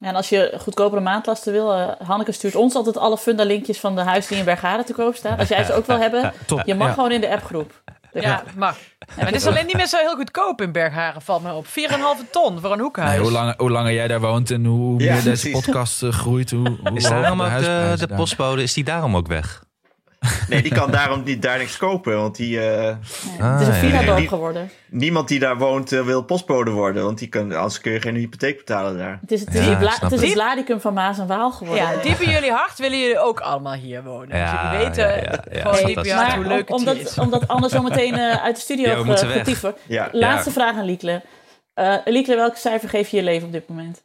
En 0.00 0.14
als 0.14 0.28
je 0.28 0.54
goedkopere 0.60 1.00
maandlasten 1.02 1.52
wil, 1.52 1.72
eh, 1.74 1.88
Hanneke 2.06 2.32
stuurt 2.32 2.54
ons 2.56 2.74
altijd 2.74 2.96
alle 2.96 3.18
fundalinkjes 3.18 3.78
van 3.80 3.94
de 3.94 4.00
huis 4.02 4.26
die 4.26 4.38
in 4.38 4.44
Bergade 4.44 4.84
te 4.84 4.92
koop 4.92 5.14
staan. 5.14 5.38
Als 5.38 5.48
jij 5.48 5.64
ze 5.64 5.72
ook 5.74 5.86
wil 5.86 5.98
hebben, 6.06 6.32
Top. 6.46 6.62
je 6.64 6.74
mag 6.74 6.86
Ja. 6.88 6.92
gewoon 6.94 7.12
in 7.12 7.20
de 7.20 7.30
appgroep. 7.30 7.82
Ja, 8.12 8.42
mag. 8.56 8.76
Maar 9.16 9.26
het 9.26 9.34
is 9.34 9.46
alleen 9.46 9.66
niet 9.66 9.76
meer 9.76 9.86
zo 9.86 9.96
heel 9.98 10.14
goedkoop 10.16 10.60
in 10.62 10.72
Bergharen, 10.72 11.22
valt 11.22 11.42
me 11.42 11.52
op. 11.52 11.66
4,5 11.66 12.30
ton 12.30 12.60
voor 12.60 12.72
een 12.72 12.80
hoekhuis. 12.80 13.10
Nee, 13.10 13.20
hoe, 13.20 13.30
langer, 13.30 13.54
hoe 13.56 13.70
langer 13.70 13.92
jij 13.92 14.08
daar 14.08 14.20
woont 14.20 14.50
en 14.50 14.64
hoe 14.64 14.90
Ja, 15.02 15.12
meer 15.14 15.22
deze 15.22 15.28
precies. 15.28 15.52
podcast 15.52 16.02
eh, 16.02 16.10
groeit, 16.12 16.50
hoe, 16.50 16.76
hoe 16.84 16.96
Is 16.96 17.02
daarom 17.08 17.42
ook 17.42 17.58
de, 17.58 17.94
de 17.98 18.14
postbode, 18.16 18.62
is 18.62 18.72
die 18.74 18.84
daarom 18.84 19.16
ook 19.16 19.26
weg? 19.26 19.62
Nee, 20.48 20.62
die 20.62 20.72
kan 20.74 20.90
daarom 20.90 21.22
niet 21.24 21.42
daar 21.42 21.58
niks 21.58 21.76
kopen. 21.76 22.16
Want 22.16 22.36
die, 22.36 22.60
eh, 22.60 22.96
Ja, 23.38 23.52
het 23.52 23.60
is 23.60 23.66
een 23.66 23.72
Ah, 23.72 23.78
villa-dorp 23.80 24.18
ja. 24.18 24.28
geworden. 24.28 24.70
niemand 24.90 25.28
die 25.28 25.38
daar 25.38 25.56
woont 25.58 25.92
eh, 25.92 26.00
wil 26.04 26.22
postbode 26.22 26.70
worden. 26.70 27.04
Want 27.04 27.18
die 27.18 27.28
kan, 27.28 27.52
anders 27.52 27.80
kun 27.80 27.92
je 27.92 28.00
geen 28.00 28.14
hypotheek 28.14 28.56
betalen 28.56 28.98
daar. 28.98 29.18
Het 29.20 29.32
is 29.32 29.40
het, 29.40 29.54
is 29.54 29.64
Ja, 29.64 29.68
het, 29.70 29.78
bla- 29.78 29.88
ik 29.88 29.94
snap 29.94 30.10
het, 30.10 30.20
is 30.22 30.28
het. 30.28 30.38
het 30.38 30.46
Ladicum 30.48 30.80
van 30.80 30.94
Maas 30.94 31.18
en 31.18 31.26
Waal 31.26 31.50
geworden. 31.50 31.84
Ja, 31.84 32.02
diep 32.02 32.18
in 32.18 32.30
jullie 32.30 32.50
hart 32.52 32.78
willen 32.78 32.98
jullie 32.98 33.18
ook 33.18 33.40
allemaal 33.40 33.72
hier 33.72 34.02
wonen. 34.04 34.36
Ja, 34.36 34.52
dus 34.52 34.60
jullie 34.70 34.86
weten 34.86 35.04
ja, 35.08 35.14
ja, 35.16 35.44
ja, 35.50 35.60
gewoon 35.60 35.76
diep 35.76 35.82
in 35.84 35.88
je 35.88 35.94
fantastisch. 35.94 36.12
hart 36.12 36.26
maar 36.28 36.36
hoe 36.36 36.44
om- 36.44 36.50
leuk 36.52 36.68
het 36.68 36.76
omdat, 36.78 36.96
is. 36.96 37.18
omdat 37.18 37.48
Anne 37.48 37.68
zo 37.68 37.82
meteen 37.82 38.14
eh, 38.14 38.42
uit 38.44 38.54
de 38.54 38.60
studio 38.62 39.04
getieven. 39.04 39.74
Ja. 39.86 40.08
Laatste 40.12 40.50
vraag 40.50 40.76
aan 40.76 40.84
Liekle. 40.84 41.22
Eh 41.74 41.94
Liekle, 42.04 42.36
welk 42.36 42.56
cijfer 42.56 42.88
geef 42.88 43.08
je 43.08 43.16
je 43.16 43.22
leven 43.22 43.46
op 43.46 43.52
dit 43.52 43.68
moment? 43.68 44.02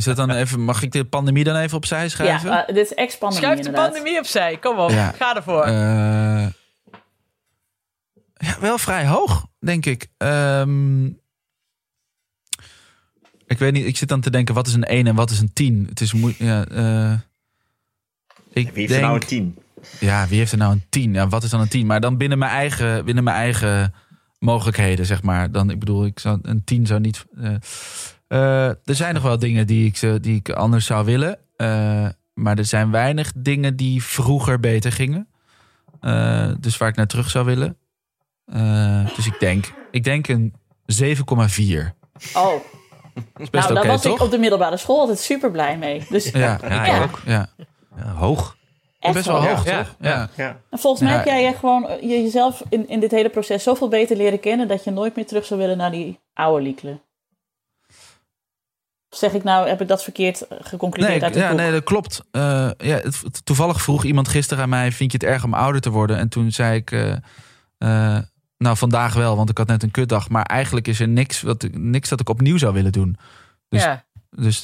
Is 0.00 0.06
dat 0.06 0.16
dan 0.16 0.30
even, 0.30 0.60
mag 0.60 0.82
ik 0.82 0.92
de 0.92 1.04
pandemie 1.04 1.44
dan 1.44 1.56
even 1.56 1.76
opzij 1.76 2.08
schuiven? 2.08 2.50
Ja, 2.50 2.66
eh, 2.66 2.74
dit 2.74 2.84
is 2.84 2.94
ex-pandemie 2.94 3.44
Schuif 3.44 3.60
de 3.60 3.66
inderdaad. 3.66 3.92
pandemie 3.92 4.18
opzij. 4.18 4.56
Kom 4.56 4.78
op, 4.78 4.90
Ja. 4.90 5.10
ga 5.12 5.36
ervoor. 5.36 5.62
Eh, 5.64 6.46
ja, 8.34 8.60
wel 8.60 8.78
vrij 8.78 9.06
hoog, 9.06 9.46
denk 9.58 9.86
ik. 9.86 10.08
Ehm, 10.16 11.06
ik 13.46 13.58
weet 13.58 13.72
niet, 13.72 13.86
ik 13.86 13.96
zit 13.96 14.08
dan 14.08 14.20
te 14.20 14.30
denken, 14.30 14.54
wat 14.54 14.66
is 14.66 14.74
een 14.74 14.92
1 14.92 15.06
en 15.06 15.14
wat 15.14 15.30
is 15.30 15.40
een 15.40 15.52
10? 15.52 15.86
Het 15.88 16.00
is 16.00 16.12
moeilijk. 16.12 16.42
Ja, 16.42 16.64
eh, 16.66 17.12
ik 17.12 17.20
Wie 18.52 18.64
heeft 18.64 18.74
denk, 18.74 18.90
er 18.90 19.00
nou 19.00 19.14
een 19.20 19.26
10? 19.26 19.58
Ja, 20.00 20.26
wie 20.26 20.38
heeft 20.38 20.52
er 20.52 20.58
nou 20.58 20.72
een 20.72 20.84
10? 20.88 21.12
Ja, 21.12 21.28
wat 21.28 21.42
is 21.42 21.50
dan 21.50 21.60
een 21.60 21.68
10? 21.68 21.86
Maar 21.86 22.00
dan 22.00 22.16
binnen 22.16 22.38
mijn 22.38 22.50
eigen, 22.52 23.04
binnen 23.04 23.24
mijn 23.24 23.36
eigen 23.36 23.94
mogelijkheden, 24.38 25.06
zeg 25.06 25.22
maar. 25.22 25.50
Dan, 25.52 25.70
ik 25.70 25.78
bedoel, 25.78 26.04
ik 26.04 26.18
zou, 26.18 26.38
een 26.42 26.64
10 26.64 26.86
zou 26.86 27.00
niet. 27.00 27.24
eh, 27.40 27.54
eh, 28.30 28.66
er 28.68 28.94
zijn 28.94 29.14
nog 29.14 29.22
wel 29.22 29.38
dingen 29.38 29.66
die 29.66 29.86
ik, 29.86 29.96
ze- 29.96 30.18
die 30.20 30.36
ik 30.36 30.50
anders 30.50 30.86
zou 30.86 31.04
willen. 31.04 31.38
Eh, 31.56 32.08
maar 32.34 32.58
er 32.58 32.64
zijn 32.64 32.90
weinig 32.90 33.32
dingen 33.36 33.76
die 33.76 34.02
vroeger 34.04 34.60
beter 34.60 34.92
gingen. 34.92 35.28
Eh, 36.00 36.50
dus 36.60 36.76
waar 36.76 36.88
ik 36.88 36.96
naar 36.96 37.06
terug 37.06 37.30
zou 37.30 37.44
willen. 37.44 37.76
Eh, 38.46 39.14
dus 39.16 39.26
ik 39.26 39.36
denk, 39.40 39.72
ik 39.90 40.04
denk 40.04 40.28
een 40.28 40.54
7,4. 40.86 41.94
Oh, 42.34 42.52
Dat 43.14 43.24
is 43.36 43.50
best 43.50 43.68
nou, 43.68 43.74
daar 43.74 43.86
was 43.86 44.02
toch? 44.02 44.14
ik 44.16 44.22
op 44.22 44.30
de 44.30 44.38
middelbare 44.38 44.76
school 44.76 45.00
altijd 45.00 45.18
super 45.18 45.50
blij 45.50 45.78
mee. 45.78 46.06
Dus 46.08 46.30
Ja, 46.30 46.58
Ja, 46.68 46.84
ik 46.86 46.94
ik 46.94 47.02
ook. 47.02 47.20
Ja. 47.26 47.48
Ja, 47.96 48.12
hoog. 48.12 48.56
echt 49.00 49.14
Best 49.14 49.26
wel 49.26 49.42
wel. 49.42 49.54
hoog, 49.54 49.64
Ja, 49.64 49.78
toch? 49.78 49.94
ja. 50.00 50.10
Ja. 50.10 50.28
Ja. 50.36 50.56
En 50.70 50.78
volgens 50.78 51.02
mij 51.02 51.10
Ja. 51.12 51.16
heb 51.18 51.26
jij 51.26 51.42
je 51.42 51.52
gewoon 51.54 51.88
eh, 51.88 52.00
je- 52.00 52.22
jezelf 52.22 52.62
in, 52.68 52.88
in 52.88 53.00
dit 53.00 53.10
hele 53.10 53.28
proces 53.28 53.62
zoveel 53.62 53.88
beter 53.88 54.16
leren 54.16 54.40
kennen 54.40 54.68
dat 54.68 54.84
je 54.84 54.90
nooit 54.90 55.16
meer 55.16 55.26
terug 55.26 55.44
zou 55.44 55.60
willen 55.60 55.76
naar 55.76 55.90
die 55.90 56.18
oude 56.34 56.62
Liekle. 56.62 57.00
Zeg 59.10 59.32
ik 59.32 59.42
nou, 59.44 59.68
heb 59.68 59.80
ik 59.80 59.88
dat 59.88 60.02
verkeerd 60.02 60.46
eh, 60.46 60.58
geconcludeerd 60.60 61.12
Nee, 61.14 61.22
uit 61.24 61.34
het 61.34 61.42
ja, 61.42 61.50
boek? 61.50 61.58
nee, 61.58 61.70
dat 61.72 61.84
klopt. 61.84 62.22
Eh, 62.30 62.70
ja, 62.78 63.00
toevallig 63.44 63.82
vroeg 63.82 64.04
iemand 64.04 64.28
gisteren 64.28 64.62
aan 64.62 64.68
mij: 64.68 64.92
Vind 64.92 65.12
je 65.12 65.18
het 65.20 65.26
erg 65.26 65.44
om 65.44 65.54
ouder 65.54 65.80
te 65.80 65.90
worden? 65.90 66.16
En 66.16 66.28
toen 66.28 66.52
zei 66.52 66.76
ik: 66.76 66.90
eh, 67.78 68.18
Nou, 68.58 68.76
vandaag 68.76 69.14
wel, 69.14 69.36
want 69.36 69.50
ik 69.50 69.58
had 69.58 69.66
net 69.66 69.82
een 69.82 69.90
kutdag. 69.90 70.28
Maar 70.28 70.42
eigenlijk 70.42 70.88
is 70.88 71.00
er 71.00 71.08
niks, 71.08 71.42
wat, 71.42 71.62
ik- 71.62 71.78
niks 71.78 72.08
dat 72.08 72.20
ik 72.20 72.28
opnieuw 72.28 72.58
zou 72.58 72.72
willen 72.74 72.92
doen. 72.92 73.16
dus- 73.68 73.82
ja. 73.82 74.04
Dus 74.30 74.62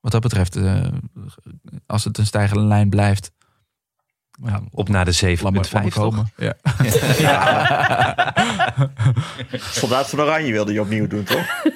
wat 0.00 0.12
dat 0.12 0.20
betreft, 0.22 0.58
als 1.86 2.04
het 2.04 2.18
een 2.18 2.26
stijgende 2.26 2.62
lijn 2.62 2.88
blijft, 2.88 3.30
ja, 4.42 4.60
Op 4.70 4.88
naar 4.88 5.04
de 5.04 5.38
laat 5.42 5.52
maar, 5.52 5.64
7,5 5.66 5.72
laat 5.72 5.72
maar 5.72 5.82
toch? 5.82 5.94
komen. 5.94 6.32
Ja. 6.36 6.54
Soldaat 9.80 10.08
van 10.08 10.20
Oranje 10.20 10.52
wilde 10.52 10.72
je 10.72 10.80
opnieuw 10.80 11.06
doen, 11.06 11.24
toch? 11.24 11.44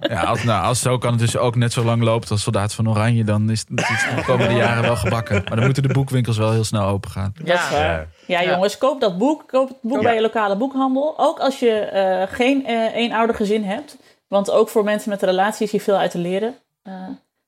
Ja, 0.00 0.22
als, 0.22 0.42
nou, 0.44 0.64
als 0.64 0.80
zo 0.80 0.98
kan 0.98 1.10
het 1.10 1.20
dus 1.20 1.36
ook 1.36 1.56
net 1.56 1.72
zo 1.72 1.84
lang 1.84 2.02
loopt 2.02 2.30
als 2.30 2.42
Soldaat 2.42 2.74
van 2.74 2.88
Oranje, 2.88 3.24
dan 3.24 3.50
is 3.50 3.64
het, 3.68 3.78
de 4.16 4.22
komende 4.26 4.54
jaren 4.54 4.82
wel 4.82 4.96
gebakken. 4.96 5.42
Maar 5.44 5.56
dan 5.56 5.64
moeten 5.64 5.82
de 5.82 5.92
boekwinkels 5.92 6.36
wel 6.36 6.52
heel 6.52 6.64
snel 6.64 6.86
open 6.86 7.10
gaan. 7.10 7.32
Ja. 7.44 7.68
Ja, 7.70 8.06
Ja. 8.40 8.50
jongens, 8.50 8.78
koop 8.78 9.00
dat 9.00 9.18
boek. 9.18 9.44
Koop 9.48 9.68
het 9.68 9.76
boek 9.82 9.96
Ja. 9.96 10.02
bij 10.02 10.14
je 10.14 10.20
lokale 10.20 10.56
boekhandel. 10.56 11.14
Ook 11.16 11.38
als 11.38 11.58
je 11.58 11.70
eh, 11.70 12.34
geen 12.34 12.66
eh 12.66 12.94
eenouder 12.94 13.36
gezin 13.36 13.64
hebt. 13.64 13.96
Want 14.28 14.50
ook 14.50 14.68
voor 14.68 14.84
mensen 14.84 15.10
met 15.10 15.22
een 15.22 15.28
relatie 15.28 15.66
is 15.66 15.72
hier 15.72 15.80
veel 15.80 15.96
uit 15.96 16.10
te 16.10 16.18
leren. 16.18 16.54
Eh, 16.82 16.92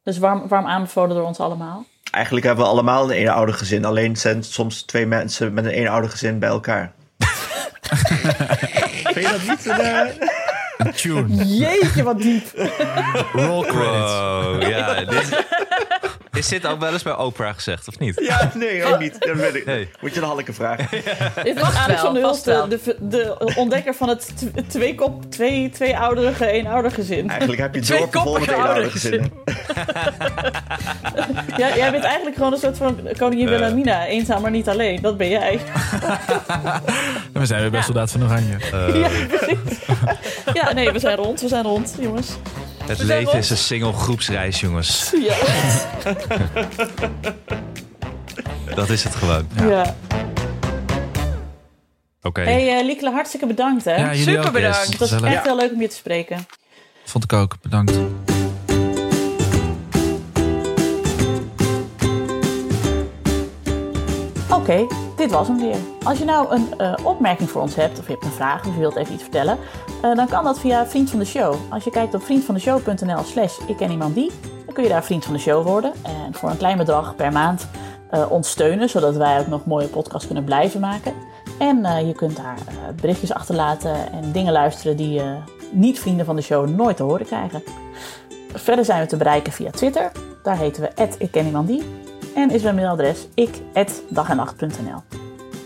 dus 0.02 0.18
warm, 0.18 0.48
warm 0.48 0.66
aanbevolen 0.66 1.16
door 1.16 1.26
ons 1.26 1.40
allemaal. 1.40 1.84
Eigenlijk 2.10 2.46
hebben 2.46 2.64
we 2.64 2.70
allemaal 2.70 3.04
een 3.04 3.16
eenouder 3.16 3.54
gezin. 3.54 3.84
Alleen 3.84 4.16
zijn 4.16 4.44
soms 4.44 4.82
twee 4.82 5.06
mensen 5.06 5.54
met 5.54 5.64
een 5.64 5.70
eenouder 5.70 6.10
gezin 6.10 6.38
bij 6.38 6.48
elkaar. 6.48 6.92
Vind 9.12 9.14
je 9.14 9.30
dat 9.32 9.48
niet? 9.48 9.66
een, 9.66 9.80
eh? 9.80 10.28
Een 10.78 10.92
tune. 10.92 11.44
Jeetje, 11.44 12.02
wat 12.02 12.18
diep. 12.18 12.44
Roll 13.32 13.66
credits. 13.66 14.12
Wow, 14.12 14.62
ja. 14.62 15.04
Dit, 15.04 15.46
is 16.32 16.48
dit 16.48 16.66
ook 16.66 16.80
wel 16.80 16.92
eens 16.92 17.02
bij 17.02 17.16
Oprah 17.16 17.54
gezegd, 17.54 17.88
of 17.88 17.98
niet? 17.98 18.20
Ja, 18.20 18.50
nee, 18.54 18.84
ook 18.84 18.98
niet. 18.98 19.16
Dat 19.18 19.36
weet 19.36 19.54
ik. 19.54 19.66
Nee. 19.66 19.88
Moet 20.00 20.14
je 20.14 20.20
de 20.20 20.26
Hanneke 20.26 20.52
vragen. 20.52 20.88
Dit 21.44 21.56
is 21.56 21.62
Vast 21.62 21.76
Alex 21.76 22.00
van 22.00 22.16
Hulst, 22.16 22.44
de, 22.44 22.66
de, 22.68 22.96
de 23.00 23.52
ontdekker 23.56 23.94
van 23.94 24.08
het 24.08 24.32
tw- 24.36 24.58
twee, 24.68 24.94
kop, 24.94 25.30
twee, 25.30 25.70
twee 25.70 25.96
ouderige 25.98 26.46
eenouder 26.46 26.90
gezin. 26.90 27.28
Eigenlijk 27.28 27.60
heb 27.60 27.74
je 27.74 27.80
Twee 27.80 27.98
dorpen 27.98 28.20
vol 28.20 28.38
met 28.38 28.90
gezinnen. 28.90 29.32
Ja, 31.56 31.76
jij 31.76 31.90
bent 31.90 32.04
eigenlijk 32.04 32.36
gewoon 32.36 32.52
een 32.52 32.58
soort 32.58 32.76
van 32.76 33.08
koningin 33.18 33.48
Wilhelmina. 33.48 34.06
Eenzaam, 34.06 34.42
maar 34.42 34.50
niet 34.50 34.68
alleen. 34.68 35.00
Dat 35.02 35.16
ben 35.16 35.28
jij. 35.28 35.60
We 37.32 37.46
zijn 37.46 37.60
weer 37.60 37.70
bij 37.70 37.82
Soldaat 37.82 38.10
van 38.10 38.24
Oranje. 38.24 38.58
Ja, 38.98 39.08
precies. 39.28 39.78
Ja, 40.52 40.72
nee, 40.72 40.90
we 40.90 40.98
zijn 40.98 41.16
rond. 41.16 41.40
We 41.40 41.48
zijn 41.48 41.64
rond, 41.64 41.94
jongens. 42.00 42.28
Het 42.90 42.98
We 42.98 43.04
leven 43.04 43.38
is 43.38 43.50
een 43.50 43.56
single 43.56 43.92
groepsreis, 43.92 44.60
jongens. 44.60 45.12
Ja. 45.22 45.36
Dat 48.74 48.90
is 48.90 49.04
het 49.04 49.14
gewoon. 49.14 49.48
ja. 49.68 49.94
Oké. 52.22 52.40
Hey 52.40 52.78
eh 52.78 52.84
Liekele, 52.84 53.10
hartstikke 53.10 53.46
bedankt 53.46 53.84
hè. 53.84 53.94
Ja, 53.96 54.14
Super 54.14 54.50
bedankt. 54.52 54.86
Het 54.86 54.98
was 54.98 55.12
echt 55.22 55.44
heel 55.44 55.56
leuk 55.56 55.72
om 55.72 55.80
je 55.80 55.88
te 55.88 55.96
spreken. 55.96 56.46
Vond 57.04 57.24
ik 57.24 57.32
ook. 57.32 57.56
Bedankt. 57.62 57.98
Oké, 64.70 64.86
dit 65.16 65.30
was 65.30 65.48
hem 65.48 65.58
weer. 65.58 65.76
Als 66.02 66.18
je 66.18 66.24
nou 66.24 66.54
een 66.54 66.78
eh, 66.78 66.94
opmerking 67.02 67.50
voor 67.50 67.62
ons 67.62 67.74
hebt, 67.74 67.98
of 67.98 68.06
je 68.06 68.12
hebt 68.12 68.24
een 68.24 68.30
vraag 68.30 68.66
of 68.66 68.74
je 68.74 68.80
wilt 68.80 68.96
even 68.96 69.14
iets 69.14 69.22
vertellen, 69.22 69.58
eh, 70.02 70.14
dan 70.14 70.28
kan 70.28 70.44
dat 70.44 70.60
via 70.60 70.86
Vriend 70.86 71.10
van 71.10 71.18
de 71.18 71.24
Show. 71.24 71.54
Als 71.68 71.84
je 71.84 71.90
kijkt 71.90 72.14
op 72.14 72.22
vriendvandeshow.nl 72.22 73.22
slash 73.24 73.58
ik 73.66 73.76
ken 73.76 73.90
iemand 73.90 74.14
die, 74.14 74.30
dan 74.64 74.74
kun 74.74 74.82
je 74.82 74.88
daar 74.88 75.04
vriend 75.04 75.24
van 75.24 75.34
de 75.34 75.40
show 75.40 75.66
worden. 75.66 75.92
En 76.02 76.34
voor 76.34 76.50
een 76.50 76.56
klein 76.56 76.76
bedrag 76.78 77.16
per 77.16 77.32
maand 77.32 77.68
eh, 78.10 78.30
ons 78.30 78.56
zodat 78.84 79.16
wij 79.16 79.40
ook 79.40 79.46
nog 79.46 79.64
mooie 79.64 79.88
podcasts 79.88 80.26
kunnen 80.26 80.44
blijven 80.44 80.80
maken. 80.80 81.12
En 81.58 82.06
je 82.06 82.12
kunt 82.12 82.36
daar 82.36 82.58
berichtjes 83.00 83.32
achterlaten 83.32 84.12
en 84.12 84.32
dingen 84.32 84.52
luisteren 84.52 84.96
die 84.96 85.20
eh, 85.20 85.32
niet-vrienden 85.70 86.26
van 86.26 86.36
de 86.36 86.42
show 86.42 86.68
nooit 86.68 86.96
te 86.96 87.02
horen 87.02 87.26
krijgen. 87.26 87.62
Verder 88.52 88.84
zijn 88.84 89.00
we 89.00 89.06
te 89.06 89.16
bereiken 89.16 89.52
via 89.52 89.70
Twitter. 89.70 90.12
Daar 90.42 90.58
heten 90.58 90.82
we 90.82 91.14
ik 91.18 91.30
ken 91.30 91.46
iemand 91.46 91.66
die. 91.66 91.82
En 92.34 92.50
is 92.50 92.62
mijn 92.62 92.74
mailadres 92.74 93.28
ik@dagenacht.nl. 93.34 95.02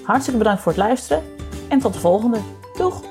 Hartstikke 0.05 0.39
bedankt 0.39 0.63
voor 0.63 0.73
het 0.73 0.81
luisteren 0.81 1.23
en 1.69 1.79
tot 1.79 1.93
de 1.93 1.99
volgende. 1.99 2.39
Doeg! 2.77 3.03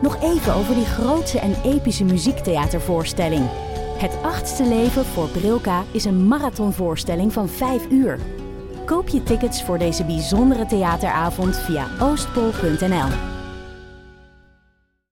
Nog 0.00 0.22
even 0.22 0.54
over 0.54 0.74
die 0.74 0.84
grootse 0.84 1.38
en 1.38 1.54
epische 1.64 2.04
muziektheatervoorstelling. 2.04 3.48
Het 3.98 4.18
achtste 4.22 4.64
leven 4.64 5.04
voor 5.04 5.28
Brilka 5.28 5.82
is 5.90 6.04
een 6.04 6.26
marathonvoorstelling 6.26 7.32
van 7.32 7.48
5 7.48 7.90
uur. 7.90 8.18
Koop 8.84 9.08
je 9.08 9.22
tickets 9.22 9.62
voor 9.62 9.78
deze 9.78 10.04
bijzondere 10.04 10.66
theateravond 10.66 11.56
via 11.56 11.86
oostpol.nl. 12.00 13.41